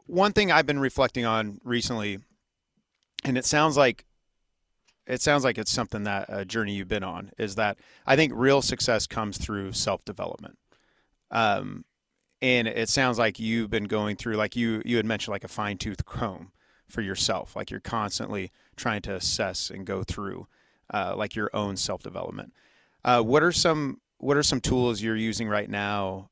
One 0.08 0.34
thing 0.34 0.52
I've 0.52 0.66
been 0.66 0.80
reflecting 0.80 1.26
on 1.26 1.60
recently, 1.64 2.20
and 3.24 3.38
it 3.38 3.46
sounds 3.46 3.78
like 3.78 4.06
it 5.08 5.22
sounds 5.22 5.44
like 5.44 5.58
it's 5.58 5.72
something 5.72 6.04
that 6.04 6.26
a 6.30 6.46
journey 6.46 6.74
you've 6.74 6.88
been 6.88 7.04
on 7.04 7.32
is 7.38 7.56
that 7.56 7.78
I 8.06 8.16
think 8.16 8.34
real 8.36 8.62
success 8.62 9.08
comes 9.08 9.38
through 9.38 9.74
self 9.74 10.04
development. 10.06 10.58
Um, 11.32 11.86
and 12.42 12.68
it 12.68 12.90
sounds 12.90 13.18
like 13.18 13.40
you've 13.40 13.70
been 13.70 13.86
going 13.86 14.16
through 14.16 14.36
like 14.36 14.56
you 14.56 14.82
you 14.86 14.98
had 14.98 15.06
mentioned 15.06 15.32
like 15.32 15.44
a 15.44 15.50
fine 15.50 15.78
tooth 15.78 16.06
comb 16.06 16.52
for 16.88 17.02
yourself 17.02 17.56
like 17.56 17.72
you're 17.72 17.80
constantly 17.80 18.52
trying 18.76 19.02
to 19.02 19.16
assess 19.16 19.70
and 19.70 19.86
go 19.86 20.04
through 20.04 20.48
uh, 20.94 21.14
like 21.18 21.36
your 21.36 21.50
own 21.54 21.76
self 21.76 22.04
development 22.04 22.54
uh, 23.04 23.22
what 23.22 23.44
are 23.44 23.52
some 23.52 24.00
what 24.20 24.38
are 24.38 24.44
some 24.44 24.62
tools 24.62 25.02
you're 25.02 25.16
using 25.16 25.48
right 25.48 25.70
now 25.70 26.30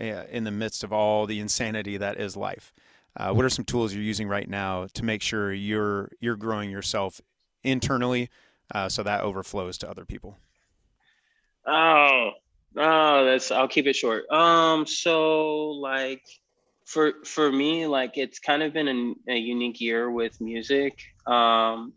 uh, 0.00 0.24
in 0.30 0.44
the 0.44 0.50
midst 0.50 0.84
of 0.84 0.92
all 0.92 1.26
the 1.26 1.40
insanity 1.40 1.96
that 1.96 2.18
is 2.18 2.36
life 2.36 2.72
uh, 3.16 3.32
what 3.32 3.44
are 3.44 3.50
some 3.50 3.64
tools 3.64 3.92
you're 3.92 4.02
using 4.02 4.28
right 4.28 4.48
now 4.48 4.86
to 4.94 5.04
make 5.04 5.22
sure 5.22 5.52
you're 5.52 6.10
you're 6.20 6.36
growing 6.36 6.70
yourself 6.70 7.20
internally 7.62 8.30
uh, 8.74 8.88
so 8.88 9.02
that 9.02 9.22
overflows 9.22 9.78
to 9.78 9.88
other 9.88 10.04
people 10.04 10.36
oh 11.66 12.30
Oh, 12.76 13.24
that's 13.24 13.50
I'll 13.50 13.68
keep 13.68 13.86
it 13.86 13.96
short. 13.96 14.30
Um, 14.30 14.86
so 14.86 15.70
like 15.70 16.22
for 16.84 17.24
for 17.24 17.50
me, 17.50 17.86
like 17.86 18.16
it's 18.16 18.38
kind 18.38 18.62
of 18.62 18.72
been 18.72 19.16
a, 19.28 19.32
a 19.32 19.36
unique 19.36 19.80
year 19.80 20.10
with 20.10 20.40
music. 20.40 21.00
Um, 21.26 21.92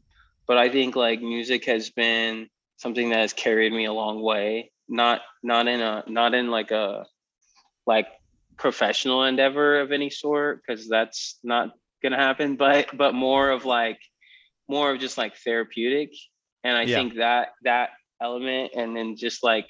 but 0.48 0.58
I 0.58 0.70
think 0.70 0.96
like 0.96 1.22
music 1.22 1.66
has 1.66 1.90
been 1.90 2.50
something 2.78 3.10
that 3.10 3.20
has 3.20 3.34
carried 3.34 3.74
me 3.74 3.86
a 3.86 3.94
long 3.94 4.22
way. 4.22 4.72
Not 4.88 5.22
not 5.44 5.68
in 5.68 5.82
a 5.82 6.04
not 6.08 6.34
in 6.34 6.50
like 6.50 6.72
a 6.72 7.06
like 7.86 8.08
professional 8.58 9.24
endeavor 9.24 9.82
of 9.82 9.92
any 9.92 10.10
sort, 10.10 10.62
because 10.66 10.88
that's 10.88 11.38
not 11.44 11.72
gonna 12.02 12.18
happen, 12.18 12.56
but 12.56 12.96
but 12.98 13.14
more 13.14 13.52
of 13.52 13.66
like 13.66 14.00
more 14.72 14.92
of 14.92 15.00
just 15.00 15.18
like 15.18 15.36
therapeutic. 15.36 16.12
And 16.64 16.78
I 16.78 16.84
yeah. 16.84 16.96
think 16.96 17.16
that 17.16 17.50
that 17.64 17.90
element 18.22 18.72
and 18.76 18.96
then 18.96 19.18
just 19.18 19.44
like 19.44 19.70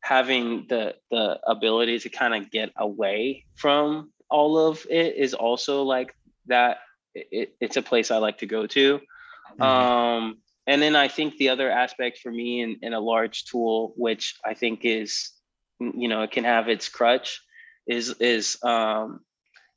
having 0.00 0.66
the 0.68 0.94
the 1.10 1.38
ability 1.46 1.98
to 1.98 2.08
kind 2.08 2.34
of 2.34 2.50
get 2.50 2.70
away 2.76 3.44
from 3.54 4.10
all 4.30 4.58
of 4.58 4.86
it 4.88 5.16
is 5.16 5.34
also 5.34 5.82
like 5.82 6.14
that 6.46 6.78
it, 7.14 7.54
it's 7.60 7.76
a 7.76 7.82
place 7.82 8.10
i 8.10 8.18
like 8.18 8.38
to 8.38 8.46
go 8.46 8.66
to 8.66 8.98
mm-hmm. 8.98 9.62
um 9.62 10.38
and 10.66 10.80
then 10.80 10.94
i 10.94 11.08
think 11.08 11.36
the 11.36 11.48
other 11.48 11.70
aspect 11.70 12.18
for 12.18 12.30
me 12.30 12.60
in, 12.60 12.76
in 12.82 12.92
a 12.92 13.00
large 13.00 13.44
tool 13.46 13.92
which 13.96 14.36
i 14.44 14.54
think 14.54 14.84
is 14.84 15.30
you 15.80 16.08
know 16.08 16.22
it 16.22 16.30
can 16.30 16.44
have 16.44 16.68
its 16.68 16.88
crutch 16.88 17.40
is 17.86 18.14
is 18.20 18.56
um 18.62 19.20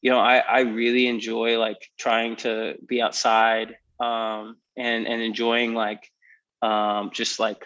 you 0.02 0.12
know 0.12 0.20
i 0.20 0.38
i 0.38 0.60
really 0.60 1.08
enjoy 1.08 1.58
like 1.58 1.82
trying 1.98 2.36
to 2.36 2.76
be 2.86 3.02
outside 3.02 3.76
um 4.00 4.58
and 4.78 5.08
and 5.08 5.22
enjoying 5.22 5.74
like 5.74 6.10
um 6.62 7.10
just 7.14 7.40
like 7.40 7.66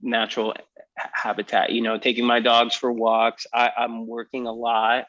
natural 0.00 0.54
habitat 0.96 1.70
you 1.70 1.82
know 1.82 1.98
taking 1.98 2.24
my 2.24 2.40
dogs 2.40 2.74
for 2.74 2.92
walks. 2.92 3.46
I, 3.52 3.70
i'm 3.76 4.06
working 4.06 4.46
a 4.46 4.52
lot 4.52 5.06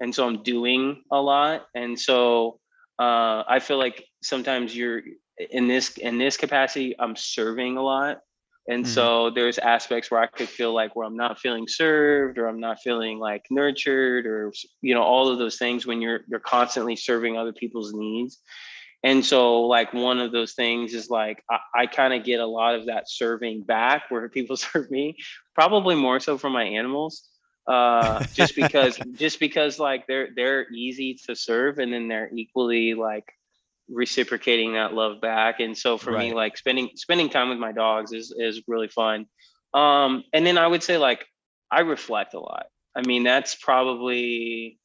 and 0.00 0.14
so 0.14 0.26
i'm 0.26 0.42
doing 0.42 1.02
a 1.10 1.20
lot. 1.20 1.66
And 1.74 1.98
so 1.98 2.60
uh, 2.98 3.42
i 3.48 3.58
feel 3.60 3.78
like 3.78 4.04
sometimes 4.22 4.76
you're 4.76 5.02
in 5.50 5.68
this 5.68 5.96
in 5.98 6.18
this 6.18 6.36
capacity 6.36 6.94
i'm 6.98 7.16
serving 7.16 7.76
a 7.76 7.82
lot. 7.82 8.20
And 8.68 8.84
mm-hmm. 8.84 8.92
so 8.92 9.30
there's 9.30 9.58
aspects 9.58 10.10
where 10.10 10.20
i 10.20 10.26
could 10.26 10.48
feel 10.48 10.72
like 10.72 10.94
where 10.94 11.06
i'm 11.06 11.16
not 11.16 11.38
feeling 11.38 11.66
served 11.68 12.38
or 12.38 12.46
i'm 12.48 12.60
not 12.60 12.80
feeling 12.80 13.18
like 13.18 13.44
nurtured 13.50 14.26
or 14.26 14.52
you 14.80 14.94
know 14.94 15.02
all 15.02 15.28
of 15.28 15.38
those 15.38 15.56
things 15.56 15.86
when 15.86 16.00
you're 16.00 16.20
you're 16.28 16.40
constantly 16.40 16.96
serving 16.96 17.36
other 17.36 17.52
people's 17.52 17.92
needs 17.92 18.40
and 19.06 19.24
so 19.24 19.62
like 19.62 19.94
one 19.94 20.18
of 20.18 20.32
those 20.32 20.52
things 20.52 20.92
is 20.92 21.08
like 21.08 21.42
i, 21.50 21.58
I 21.74 21.86
kind 21.86 22.12
of 22.12 22.24
get 22.24 22.40
a 22.40 22.46
lot 22.46 22.74
of 22.74 22.86
that 22.86 23.08
serving 23.08 23.62
back 23.62 24.04
where 24.10 24.28
people 24.36 24.56
serve 24.66 24.90
me 24.90 25.16
probably 25.54 25.94
more 25.94 26.20
so 26.20 26.36
for 26.36 26.50
my 26.50 26.64
animals 26.64 27.28
uh 27.66 28.22
just 28.34 28.54
because 28.54 28.98
just 29.14 29.40
because 29.40 29.78
like 29.78 30.06
they're 30.06 30.28
they're 30.36 30.70
easy 30.72 31.18
to 31.26 31.34
serve 31.34 31.78
and 31.78 31.92
then 31.92 32.08
they're 32.08 32.30
equally 32.32 32.94
like 32.94 33.32
reciprocating 33.88 34.72
that 34.74 34.94
love 34.94 35.20
back. 35.20 35.60
And 35.60 35.76
so 35.76 35.96
for 35.96 36.12
right. 36.12 36.30
me 36.30 36.34
like 36.34 36.56
spending 36.56 36.90
spending 36.94 37.28
time 37.28 37.48
with 37.48 37.58
my 37.58 37.72
dogs 37.72 38.12
is 38.12 38.34
is 38.36 38.62
really 38.66 38.88
fun. 38.88 39.26
Um 39.74 40.24
and 40.32 40.46
then 40.46 40.58
i 40.58 40.66
would 40.66 40.82
say 40.82 40.98
like 40.98 41.24
i 41.70 41.80
reflect 41.80 42.34
a 42.34 42.40
lot. 42.40 42.66
I 42.94 43.06
mean 43.06 43.24
that's 43.24 43.54
probably 43.54 44.78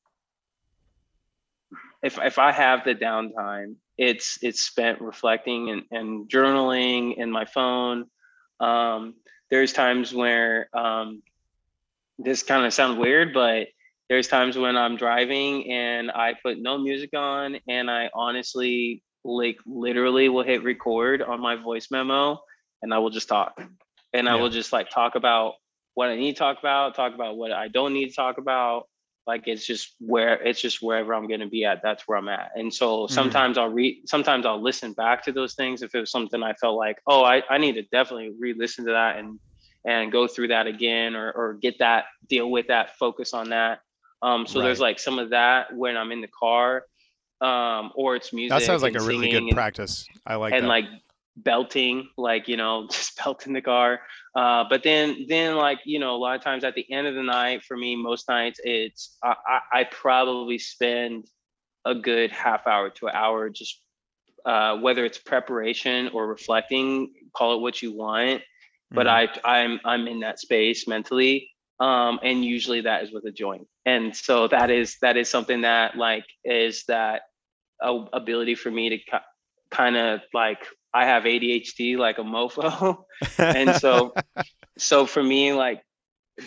if 2.03 2.19
if 2.19 2.39
i 2.39 2.51
have 2.51 2.83
the 2.83 2.95
downtime 2.95 3.75
it's 3.97 4.39
it's 4.41 4.61
spent 4.61 5.01
reflecting 5.01 5.69
and, 5.69 5.83
and 5.91 6.29
journaling 6.29 7.15
in 7.17 7.31
my 7.31 7.45
phone. 7.45 8.05
Um, 8.59 9.15
there's 9.49 9.73
times 9.73 10.13
where 10.13 10.69
um, 10.73 11.21
this 12.17 12.43
kind 12.43 12.65
of 12.65 12.73
sounds 12.73 12.97
weird, 12.97 13.33
but 13.33 13.67
there's 14.09 14.27
times 14.27 14.57
when 14.57 14.75
I'm 14.75 14.97
driving 14.97 15.71
and 15.71 16.11
I 16.11 16.33
put 16.41 16.59
no 16.59 16.77
music 16.77 17.11
on 17.15 17.57
and 17.67 17.89
I 17.89 18.09
honestly 18.13 19.03
like 19.23 19.57
literally 19.65 20.29
will 20.29 20.43
hit 20.43 20.63
record 20.63 21.21
on 21.21 21.39
my 21.39 21.55
voice 21.55 21.89
memo 21.91 22.39
and 22.81 22.93
I 22.93 22.97
will 22.97 23.09
just 23.09 23.29
talk. 23.29 23.61
And 24.13 24.27
I 24.27 24.35
will 24.35 24.49
just 24.49 24.73
like 24.73 24.89
talk 24.89 25.15
about 25.15 25.53
what 25.93 26.09
I 26.09 26.15
need 26.15 26.33
to 26.33 26.39
talk 26.39 26.59
about, 26.59 26.95
talk 26.95 27.13
about 27.13 27.37
what 27.37 27.51
I 27.51 27.69
don't 27.69 27.93
need 27.93 28.09
to 28.09 28.15
talk 28.15 28.37
about, 28.37 28.87
like 29.27 29.43
it's 29.47 29.65
just 29.65 29.95
where 29.99 30.41
it's 30.41 30.61
just 30.61 30.81
wherever 30.81 31.13
i'm 31.13 31.27
going 31.27 31.39
to 31.39 31.47
be 31.47 31.63
at 31.63 31.81
that's 31.83 32.07
where 32.07 32.17
i'm 32.17 32.29
at 32.29 32.51
and 32.55 32.73
so 32.73 32.99
mm-hmm. 33.03 33.13
sometimes 33.13 33.57
mm-hmm. 33.57 33.67
i'll 33.67 33.73
read 33.73 34.01
sometimes 34.07 34.45
i'll 34.45 34.61
listen 34.61 34.93
back 34.93 35.23
to 35.23 35.31
those 35.31 35.53
things 35.53 35.81
if 35.81 35.93
it 35.93 35.99
was 35.99 36.11
something 36.11 36.41
i 36.43 36.53
felt 36.53 36.77
like 36.77 36.97
oh 37.07 37.23
i, 37.23 37.41
I 37.49 37.57
need 37.57 37.73
to 37.73 37.83
definitely 37.83 38.31
re-listen 38.37 38.85
to 38.85 38.91
that 38.91 39.17
and 39.17 39.39
and 39.85 40.11
go 40.11 40.27
through 40.27 40.49
that 40.49 40.67
again 40.67 41.15
or 41.15 41.31
or 41.31 41.53
get 41.55 41.79
that 41.79 42.05
deal 42.27 42.49
with 42.49 42.67
that 42.67 42.97
focus 42.97 43.33
on 43.33 43.49
that 43.49 43.79
um 44.21 44.45
so 44.45 44.59
right. 44.59 44.65
there's 44.65 44.79
like 44.79 44.99
some 44.99 45.19
of 45.19 45.29
that 45.31 45.75
when 45.75 45.97
i'm 45.97 46.11
in 46.11 46.21
the 46.21 46.27
car 46.27 46.85
um 47.41 47.91
or 47.95 48.15
it's 48.15 48.33
music 48.33 48.57
that 48.57 48.65
sounds 48.65 48.83
like 48.83 48.95
a 48.95 49.01
really 49.01 49.29
good 49.29 49.43
and, 49.43 49.51
practice 49.51 50.05
i 50.25 50.35
like 50.35 50.53
and 50.53 50.65
that. 50.65 50.69
like 50.69 50.85
belting 51.37 52.09
like 52.17 52.47
you 52.47 52.57
know 52.57 52.87
just 52.91 53.17
belting 53.23 53.53
the 53.53 53.61
car. 53.61 54.01
Uh, 54.35 54.65
but 54.69 54.83
then 54.83 55.25
then 55.27 55.55
like 55.55 55.79
you 55.85 55.99
know 55.99 56.15
a 56.15 56.17
lot 56.17 56.35
of 56.35 56.43
times 56.43 56.63
at 56.63 56.75
the 56.75 56.89
end 56.91 57.07
of 57.07 57.15
the 57.15 57.23
night 57.23 57.63
for 57.63 57.75
me 57.75 57.95
most 57.95 58.29
nights 58.29 58.59
it's 58.63 59.17
i, 59.23 59.35
I, 59.45 59.79
I 59.79 59.83
probably 59.85 60.57
spend 60.57 61.25
a 61.85 61.95
good 61.95 62.31
half 62.31 62.67
hour 62.67 62.89
to 62.89 63.07
an 63.07 63.15
hour 63.15 63.49
just 63.49 63.81
uh, 64.45 64.77
whether 64.77 65.05
it's 65.05 65.17
preparation 65.17 66.09
or 66.13 66.27
reflecting 66.27 67.13
call 67.35 67.55
it 67.55 67.61
what 67.61 67.81
you 67.81 67.93
want. 67.95 68.41
But 68.89 69.07
mm-hmm. 69.07 69.39
i 69.45 69.63
i'm 69.63 69.79
i'm 69.85 70.07
in 70.07 70.19
that 70.21 70.39
space 70.39 70.87
mentally 70.87 71.51
um, 71.81 72.19
and 72.21 72.45
usually 72.45 72.81
that 72.81 73.03
is 73.03 73.11
with 73.11 73.25
a 73.25 73.31
joint. 73.31 73.67
And 73.87 74.15
so 74.15 74.47
that 74.49 74.69
is 74.69 74.97
that 75.01 75.17
is 75.17 75.27
something 75.27 75.61
that 75.61 75.97
like 75.97 76.25
is 76.45 76.83
that 76.87 77.23
a, 77.81 78.05
ability 78.13 78.53
for 78.53 78.69
me 78.69 78.89
to 78.89 79.19
kind 79.71 79.97
of 79.97 80.21
like 80.31 80.59
I 80.93 81.05
have 81.05 81.23
ADHD 81.23 81.97
like 81.97 82.17
a 82.17 82.23
mofo. 82.23 83.03
and 83.37 83.75
so 83.75 84.13
so 84.77 85.05
for 85.05 85.23
me 85.23 85.53
like 85.53 85.81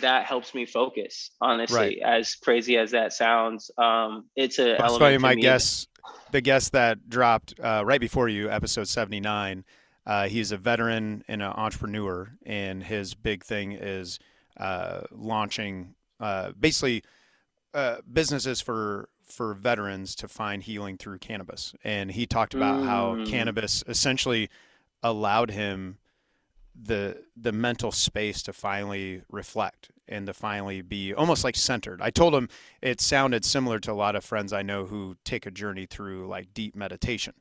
that 0.01 0.25
helps 0.25 0.53
me 0.53 0.65
focus 0.65 1.31
honestly 1.39 1.77
right. 1.77 1.97
as 2.03 2.35
crazy 2.35 2.77
as 2.77 2.91
that 2.91 3.13
sounds 3.13 3.71
um 3.77 4.25
it's 4.35 4.59
a 4.59 4.75
that's 4.77 4.99
why 4.99 5.17
my 5.17 5.35
guess 5.35 5.87
the 6.31 6.41
guest 6.41 6.73
that 6.73 7.07
dropped 7.07 7.53
uh, 7.61 7.83
right 7.85 8.01
before 8.01 8.27
you 8.27 8.49
episode 8.49 8.87
79 8.87 9.63
uh, 10.05 10.27
he's 10.27 10.51
a 10.51 10.57
veteran 10.57 11.23
and 11.27 11.41
an 11.41 11.47
entrepreneur 11.47 12.29
and 12.45 12.83
his 12.83 13.13
big 13.13 13.43
thing 13.43 13.71
is 13.71 14.19
uh, 14.57 15.01
launching 15.11 15.95
uh, 16.19 16.51
basically 16.59 17.03
uh, 17.73 17.97
businesses 18.11 18.61
for 18.61 19.09
for 19.25 19.53
veterans 19.53 20.15
to 20.15 20.27
find 20.27 20.63
healing 20.63 20.97
through 20.97 21.17
cannabis. 21.17 21.73
And 21.83 22.11
he 22.11 22.25
talked 22.25 22.53
about 22.53 22.81
mm. 22.81 22.85
how 22.85 23.25
cannabis 23.25 23.83
essentially 23.87 24.49
allowed 25.03 25.51
him 25.51 25.97
the 26.79 27.23
the 27.37 27.51
mental 27.51 27.91
space 27.91 28.43
to 28.43 28.53
finally 28.53 29.21
reflect 29.31 29.91
and 30.07 30.27
to 30.27 30.33
finally 30.33 30.81
be 30.81 31.13
almost 31.13 31.43
like 31.43 31.55
centered. 31.55 32.01
I 32.01 32.09
told 32.09 32.35
him 32.35 32.49
it 32.81 33.01
sounded 33.01 33.45
similar 33.45 33.79
to 33.79 33.91
a 33.91 33.93
lot 33.93 34.15
of 34.15 34.23
friends 34.23 34.53
I 34.53 34.61
know 34.61 34.85
who 34.85 35.15
take 35.23 35.45
a 35.45 35.51
journey 35.51 35.85
through 35.85 36.27
like 36.27 36.53
deep 36.53 36.75
meditation. 36.75 37.33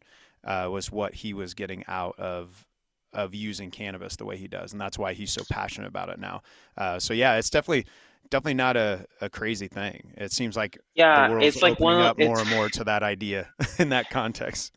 Uh, 0.45 0.69
was 0.71 0.93
what 0.93 1.15
he 1.15 1.33
was 1.33 1.55
getting 1.55 1.85
out 1.89 2.19
of 2.19 2.67
of 3.13 3.35
using 3.35 3.71
cannabis 3.71 4.17
the 4.17 4.25
way 4.25 4.37
he 4.37 4.49
does, 4.49 4.73
and 4.73 4.81
that's 4.81 4.99
why 4.99 5.15
he's 5.15 5.33
so 5.33 5.43
passionate 5.51 5.89
about 5.89 6.11
it 6.11 6.19
now. 6.19 6.43
Uh, 6.77 6.99
so 6.99 7.15
yeah, 7.15 7.37
it's 7.37 7.51
definitely 7.51 7.87
definitely 8.31 8.55
not 8.55 8.77
a, 8.77 9.07
a 9.21 9.29
crazy 9.29 9.69
thing. 9.69 10.13
It 10.17 10.33
seems 10.33 10.57
like 10.57 10.79
yeah, 10.95 11.39
it's 11.41 11.63
like 11.63 11.81
one 11.81 12.01
up 12.01 12.19
more 12.19 12.41
and 12.41 12.51
more 12.51 12.69
to 12.71 12.85
that 12.85 13.03
idea 13.03 13.49
in 13.79 13.91
that 13.91 14.11
context. 14.11 14.75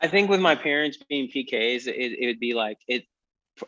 I 0.00 0.08
think 0.08 0.28
with 0.28 0.40
my 0.40 0.54
parents 0.54 0.98
being 1.08 1.28
PKs, 1.28 1.86
it, 1.86 2.18
it 2.18 2.26
would 2.26 2.40
be 2.40 2.54
like 2.54 2.78
it. 2.88 3.04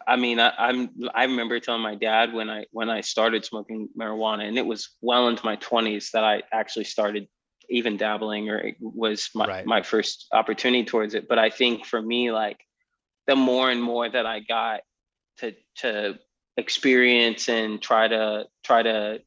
I 0.06 0.16
mean, 0.16 0.40
I, 0.40 0.52
I'm 0.58 0.90
I 1.14 1.24
remember 1.24 1.60
telling 1.60 1.82
my 1.82 1.94
dad 1.94 2.32
when 2.32 2.50
I 2.50 2.64
when 2.72 2.90
I 2.90 3.00
started 3.02 3.44
smoking 3.44 3.88
marijuana, 3.98 4.48
and 4.48 4.58
it 4.58 4.66
was 4.66 4.90
well 5.00 5.28
into 5.28 5.44
my 5.44 5.56
20s 5.56 6.10
that 6.12 6.24
I 6.24 6.42
actually 6.52 6.84
started 6.84 7.28
even 7.68 7.96
dabbling, 7.96 8.50
or 8.50 8.58
it 8.58 8.76
was 8.80 9.30
my 9.34 9.46
right. 9.46 9.66
my 9.66 9.82
first 9.82 10.26
opportunity 10.32 10.84
towards 10.84 11.14
it. 11.14 11.28
But 11.28 11.38
I 11.38 11.50
think 11.50 11.84
for 11.84 12.00
me, 12.00 12.32
like 12.32 12.58
the 13.26 13.36
more 13.36 13.70
and 13.70 13.82
more 13.82 14.08
that 14.08 14.26
I 14.26 14.40
got 14.40 14.80
to 15.38 15.54
to 15.78 16.18
experience 16.56 17.48
and 17.48 17.80
try 17.80 18.08
to 18.08 18.46
try 18.62 18.82
to 18.82 19.20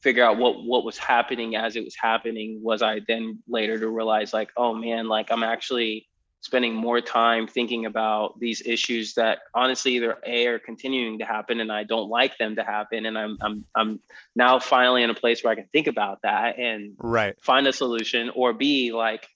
figure 0.00 0.24
out 0.24 0.36
what 0.36 0.64
what 0.64 0.84
was 0.84 0.98
happening 0.98 1.56
as 1.56 1.76
it 1.76 1.84
was 1.84 1.96
happening 1.96 2.60
was 2.62 2.82
I 2.82 3.00
then 3.08 3.38
later 3.48 3.78
to 3.78 3.88
realize 3.88 4.32
like 4.32 4.50
oh 4.56 4.74
man 4.74 5.08
like 5.08 5.30
I'm 5.30 5.42
actually 5.42 6.06
spending 6.42 6.74
more 6.74 7.00
time 7.00 7.46
thinking 7.46 7.86
about 7.86 8.38
these 8.38 8.60
issues 8.66 9.14
that 9.14 9.38
honestly 9.54 9.92
either 9.92 10.18
a 10.26 10.46
are 10.46 10.58
continuing 10.58 11.18
to 11.20 11.24
happen 11.24 11.58
and 11.58 11.72
I 11.72 11.84
don't 11.84 12.10
like 12.10 12.36
them 12.36 12.56
to 12.56 12.64
happen 12.64 13.06
and 13.06 13.16
I'm 13.16 13.38
I'm 13.40 13.64
I'm 13.74 14.00
now 14.36 14.58
finally 14.58 15.02
in 15.02 15.08
a 15.08 15.14
place 15.14 15.42
where 15.42 15.52
I 15.52 15.56
can 15.56 15.68
think 15.72 15.86
about 15.86 16.20
that 16.22 16.58
and 16.58 16.96
right. 16.98 17.34
find 17.40 17.66
a 17.66 17.72
solution 17.72 18.30
or 18.34 18.52
b 18.52 18.92
like 18.92 19.26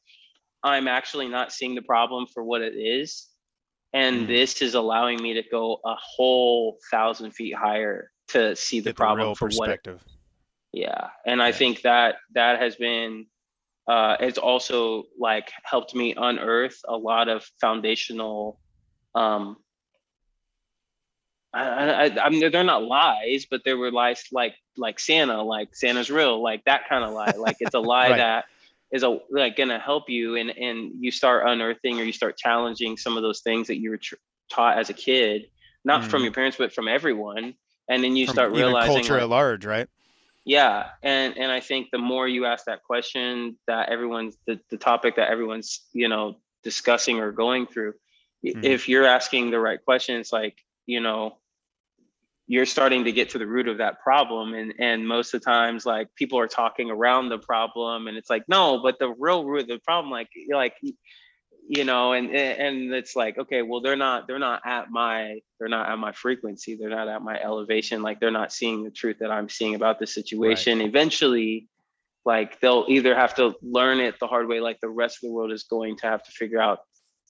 I'm 0.62 0.87
actually 0.87 1.29
not 1.29 1.51
seeing 1.51 1.74
the 1.74 1.83
problem 1.83 2.26
for 2.26 2.43
what 2.43 2.61
it 2.61 2.74
is 2.74 3.28
and 3.93 4.22
mm. 4.22 4.26
this 4.26 4.61
is 4.62 4.74
allowing 4.74 5.22
me 5.22 5.34
to 5.34 5.43
go 5.51 5.80
a 5.84 5.95
whole 5.95 6.78
thousand 6.91 7.32
feet 7.32 7.55
higher 7.55 8.11
to 8.28 8.55
see 8.55 8.80
the 8.80 8.91
Get 8.91 8.97
problem 8.97 9.30
the 9.30 9.34
for 9.34 9.49
what 9.51 9.70
it, 9.70 9.86
yeah 10.72 11.09
and 11.26 11.39
yeah. 11.39 11.47
I 11.47 11.53
think 11.53 11.82
that 11.82 12.16
that 12.34 12.61
has 12.61 12.76
been 12.76 13.26
uh, 13.89 14.16
it's 14.20 14.36
also 14.36 15.05
like 15.18 15.51
helped 15.62 15.95
me 15.95 16.14
unearth 16.14 16.78
a 16.86 16.97
lot 16.97 17.28
of 17.28 17.43
foundational 17.59 18.61
um, 19.14 19.57
I, 21.55 22.09
I, 22.09 22.26
I 22.26 22.30
mean, 22.30 22.51
they're 22.51 22.62
not 22.62 22.84
lies, 22.84 23.47
but 23.51 23.62
there 23.64 23.76
were 23.76 23.91
lies 23.91 24.24
like 24.32 24.55
like 24.76 25.01
Santa, 25.01 25.43
like 25.43 25.74
Santa's 25.74 26.11
real, 26.11 26.43
like 26.43 26.64
that 26.64 26.89
kind 26.89 27.05
of 27.05 27.12
lie. 27.12 27.32
Like 27.36 27.57
it's 27.61 27.74
a 27.74 27.80
lie 27.95 28.11
right. 28.11 28.16
that 28.18 28.45
is 28.93 29.03
a 29.03 29.18
like 29.30 29.57
gonna 29.57 29.78
help 29.78 30.09
you, 30.09 30.36
and 30.36 30.51
and 30.51 30.93
you 30.99 31.11
start 31.11 31.47
unearthing 31.47 31.99
or 32.01 32.03
you 32.03 32.12
start 32.12 32.36
challenging 32.36 32.97
some 32.97 33.16
of 33.16 33.22
those 33.22 33.41
things 33.41 33.66
that 33.66 33.78
you 33.78 33.91
were 33.91 33.99
tr- 33.99 34.16
taught 34.51 34.78
as 34.78 34.91
a 34.91 34.95
kid, 34.95 35.49
not 35.84 36.03
mm. 36.03 36.09
from 36.09 36.22
your 36.22 36.32
parents, 36.32 36.57
but 36.57 36.72
from 36.72 36.89
everyone, 36.89 37.55
and 37.89 38.03
then 38.03 38.16
you 38.16 38.26
from 38.26 38.34
start 38.34 38.53
realizing 38.53 38.95
culture 38.95 39.14
like, 39.14 39.22
at 39.22 39.28
large, 39.28 39.64
right? 39.66 39.89
yeah 40.49 40.86
and 41.03 41.36
and 41.36 41.53
i 41.53 41.61
think 41.61 41.91
the 41.93 41.99
more 41.99 42.26
you 42.26 42.47
ask 42.47 42.64
that 42.64 42.82
question 42.82 43.55
that 43.66 43.91
everyone's 43.91 44.39
the, 44.47 44.59
the 44.70 44.78
topic 44.78 45.16
that 45.16 45.28
everyone's 45.28 45.82
you 45.93 46.09
know 46.09 46.36
discussing 46.64 47.20
or 47.20 47.30
going 47.30 47.66
through 47.66 47.93
mm-hmm. 48.45 48.64
if 48.64 48.89
you're 48.89 49.07
asking 49.07 49.51
the 49.51 49.61
right 49.61 49.84
questions 49.84 50.32
like 50.32 50.57
you 50.86 51.01
know 51.01 51.36
you're 52.51 52.67
starting 52.67 53.05
to 53.05 53.13
get 53.13 53.29
to 53.31 53.39
the 53.39 53.47
root 53.47 53.69
of 53.69 53.79
that 53.79 54.01
problem. 54.01 54.55
And 54.55 54.75
and 54.79 55.07
most 55.07 55.35
of 55.35 55.41
the 55.41 55.45
times 55.45 55.85
like 55.87 56.09
people 56.17 56.39
are 56.41 56.49
talking 56.49 56.91
around 56.91 57.29
the 57.29 57.39
problem 57.39 58.09
and 58.09 58.17
it's 58.17 58.31
like 58.31 58.45
no 58.49 58.81
but 58.83 58.99
the 58.99 59.15
real 59.19 59.45
root 59.45 59.63
of 59.63 59.69
the 59.69 59.79
problem 59.79 60.11
like 60.11 60.31
like 60.51 60.75
you 61.69 61.85
know 61.85 62.15
and 62.15 62.35
and 62.35 62.93
it's 62.95 63.15
like 63.15 63.37
okay 63.37 63.61
well 63.61 63.83
they're 63.83 63.97
not 63.97 64.27
they're 64.27 64.39
not 64.39 64.63
at 64.65 64.91
my 64.91 65.39
they're 65.59 65.69
not 65.69 65.91
at 65.91 65.99
my 65.99 66.13
frequency. 66.13 66.77
They're 66.77 66.89
not 66.89 67.09
at 67.09 67.21
my 67.23 67.39
elevation. 67.41 68.03
Like 68.03 68.19
they're 68.19 68.31
not 68.31 68.53
seeing 68.53 68.83
the 68.83 68.91
truth 68.91 69.19
that 69.21 69.31
i'm 69.31 69.51
seeing 69.51 69.75
about 69.75 69.99
the 69.99 70.07
situation. 70.07 70.79
Right. 70.79 70.89
eventually 70.89 71.69
like 72.25 72.61
they'll 72.61 72.87
either 72.89 73.15
have 73.15 73.35
to 73.37 73.55
learn 73.63 74.01
it 74.01 74.19
the 74.19 74.27
hard 74.27 74.49
way 74.49 74.61
like 74.61 74.81
the 74.81 74.89
rest 74.89 75.19
of 75.19 75.29
the 75.29 75.33
world 75.33 75.53
is 75.53 75.65
going 75.65 75.97
to 75.99 76.07
have 76.07 76.23
to 76.23 76.31
figure 76.31 76.61
out 76.61 76.81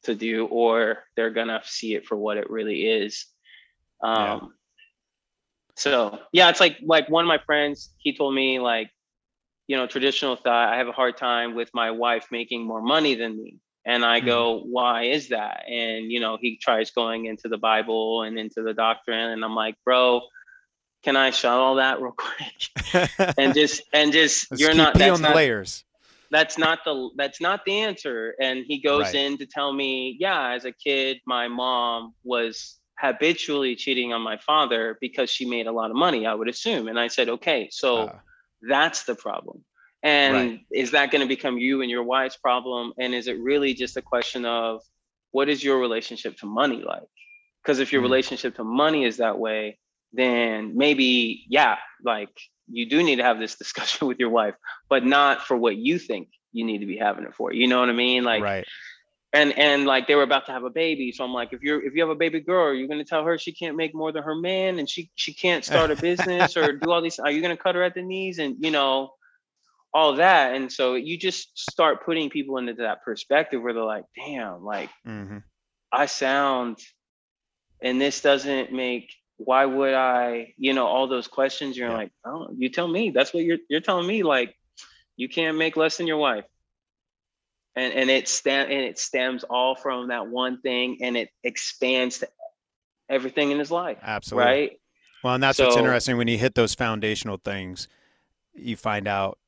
to 0.05 0.15
do 0.15 0.47
or 0.47 0.99
they're 1.17 1.31
gonna 1.31 1.61
see 1.65 1.97
it 1.97 2.07
for 2.07 2.17
what 2.17 2.37
it 2.37 2.49
really 2.51 2.87
is. 2.87 3.27
Um 4.01 4.15
yeah. 4.15 4.49
So 5.79 6.19
yeah 6.33 6.49
it's 6.49 6.61
like 6.61 6.77
like 6.83 7.09
one 7.09 7.25
of 7.25 7.29
my 7.29 7.39
friends 7.39 7.91
he 7.99 8.17
told 8.17 8.35
me 8.35 8.59
like 8.59 8.91
you 9.67 9.77
know 9.77 9.87
traditional 9.87 10.37
thought 10.37 10.73
i 10.73 10.77
have 10.77 10.89
a 10.89 10.93
hard 10.93 11.17
time 11.17 11.55
with 11.55 11.71
my 11.73 11.91
wife 11.91 12.27
making 12.31 12.67
more 12.67 12.83
money 12.83 13.15
than 13.15 13.37
me 13.37 13.59
and 13.89 14.05
I 14.05 14.19
mm-hmm. 14.19 14.27
go, 14.27 14.63
why 14.67 15.05
is 15.05 15.29
that? 15.31 15.65
And, 15.67 16.13
you 16.13 16.21
know, 16.21 16.37
he 16.39 16.59
tries 16.59 16.91
going 16.91 17.25
into 17.25 17.49
the 17.49 17.57
Bible 17.57 18.23
and 18.23 18.39
into 18.39 18.63
the 18.63 18.75
doctrine. 18.75 19.31
And 19.31 19.43
I'm 19.43 19.55
like, 19.55 19.77
bro, 19.83 20.21
can 21.03 21.17
I 21.17 21.31
shut 21.31 21.55
all 21.55 21.77
that 21.77 21.99
real 21.99 22.13
quick? 22.17 23.35
and 23.39 23.55
just, 23.55 23.83
and 23.95 24.13
just, 24.13 24.49
you're 24.59 24.75
not, 24.75 24.93
that's 24.93 25.17
on 25.17 25.23
the 25.23 25.29
not, 25.29 25.37
layers. 25.37 25.85
That's 26.31 26.59
not 26.59 26.81
the, 26.85 27.09
that's 27.17 27.41
not 27.41 27.65
the 27.65 27.81
answer. 27.81 28.35
And 28.39 28.67
he 28.67 28.79
goes 28.79 29.05
right. 29.05 29.15
in 29.15 29.39
to 29.39 29.47
tell 29.47 29.73
me, 29.73 30.19
yeah, 30.21 30.53
as 30.53 30.67
a 30.67 30.73
kid, 30.73 31.21
my 31.27 31.49
mom 31.49 32.13
was 32.25 32.78
habitually 33.01 33.77
cheating 33.77 34.13
on 34.13 34.23
my 34.23 34.37
father 34.39 34.99
because 35.01 35.31
she 35.31 35.45
made 35.49 35.67
a 35.67 35.73
lot 35.73 35.91
of 35.91 35.97
money, 35.97 36.27
I 36.27 36.35
would 36.35 36.49
assume. 36.49 36.89
And 36.89 36.99
I 36.99 37.09
said, 37.09 37.29
okay, 37.29 37.69
so 37.71 38.09
uh. 38.09 38.19
that's 38.63 39.05
the 39.05 39.15
problem. 39.15 39.65
And 40.03 40.35
right. 40.35 40.61
is 40.73 40.93
that 40.93 41.11
going 41.11 41.23
to 41.23 41.29
become 41.29 41.59
you 41.59 41.83
and 41.83 41.91
your 41.91 42.05
wife's 42.05 42.37
problem? 42.37 42.93
And 42.99 43.15
is 43.15 43.27
it 43.27 43.39
really 43.41 43.75
just 43.75 43.97
a 43.97 44.03
question 44.03 44.45
of 44.45 44.83
what 45.33 45.49
is 45.49 45.63
your 45.63 45.79
relationship 45.79 46.37
to 46.39 46.47
money 46.47 46.83
like? 46.87 47.03
Because 47.63 47.81
if 47.81 47.93
your 47.93 48.01
mm-hmm. 48.01 48.11
relationship 48.13 48.57
to 48.57 48.65
money 48.65 49.05
is 49.05 49.19
that 49.19 49.39
way, 49.39 49.79
then 50.13 50.77
maybe, 50.77 51.45
yeah, 51.49 51.77
like 52.05 52.31
you 52.69 52.89
do 52.89 53.03
need 53.03 53.17
to 53.17 53.25
have 53.25 53.39
this 53.39 53.55
discussion 53.63 54.09
with 54.09 54.19
your 54.19 54.31
wife, 54.31 54.55
but 54.89 55.05
not 55.05 55.43
for 55.43 55.57
what 55.57 55.77
you 55.77 55.99
think 55.99 56.29
you 56.53 56.65
need 56.65 56.79
to 56.79 56.87
be 56.87 56.97
having 56.97 57.25
it 57.25 57.35
for. 57.35 57.53
You 57.53 57.67
know 57.67 57.81
what 57.81 57.89
I 57.89 57.93
mean? 57.93 58.25
Like, 58.25 58.43
right. 58.43 58.67
And 59.33 59.57
and 59.59 59.85
like 59.85 60.07
they 60.07 60.15
were 60.15 60.23
about 60.23 60.47
to 60.47 60.53
have 60.53 60.65
a 60.65 60.71
baby, 60.71 61.13
so 61.13 61.23
I'm 61.23 61.35
like, 61.35 61.53
if 61.53 61.63
you're 61.63 61.85
if 61.85 61.95
you 61.95 62.01
have 62.01 62.09
a 62.09 62.15
baby 62.15 62.41
girl, 62.41 62.73
you're 62.73 62.89
gonna 62.89 63.05
tell 63.05 63.25
her 63.25 63.37
she 63.37 63.53
can't 63.53 63.77
make 63.77 63.95
more 63.95 64.11
than 64.11 64.23
her 64.23 64.35
man, 64.35 64.79
and 64.79 64.89
she 64.89 65.11
she 65.17 65.35
can't 65.35 65.65
start 65.65 65.91
a 65.91 65.97
business 66.01 66.57
or 66.57 66.73
do 66.73 66.91
all 66.91 67.03
these. 67.03 67.19
Are 67.19 67.31
you 67.31 67.43
gonna 67.43 67.57
cut 67.57 67.75
her 67.75 67.83
at 67.83 67.95
the 67.95 68.01
knees? 68.01 68.39
And 68.39 68.57
you 68.61 68.71
know, 68.71 69.11
all 69.93 70.17
that 70.17 70.55
and 70.55 70.71
so 70.71 70.95
you 70.95 71.17
just 71.17 71.59
start 71.59 72.05
putting 72.05 72.29
people 72.29 72.59
into 72.59 72.75
that 72.75 73.03
perspective 73.03 73.63
where 73.63 73.73
they're 73.73 73.83
like 73.83 74.05
damn 74.15 74.63
like 74.63 74.91
mm-hmm. 75.07 75.39
i 75.93 76.07
sound 76.07 76.79
and 77.83 78.01
this 78.01 78.21
doesn't 78.21 78.73
make 78.73 79.15
why 79.39 79.65
would 79.65 79.95
i 79.95 80.53
you 80.59 80.75
know 80.75 80.87
all 80.87 81.09
those 81.09 81.27
questions 81.27 81.77
you're 81.77 81.89
yeah. 81.89 81.97
like 81.97 82.13
oh 82.25 82.49
you 82.57 82.69
tell 82.69 82.87
me 82.87 83.11
that's 83.11 83.33
what 83.33 83.45
you're 83.45 83.59
you're 83.71 83.81
telling 83.81 84.07
me 84.07 84.23
like 84.23 84.55
you 85.17 85.29
can't 85.29 85.57
make 85.57 85.77
less 85.77 85.97
than 85.97 86.07
your 86.07 86.19
wife 86.19 86.45
and 87.77 87.93
and 87.93 88.11
it 88.11 88.29
stem 88.29 88.71
and 88.71 88.81
it 88.81 88.99
stems 88.99 89.45
all 89.45 89.75
from 89.75 90.09
that 90.09 90.29
one 90.29 90.61
thing 90.61 90.99
and 91.03 91.17
it 91.17 91.31
expands 91.45 92.19
to 92.19 92.29
everything 93.09 93.51
in 93.51 93.59
his 93.59 93.71
life 93.71 93.99
absolutely 94.03 94.51
right 94.51 94.81
well 95.25 95.35
and 95.35 95.43
that's 95.43 95.57
so, 95.57 95.67
what's 95.67 95.77
interesting 95.77 96.17
when 96.17 96.29
you 96.29 96.39
hit 96.39 96.55
those 96.55 96.75
foundational 96.75 97.41
things 97.45 97.89
you 98.55 98.77
find 98.77 99.07
out 99.07 99.39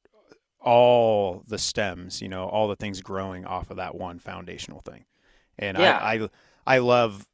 all 0.60 1.42
the 1.46 1.58
stems, 1.58 2.20
you 2.20 2.28
know, 2.28 2.44
all 2.44 2.68
the 2.68 2.76
things 2.76 3.00
growing 3.00 3.44
off 3.44 3.70
of 3.70 3.78
that 3.78 3.94
one 3.94 4.18
foundational 4.18 4.80
thing. 4.80 5.04
And 5.58 5.78
yeah. 5.78 5.98
I, 5.98 6.14
I, 6.14 6.28
I 6.66 6.78
love, 6.78 7.26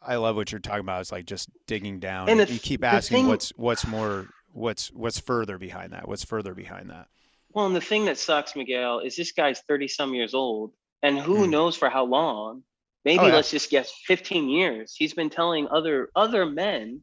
I 0.00 0.16
love 0.16 0.36
what 0.36 0.52
you're 0.52 0.60
talking 0.60 0.80
about. 0.80 1.00
It's 1.00 1.12
like 1.12 1.26
just 1.26 1.48
digging 1.66 2.00
down. 2.00 2.28
And 2.28 2.48
you 2.48 2.58
keep 2.58 2.84
asking 2.84 3.18
thing, 3.18 3.26
what's 3.28 3.50
what's 3.56 3.86
more, 3.86 4.28
what's 4.52 4.90
what's 4.92 5.20
further 5.20 5.58
behind 5.58 5.92
that. 5.92 6.08
What's 6.08 6.24
further 6.24 6.54
behind 6.54 6.90
that. 6.90 7.08
Well, 7.54 7.66
and 7.66 7.76
the 7.76 7.80
thing 7.80 8.04
that 8.06 8.18
sucks, 8.18 8.56
Miguel, 8.56 9.00
is 9.00 9.16
this 9.16 9.32
guy's 9.32 9.60
thirty 9.60 9.88
some 9.88 10.14
years 10.14 10.34
old, 10.34 10.72
and 11.02 11.18
who 11.18 11.46
mm. 11.46 11.50
knows 11.50 11.76
for 11.76 11.88
how 11.88 12.04
long? 12.04 12.62
Maybe 13.04 13.20
oh, 13.20 13.26
yeah. 13.26 13.34
let's 13.34 13.50
just 13.50 13.70
guess 13.70 13.92
fifteen 14.06 14.48
years. 14.48 14.94
He's 14.96 15.14
been 15.14 15.30
telling 15.30 15.68
other 15.68 16.10
other 16.14 16.46
men 16.46 17.02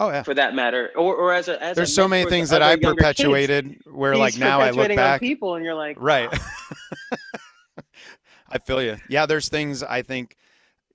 Oh 0.00 0.08
yeah. 0.08 0.22
For 0.22 0.32
that 0.32 0.54
matter, 0.54 0.90
or, 0.96 1.14
or 1.14 1.34
as 1.34 1.48
a 1.48 1.62
as 1.62 1.76
there's 1.76 1.90
a 1.90 1.94
so 1.94 2.08
many 2.08 2.28
things 2.28 2.48
that 2.48 2.62
I 2.62 2.76
perpetuated 2.76 3.68
kids, 3.68 3.82
where 3.86 4.16
like 4.16 4.38
now 4.38 4.58
I 4.58 4.70
look 4.70 4.88
back 4.96 5.20
people 5.20 5.56
and 5.56 5.64
you're 5.64 5.74
like 5.74 5.98
right. 6.00 6.30
I 8.48 8.58
feel 8.58 8.82
you. 8.82 8.96
Yeah, 9.10 9.26
there's 9.26 9.50
things 9.50 9.82
I 9.82 10.00
think, 10.00 10.36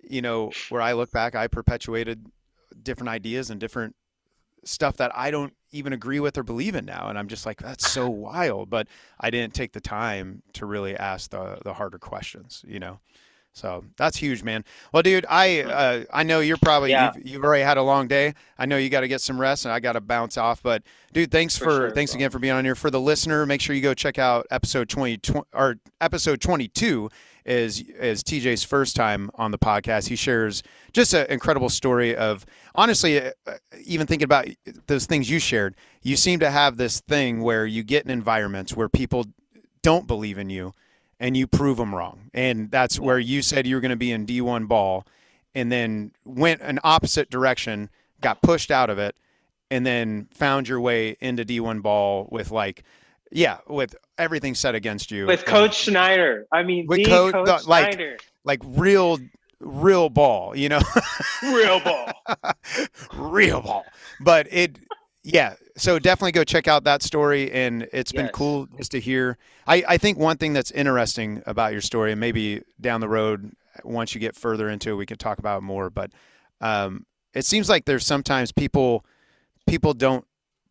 you 0.01 0.23
know, 0.23 0.51
where 0.69 0.81
I 0.81 0.93
look 0.93 1.11
back, 1.11 1.35
I 1.35 1.47
perpetuated 1.47 2.25
different 2.81 3.09
ideas 3.09 3.51
and 3.51 3.59
different 3.59 3.95
stuff 4.63 4.97
that 4.97 5.15
I 5.15 5.29
don't 5.29 5.53
even 5.75 5.93
agree 5.93 6.19
with 6.19 6.37
or 6.37 6.43
believe 6.43 6.75
in 6.75 6.85
now, 6.85 7.07
and 7.09 7.17
I'm 7.17 7.27
just 7.27 7.45
like 7.45 7.61
that's 7.61 7.89
so 7.89 8.09
wild. 8.09 8.69
But 8.69 8.87
I 9.19 9.29
didn't 9.29 9.53
take 9.53 9.73
the 9.73 9.81
time 9.81 10.41
to 10.53 10.65
really 10.65 10.95
ask 10.95 11.29
the 11.29 11.59
the 11.63 11.73
harder 11.73 11.99
questions, 11.99 12.63
you 12.67 12.79
know. 12.79 12.99
So 13.55 13.85
that's 13.95 14.17
huge, 14.17 14.43
man. 14.43 14.65
Well, 14.91 15.01
dude, 15.01 15.25
I 15.29 15.61
uh, 15.61 16.03
I 16.13 16.23
know 16.23 16.41
you're 16.41 16.57
probably 16.57 16.89
yeah. 16.89 17.13
you've, 17.15 17.25
you've, 17.25 17.43
already 17.43 17.63
had 17.63 17.77
a 17.77 17.81
long 17.81 18.09
day. 18.09 18.33
I 18.57 18.65
know 18.65 18.75
you 18.75 18.89
got 18.89 19.01
to 19.01 19.07
get 19.07 19.21
some 19.21 19.39
rest, 19.39 19.63
and 19.63 19.71
I 19.71 19.79
got 19.79 19.93
to 19.93 20.01
bounce 20.01 20.37
off. 20.37 20.61
But 20.61 20.83
dude, 21.13 21.31
thanks 21.31 21.57
for, 21.57 21.63
for 21.63 21.71
sure, 21.71 21.91
thanks 21.91 22.11
bro. 22.11 22.17
again 22.17 22.31
for 22.31 22.39
being 22.39 22.53
on 22.53 22.65
here. 22.65 22.75
For 22.75 22.91
the 22.91 22.99
listener, 22.99 23.45
make 23.45 23.61
sure 23.61 23.73
you 23.73 23.81
go 23.81 23.93
check 23.93 24.19
out 24.19 24.45
episode 24.51 24.89
20, 24.89 25.17
20 25.19 25.47
or 25.53 25.77
episode 26.01 26.41
22 26.41 27.09
is 27.45 27.81
is 27.81 28.23
TJ's 28.23 28.63
first 28.63 28.95
time 28.95 29.29
on 29.35 29.51
the 29.51 29.57
podcast. 29.57 30.07
He 30.07 30.15
shares 30.15 30.63
just 30.93 31.13
an 31.13 31.27
incredible 31.29 31.69
story 31.69 32.15
of 32.15 32.45
honestly, 32.73 33.21
uh, 33.21 33.31
even 33.83 34.07
thinking 34.07 34.25
about 34.25 34.47
those 34.87 35.05
things 35.05 35.29
you 35.29 35.39
shared. 35.39 35.75
You 36.01 36.15
seem 36.15 36.39
to 36.39 36.49
have 36.49 36.77
this 36.77 37.01
thing 37.01 37.41
where 37.41 37.65
you 37.65 37.83
get 37.83 38.05
in 38.05 38.11
environments 38.11 38.75
where 38.75 38.89
people 38.89 39.25
don't 39.81 40.07
believe 40.07 40.37
in 40.37 40.49
you 40.49 40.73
and 41.19 41.37
you 41.37 41.47
prove 41.47 41.77
them 41.77 41.93
wrong. 41.93 42.29
And 42.33 42.71
that's 42.71 42.99
where 42.99 43.19
you 43.19 43.41
said 43.41 43.67
you 43.67 43.75
were 43.75 43.81
going 43.81 43.89
to 43.91 43.95
be 43.95 44.11
in 44.11 44.25
D1 44.25 44.67
ball 44.67 45.05
and 45.53 45.71
then 45.71 46.11
went 46.25 46.61
an 46.61 46.79
opposite 46.83 47.29
direction, 47.29 47.89
got 48.19 48.41
pushed 48.41 48.71
out 48.71 48.89
of 48.89 48.97
it, 48.99 49.15
and 49.71 49.85
then 49.85 50.27
found 50.31 50.67
your 50.67 50.81
way 50.81 51.15
into 51.21 51.45
D1 51.45 51.81
ball 51.81 52.27
with 52.31 52.51
like, 52.51 52.83
yeah, 53.31 53.57
with 53.67 53.95
everything 54.17 54.55
set 54.55 54.75
against 54.75 55.11
you. 55.11 55.27
With 55.27 55.45
Coach 55.45 55.75
Schneider. 55.75 56.45
I 56.51 56.63
mean, 56.63 56.87
with 56.87 57.05
Coach, 57.05 57.33
Coach 57.33 57.63
the, 57.63 57.69
like, 57.69 57.93
Schneider. 57.93 58.17
like 58.43 58.61
real 58.63 59.19
real 59.59 60.09
ball, 60.09 60.55
you 60.55 60.69
know, 60.69 60.81
real 61.43 61.79
ball, 61.79 62.11
real 63.13 63.61
ball. 63.61 63.85
But 64.21 64.47
it, 64.51 64.77
yeah. 65.23 65.55
So 65.77 65.99
definitely 65.99 66.31
go 66.31 66.43
check 66.43 66.67
out 66.67 66.85
that 66.85 67.03
story, 67.03 67.51
and 67.51 67.87
it's 67.91 68.11
been 68.11 68.29
cool 68.29 68.67
just 68.77 68.91
to 68.91 68.99
hear. 68.99 69.37
I 69.67 69.83
I 69.87 69.97
think 69.97 70.17
one 70.17 70.37
thing 70.37 70.53
that's 70.53 70.71
interesting 70.71 71.43
about 71.45 71.73
your 71.73 71.81
story, 71.81 72.11
and 72.11 72.19
maybe 72.19 72.61
down 72.79 73.01
the 73.01 73.09
road, 73.09 73.51
once 73.83 74.13
you 74.13 74.21
get 74.21 74.35
further 74.35 74.69
into 74.69 74.91
it, 74.91 74.95
we 74.95 75.05
could 75.05 75.19
talk 75.19 75.39
about 75.39 75.59
it 75.59 75.61
more. 75.61 75.89
But 75.89 76.11
um, 76.61 77.05
it 77.33 77.45
seems 77.45 77.67
like 77.67 77.85
there's 77.85 78.05
sometimes 78.05 78.51
people 78.51 79.05
people 79.67 79.93
don't 79.93 80.25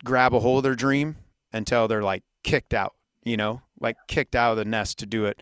grab 0.05 0.35
a 0.35 0.41
hold 0.41 0.59
of 0.59 0.63
their 0.63 0.75
dream 0.75 1.17
until 1.55 1.89
they're 1.89 2.03
like 2.03 2.23
kicked 2.43 2.75
out, 2.75 2.95
you 3.23 3.39
know, 3.39 3.63
like 3.81 3.97
kicked 4.09 4.37
out 4.37 4.53
of 4.53 4.59
the 4.59 4.65
nest 4.67 4.99
to 4.99 5.07
do 5.07 5.25
it. 5.25 5.41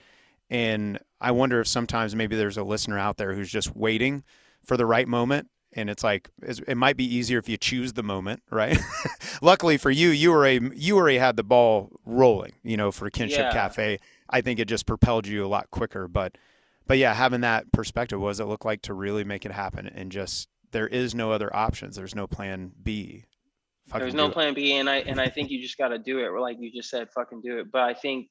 And 0.50 0.98
I 1.20 1.32
wonder 1.32 1.60
if 1.60 1.66
sometimes 1.66 2.14
maybe 2.14 2.36
there's 2.36 2.58
a 2.58 2.62
listener 2.62 2.98
out 2.98 3.16
there 3.16 3.32
who's 3.34 3.50
just 3.50 3.74
waiting 3.74 4.22
for 4.64 4.76
the 4.76 4.86
right 4.86 5.08
moment. 5.08 5.48
And 5.74 5.88
it's 5.88 6.04
like 6.04 6.28
it 6.42 6.76
might 6.76 6.98
be 6.98 7.04
easier 7.16 7.38
if 7.38 7.48
you 7.48 7.56
choose 7.56 7.94
the 7.94 8.02
moment, 8.02 8.42
right? 8.50 8.78
Luckily 9.42 9.78
for 9.78 9.90
you, 9.90 10.10
you 10.10 10.30
were 10.30 10.44
a 10.44 10.60
you 10.74 10.98
already 10.98 11.16
had 11.16 11.36
the 11.36 11.42
ball 11.42 11.90
rolling, 12.04 12.52
you 12.62 12.76
know, 12.76 12.92
for 12.92 13.08
Kinship 13.08 13.38
Yeah. 13.38 13.52
Cafe. 13.52 13.98
I 14.28 14.40
think 14.42 14.60
it 14.60 14.66
just 14.68 14.84
propelled 14.84 15.26
you 15.26 15.44
a 15.44 15.48
lot 15.48 15.70
quicker. 15.70 16.08
But 16.08 16.36
but 16.86 16.98
yeah, 16.98 17.14
having 17.14 17.40
that 17.40 17.72
perspective, 17.72 18.20
what 18.20 18.28
does 18.28 18.40
it 18.40 18.44
look 18.44 18.66
like 18.66 18.82
to 18.82 18.92
really 18.92 19.24
make 19.24 19.46
it 19.46 19.52
happen? 19.52 19.86
And 19.86 20.12
just 20.12 20.48
there 20.72 20.88
is 20.88 21.14
no 21.14 21.32
other 21.32 21.54
options. 21.56 21.96
There's 21.96 22.14
no 22.14 22.26
plan 22.26 22.72
B. 22.82 23.24
There's 23.88 24.14
no 24.14 24.26
it. 24.26 24.32
plan 24.32 24.54
B, 24.54 24.74
and 24.74 24.88
I 24.88 24.98
and 24.98 25.20
I 25.20 25.28
think 25.28 25.50
you 25.50 25.60
just 25.60 25.78
got 25.78 25.88
to 25.88 25.98
do 25.98 26.20
it. 26.20 26.38
Like 26.38 26.56
you 26.60 26.72
just 26.72 26.88
said, 26.90 27.08
fucking 27.14 27.42
do 27.42 27.58
it. 27.58 27.70
But 27.70 27.82
I 27.82 27.94
think 27.94 28.28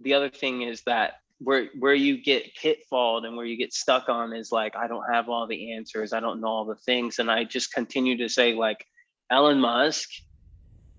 the 0.00 0.14
other 0.14 0.28
thing 0.28 0.62
is 0.62 0.82
that 0.86 1.14
where 1.38 1.68
where 1.78 1.94
you 1.94 2.22
get 2.22 2.54
pitfalled 2.54 3.24
and 3.24 3.36
where 3.36 3.46
you 3.46 3.56
get 3.56 3.72
stuck 3.72 4.08
on 4.08 4.32
is 4.32 4.50
like 4.50 4.74
I 4.76 4.86
don't 4.88 5.04
have 5.12 5.28
all 5.28 5.46
the 5.46 5.74
answers. 5.74 6.12
I 6.12 6.20
don't 6.20 6.40
know 6.40 6.48
all 6.48 6.64
the 6.64 6.76
things, 6.76 7.18
and 7.18 7.30
I 7.30 7.44
just 7.44 7.72
continue 7.72 8.16
to 8.18 8.28
say 8.28 8.54
like 8.54 8.84
Elon 9.30 9.60
Musk 9.60 10.08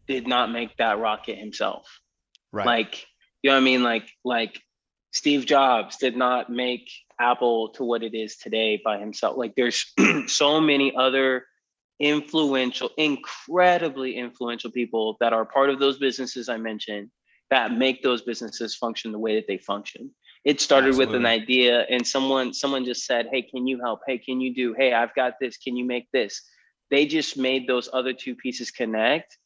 did 0.07 0.27
not 0.27 0.51
make 0.51 0.77
that 0.77 0.99
rocket 0.99 1.37
himself. 1.37 1.99
Right. 2.51 2.65
Like 2.65 3.05
you 3.41 3.49
know 3.49 3.55
what 3.55 3.61
I 3.61 3.63
mean? 3.63 3.83
Like 3.83 4.09
like 4.23 4.61
Steve 5.11 5.45
Jobs 5.45 5.97
did 5.97 6.15
not 6.15 6.49
make 6.49 6.89
Apple 7.19 7.69
to 7.69 7.83
what 7.83 8.03
it 8.03 8.13
is 8.13 8.37
today 8.37 8.79
by 8.83 8.99
himself. 8.99 9.37
Like 9.37 9.55
there's 9.55 9.91
so 10.27 10.61
many 10.61 10.95
other 10.95 11.45
influential, 11.99 12.89
incredibly 12.97 14.15
influential 14.15 14.71
people 14.71 15.17
that 15.19 15.33
are 15.33 15.45
part 15.45 15.69
of 15.69 15.79
those 15.79 15.97
businesses 15.97 16.49
I 16.49 16.57
mentioned 16.57 17.09
that 17.49 17.71
make 17.71 18.03
those 18.03 18.21
businesses 18.21 18.75
function 18.75 19.11
the 19.11 19.19
way 19.19 19.35
that 19.35 19.47
they 19.47 19.57
function. 19.57 20.11
It 20.43 20.61
started 20.61 20.95
with 20.97 21.13
an 21.13 21.25
idea 21.25 21.85
and 21.89 22.05
someone 22.05 22.53
someone 22.53 22.85
just 22.85 23.05
said, 23.05 23.27
"Hey, 23.31 23.41
can 23.41 23.67
you 23.67 23.79
help? 23.81 24.01
Hey, 24.07 24.17
can 24.17 24.39
you 24.39 24.53
do? 24.53 24.73
Hey, 24.77 24.93
I've 24.93 25.13
got 25.15 25.33
this. 25.41 25.57
Can 25.57 25.75
you 25.75 25.85
make 25.85 26.07
this?" 26.13 26.41
They 26.89 27.05
just 27.05 27.37
made 27.37 27.67
those 27.67 27.89
other 27.91 28.13
two 28.13 28.35
pieces 28.35 28.71
connect 28.71 29.37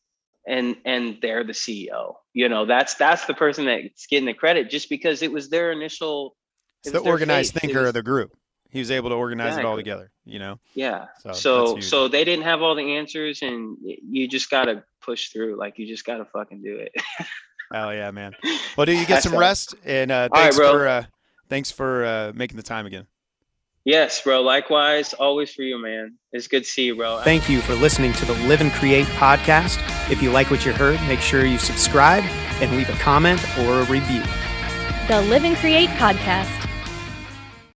and 0.47 0.75
and 0.85 1.17
they're 1.21 1.43
the 1.43 1.53
CEO. 1.53 2.15
You 2.33 2.49
know, 2.49 2.65
that's 2.65 2.95
that's 2.95 3.25
the 3.25 3.33
person 3.33 3.65
that's 3.65 4.07
getting 4.07 4.25
the 4.25 4.33
credit 4.33 4.69
just 4.69 4.89
because 4.89 5.21
it 5.21 5.31
was 5.31 5.49
their 5.49 5.71
initial 5.71 6.35
it's 6.83 6.91
the 6.91 6.99
organized 6.99 7.53
faith. 7.53 7.61
Thinker 7.61 7.81
was- 7.81 7.89
of 7.89 7.93
the 7.93 8.03
group. 8.03 8.35
He 8.71 8.79
was 8.79 8.89
able 8.89 9.09
to 9.09 9.15
organize 9.15 9.57
it 9.57 9.65
all 9.65 9.75
together, 9.75 10.11
you 10.25 10.39
know? 10.39 10.59
Yeah. 10.73 11.07
So 11.19 11.33
So 11.33 11.79
so, 11.81 12.07
they 12.07 12.23
didn't 12.23 12.45
have 12.45 12.61
all 12.61 12.73
the 12.73 12.95
answers 12.95 13.41
and 13.41 13.77
you 13.83 14.27
just 14.27 14.49
gotta 14.49 14.83
push 15.01 15.29
through. 15.29 15.57
Like 15.57 15.77
you 15.77 15.85
just 15.85 16.05
gotta 16.05 16.25
fucking 16.25 16.61
do 16.63 16.77
it. 16.77 16.91
oh 17.73 17.89
yeah, 17.89 18.11
man. 18.11 18.33
Well, 18.77 18.85
do 18.85 18.93
you 18.93 18.99
get 18.99 19.09
That's 19.09 19.23
some 19.29 19.37
rest 19.37 19.75
and 19.83 20.09
uh, 20.11 20.29
thanks 20.33 20.55
bro. 20.55 20.71
for 20.71 20.87
uh, 20.87 21.03
thanks 21.49 21.69
for 21.69 22.05
uh, 22.05 22.31
making 22.33 22.57
the 22.57 22.63
time 22.63 22.85
again. 22.85 23.07
yes, 23.83 24.21
bro. 24.21 24.41
Likewise, 24.41 25.13
always 25.13 25.53
for 25.53 25.63
you, 25.63 25.77
man. 25.77 26.17
It's 26.31 26.47
good 26.47 26.63
to 26.63 26.69
see 26.69 26.85
you, 26.85 26.95
bro. 26.95 27.19
Thank 27.23 27.49
you 27.49 27.59
for 27.59 27.75
listening 27.75 28.13
to 28.13 28.25
the 28.25 28.33
Live 28.47 28.61
and 28.61 28.71
Create 28.71 29.07
podcast. 29.17 29.79
If 30.09 30.21
you 30.21 30.31
like 30.31 30.49
what 30.49 30.65
you 30.65 30.71
heard, 30.71 31.01
make 31.09 31.19
sure 31.19 31.45
you 31.45 31.57
subscribe 31.57 32.23
and 32.61 32.71
leave 32.77 32.89
a 32.89 32.97
comment 32.99 33.43
or 33.59 33.81
a 33.81 33.85
review. 33.85 34.23
The 35.09 35.21
Live 35.23 35.43
and 35.43 35.57
Create 35.57 35.89
Podcast. 35.89 36.70